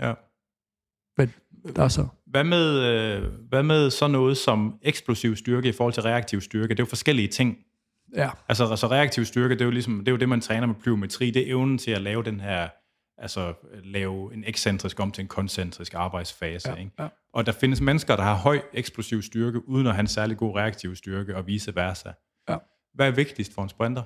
Ja. 0.00 0.14
Der 1.76 1.82
er 1.82 1.88
så. 1.88 2.06
Hvad 2.26 2.44
med, 2.44 2.78
øh, 2.78 3.22
hvad 3.48 3.62
med 3.62 3.90
så 3.90 4.08
noget 4.08 4.36
som 4.36 4.78
eksplosiv 4.82 5.36
styrke 5.36 5.68
i 5.68 5.72
forhold 5.72 5.94
til 5.94 6.02
reaktiv 6.02 6.40
styrke? 6.40 6.68
Det 6.68 6.80
er 6.80 6.84
jo 6.84 6.88
forskellige 6.88 7.28
ting. 7.28 7.58
Ja, 8.16 8.30
Altså, 8.48 8.66
altså 8.70 8.86
reaktiv 8.86 9.24
styrke, 9.24 9.54
det 9.54 9.60
er 9.60 9.64
jo 9.64 9.70
ligesom, 9.70 9.98
det 9.98 10.08
er 10.08 10.12
jo 10.12 10.18
det, 10.18 10.28
man 10.28 10.40
træner 10.40 10.66
med 10.66 10.74
plyometri. 10.74 11.30
Det 11.30 11.42
er 11.42 11.50
evnen 11.50 11.78
til 11.78 11.90
at 11.90 12.02
lave 12.02 12.22
den 12.22 12.40
her, 12.40 12.68
altså 13.18 13.54
lave 13.84 14.34
en 14.34 14.44
ekscentrisk 14.46 15.00
om 15.00 15.10
til 15.10 15.22
en 15.22 15.28
koncentrisk 15.28 15.94
arbejdsfase. 15.94 16.70
Ja, 16.70 16.76
ikke? 16.76 16.92
ja. 16.98 17.08
Og 17.32 17.46
der 17.46 17.52
findes 17.52 17.80
mennesker, 17.80 18.16
der 18.16 18.22
har 18.22 18.34
høj 18.34 18.60
eksplosiv 18.72 19.22
styrke, 19.22 19.68
uden 19.68 19.86
at 19.86 19.94
have 19.94 20.00
en 20.00 20.06
særlig 20.06 20.36
god 20.36 20.56
reaktiv 20.56 20.96
styrke, 20.96 21.36
og 21.36 21.46
vice 21.46 21.74
versa. 21.74 22.12
Ja. 22.48 22.56
Hvad 22.94 23.06
er 23.06 23.10
vigtigst 23.10 23.54
for 23.54 23.62
en 23.62 23.68
sprinter? 23.68 24.02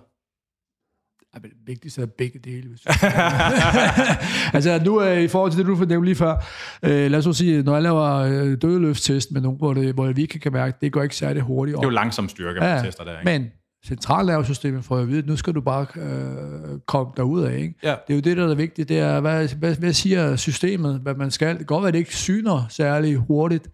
Ej, 1.34 1.40
men 1.42 1.50
det 1.50 1.58
vigtigste 1.66 2.02
er 2.02 2.06
begge 2.06 2.38
dele. 2.38 2.68
Hvis 2.68 2.86
altså 4.54 4.80
nu 4.84 5.02
øh, 5.02 5.22
i 5.22 5.28
forhold 5.28 5.50
til 5.50 5.58
det, 5.58 5.66
du 5.66 5.76
fornævnte 5.76 6.04
lige 6.04 6.16
før, 6.16 6.36
øh, 6.82 7.10
lad 7.10 7.14
os 7.14 7.24
så 7.24 7.32
sige, 7.32 7.62
når 7.62 7.72
jeg 7.72 7.82
laver 7.82 8.04
øh, 8.04 8.56
dødeløftstest 8.62 9.32
med 9.32 9.40
nogen, 9.40 9.58
hvor, 9.58 9.74
det, 9.74 9.94
hvor 9.94 10.06
jeg 10.06 10.16
virkelig 10.16 10.42
kan 10.42 10.52
mærke, 10.52 10.78
det 10.80 10.92
går 10.92 11.02
ikke 11.02 11.16
særlig 11.16 11.42
hurtigt. 11.42 11.76
Det 11.76 11.84
er 11.84 11.86
jo 11.86 11.90
langsom 11.90 12.28
styrke, 12.28 12.60
man 12.60 12.68
ja, 12.68 12.82
tester 12.82 13.04
der, 13.04 13.20
ikke? 13.20 13.24
Men 13.24 13.50
centralnervesystemet 13.86 14.84
får 14.84 14.96
at 14.96 15.08
vide, 15.08 15.18
at 15.18 15.26
nu 15.26 15.36
skal 15.36 15.54
du 15.54 15.60
bare 15.60 15.86
øh, 15.96 16.78
komme 16.86 17.12
derud 17.16 17.42
af. 17.42 17.58
Ikke? 17.58 17.74
Ja. 17.82 17.94
Det 18.06 18.12
er 18.12 18.14
jo 18.14 18.20
det, 18.20 18.36
der 18.36 18.50
er 18.50 18.54
vigtigt. 18.54 18.88
Det 18.88 18.98
er, 18.98 19.20
hvad, 19.20 19.48
hvad, 19.48 19.76
hvad 19.76 19.92
siger 19.92 20.36
systemet, 20.36 21.00
hvad 21.00 21.14
man 21.14 21.30
skal. 21.30 21.48
Det 21.48 21.58
kan 21.58 21.66
godt 21.66 21.82
være, 21.82 21.88
at 21.88 21.94
det 21.94 21.98
ikke 21.98 22.16
syner 22.16 22.66
særlig 22.68 23.16
hurtigt, 23.16 23.70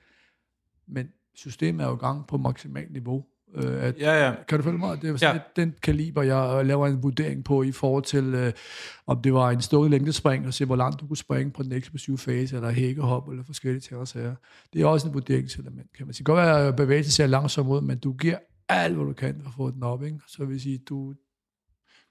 men 0.89 1.07
systemet 1.35 1.85
er 1.85 1.89
jo 1.89 1.95
i 1.95 1.99
gang 1.99 2.27
på 2.27 2.37
maksimalt 2.37 2.93
niveau. 2.93 3.25
Øh, 3.55 3.83
at, 3.83 3.99
ja, 3.99 4.27
ja. 4.27 4.35
Kan 4.49 4.59
du 4.59 4.65
følge 4.65 4.79
mig? 4.79 5.03
Det 5.03 5.23
er 5.23 5.33
ja. 5.33 5.39
den 5.57 5.75
kaliber, 5.83 6.23
jeg 6.23 6.67
laver 6.67 6.87
en 6.87 7.03
vurdering 7.03 7.45
på 7.45 7.63
i 7.63 7.73
forhold 7.73 8.05
til, 8.05 8.25
øh, 8.35 8.53
om 9.07 9.23
det 9.23 9.35
var 9.35 9.51
en 9.51 9.63
stået 9.63 9.91
længdespring, 9.91 10.47
og 10.47 10.55
se, 10.55 10.65
hvor 10.65 10.77
langt 10.77 11.01
du 11.01 11.07
kunne 11.07 11.17
springe 11.17 11.53
på 11.53 11.63
den 11.63 11.73
eksplosive 11.73 12.19
fase, 12.19 12.57
eller 12.57 12.71
hækkehop, 12.71 13.29
eller 13.29 13.45
forskellige 13.45 13.81
ting 13.81 14.01
og 14.01 14.09
sager. 14.09 14.35
Det 14.73 14.83
er 14.83 14.87
også 14.87 15.09
en 15.09 15.15
vurderingselement, 15.15 15.97
kan 15.97 16.07
man 16.07 16.15
sige. 16.15 16.25
Det 16.25 16.27
kan 16.27 16.35
godt 16.35 16.47
være, 16.47 16.69
at 16.69 16.77
bevægelsen 16.77 17.13
ser 17.13 17.27
langsomt 17.27 17.69
ud, 17.69 17.81
men 17.81 17.99
du 17.99 18.13
giver 18.13 18.39
alt, 18.69 18.95
hvad 18.95 19.07
du 19.07 19.13
kan 19.13 19.41
for 19.43 19.49
at 19.49 19.55
få 19.57 19.71
den 19.71 19.83
op. 19.83 20.05
Ikke? 20.05 20.19
Så 20.27 20.45
vil 20.45 20.61
sige, 20.61 20.79
du, 20.79 21.15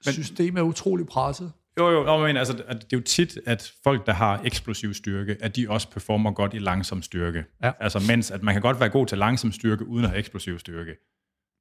men, 0.04 0.12
systemet 0.12 0.58
er 0.58 0.64
utrolig 0.64 1.06
presset. 1.06 1.52
Jo, 1.78 1.90
jo, 1.90 2.26
men 2.26 2.36
altså, 2.36 2.52
det 2.52 2.68
er 2.68 2.96
jo 2.96 3.00
tit, 3.00 3.38
at 3.46 3.72
folk, 3.84 4.06
der 4.06 4.12
har 4.12 4.40
eksplosiv 4.44 4.94
styrke, 4.94 5.36
at 5.40 5.56
de 5.56 5.66
også 5.68 5.90
performer 5.90 6.32
godt 6.32 6.54
i 6.54 6.58
langsom 6.58 7.02
styrke. 7.02 7.44
Ja. 7.62 7.72
Altså, 7.80 8.02
mens 8.08 8.30
at 8.30 8.42
man 8.42 8.54
kan 8.54 8.62
godt 8.62 8.80
være 8.80 8.88
god 8.88 9.06
til 9.06 9.18
langsom 9.18 9.52
styrke, 9.52 9.86
uden 9.86 10.04
at 10.04 10.10
have 10.10 10.18
eksplosiv 10.18 10.58
styrke. 10.58 10.90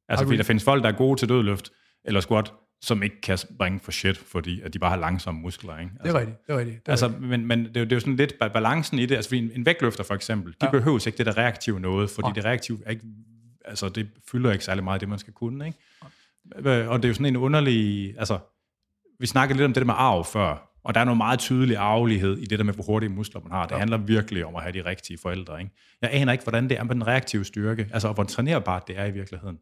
Altså, 0.09 0.25
fordi 0.25 0.37
der 0.37 0.43
findes 0.43 0.63
folk, 0.63 0.83
der 0.83 0.89
er 0.89 0.93
gode 0.93 1.19
til 1.19 1.29
dødløft, 1.29 1.71
eller 2.05 2.21
squat, 2.21 2.53
som 2.81 3.03
ikke 3.03 3.21
kan 3.21 3.37
springe 3.37 3.79
for 3.79 3.91
shit, 3.91 4.17
fordi 4.17 4.61
at 4.61 4.73
de 4.73 4.79
bare 4.79 4.89
har 4.89 4.97
langsomme 4.97 5.41
muskler. 5.41 5.77
Ikke? 5.77 5.91
Altså, 5.99 6.07
det 6.07 6.15
er 6.15 6.19
rigtigt. 6.19 6.47
Det 6.47 6.53
er 6.53 6.57
rigtigt. 6.57 6.77
Det 6.79 6.87
er 6.87 6.91
altså, 6.91 7.07
rigtigt. 7.07 7.29
Men, 7.29 7.45
men 7.45 7.65
det, 7.65 7.77
er 7.77 7.79
jo, 7.79 7.83
det 7.83 7.91
er 7.91 7.95
jo 7.95 7.99
sådan 7.99 8.15
lidt 8.15 8.33
balancen 8.39 8.99
i 8.99 9.05
det. 9.05 9.15
Altså, 9.15 9.35
en, 9.35 9.51
en 9.55 9.65
vægtløfter 9.65 10.03
for 10.03 10.15
eksempel, 10.15 10.51
de 10.51 10.65
ja. 10.65 10.71
behøver 10.71 11.07
ikke 11.07 11.17
det 11.17 11.25
der 11.25 11.37
reaktive 11.37 11.79
noget, 11.79 12.09
fordi 12.09 12.27
ja. 12.27 12.33
det 12.33 12.45
reaktive 12.45 12.79
er 12.85 12.89
ikke, 12.89 13.03
altså, 13.65 13.89
det 13.89 14.09
fylder 14.31 14.51
ikke 14.51 14.65
særlig 14.65 14.83
meget 14.83 15.01
det, 15.01 15.09
man 15.09 15.19
skal 15.19 15.33
kunne. 15.33 15.65
Ikke? 15.65 15.77
Ja. 16.65 16.87
Og 16.87 16.99
det 16.99 17.05
er 17.05 17.09
jo 17.09 17.13
sådan 17.13 17.25
en 17.25 17.37
underlig... 17.37 18.13
Altså, 18.19 18.39
vi 19.19 19.27
snakkede 19.27 19.57
lidt 19.57 19.65
om 19.65 19.73
det 19.73 19.81
der 19.81 19.85
med 19.85 19.93
arv 19.97 20.25
før, 20.25 20.69
og 20.83 20.95
der 20.95 21.01
er 21.01 21.05
noget 21.05 21.17
meget 21.17 21.39
tydelig 21.39 21.77
arvelighed 21.77 22.37
i 22.37 22.45
det 22.45 22.59
der 22.59 22.65
med, 22.65 22.73
hvor 22.73 22.83
hurtige 22.83 23.09
muskler 23.09 23.41
man 23.41 23.51
har. 23.51 23.65
Det 23.65 23.71
ja. 23.71 23.79
handler 23.79 23.97
virkelig 23.97 24.45
om 24.45 24.55
at 24.55 24.61
have 24.61 24.73
de 24.73 24.85
rigtige 24.85 25.17
forældre. 25.21 25.59
Ikke? 25.59 25.71
Jeg 26.01 26.09
aner 26.13 26.31
ikke, 26.31 26.43
hvordan 26.43 26.69
det 26.69 26.79
er 26.79 26.83
med 26.83 26.95
den 26.95 27.07
reaktive 27.07 27.45
styrke, 27.45 27.87
altså 27.93 28.11
hvor 28.11 28.23
trænerbart 28.23 28.87
det 28.87 28.99
er 28.99 29.05
i 29.05 29.11
virkeligheden. 29.11 29.57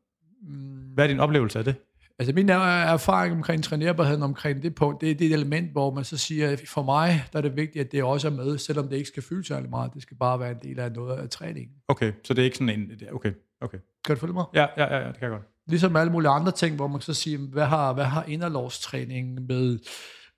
Hvad 0.93 1.03
er 1.03 1.07
din 1.07 1.19
oplevelse 1.19 1.59
af 1.59 1.65
det? 1.65 1.75
Altså 2.19 2.33
min 2.33 2.49
erfaring 2.49 3.35
omkring 3.35 3.63
trænerbarheden 3.63 4.23
omkring 4.23 4.63
det 4.63 4.75
punkt, 4.75 5.01
det 5.01 5.11
er 5.11 5.15
det 5.15 5.33
element, 5.33 5.71
hvor 5.71 5.93
man 5.93 6.03
så 6.03 6.17
siger, 6.17 6.49
at 6.49 6.61
for 6.67 6.83
mig 6.83 7.23
der 7.33 7.37
er 7.37 7.41
det 7.41 7.55
vigtigt, 7.55 7.85
at 7.85 7.91
det 7.91 8.03
også 8.03 8.27
er 8.27 8.31
med, 8.31 8.57
selvom 8.57 8.87
det 8.87 8.95
ikke 8.95 9.07
skal 9.07 9.23
fylde 9.23 9.47
særlig 9.47 9.69
meget. 9.69 9.93
Det 9.93 10.01
skal 10.01 10.17
bare 10.17 10.39
være 10.39 10.51
en 10.51 10.57
del 10.63 10.79
af 10.79 10.91
noget 10.91 11.17
af 11.17 11.29
træningen. 11.29 11.71
Okay, 11.87 12.11
så 12.23 12.33
det 12.33 12.41
er 12.41 12.45
ikke 12.45 12.57
sådan 12.57 12.79
en... 12.79 12.91
Okay, 13.11 13.31
okay. 13.61 13.77
Kan 14.05 14.15
du 14.15 14.19
følge 14.19 14.33
mig? 14.33 14.45
Ja, 14.53 14.65
ja, 14.77 14.95
ja, 14.95 14.99
ja 14.99 15.07
det 15.07 15.13
kan 15.13 15.23
jeg 15.23 15.31
godt. 15.31 15.43
Ligesom 15.67 15.95
alle 15.95 16.11
mulige 16.11 16.29
andre 16.29 16.51
ting, 16.51 16.75
hvor 16.75 16.87
man 16.87 17.01
så 17.01 17.13
siger, 17.13 17.39
hvad 17.39 17.65
har, 17.65 17.93
hvad 17.93 18.05
har 18.05 18.23
inderlovstræningen 18.23 19.47
med 19.47 19.79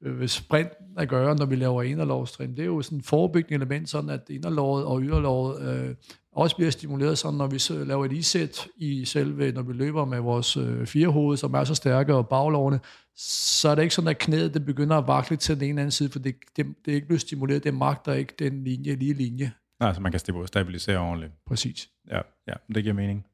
øh, 0.04 0.28
sprint 0.28 0.70
at 0.98 1.10
gøre, 1.10 1.36
når 1.36 1.46
vi 1.46 1.56
laver 1.56 1.84
inderlovstræning. 1.84 2.58
Det 2.58 2.64
er 2.64 2.68
jo 2.68 2.82
sådan 2.82 2.98
et 2.98 3.06
forebyggende 3.06 3.56
element, 3.56 3.90
sådan 3.90 4.10
at 4.10 4.22
inderlovet 4.30 4.86
og 4.86 5.02
yderlovet 5.02 5.62
øh, 5.62 5.96
også 6.32 6.56
bliver 6.56 6.72
stimuleret, 6.72 7.18
sådan 7.18 7.38
når 7.38 7.48
vi 7.48 7.86
laver 7.86 8.06
et 8.06 8.12
isæt 8.12 8.68
i 8.78 9.06
selve, 9.06 9.52
når 9.52 9.62
vi 9.62 9.74
løber 9.74 10.06
med 10.06 10.20
vores 10.20 10.58
øh, 10.58 10.88
fire 10.88 11.08
hoved, 11.08 11.38
som 11.38 11.54
er 11.54 11.64
så 11.64 11.76
stærke, 11.76 12.16
og 12.16 12.28
baglovene, 12.28 12.80
så 13.16 13.70
er 13.70 13.76
det 13.76 13.82
ikke 13.82 13.96
sådan, 13.96 14.08
at 14.08 14.18
knæet 14.18 14.54
det 14.54 14.66
begynder 14.66 14.98
at 14.98 15.08
vakle 15.08 15.38
til 15.38 15.56
den 15.56 15.64
ene 15.64 15.70
eller 15.70 15.82
anden 15.82 15.92
side, 15.92 16.10
for 16.10 16.20
det, 16.20 16.36
det, 16.56 16.66
det 16.86 16.92
er 16.92 16.96
ikke 16.96 17.08
blevet 17.08 17.22
stimuleret, 17.22 17.64
det 17.64 17.74
magter 17.74 18.14
ikke 18.14 18.34
den 18.40 18.64
linje, 18.64 18.96
lige 18.96 19.14
linje. 19.14 19.52
Nej, 19.80 19.94
så 19.94 20.02
man 20.02 20.12
kan 20.12 20.48
stabilisere 20.48 20.98
ordentligt. 20.98 21.32
Præcis. 21.48 21.90
Ja, 22.10 22.20
ja 22.48 22.54
det 22.76 22.84
giver 22.84 22.96
mening. 22.96 23.26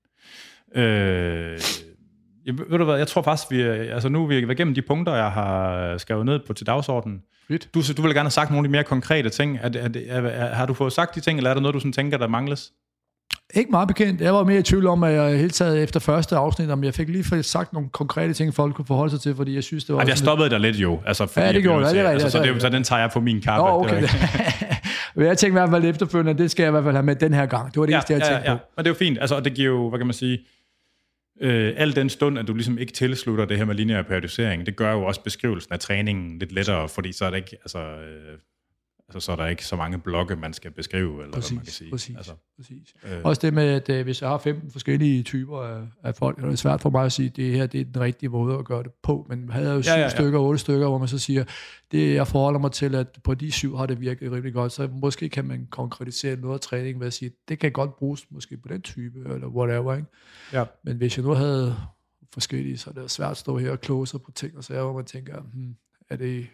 Øh, 0.75 1.59
jeg, 2.45 2.57
ved 2.57 2.77
du 2.77 2.83
hvad, 2.83 2.97
jeg 2.97 3.07
tror 3.07 3.21
faktisk, 3.21 3.51
vi, 3.51 3.61
altså 3.61 4.09
nu 4.09 4.23
er 4.23 4.27
vi 4.27 4.35
været 4.35 4.51
igennem 4.51 4.73
de 4.75 4.81
punkter, 4.81 5.15
jeg 5.15 5.31
har 5.31 5.97
skrevet 5.97 6.25
ned 6.25 6.39
på 6.47 6.53
til 6.53 6.65
dagsordenen. 6.65 7.23
Fedt. 7.47 7.69
Du, 7.73 7.81
du 7.97 8.01
vil 8.01 8.11
gerne 8.11 8.19
have 8.19 8.31
sagt 8.31 8.49
nogle 8.49 8.65
af 8.65 8.69
de 8.69 8.71
mere 8.71 8.83
konkrete 8.83 9.29
ting. 9.29 9.57
Er, 9.61 9.69
er, 9.75 9.89
er, 10.07 10.21
er, 10.21 10.53
har 10.53 10.65
du 10.65 10.73
fået 10.73 10.93
sagt 10.93 11.15
de 11.15 11.19
ting, 11.19 11.37
eller 11.37 11.49
er 11.49 11.53
der 11.53 11.61
noget, 11.61 11.73
du 11.73 11.79
sådan 11.79 11.93
tænker, 11.93 12.17
der 12.17 12.27
mangles? 12.27 12.73
Ikke 13.53 13.71
meget 13.71 13.87
bekendt. 13.87 14.21
Jeg 14.21 14.33
var 14.33 14.43
mere 14.43 14.59
i 14.59 14.63
tvivl 14.63 14.87
om, 14.87 15.03
at 15.03 15.13
jeg 15.13 15.39
helt 15.39 15.53
taget 15.53 15.83
efter 15.83 15.99
første 15.99 16.35
afsnit, 16.35 16.69
om 16.69 16.83
jeg 16.83 16.93
fik 16.93 17.09
lige 17.09 17.43
sagt 17.43 17.73
nogle 17.73 17.89
konkrete 17.89 18.33
ting, 18.33 18.53
folk 18.53 18.75
kunne 18.75 18.85
forholde 18.85 19.11
sig 19.11 19.21
til, 19.21 19.35
fordi 19.35 19.55
jeg 19.55 19.63
synes, 19.63 19.85
det 19.85 19.95
var... 19.95 20.01
Ej, 20.01 20.07
jeg 20.07 20.17
stoppede 20.17 20.49
dig 20.49 20.59
lidt 20.59 20.75
jo. 20.75 20.99
Altså, 21.05 21.31
ja, 21.37 21.53
det 21.53 21.63
gjorde 21.63 21.85
jeg. 21.85 21.95
Det, 21.95 21.99
altså, 21.99 22.29
så, 22.29 22.43
det, 22.43 22.61
så 22.61 22.69
den 22.69 22.83
tager 22.83 22.99
jeg 22.99 23.09
på 23.13 23.19
min 23.19 23.41
kappe. 23.41 23.69
Nå, 23.69 23.79
okay. 23.79 24.01
Men 25.15 25.27
jeg 25.27 25.37
tænkte 25.37 25.47
i 25.47 25.59
hvert 25.59 25.69
fald 25.69 25.85
efterfølgende, 25.85 26.43
det 26.43 26.51
skal 26.51 26.63
jeg 26.63 26.69
i 26.69 26.71
hvert 26.71 26.83
fald 26.83 26.95
have 26.95 27.05
med 27.05 27.15
den 27.15 27.33
her 27.33 27.45
gang. 27.45 27.73
Det 27.73 27.79
var 27.79 27.85
det 27.85 27.91
ja, 27.91 27.97
eneste, 27.97 28.13
jeg 28.13 28.19
ja, 28.19 28.25
tænkte 28.25 28.45
ja, 28.45 28.51
ja. 28.51 28.57
på. 28.57 28.63
Men 28.77 28.85
det 28.85 28.89
er 28.89 28.93
jo 28.93 28.97
fint. 28.97 29.17
Altså, 29.21 29.35
og 29.35 29.45
det 29.45 29.53
giver 29.53 29.71
jo, 29.71 29.89
hvad 29.89 29.99
kan 29.99 30.07
man 30.07 30.13
sige, 30.13 30.39
øh, 31.41 31.73
al 31.77 31.95
den 31.95 32.09
stund, 32.09 32.39
at 32.39 32.47
du 32.47 32.53
ligesom 32.53 32.77
ikke 32.77 32.93
tilslutter 32.93 33.45
det 33.45 33.57
her 33.57 33.65
med 33.65 33.75
lineær 33.75 34.01
periodisering, 34.01 34.65
det 34.65 34.75
gør 34.75 34.91
jo 34.91 35.03
også 35.03 35.21
beskrivelsen 35.23 35.73
af 35.73 35.79
træningen 35.79 36.39
lidt 36.39 36.51
lettere, 36.51 36.89
fordi 36.89 37.11
så 37.11 37.25
er 37.25 37.29
det 37.29 37.37
ikke, 37.37 37.57
altså, 37.61 37.79
øh, 37.79 38.37
altså, 39.09 39.19
så 39.19 39.31
er 39.31 39.35
der 39.35 39.47
ikke 39.47 39.65
så 39.65 39.75
mange 39.75 39.99
blokke, 39.99 40.35
man 40.35 40.53
skal 40.53 40.71
beskrive, 40.71 41.21
eller 41.21 41.33
præcis, 41.33 41.49
hvad 41.49 41.57
man 41.57 41.65
kan 41.65 41.73
sige. 41.73 41.91
Præcis, 41.91 42.15
altså, 42.15 42.33
præcis. 42.57 42.93
Øh. 43.03 43.21
Også 43.23 43.41
det 43.41 43.53
med, 43.53 43.63
at 43.63 43.89
øh, 43.89 44.03
hvis 44.03 44.21
jeg 44.21 44.29
har 44.29 44.37
15 44.37 44.71
forskellige 44.71 45.23
typer 45.23 45.61
af, 45.61 45.81
af 46.03 46.15
folk, 46.15 46.43
er 46.43 46.49
det 46.49 46.59
svært 46.59 46.81
for 46.81 46.89
mig 46.89 47.05
at 47.05 47.11
sige, 47.11 47.29
at 47.29 47.35
det 47.35 47.53
her 47.53 47.65
det 47.67 47.81
er 47.81 47.85
den 47.85 48.01
rigtige 48.01 48.29
måde 48.29 48.57
at 48.57 48.65
gøre 48.65 48.83
det 48.83 48.91
på, 49.03 49.25
men 49.29 49.49
havde 49.49 49.67
jeg 49.67 49.75
jo 49.75 49.81
syv 49.81 49.91
ja, 49.91 49.97
ja, 49.97 50.03
ja. 50.03 50.09
stykker, 50.09 50.39
otte 50.39 50.59
stykker, 50.59 50.87
hvor 50.87 50.97
man 50.97 51.07
så 51.07 51.19
siger, 51.19 51.43
det 51.91 52.13
jeg 52.13 52.27
forholder 52.27 52.59
mig 52.59 52.71
til, 52.71 52.95
at 52.95 53.19
på 53.23 53.33
de 53.33 53.51
syv 53.51 53.77
har 53.77 53.85
det 53.85 54.01
virket 54.01 54.31
rimelig 54.31 54.53
godt, 54.53 54.71
så 54.71 54.89
måske 54.91 55.29
kan 55.29 55.45
man 55.45 55.67
konkretisere 55.71 56.35
noget 56.35 56.53
af 56.53 56.59
træningen 56.59 56.99
ved 56.99 57.07
at 57.07 57.13
sige, 57.13 57.31
det 57.47 57.59
kan 57.59 57.71
godt 57.71 57.95
bruges 57.95 58.31
måske 58.31 58.57
på 58.57 58.67
den 58.67 58.81
type, 58.81 59.19
eller 59.33 59.47
whatever, 59.47 59.95
ikke? 59.95 60.07
Ja. 60.53 60.65
Men 60.83 60.97
hvis 60.97 61.17
jeg 61.17 61.25
nu 61.25 61.31
havde 61.31 61.75
forskellige, 62.33 62.77
så 62.77 62.89
er 62.89 62.93
det 62.93 63.11
svært 63.11 63.31
at 63.31 63.37
stå 63.37 63.57
her 63.57 63.71
og 63.71 63.81
kloge 63.81 64.07
sig 64.07 64.21
på 64.21 64.31
ting, 64.31 64.57
og 64.57 64.63
så 64.63 64.73
er, 64.73 64.83
hvor 64.83 64.93
man 64.93 65.05
tænker, 65.05 65.41
hmm, 65.41 65.75
er 66.09 66.15
det... 66.15 66.47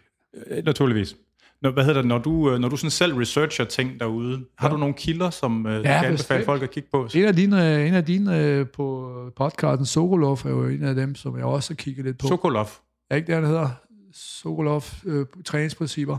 Naturligvis. 0.64 1.16
Når, 1.62 1.70
hvad 1.70 1.84
hedder 1.84 2.00
det, 2.00 2.08
når 2.08 2.18
du, 2.18 2.50
øh, 2.50 2.58
når 2.58 2.68
du 2.68 2.76
sådan 2.76 2.90
selv 2.90 3.14
researcher 3.14 3.64
ting 3.64 4.00
derude, 4.00 4.44
har 4.58 4.68
ja. 4.68 4.72
du 4.72 4.78
nogle 4.78 4.94
kilder, 4.94 5.30
som 5.30 5.66
uh, 5.66 5.72
ja, 5.72 5.80
kan 5.80 6.04
anbefale 6.04 6.44
folk 6.44 6.62
at 6.62 6.70
kigge 6.70 6.88
på? 6.92 7.08
En 7.14 7.24
af 7.24 7.36
dine, 7.36 7.86
en 7.86 7.94
af 7.94 8.04
dine 8.04 8.64
på 8.64 9.14
podcasten, 9.36 9.86
Sokolov, 9.86 10.38
er 10.44 10.50
jo 10.50 10.64
en 10.64 10.82
af 10.82 10.94
dem, 10.94 11.14
som 11.14 11.36
jeg 11.36 11.44
også 11.44 11.70
har 11.70 11.76
kigget 11.76 12.04
lidt 12.04 12.18
på. 12.18 12.26
Sokolov? 12.26 12.68
Er 13.10 13.16
ikke 13.16 13.26
det, 13.26 13.34
han 13.34 13.44
hedder? 13.44 13.68
Sokolov, 14.14 14.82
øh, 15.06 15.26
træningsprincipper. 15.44 16.16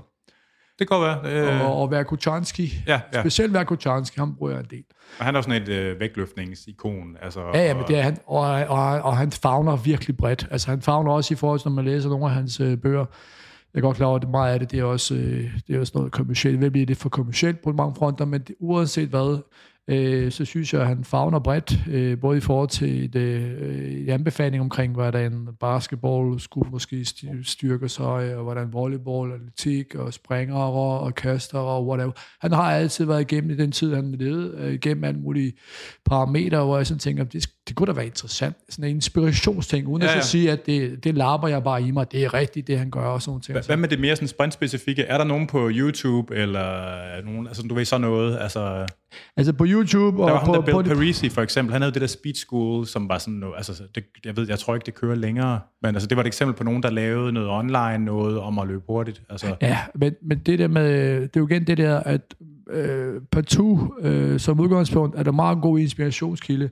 Det 0.80 0.88
kan 0.88 1.00
godt 1.00 1.26
være. 1.26 1.52
Øh... 1.54 1.66
Og, 1.66 1.82
og 1.82 1.92
Verkuchanski. 1.92 2.74
Ja, 2.88 3.02
ja. 3.14 3.20
Specielt 3.22 3.54
Verkuchanski, 3.54 4.20
ham 4.20 4.36
bruger 4.36 4.52
jeg 4.52 4.60
en 4.60 4.68
del. 4.70 4.84
Og 5.20 5.26
han 5.26 5.36
er 5.36 5.42
sådan 5.42 5.62
et 5.62 5.70
øh, 5.70 6.00
vægtløftningsikon. 6.00 7.18
Altså, 7.22 7.42
ja, 7.54 7.66
ja, 7.66 7.74
men 7.74 7.84
det 7.88 7.98
er 7.98 8.02
han, 8.02 8.18
og, 8.28 8.42
og, 8.42 9.02
og 9.02 9.18
han 9.18 9.32
fagner 9.32 9.76
virkelig 9.76 10.18
bredt. 10.18 10.48
Altså 10.52 10.70
han 10.70 10.82
fagner 10.82 11.12
også 11.12 11.34
i 11.34 11.38
forhold 11.38 11.60
til, 11.60 11.70
når 11.70 11.76
man 11.76 11.86
læser 11.86 12.10
nogle 12.10 12.26
af 12.26 12.32
hans 12.32 12.60
øh, 12.60 12.78
bøger, 12.78 13.06
jeg 13.74 13.80
er 13.80 13.82
godt 13.82 13.98
klar 13.98 14.08
over, 14.08 14.20
at 14.20 14.30
meget 14.30 14.54
af 14.54 14.60
det, 14.60 14.72
det 14.72 14.80
er 14.80 14.84
også, 14.84 15.16
øh, 15.16 15.52
det 15.68 15.76
er 15.76 15.80
også 15.80 15.92
noget 15.96 16.12
kommersielt. 16.12 16.58
Hvad 16.58 16.72
bliver 16.72 16.86
det 16.86 16.98
for 16.98 17.10
kommersielt 17.10 17.62
på 17.62 17.72
mange 17.72 17.96
fronter? 17.96 18.26
Men 18.26 18.42
det, 18.42 18.56
uanset 18.60 19.10
hvad, 19.10 19.38
øh, 19.88 20.32
så 20.32 20.46
synes 20.46 20.74
jeg, 20.74 20.82
at 20.82 20.88
han 20.88 21.04
fagner 21.04 21.40
bredt, 21.40 21.80
øh, 21.90 22.20
både 22.20 22.38
i 22.38 22.42
forhold 22.42 22.70
til 22.70 23.14
det, 23.14 23.42
øh, 23.60 24.06
anbefaling 24.14 24.62
omkring, 24.62 24.94
hvordan 24.94 25.48
basketball 25.60 26.40
skulle 26.40 26.72
måske 26.72 27.06
styrke 27.44 27.90
sig, 27.90 28.24
øh, 28.24 28.38
og 28.38 28.44
hvordan 28.44 28.74
volleyball, 28.74 29.34
atletik 29.34 29.96
og 29.96 30.14
springere 30.14 31.00
og 31.00 31.16
kaster 31.16 31.60
og 31.60 31.88
whatever. 31.88 32.12
Han 32.42 32.52
har 32.52 32.72
altid 32.72 33.06
været 33.06 33.22
igennem 33.22 33.52
i 33.52 33.56
den 33.56 33.72
tid, 33.72 33.96
han 33.96 34.12
levede, 34.12 34.56
øh, 34.58 34.74
igennem 34.74 35.04
alle 35.04 35.20
mulige 35.20 35.54
parametre, 36.06 36.66
hvor 36.66 36.78
jeg 36.78 36.88
sådan 36.88 37.00
tænker, 37.00 37.24
det, 37.24 37.48
det 37.68 37.76
kunne 37.76 37.88
da 37.88 37.92
være 37.92 38.06
interessant. 38.06 38.56
Sådan 38.70 38.86
en 38.90 38.96
inspirationsting, 38.96 39.88
uden 39.88 40.04
ja, 40.04 40.12
ja. 40.12 40.18
at 40.18 40.24
så 40.24 40.30
sige, 40.30 40.52
at 40.52 40.66
det, 40.66 41.04
det 41.04 41.16
lapper 41.16 41.48
jeg 41.48 41.64
bare 41.64 41.82
i 41.82 41.92
mig. 41.92 42.12
Det 42.12 42.24
er 42.24 42.34
rigtigt, 42.34 42.68
det 42.68 42.78
han 42.78 42.90
gør 42.90 43.02
og 43.02 43.22
sådan 43.22 43.42
ting. 43.42 43.66
Hvad 43.66 43.78
med 43.78 43.90
det 43.90 44.00
mere 44.00 44.16
sådan 44.16 44.28
sprintspecifikke? 44.28 45.04
Er 45.04 45.18
der 45.18 45.26
nogen 45.26 45.48
på 45.48 45.70
YouTube, 45.72 46.36
eller 46.36 47.22
nogen, 47.26 47.48
altså 47.48 47.64
du 47.64 47.76
ved 47.76 47.86
så 47.86 47.98
noget? 47.98 48.38
Altså, 48.42 48.86
altså 49.38 49.54
på 49.54 49.66
YouTube... 49.68 50.18
Der 50.18 50.24
og 50.24 50.32
var 50.32 50.46
på, 50.46 50.54
ham 50.54 50.64
der 50.64 50.82
Bill 50.82 50.96
Parisi 50.96 51.30
for 51.30 51.42
eksempel, 51.42 51.74
han 51.74 51.82
havde 51.82 51.94
det 51.94 52.02
der 52.02 52.08
speed 52.08 52.34
school, 52.34 52.88
som 52.88 53.10
var 53.10 53.18
sådan 53.18 53.34
noget, 53.34 53.56
altså 53.58 53.84
det, 53.96 54.04
jeg 54.26 54.38
ved, 54.38 54.48
jeg 54.48 54.60
tror 54.60 54.76
ikke, 54.76 54.86
det 54.86 54.96
kører 54.96 55.16
længere, 55.16 55.60
men 55.82 55.96
altså 55.96 56.08
det 56.08 56.18
var 56.18 56.24
et 56.24 56.28
eksempel 56.28 56.58
på 56.58 56.64
nogen, 56.64 56.84
der 56.84 56.90
lavede 56.90 57.32
noget 57.32 57.50
online, 57.50 58.06
noget 58.06 58.40
om 58.40 58.60
at 58.60 58.68
løbe 58.68 58.84
hurtigt. 58.88 59.22
Altså. 59.30 59.56
Ja, 59.62 59.78
men, 59.96 60.16
men 60.22 60.40
det 60.40 60.60
der 60.60 60.68
med, 60.68 61.22
det 61.22 61.36
er 61.36 61.40
jo 61.40 61.48
igen 61.48 61.68
det 61.68 61.78
der, 61.78 62.00
at 62.00 62.36
øh, 62.70 63.22
partout 63.32 63.80
øh, 64.02 64.40
som 64.40 64.60
udgangspunkt 64.60 65.20
er 65.20 65.24
der 65.24 65.32
meget 65.32 65.62
god 65.62 65.80
inspirationskilde, 65.80 66.70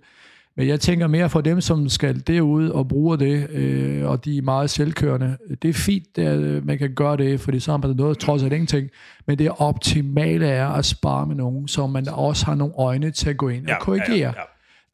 men 0.57 0.67
jeg 0.67 0.79
tænker 0.79 1.07
mere 1.07 1.29
for 1.29 1.41
dem, 1.41 1.61
som 1.61 1.89
skal 1.89 2.19
derud 2.27 2.69
og 2.69 2.87
bruger 2.87 3.15
det, 3.15 3.49
øh, 3.49 4.09
og 4.09 4.25
de 4.25 4.37
er 4.37 4.41
meget 4.41 4.69
selvkørende. 4.69 5.37
Det 5.61 5.69
er 5.69 5.73
fint, 5.73 6.17
at 6.17 6.65
man 6.65 6.77
kan 6.77 6.93
gøre 6.93 7.17
det, 7.17 7.39
fordi 7.39 7.59
så 7.59 7.71
har 7.71 7.77
man 7.77 7.95
noget 7.95 8.17
trods 8.17 8.43
alt 8.43 8.53
ingenting. 8.53 8.89
Men 9.27 9.37
det 9.37 9.51
optimale 9.57 10.47
er 10.47 10.67
at 10.67 10.85
spare 10.85 11.25
med 11.25 11.35
nogen, 11.35 11.67
så 11.67 11.87
man 11.87 12.07
også 12.09 12.45
har 12.45 12.55
nogle 12.55 12.73
øjne 12.77 13.11
til 13.11 13.29
at 13.29 13.37
gå 13.37 13.49
ind 13.49 13.63
og 13.63 13.69
ja, 13.69 13.79
korrigere. 13.79 14.09
Ja, 14.09 14.17
ja, 14.17 14.27
ja. 14.27 14.43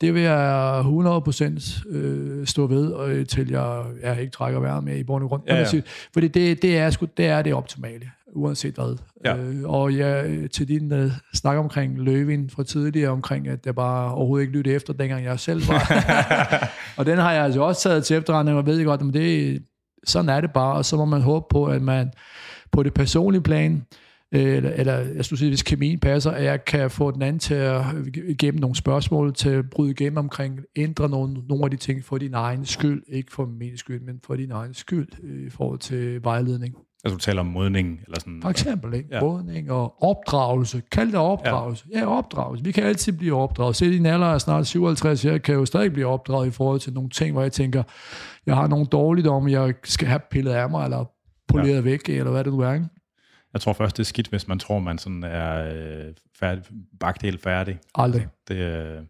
Det 0.02 0.14
vil 0.14 0.22
jeg 0.22 0.80
100% 0.80 1.90
øh, 1.90 2.48
stå 2.48 2.68
ved, 2.68 2.92
og, 2.92 3.28
til 3.28 3.50
jeg, 3.50 3.84
jeg 4.04 4.22
ikke 4.22 4.32
trækker 4.32 4.60
vejret 4.60 4.84
med 4.84 4.98
i 4.98 5.04
bund 5.04 5.24
og 5.24 5.30
grund. 5.30 5.44
Ja, 5.48 5.58
ja. 5.74 5.82
Fordi 6.14 6.28
det, 6.28 6.62
det, 6.62 6.78
er, 6.78 6.90
sgu, 6.90 7.08
det 7.18 7.26
er 7.26 7.42
det 7.42 7.54
optimale, 7.54 8.12
uanset 8.36 8.76
hvad. 8.76 8.98
Ja. 9.26 9.38
Øh, 9.38 9.64
og 9.64 9.98
jeg, 9.98 10.38
til 10.52 10.68
din 10.68 10.91
uh, 10.91 11.12
snak 11.34 11.58
omkring 11.58 11.99
Løvin 11.99 12.49
fra 12.49 12.64
tidligere, 12.64 13.10
omkring 13.10 13.48
at 13.48 13.66
jeg 13.66 13.76
bare 13.76 14.12
overhovedet 14.12 14.44
ikke 14.44 14.58
lyttede 14.58 14.76
efter, 14.76 14.94
dengang 14.94 15.24
jeg 15.24 15.40
selv 15.40 15.68
var. 15.68 15.94
og 16.98 17.06
den 17.06 17.18
har 17.18 17.32
jeg 17.32 17.44
altså 17.44 17.62
også 17.62 17.90
taget 17.90 18.06
til 18.06 18.18
efterretning, 18.18 18.58
og 18.58 18.66
ved 18.66 18.86
godt, 18.86 19.02
men 19.02 19.14
det, 19.14 19.64
sådan 20.04 20.30
er 20.30 20.41
det 20.41 20.52
bare, 20.54 20.76
og 20.76 20.86
så 20.86 20.95
må 20.95 21.06
man 21.06 21.22
håbe 21.22 21.45
på, 21.49 21.66
at 21.66 21.82
man 21.82 22.12
på 22.72 22.84
det 22.84 22.94
personlige 22.94 23.41
plan, 23.41 23.86
eller, 24.32 24.70
eller 24.70 24.94
jeg 24.94 25.26
skulle 25.26 25.40
sige, 25.40 25.49
hvis 25.49 25.64
kemien 25.64 25.99
passer, 25.99 26.32
at 26.32 26.44
jeg 26.44 26.66
kan 26.66 26.91
få 26.91 27.12
den 27.12 27.22
anden 27.22 27.40
til 27.40 27.54
at 27.54 27.86
gemme 28.40 28.60
nogle 28.60 28.76
spørgsmål, 28.76 29.34
til 29.34 29.49
at 29.49 29.70
bryde 29.70 29.91
igennem 29.91 30.18
omkring, 30.18 30.60
ændre 30.76 31.10
nogle, 31.10 31.34
nogle 31.49 31.64
af 31.64 31.72
de 31.72 31.78
ting 31.78 32.04
for 32.04 32.18
din 32.18 32.34
egen 32.34 32.66
skyld, 32.66 33.04
ikke 33.08 33.32
for 33.32 33.45
min 33.45 33.78
skyld, 33.78 34.02
men 34.02 34.20
for 34.24 34.36
din 34.36 34.52
egen 34.52 34.74
skyld 34.74 35.08
i 35.48 35.49
forhold 35.49 35.80
til 35.80 36.24
vejledning. 36.24 36.76
Altså 37.08 37.18
du 37.18 37.32
taler 37.32 37.40
om 37.40 37.46
modning, 37.46 38.00
eller 38.04 38.20
sådan? 38.20 38.42
For 38.42 38.50
eksempel, 38.50 38.94
ikke? 38.94 39.10
Ja. 39.12 39.22
Modning 39.22 39.72
og 39.72 40.04
opdragelse. 40.04 40.82
Kald 40.92 41.08
det 41.08 41.16
opdragelse. 41.16 41.86
Ja. 41.94 42.00
ja, 42.00 42.06
opdragelse. 42.06 42.64
Vi 42.66 42.72
kan 42.72 42.84
altid 42.84 43.14
blive 43.14 43.36
opdraget. 43.36 43.76
Se, 43.76 43.92
din 43.92 44.06
alder 44.06 44.28
er 44.28 44.38
snart 44.38 44.68
57, 44.68 45.26
jeg 45.26 45.42
kan 45.42 45.56
jo 45.56 45.66
stadig 45.66 45.94
blive 45.94 46.08
opdraget 46.08 46.48
i 46.48 46.52
forhold 46.52 46.80
til 46.80 46.94
nogle 46.94 47.10
ting, 47.10 47.32
hvor 47.32 47.42
jeg 47.42 47.52
tænker, 47.52 47.84
jeg 48.46 48.56
har 48.56 48.68
nogle 48.68 48.86
dårligdomme, 48.86 49.52
jeg 49.52 49.74
skal 49.84 50.08
have 50.08 50.20
pillet 50.32 50.52
af 50.52 50.70
mig, 50.70 50.84
eller 50.84 51.06
poleret 51.48 51.76
ja. 51.76 51.82
væk, 51.82 52.10
eller 52.10 52.32
hvad 52.32 52.44
det 52.44 52.54
nu 52.54 52.60
er, 52.60 52.74
ikke? 52.74 52.86
Jeg 53.54 53.62
tror 53.62 53.74
først, 53.74 53.98
det 53.98 54.04
er 54.04 54.06
skidt, 54.06 54.28
hvis 54.28 54.48
man 54.48 54.60
tror, 54.60 54.80
man 54.80 54.98
sådan 54.98 55.24
er 55.24 55.74
øh, 55.74 56.14
færdig, 56.40 56.64
bagt 57.00 57.22
helt 57.22 57.42
færdig. 57.42 57.80
Aldrig. 57.96 58.28
Det, 58.48 58.56
øh, 58.56 59.02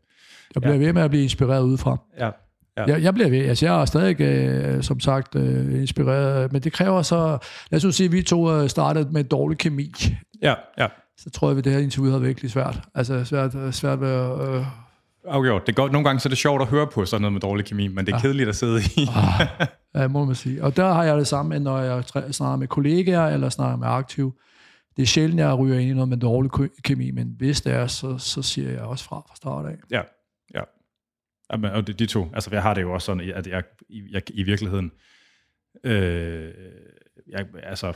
jeg 0.55 0.61
bliver 0.61 0.73
ja. 0.73 0.79
ved 0.79 0.93
med 0.93 1.01
at 1.01 1.09
blive 1.09 1.23
inspireret 1.23 1.63
udefra. 1.63 1.97
Ja. 2.19 2.29
Ja. 2.77 2.85
Jeg, 2.87 3.03
jeg 3.03 3.13
bliver 3.13 3.29
ved. 3.29 3.45
Altså, 3.45 3.65
jeg 3.65 3.81
er 3.81 3.85
stadig, 3.85 4.21
øh, 4.21 4.83
som 4.83 4.99
sagt, 4.99 5.35
øh, 5.35 5.81
inspireret. 5.81 6.51
Men 6.53 6.61
det 6.61 6.73
kræver 6.73 7.01
så... 7.01 7.37
Lad 7.71 7.85
os 7.85 7.95
sige, 7.95 8.05
at 8.05 8.11
vi 8.11 8.21
to 8.21 8.67
startede 8.67 9.09
med 9.11 9.23
dårlig 9.23 9.57
kemi. 9.57 9.93
Ja, 10.41 10.53
ja. 10.77 10.87
Så 11.17 11.29
tror 11.29 11.49
jeg, 11.49 11.57
at 11.57 11.63
det 11.63 11.73
her 11.73 11.79
interview 11.79 12.11
har 12.11 12.19
virkelig 12.19 12.51
svært. 12.51 12.79
Altså 12.95 13.25
svært, 13.25 13.55
svært 13.71 14.01
ved 14.01 14.11
at... 14.11 14.49
Øh, 14.49 14.65
Afgjort. 15.27 15.67
Det 15.67 15.75
godt. 15.75 15.91
Nogle 15.91 16.07
gange 16.07 16.19
så 16.19 16.27
er 16.27 16.29
det 16.29 16.37
sjovt 16.37 16.61
at 16.61 16.67
høre 16.67 16.87
på 16.87 17.05
sådan 17.05 17.21
noget 17.21 17.33
med 17.33 17.41
dårlig 17.41 17.65
kemi, 17.65 17.87
men 17.87 18.05
det 18.05 18.11
er 18.11 18.17
ja. 18.17 18.21
kedeligt 18.21 18.49
at 18.49 18.55
sidde 18.55 18.79
i. 18.97 19.07
ah, 19.15 19.47
ja, 19.95 20.07
må 20.07 20.25
man 20.25 20.35
sige. 20.35 20.63
Og 20.63 20.77
der 20.77 20.93
har 20.93 21.03
jeg 21.03 21.17
det 21.17 21.27
samme, 21.27 21.59
når 21.59 21.79
jeg 21.79 22.03
snakker 22.31 22.55
med 22.55 22.67
kollegaer 22.67 23.27
eller 23.27 23.49
snakker 23.49 23.77
med 23.77 23.87
aktiv. 23.87 24.33
Det 24.97 25.01
er 25.01 25.07
sjældent, 25.07 25.39
jeg 25.39 25.59
ryger 25.59 25.79
ind 25.79 25.89
i 25.89 25.93
noget 25.93 26.09
med 26.09 26.17
dårlig 26.17 26.51
kemi, 26.83 27.11
men 27.11 27.33
hvis 27.37 27.61
det 27.61 27.73
er, 27.73 27.87
så, 27.87 28.17
så 28.17 28.41
siger 28.41 28.71
jeg 28.71 28.81
også 28.81 29.05
fra 29.05 29.15
fra 29.27 29.35
start 29.35 29.65
af. 29.65 29.75
Ja. 29.91 30.01
Jamen, 31.53 31.71
og 31.71 31.87
de, 31.87 31.93
de 31.93 32.05
to, 32.05 32.27
altså 32.33 32.49
jeg 32.51 32.61
har 32.61 32.73
det 32.73 32.81
jo 32.81 32.93
også 32.93 33.05
sådan, 33.05 33.31
at 33.31 33.47
jeg, 33.47 33.63
jeg 33.89 34.21
i 34.29 34.43
virkeligheden, 34.43 34.91
øh, 35.83 36.53
jeg, 37.27 37.45
altså, 37.63 37.93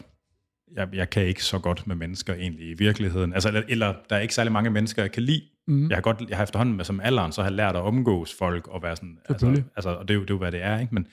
jeg, 0.76 0.90
jeg 0.94 1.10
kan 1.10 1.26
ikke 1.26 1.44
så 1.44 1.60
godt 1.60 1.88
med 1.88 1.96
mennesker 1.96 2.34
egentlig 2.34 2.70
i 2.70 2.74
virkeligheden. 2.74 3.34
Altså, 3.34 3.50
eller, 3.50 3.62
eller 3.68 3.94
der 4.10 4.16
er 4.16 4.20
ikke 4.20 4.34
særlig 4.34 4.54
mange 4.54 4.70
mennesker, 4.70 5.02
jeg 5.02 5.12
kan 5.12 5.24
lide. 5.24 5.42
Mm. 5.68 5.90
Jeg 5.90 5.98
har 5.98 6.02
godt, 6.02 6.24
jeg 6.30 6.38
har 6.38 6.44
efterhånden 6.44 6.76
med 6.76 6.86
som 6.86 7.00
alderen, 7.00 7.32
så 7.32 7.42
har 7.42 7.50
jeg 7.50 7.56
lært 7.56 7.76
at 7.76 7.82
omgås 7.82 8.34
folk 8.34 8.68
og 8.68 8.84
være 8.84 8.96
sådan, 8.96 9.18
altså, 9.30 9.64
altså, 9.76 9.90
og 9.90 10.08
det 10.08 10.14
er, 10.14 10.16
jo, 10.16 10.22
det 10.22 10.30
er 10.30 10.34
jo, 10.34 10.38
hvad 10.38 10.52
det 10.52 10.64
er, 10.64 10.80
ikke? 10.80 10.96
Men, 10.96 11.08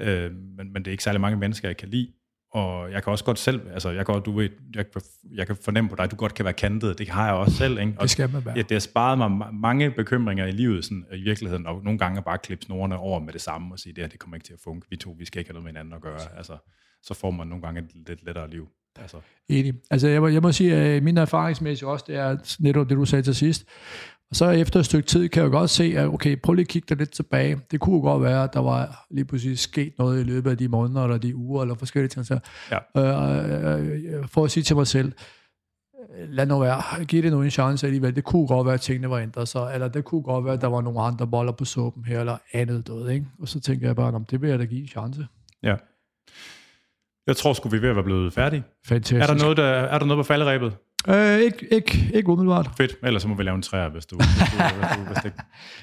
øh, 0.00 0.32
men, 0.32 0.72
men 0.72 0.76
det 0.76 0.86
er 0.86 0.92
ikke 0.92 1.04
særlig 1.04 1.20
mange 1.20 1.38
mennesker, 1.38 1.68
jeg 1.68 1.76
kan 1.76 1.88
lide. 1.88 2.12
Og 2.52 2.92
jeg 2.92 3.02
kan 3.02 3.10
også 3.10 3.24
godt 3.24 3.38
selv, 3.38 3.60
altså 3.72 3.90
jeg 3.90 4.06
kan, 4.06 4.22
du 4.22 4.32
ved, 4.32 4.48
jeg, 4.74 4.84
jeg 5.34 5.46
kan 5.46 5.56
fornemme 5.64 5.90
på 5.90 5.96
dig, 5.96 6.04
at 6.04 6.10
du 6.10 6.16
godt 6.16 6.34
kan 6.34 6.44
være 6.44 6.54
kantet. 6.54 6.98
Det 6.98 7.08
har 7.08 7.26
jeg 7.26 7.34
også 7.34 7.56
selv. 7.56 7.78
Ikke? 7.78 7.92
Og 7.96 8.02
det 8.02 8.10
skal 8.10 8.30
man 8.32 8.44
være. 8.44 8.54
Ja, 8.56 8.62
det 8.62 8.70
har 8.70 8.78
sparet 8.80 9.18
mig 9.18 9.54
mange 9.54 9.90
bekymringer 9.90 10.46
i 10.46 10.50
livet, 10.50 10.84
sådan, 10.84 11.04
i 11.12 11.22
virkeligheden, 11.22 11.66
og 11.66 11.84
nogle 11.84 11.98
gange 11.98 12.22
bare 12.22 12.38
klippe 12.38 12.64
snorene 12.64 12.96
over 12.96 13.20
med 13.20 13.32
det 13.32 13.40
samme 13.40 13.74
og 13.74 13.78
sige, 13.78 13.92
det 13.92 14.02
her, 14.02 14.08
det 14.08 14.18
kommer 14.18 14.36
ikke 14.36 14.46
til 14.46 14.52
at 14.52 14.60
funke. 14.64 14.86
Vi 14.90 14.96
to, 14.96 15.16
vi 15.18 15.24
skal 15.24 15.38
ikke 15.38 15.48
have 15.48 15.54
noget 15.54 15.64
med 15.64 15.70
hinanden 15.70 15.94
at 15.94 16.00
gøre. 16.00 16.20
Altså, 16.36 16.56
så 17.02 17.14
får 17.14 17.30
man 17.30 17.46
nogle 17.46 17.62
gange 17.62 17.80
et 17.80 18.08
lidt 18.08 18.24
lettere 18.24 18.50
liv. 18.50 18.68
Altså. 18.96 19.16
Enig. 19.48 19.74
Altså 19.90 20.08
jeg 20.08 20.20
må, 20.20 20.28
jeg 20.28 20.42
må 20.42 20.52
sige, 20.52 20.74
at 20.76 21.02
min 21.02 21.16
erfaringsmæssigt 21.16 21.88
også, 21.88 22.04
det 22.08 22.16
er 22.16 22.56
netop 22.60 22.88
det, 22.88 22.96
du 22.96 23.04
sagde 23.04 23.22
til 23.22 23.34
sidst. 23.34 23.64
Og 24.30 24.36
så 24.36 24.50
efter 24.50 24.80
et 24.80 24.86
stykke 24.86 25.06
tid 25.06 25.28
kan 25.28 25.42
jeg 25.42 25.50
godt 25.50 25.70
se, 25.70 25.94
at 25.96 26.06
okay, 26.06 26.40
prøv 26.42 26.52
lige 26.52 26.64
at 26.64 26.68
kigge 26.68 26.86
dig 26.88 26.96
lidt 26.96 27.10
tilbage. 27.10 27.60
Det 27.70 27.80
kunne 27.80 28.00
godt 28.00 28.22
være, 28.22 28.44
at 28.44 28.52
der 28.52 28.60
var 28.60 29.06
lige 29.10 29.24
pludselig 29.24 29.58
sket 29.58 29.92
noget 29.98 30.20
i 30.20 30.24
løbet 30.24 30.50
af 30.50 30.58
de 30.58 30.68
måneder, 30.68 31.02
eller 31.02 31.18
de 31.18 31.36
uger, 31.36 31.62
eller 31.62 31.74
forskellige 31.74 32.08
ting. 32.08 32.26
Så, 32.26 32.38
ja. 32.70 32.78
øh, 32.96 34.14
øh, 34.14 34.28
for 34.28 34.44
at 34.44 34.50
sige 34.50 34.64
til 34.64 34.76
mig 34.76 34.86
selv, 34.86 35.12
lad 36.28 36.46
nu 36.46 36.58
være, 36.58 37.04
giv 37.04 37.22
det 37.22 37.32
nu 37.32 37.42
en 37.42 37.50
chance 37.50 37.86
alligevel. 37.86 38.16
Det 38.16 38.24
kunne 38.24 38.46
godt 38.46 38.66
være, 38.66 38.74
at 38.74 38.80
tingene 38.80 39.10
var 39.10 39.18
ændret 39.18 39.48
sig, 39.48 39.70
eller 39.74 39.88
det 39.88 40.04
kunne 40.04 40.22
godt 40.22 40.44
være, 40.44 40.54
at 40.54 40.60
der 40.60 40.66
var 40.66 40.80
nogle 40.80 41.00
andre 41.00 41.26
boller 41.26 41.52
på 41.52 41.64
suppen 41.64 42.04
her, 42.04 42.20
eller 42.20 42.38
andet, 42.52 42.88
ved, 42.88 43.10
ikke? 43.10 43.26
Og 43.40 43.48
så 43.48 43.60
tænker 43.60 43.86
jeg 43.86 43.96
bare, 43.96 44.24
det 44.30 44.42
vil 44.42 44.50
jeg 44.50 44.58
da 44.58 44.64
give 44.64 44.80
en 44.80 44.88
chance. 44.88 45.26
Ja. 45.62 45.76
Jeg 47.26 47.36
tror 47.36 47.52
sgu, 47.52 47.68
vi 47.68 47.76
er 47.76 47.80
ved 47.80 47.88
at 47.88 47.96
være 47.96 48.04
blevet 48.04 48.32
færdige. 48.32 48.64
Fantastisk. 48.86 49.22
Er 49.22 49.26
der 49.26 49.42
noget, 49.42 49.56
der, 49.56 49.64
er 49.64 49.98
der 49.98 50.06
noget 50.06 50.18
på 50.18 50.26
falderæbet? 50.26 50.76
Øh, 51.08 51.38
ikke, 51.38 51.74
ikke, 51.74 52.10
ikke 52.14 52.28
umiddelbart. 52.28 52.70
Fedt. 52.76 52.96
Ellers 53.02 53.22
så 53.22 53.28
må 53.28 53.34
vi 53.34 53.42
lave 53.42 53.54
en 53.54 53.62
træer, 53.62 53.88
hvis 53.88 54.06
du, 54.06 54.16
hvis, 54.16 54.26
du, 54.26 54.78
hvis, 54.78 54.90
du, 54.96 55.12
hvis 55.12 55.18
det 55.22 55.32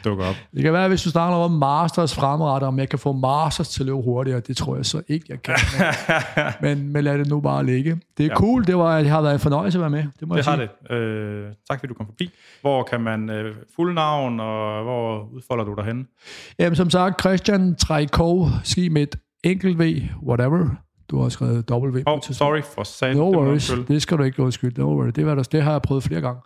dukker 0.06 0.26
op. 0.26 0.35
Det 0.56 0.64
kan 0.64 0.73
være, 0.73 0.88
hvis 0.88 1.03
du 1.03 1.10
snakker 1.10 1.38
om 1.38 1.52
masters 1.52 2.15
fremretter, 2.15 2.68
om 2.68 2.80
jeg 2.80 2.89
kan 2.89 2.99
få 2.99 3.11
masters 3.11 3.69
til 3.69 3.81
at 3.81 3.85
løbe 3.85 4.02
hurtigere. 4.02 4.39
Det 4.39 4.57
tror 4.57 4.76
jeg 4.76 4.85
så 4.85 5.02
ikke, 5.07 5.26
jeg 5.30 5.41
kan. 5.44 5.56
men, 6.65 6.91
men 6.94 7.03
lad 7.03 7.18
det 7.18 7.27
nu 7.27 7.41
bare 7.41 7.65
ligge. 7.65 8.02
Det 8.18 8.26
er 8.26 8.30
ja. 8.30 8.35
cool. 8.35 8.68
Det, 8.68 8.77
var, 8.77 8.98
det 8.98 9.10
har 9.10 9.22
været 9.22 9.34
en 9.34 9.39
fornøjelse 9.39 9.77
at 9.77 9.81
være 9.81 9.89
med. 9.89 10.03
Det, 10.19 10.27
må 10.27 10.35
det 10.35 10.45
jeg 10.45 10.52
har 10.53 10.57
sige. 10.57 10.69
det. 10.89 10.95
Øh, 10.95 11.48
tak 11.69 11.80
fordi 11.80 11.88
du 11.88 11.94
kom 11.94 12.06
forbi. 12.06 12.31
Hvor 12.61 12.84
kan 12.84 13.02
man 13.02 13.30
øh, 13.30 13.56
fuld 13.76 13.94
navn, 13.94 14.39
og 14.39 14.84
hvor 14.84 15.30
udfolder 15.34 15.64
du 15.64 15.73
dig 15.77 15.85
henne? 15.85 16.06
Jamen 16.60 16.76
som 16.76 16.89
sagt, 16.89 17.22
Christian 17.22 17.76
Trejkov, 17.76 18.48
ski 18.64 18.89
med 18.89 19.02
et 19.02 19.15
enkelt 19.44 19.80
V, 19.80 20.02
whatever 20.27 20.86
du 21.10 21.20
har 21.20 21.30
skrevet 21.30 21.70
W. 21.72 22.04
Oh, 22.06 22.22
sorry 22.22 22.62
for 22.62 22.84
saying 22.84 23.20
No 23.20 23.24
worries. 23.24 23.72
Det 23.88 24.02
skal 24.02 24.18
du 24.18 24.24
ikke 24.24 24.44
undskylde. 24.44 24.82
No 24.82 24.96
worries. 24.96 25.14
Det, 25.14 25.26
var 25.26 25.36
der, 25.36 25.44
det 25.44 25.64
har 25.64 25.72
jeg 25.72 25.82
prøvet 25.82 26.04
flere 26.04 26.22
gange. 26.22 26.42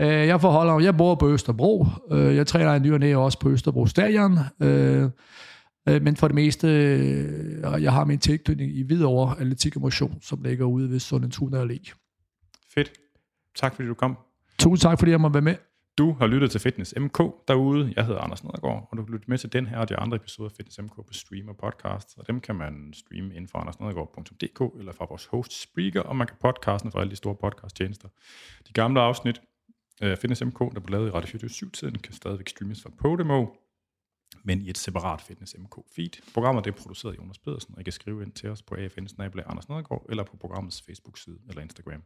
Uh, 0.00 0.06
jeg 0.06 0.40
forholder 0.40 0.74
mig. 0.74 0.84
Jeg 0.84 0.96
bor 0.96 1.14
på 1.14 1.28
Østerbro. 1.28 1.86
Uh, 2.10 2.36
jeg 2.36 2.46
træner 2.46 2.74
en 2.74 2.82
ny 2.82 2.92
og 2.92 3.00
næ 3.00 3.14
også 3.14 3.38
på 3.38 3.50
Østerbro 3.50 3.86
Stadion. 3.86 4.32
Uh, 4.32 4.66
uh, 4.66 6.02
men 6.02 6.16
for 6.16 6.28
det 6.28 6.34
meste, 6.34 6.66
uh, 6.66 7.82
jeg 7.82 7.92
har 7.92 8.04
min 8.04 8.18
tilknytning 8.18 8.76
i 8.76 8.82
Hvidovre 8.82 9.40
Atletik 9.40 9.76
og 9.76 9.82
Motion, 9.82 10.18
som 10.22 10.42
ligger 10.42 10.64
ude 10.64 10.90
ved 10.90 10.98
Sundentuna 10.98 11.64
Allé. 11.64 11.92
Fedt. 12.74 12.92
Tak 13.56 13.74
fordi 13.74 13.88
du 13.88 13.94
kom. 13.94 14.16
Tusind 14.58 14.90
tak 14.90 14.98
fordi 14.98 15.10
jeg 15.10 15.20
måtte 15.20 15.34
være 15.34 15.42
med. 15.42 15.54
Du 15.98 16.12
har 16.12 16.26
lyttet 16.26 16.50
til 16.50 16.60
Fitness 16.60 16.94
MK 16.96 17.18
derude. 17.48 17.92
Jeg 17.96 18.06
hedder 18.06 18.20
Anders 18.20 18.44
Nedergaard, 18.44 18.88
og 18.90 18.96
du 18.96 19.04
kan 19.04 19.12
lytte 19.12 19.30
med 19.30 19.38
til 19.38 19.52
den 19.52 19.66
her 19.66 19.78
og 19.78 19.88
de 19.88 19.96
andre 19.96 20.16
episoder 20.16 20.48
af 20.50 20.56
Fitness 20.56 20.78
MK 20.82 20.94
på 20.94 21.12
Stream 21.12 21.48
og 21.48 21.56
Podcast. 21.56 22.18
Og 22.18 22.26
dem 22.26 22.40
kan 22.40 22.54
man 22.54 22.92
streame 22.92 23.34
inden 23.34 23.48
for 23.48 23.58
andersnedergaard.dk 23.58 24.78
eller 24.78 24.92
fra 24.92 25.06
vores 25.08 25.26
host 25.26 25.62
Spreaker, 25.62 26.00
og 26.00 26.16
man 26.16 26.26
kan 26.26 26.36
podcasten 26.40 26.92
fra 26.92 27.00
alle 27.00 27.10
de 27.10 27.16
store 27.16 27.34
podcasttjenester. 27.34 28.08
De 28.68 28.72
gamle 28.72 29.00
afsnit 29.00 29.40
af 30.00 30.18
Fitness 30.18 30.44
MK, 30.44 30.58
der 30.58 30.80
blev 30.80 30.90
lavet 30.90 31.08
i 31.08 31.10
Radio 31.10 31.38
24-tiden, 31.38 31.98
kan 31.98 32.12
stadigvæk 32.12 32.48
streames 32.48 32.82
fra 32.82 32.90
Podimo, 32.98 33.46
men 34.44 34.62
i 34.62 34.70
et 34.70 34.78
separat 34.78 35.20
Fitness 35.20 35.56
MK 35.58 35.74
feed. 35.94 36.32
Programmet 36.34 36.64
det 36.64 36.70
er 36.70 36.82
produceret 36.82 37.12
af 37.12 37.18
Jonas 37.18 37.38
Pedersen, 37.38 37.74
og 37.74 37.80
I 37.80 37.84
kan 37.84 37.92
skrive 37.92 38.22
ind 38.22 38.32
til 38.32 38.50
os 38.50 38.62
på 38.62 38.74
afn 38.74 40.04
eller 40.10 40.24
på 40.24 40.36
programmets 40.36 40.82
Facebook-side 40.82 41.38
eller 41.48 41.62
Instagram. 41.62 42.02